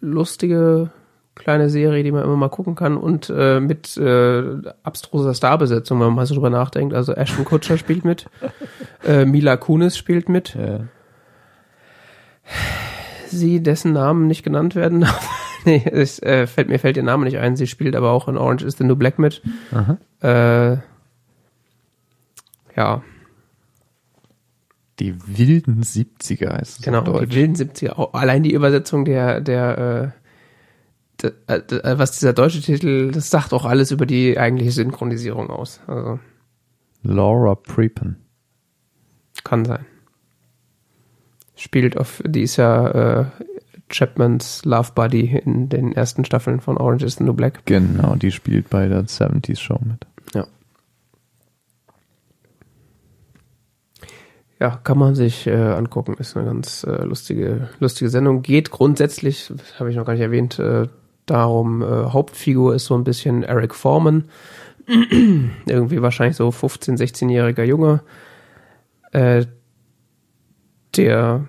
lustige 0.00 0.90
kleine 1.34 1.70
Serie, 1.70 2.02
die 2.02 2.12
man 2.12 2.24
immer 2.24 2.36
mal 2.36 2.48
gucken 2.48 2.74
kann 2.74 2.96
und 2.96 3.32
äh, 3.34 3.60
mit 3.60 3.96
äh, 3.96 4.42
abstruser 4.82 5.32
Starbesetzung, 5.34 5.98
wenn 6.00 6.08
man 6.08 6.16
mal 6.16 6.26
so 6.26 6.34
drüber 6.34 6.50
nachdenkt. 6.50 6.94
Also 6.94 7.12
Ashton 7.14 7.44
Kutcher 7.44 7.78
spielt 7.78 8.04
mit, 8.04 8.26
äh, 9.04 9.24
Mila 9.24 9.56
Kunis 9.56 9.96
spielt 9.96 10.28
mit, 10.28 10.54
Ja. 10.54 10.80
Sie, 13.28 13.62
dessen 13.62 13.92
Namen 13.92 14.26
nicht 14.26 14.42
genannt 14.44 14.74
werden 14.74 15.00
darf. 15.02 15.28
nee, 15.64 15.82
es, 15.84 16.20
äh, 16.22 16.46
fällt, 16.46 16.68
mir 16.68 16.78
fällt 16.78 16.96
ihr 16.96 17.02
Name 17.02 17.24
nicht 17.24 17.38
ein. 17.38 17.56
Sie 17.56 17.66
spielt 17.66 17.96
aber 17.96 18.10
auch 18.10 18.28
in 18.28 18.36
Orange 18.36 18.64
is 18.64 18.76
the 18.76 18.84
New 18.84 18.96
Black 18.96 19.18
mit. 19.18 19.42
Äh, 20.22 20.76
ja, 22.76 23.02
Die 24.98 25.14
wilden 25.26 25.82
70er 25.82 26.52
heißt 26.58 26.78
es 26.80 26.84
Genau, 26.84 27.02
die 27.20 27.34
wilden 27.34 27.54
70er. 27.54 27.92
Auch 27.92 28.14
Allein 28.14 28.42
die 28.42 28.52
Übersetzung 28.52 29.04
der, 29.04 29.40
der, 29.40 30.12
äh, 31.22 31.22
der 31.22 31.32
äh, 31.56 31.62
der- 31.66 31.98
was 31.98 32.12
dieser 32.18 32.32
deutsche 32.32 32.60
Titel, 32.60 33.10
das 33.10 33.30
sagt 33.30 33.52
auch 33.52 33.64
alles 33.64 33.90
über 33.90 34.06
die 34.06 34.38
eigentliche 34.38 34.72
Synchronisierung 34.72 35.50
aus. 35.50 35.80
Also 35.86 36.18
Laura 37.02 37.54
Prepon. 37.56 38.16
kann 39.44 39.64
sein. 39.64 39.84
Spielt 41.62 41.96
auf, 41.96 42.20
die 42.26 42.42
ist 42.42 42.56
ja 42.56 43.20
äh, 43.20 43.24
Chapmans 43.88 44.64
Love 44.64 44.90
Buddy 44.96 45.40
in 45.44 45.68
den 45.68 45.92
ersten 45.92 46.24
Staffeln 46.24 46.58
von 46.58 46.76
Orange 46.76 47.04
is 47.04 47.14
the 47.18 47.24
New 47.24 47.34
Black. 47.34 47.64
Genau, 47.66 48.16
die 48.16 48.32
spielt 48.32 48.68
bei 48.68 48.88
der 48.88 49.04
70s 49.04 49.60
Show 49.60 49.78
mit. 49.84 50.04
Ja. 50.34 50.44
Ja, 54.58 54.70
kann 54.82 54.98
man 54.98 55.14
sich 55.14 55.46
äh, 55.46 55.52
angucken. 55.52 56.16
Ist 56.18 56.36
eine 56.36 56.46
ganz 56.46 56.82
äh, 56.82 57.04
lustige, 57.04 57.68
lustige 57.78 58.10
Sendung. 58.10 58.42
Geht 58.42 58.72
grundsätzlich, 58.72 59.52
habe 59.78 59.88
ich 59.88 59.94
noch 59.94 60.04
gar 60.04 60.14
nicht 60.14 60.22
erwähnt, 60.22 60.58
äh, 60.58 60.88
darum, 61.26 61.82
äh, 61.82 61.86
Hauptfigur 61.86 62.74
ist 62.74 62.86
so 62.86 62.96
ein 62.96 63.04
bisschen 63.04 63.44
Eric 63.44 63.76
Foreman. 63.76 64.24
Irgendwie 64.88 66.02
wahrscheinlich 66.02 66.36
so 66.36 66.48
15-, 66.48 66.98
16-jähriger 66.98 67.62
Junge, 67.62 68.02
äh, 69.12 69.46
der 70.96 71.48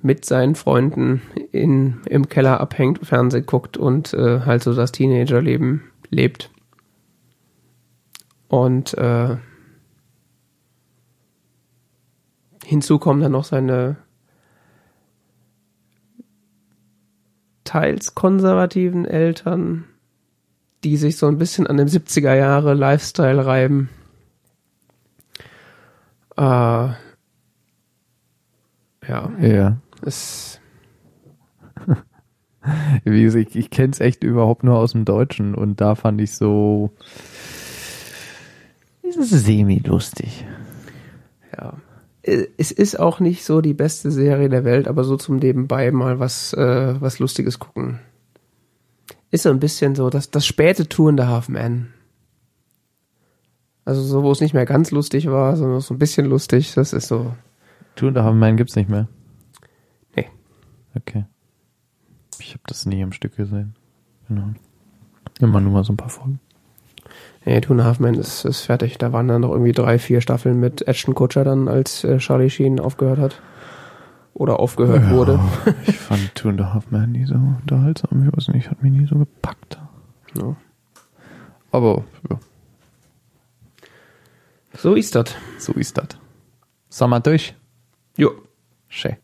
mit 0.00 0.24
seinen 0.24 0.54
Freunden 0.54 1.22
in, 1.52 2.00
im 2.06 2.28
Keller 2.28 2.60
abhängt, 2.60 3.04
Fernsehen 3.06 3.46
guckt 3.46 3.76
und 3.76 4.14
äh, 4.14 4.40
halt 4.40 4.62
so 4.62 4.74
das 4.74 4.92
Teenagerleben 4.92 5.82
lebt. 6.10 6.50
Und 8.48 8.94
äh, 8.94 9.36
hinzu 12.64 12.98
kommen 12.98 13.20
dann 13.20 13.32
noch 13.32 13.44
seine 13.44 13.96
teils 17.64 18.14
konservativen 18.14 19.04
Eltern, 19.04 19.84
die 20.84 20.96
sich 20.96 21.18
so 21.18 21.26
ein 21.26 21.38
bisschen 21.38 21.66
an 21.66 21.76
dem 21.76 21.88
70er 21.88 22.34
Jahre 22.34 22.72
Lifestyle 22.72 23.44
reiben. 23.44 23.90
Äh, 26.36 26.88
ja, 29.08 29.30
Ja. 29.40 29.76
es 30.04 30.60
Wie 33.04 33.22
gesagt, 33.22 33.50
ich, 33.50 33.56
ich 33.56 33.70
kenne 33.70 33.92
es 33.92 34.00
echt 34.00 34.24
überhaupt 34.24 34.64
nur 34.64 34.76
aus 34.78 34.92
dem 34.92 35.04
Deutschen 35.04 35.54
und 35.54 35.80
da 35.80 35.94
fand 35.94 36.20
ich 36.20 36.34
so 36.34 36.90
semi-lustig. 39.10 40.44
ja. 41.56 41.74
Es 42.22 42.72
ist 42.72 43.00
auch 43.00 43.20
nicht 43.20 43.42
so 43.44 43.62
die 43.62 43.72
beste 43.72 44.10
Serie 44.10 44.50
der 44.50 44.64
Welt, 44.64 44.86
aber 44.86 45.02
so 45.02 45.16
zum 45.16 45.36
Nebenbei 45.36 45.90
mal 45.92 46.18
was, 46.18 46.52
äh, 46.52 47.00
was 47.00 47.20
Lustiges 47.20 47.58
gucken. 47.58 48.00
Ist 49.30 49.44
so 49.44 49.50
ein 49.50 49.60
bisschen 49.60 49.94
so 49.94 50.10
das, 50.10 50.30
das 50.30 50.44
späte 50.44 50.88
Two 50.88 51.08
and 51.08 51.20
a 51.20 51.26
Half 51.28 51.48
Men. 51.48 51.88
Also 53.86 54.02
so, 54.02 54.22
wo 54.22 54.30
es 54.30 54.42
nicht 54.42 54.52
mehr 54.52 54.66
ganz 54.66 54.90
lustig 54.90 55.30
war, 55.30 55.56
sondern 55.56 55.80
so 55.80 55.94
ein 55.94 55.98
bisschen 55.98 56.26
lustig. 56.26 56.74
Das 56.74 56.92
ist 56.92 57.08
so, 57.08 57.34
A 58.16 58.22
Half 58.24 58.34
Men 58.34 58.56
gibt's 58.56 58.76
nicht 58.76 58.88
mehr. 58.88 59.08
nee. 60.14 60.28
Okay. 60.94 61.24
Ich 62.38 62.50
habe 62.52 62.62
das 62.66 62.86
nie 62.86 63.00
im 63.00 63.12
Stück 63.12 63.36
gesehen. 63.36 63.74
Genau. 64.28 64.50
Immer 65.40 65.60
nur 65.60 65.72
mal 65.72 65.84
so 65.84 65.92
ein 65.92 65.96
paar 65.96 66.08
Folgen. 66.08 66.40
Nee, 67.44 67.60
Two 67.60 67.72
and 67.72 67.80
a 67.82 67.84
Half 67.84 67.98
Men 68.00 68.14
ist, 68.14 68.44
ist 68.44 68.62
fertig. 68.62 68.98
Da 68.98 69.12
waren 69.12 69.28
dann 69.28 69.40
noch 69.42 69.50
irgendwie 69.50 69.72
drei, 69.72 69.98
vier 69.98 70.20
Staffeln 70.20 70.60
mit 70.60 70.86
Ashton 70.86 71.14
Kutcher 71.14 71.44
dann, 71.44 71.68
als 71.68 72.04
äh, 72.04 72.18
Charlie 72.18 72.50
Sheen 72.50 72.78
aufgehört 72.80 73.18
hat. 73.18 73.40
Oder 74.34 74.60
aufgehört 74.60 75.10
wurde. 75.10 75.40
Ich 75.86 75.98
fand 75.98 76.34
Two 76.34 76.48
and 76.50 76.60
Half 76.62 76.90
Men 76.90 77.12
nie 77.12 77.24
so 77.26 77.34
unterhaltsam. 77.34 78.26
Ich 78.28 78.36
weiß 78.36 78.48
nicht, 78.48 78.70
hat 78.70 78.82
mich 78.82 78.92
nie 78.92 79.06
so 79.06 79.16
gepackt. 79.18 79.78
Ja. 80.36 80.54
Aber 81.72 82.04
ja, 82.30 82.38
So 84.74 84.94
ist 84.94 85.14
das. 85.14 85.34
so 85.58 85.72
ist 85.72 85.98
das. 85.98 86.08
Sommer 86.88 87.20
durch. 87.20 87.54
Jo. 88.18 88.32
Schön. 88.88 89.16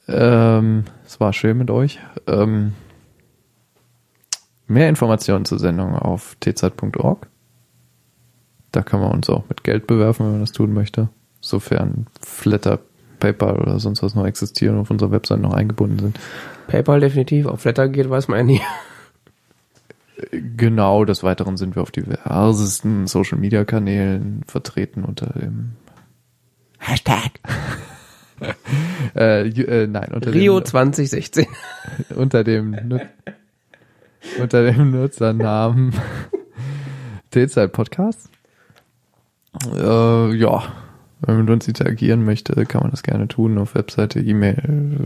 Ähm, 0.10 0.84
es 1.06 1.22
war 1.22 1.32
schön 1.32 1.58
mit 1.58 1.72
euch. 1.72 2.00
Ähm, 2.28 2.74
mehr 4.68 4.90
Informationen 4.90 5.46
zur 5.46 5.60
Sendung 5.60 5.96
auf 5.96 6.36
tzeit.org. 6.42 7.30
Da 8.74 8.82
kann 8.82 9.00
man 9.00 9.14
uns 9.14 9.30
auch 9.30 9.46
mit 9.48 9.64
Geld 9.64 9.88
bewerfen, 9.88 10.26
wenn 10.26 10.34
man 10.34 10.42
das 10.42 10.52
tun 10.52 10.74
möchte. 10.74 11.08
Sofern 11.40 12.08
Flatter 12.20 12.80
PayPal 13.22 13.56
oder 13.56 13.80
sonst 13.80 14.04
was 14.04 14.16
noch 14.16 14.26
existieren 14.26 14.76
und 14.76 14.82
auf 14.82 14.92
unserer 14.92 15.12
Website 15.12 15.40
noch 15.40 15.54
eingebunden 15.54 16.00
sind. 16.00 16.20
PayPal 16.68 17.00
definitiv. 17.00 17.46
Auf 17.46 17.62
Flatter 17.62 17.88
geht, 17.88 18.10
weiß 18.10 18.28
man 18.28 18.40
ja 18.40 18.44
nie. 18.44 18.62
Genau, 20.56 21.04
des 21.04 21.24
Weiteren 21.24 21.58
sind 21.58 21.76
wir 21.76 21.82
auf 21.82 21.90
diversesten 21.90 23.08
Social 23.08 23.40
Media 23.40 23.66
Kanälen 23.66 24.44
vertreten 24.46 25.04
unter 25.04 25.34
dem 25.34 25.72
Hashtag 26.78 27.40
äh, 29.16 29.48
äh, 29.48 29.88
nein, 29.88 30.12
unter 30.14 30.32
Rio 30.32 30.60
dem, 30.60 30.66
2016. 30.66 31.48
unter 32.16 32.44
dem 32.44 32.78
unter 34.40 34.64
dem 34.64 34.92
Nutzernamen 34.92 35.96
T-Zeit 37.32 37.72
Podcast. 37.72 38.30
Äh, 39.74 40.36
ja, 40.36 40.64
wenn 41.22 41.36
man 41.36 41.46
mit 41.46 41.54
uns 41.54 41.68
interagieren 41.68 42.26
möchte, 42.26 42.66
kann 42.66 42.82
man 42.82 42.92
das 42.92 43.04
gerne 43.04 43.28
tun 43.28 43.58
auf 43.58 43.76
Webseite, 43.76 44.20
E-Mail, 44.20 45.00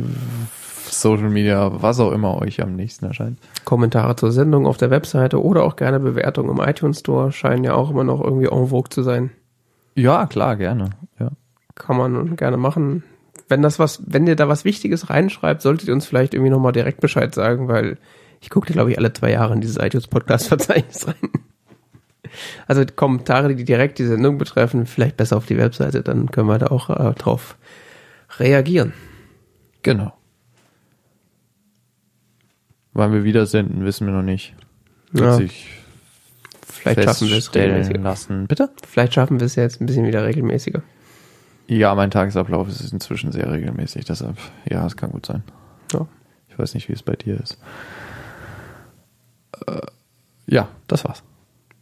Social 0.89 1.29
Media, 1.29 1.81
was 1.81 1.99
auch 1.99 2.11
immer 2.11 2.41
euch 2.41 2.61
am 2.61 2.75
nächsten 2.75 3.05
erscheint. 3.05 3.37
Kommentare 3.65 4.15
zur 4.15 4.31
Sendung 4.31 4.65
auf 4.65 4.77
der 4.77 4.91
Webseite 4.91 5.43
oder 5.43 5.63
auch 5.63 5.75
gerne 5.75 5.99
Bewertungen 5.99 6.49
im 6.49 6.63
iTunes 6.63 6.99
Store 6.99 7.31
scheinen 7.31 7.63
ja 7.63 7.73
auch 7.73 7.89
immer 7.89 8.03
noch 8.03 8.23
irgendwie 8.23 8.47
en 8.47 8.67
vogue 8.67 8.89
zu 8.89 9.03
sein. 9.03 9.31
Ja, 9.95 10.25
klar, 10.25 10.55
gerne. 10.55 10.91
Ja. 11.19 11.31
Kann 11.75 11.97
man 11.97 12.35
gerne 12.35 12.57
machen. 12.57 13.03
Wenn 13.47 13.61
das 13.61 13.79
was, 13.79 14.01
wenn 14.05 14.27
ihr 14.27 14.35
da 14.35 14.47
was 14.47 14.65
Wichtiges 14.65 15.09
reinschreibt, 15.09 15.61
solltet 15.61 15.87
ihr 15.87 15.93
uns 15.93 16.05
vielleicht 16.05 16.33
irgendwie 16.33 16.51
nochmal 16.51 16.71
direkt 16.71 17.01
Bescheid 17.01 17.35
sagen, 17.35 17.67
weil 17.67 17.97
ich 18.41 18.49
gucke 18.49 18.71
glaube 18.71 18.91
ich 18.91 18.97
alle 18.97 19.13
zwei 19.13 19.31
Jahre 19.31 19.53
in 19.53 19.61
dieses 19.61 19.77
iTunes 19.77 20.07
Podcast 20.07 20.47
Verzeichnis 20.47 21.07
rein. 21.07 21.29
Also 22.67 22.83
Kommentare, 22.85 23.55
die 23.55 23.63
direkt 23.63 23.99
die 23.99 24.05
Sendung 24.05 24.37
betreffen, 24.37 24.85
vielleicht 24.85 25.17
besser 25.17 25.37
auf 25.37 25.45
die 25.45 25.57
Webseite, 25.57 26.01
dann 26.03 26.31
können 26.31 26.47
wir 26.47 26.57
da 26.57 26.67
auch 26.67 26.89
äh, 26.89 27.13
drauf 27.13 27.57
reagieren. 28.39 28.93
Genau. 29.81 30.13
Wann 32.93 33.11
wir 33.11 33.23
wieder 33.23 33.45
senden, 33.45 33.83
wissen 33.85 34.07
wir 34.07 34.13
noch 34.13 34.23
nicht. 34.23 34.55
Ja, 35.13 35.39
vielleicht 36.63 37.03
schaffen 37.03 37.29
wir 37.29 37.37
es 37.37 37.53
regelmäßiger. 37.53 37.99
lassen. 37.99 38.47
Bitte? 38.47 38.69
Vielleicht 38.87 39.13
schaffen 39.13 39.39
wir 39.39 39.45
es 39.45 39.55
jetzt 39.55 39.81
ein 39.81 39.85
bisschen 39.85 40.05
wieder 40.07 40.25
regelmäßiger. 40.25 40.81
Ja, 41.67 41.95
mein 41.95 42.11
Tagesablauf 42.11 42.67
ist 42.67 42.91
inzwischen 42.93 43.31
sehr 43.31 43.51
regelmäßig, 43.51 44.05
deshalb, 44.05 44.37
ja, 44.69 44.85
es 44.85 44.95
kann 44.95 45.11
gut 45.11 45.25
sein. 45.25 45.43
Ja. 45.93 46.07
Ich 46.49 46.59
weiß 46.59 46.73
nicht, 46.73 46.87
wie 46.89 46.93
es 46.93 47.03
bei 47.03 47.15
dir 47.15 47.39
ist. 47.39 47.57
Äh, 49.67 49.81
ja, 50.45 50.69
das 50.87 51.03
war's. 51.05 51.23